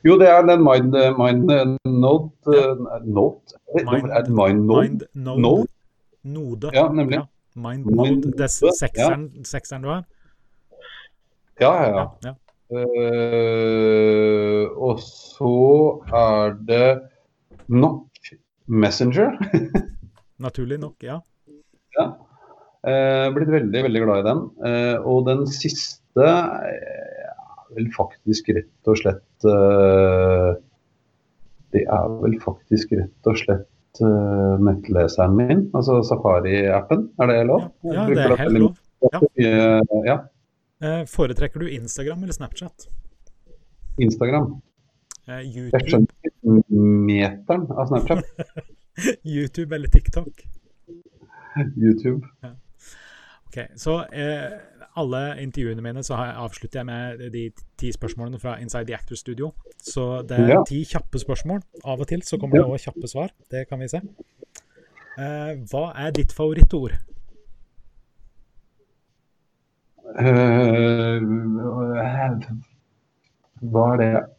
jo, 0.05 0.19
det 0.19 0.29
er 0.29 0.43
den 0.43 0.65
Mind, 0.65 0.93
mind 1.19 1.51
eh, 1.53 1.77
Note 1.91 2.49
uh, 2.49 3.07
Note? 3.07 3.55
Mind- 3.75 4.11
er 4.11 4.23
det 4.23 4.33
Mind 4.35 4.65
Note? 4.65 4.89
Mind 4.89 5.03
Node. 5.15 5.41
Node? 5.41 5.67
Node. 6.23 6.71
Ja, 6.75 6.89
nemlig. 6.93 7.15
Ja, 7.15 7.25
Mind 7.55 7.87
Node. 7.87 8.23
Det 8.23 8.41
er 8.41 8.65
Node, 8.65 8.79
sekseren, 8.81 9.45
sekseren 9.45 9.83
du 9.83 9.89
har? 9.89 10.05
Ja, 11.61 11.73
ja, 11.83 12.07
ja. 12.25 12.35
Eh, 12.69 14.67
og 14.77 14.99
så 15.01 15.55
er 16.13 16.53
det 16.69 17.01
nok 17.69 18.09
Messenger. 18.67 19.39
Naturlig 20.45 20.79
nok, 20.79 20.95
ja. 21.03 21.19
Ja. 21.99 22.11
Eh, 22.87 23.27
blitt 23.35 23.51
veldig, 23.51 23.81
veldig 23.89 24.03
glad 24.05 24.21
i 24.21 24.27
den. 24.29 24.43
Eh, 24.69 24.97
og 25.03 25.25
den 25.27 25.47
siste 25.51 26.27
eh, 26.27 27.25
er 27.29 27.75
vel 27.75 27.89
faktisk 27.97 28.53
rett 28.55 28.91
og 28.91 29.01
slett 29.01 29.49
eh, 29.51 30.51
Det 31.75 31.83
er 31.85 32.15
vel 32.23 32.37
faktisk 32.43 32.95
rett 32.97 33.29
og 33.29 33.41
slett 33.41 34.03
eh, 34.05 34.55
nettleseren 34.63 35.35
min, 35.37 35.65
altså 35.75 35.99
Safari-appen. 36.07 37.09
Er 37.19 37.33
det 37.33 37.41
lov? 37.51 37.67
Ja, 37.83 37.97
ja 37.99 38.07
det 38.13 38.29
er 38.29 38.43
helt 38.45 38.63
lov. 38.63 38.79
Ja. 39.09 39.21
Ja. 39.43 39.81
ja. 40.07 40.19
Eh, 40.79 41.03
foretrekker 41.11 41.61
du 41.61 41.71
Instagram 41.75 42.23
eller 42.23 42.39
Snapchat? 42.39 42.87
Instagram. 43.99 44.61
Eh, 45.27 45.43
Jeg 45.43 45.51
YouTube, 45.57 45.83
skjønner 45.91 46.31
ikke 46.31 46.79
meteren 47.11 47.67
av 47.75 47.91
Snapchat. 47.91 48.23
YouTube 49.37 49.75
eller 49.75 49.91
TikTok? 49.91 50.47
YouTube. 51.77 52.23
Ok, 53.49 53.59
Så 53.81 53.95
eh, 54.13 54.59
alle 55.01 55.21
intervjuene 55.43 55.83
mine 55.83 56.03
så 56.05 56.17
jeg 56.21 56.35
avslutter 56.37 56.81
jeg 56.81 56.87
med 56.87 57.23
de 57.33 57.45
ti 57.81 57.91
spørsmålene 57.95 58.41
fra 58.43 58.57
Inside 58.61 58.87
the 58.91 58.95
Actor 58.95 59.17
Studio. 59.17 59.53
Så 59.81 60.23
det 60.29 60.39
er 60.39 60.49
Ja. 60.49 60.63
ti 60.69 60.83
kjappe 60.85 61.19
spørsmål. 61.19 61.63
Av 61.85 62.01
og 62.01 62.07
til 62.07 62.21
så 62.23 62.39
kommer 62.39 62.59
det 62.59 62.67
òg 62.67 62.79
kjappe 62.83 63.09
svar. 63.09 63.31
Det 63.51 63.69
kan 63.69 63.81
vi 63.81 63.89
se. 63.89 64.01
Eh, 65.19 65.55
hva 65.73 65.93
er 65.97 66.11
ditt 66.11 66.33
favorittord? 66.33 66.93
Uh, 70.09 71.21
hva 73.61 73.85
er 73.93 73.99
det 74.01 74.38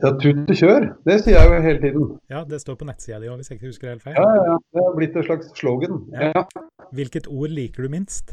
Ja, 0.00 0.10
tut 0.16 0.48
og 0.48 0.56
kjør. 0.56 0.86
Det 1.04 1.16
sier 1.20 1.36
jeg 1.36 1.48
jo 1.50 1.62
hele 1.64 1.80
tiden. 1.82 2.04
Ja, 2.32 2.44
det 2.48 2.60
står 2.62 2.78
på 2.80 2.86
nettsida 2.88 3.18
di 3.20 3.28
òg, 3.28 3.40
hvis 3.40 3.50
jeg 3.50 3.58
ikke 3.58 3.68
husker 3.68 3.88
det 3.88 3.92
helt 3.98 4.06
feil. 4.06 4.16
Ja, 4.16 4.44
ja. 4.48 4.54
Det 4.72 4.84
har 4.86 4.94
blitt 4.96 5.18
et 5.20 5.26
slags 5.28 5.50
slogan. 5.58 5.98
Ja. 6.14 6.30
Ja. 6.32 6.44
Hvilket 6.96 7.28
ord 7.28 7.52
liker 7.52 7.84
du 7.84 7.92
minst? 7.92 8.32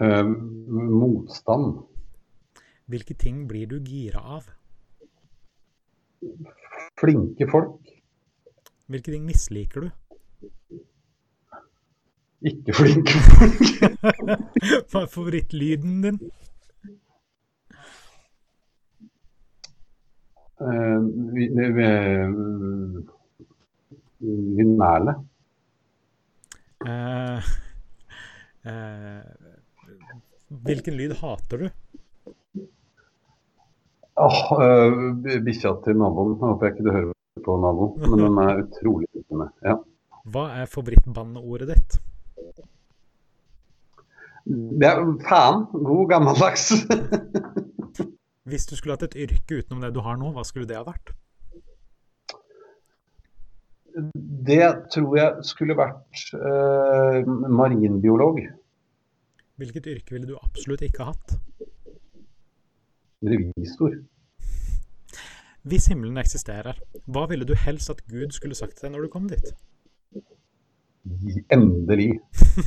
Eh, 0.00 0.26
motstand. 0.26 1.84
Hvilke 2.90 3.14
ting 3.14 3.46
blir 3.48 3.70
du 3.70 3.78
gira 3.86 4.20
av? 4.36 4.50
Flinke 7.00 7.46
folk. 7.50 7.78
Hvilke 8.90 9.14
ting 9.14 9.24
misliker 9.24 9.86
du? 9.86 9.90
Ikke 12.40 12.72
flinke 12.72 13.20
folk. 13.26 13.72
Hva 14.90 15.02
er 15.02 15.10
favorittlyden 15.12 15.98
din? 16.06 16.20
Uh, 20.60 21.04
vi. 21.36 21.50
Uh, 26.80 27.50
uh, 28.64 29.20
hvilken 30.64 30.96
lyd 30.96 31.16
hater 31.20 31.64
du? 31.64 31.68
Oh, 34.20 34.42
uh, 34.56 35.12
Bikkja 35.44 35.76
til 35.84 36.00
naboen. 36.00 36.38
Håper 36.40 36.68
jeg 36.68 36.76
ikke 36.76 36.88
du 36.88 36.92
hører 36.92 37.16
på 37.44 37.60
naboen, 37.60 37.96
men 38.04 38.24
den 38.24 38.44
er 38.46 38.62
utrolig 38.64 39.08
fint. 39.12 39.48
Ja. 39.64 39.76
Hva 40.32 40.48
er 40.60 40.72
favorittbanneordet 40.72 41.74
ditt? 41.74 42.00
Det 44.46 44.86
er 44.88 45.00
faen. 45.28 45.66
God 45.72 46.08
gammeldags. 46.10 46.70
Hvis 48.50 48.66
du 48.66 48.76
skulle 48.76 48.96
hatt 48.96 49.04
et 49.10 49.18
yrke 49.28 49.60
utenom 49.60 49.82
det 49.84 49.92
du 49.94 50.00
har 50.04 50.16
nå, 50.18 50.32
hva 50.34 50.44
skulle 50.46 50.68
det 50.68 50.78
ha 50.78 50.84
vært? 50.86 51.12
Det 54.50 54.64
tror 54.94 55.16
jeg 55.18 55.44
skulle 55.46 55.76
vært 55.78 56.30
eh, 56.34 57.26
marinbiolog. 57.50 58.40
Hvilket 59.60 59.90
yrke 59.92 60.16
ville 60.16 60.30
du 60.30 60.38
absolutt 60.38 60.86
ikke 60.86 61.04
ha 61.04 61.12
hatt? 61.12 61.36
Revisor. 63.26 63.98
Hvis 65.68 65.90
himmelen 65.92 66.16
eksisterer, 66.16 66.78
hva 67.04 67.26
ville 67.28 67.44
du 67.44 67.52
helst 67.58 67.92
at 67.92 68.00
Gud 68.08 68.32
skulle 68.32 68.56
sagt 68.56 68.78
til 68.78 68.88
deg 68.88 68.96
når 68.96 69.04
du 69.04 69.12
kom 69.12 69.28
dit? 69.28 69.52
Endelig. 71.52 72.14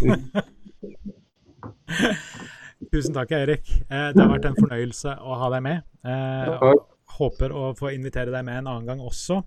Tusen 2.93 3.15
takk, 3.15 3.31
Eirik. 3.37 3.69
Eh, 3.87 4.09
det 4.11 4.19
har 4.19 4.31
vært 4.31 4.49
en 4.49 4.59
fornøyelse 4.59 5.17
å 5.23 5.39
ha 5.39 5.49
deg 5.53 5.63
med. 5.65 5.83
Jeg 6.03 6.79
håper 7.17 7.53
å 7.55 7.71
få 7.77 7.93
invitere 7.95 8.33
deg 8.33 8.45
med 8.47 8.63
en 8.63 8.71
annen 8.73 8.89
gang 8.89 9.03
også. 9.03 9.43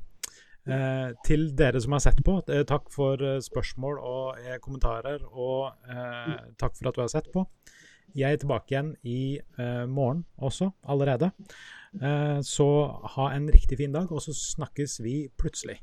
Eh, 0.67 1.13
til 1.23 1.53
dere 1.55 1.81
som 1.81 1.95
har 1.95 2.03
sett 2.03 2.25
på, 2.27 2.41
eh, 2.51 2.65
takk 2.67 2.89
for 2.91 3.23
eh, 3.23 3.39
spørsmål 3.39 4.01
og 4.03 4.39
eh, 4.43 4.59
kommentarer, 4.59 5.23
og 5.31 5.71
eh, 5.87 6.35
takk 6.59 6.75
for 6.75 6.91
at 6.91 6.97
du 6.97 7.05
har 7.05 7.13
sett 7.13 7.31
på. 7.33 7.47
Jeg 8.17 8.33
er 8.33 8.41
tilbake 8.43 8.75
igjen 8.75 8.97
i 9.05 9.39
eh, 9.39 9.87
morgen 9.87 10.25
også, 10.39 10.73
allerede. 10.83 11.31
Eh, 12.03 12.41
så 12.43 12.69
ha 13.17 13.31
en 13.37 13.47
riktig 13.53 13.79
fin 13.79 13.95
dag, 13.95 14.11
og 14.11 14.23
så 14.23 14.35
snakkes 14.35 15.01
vi 15.07 15.29
plutselig. 15.39 15.79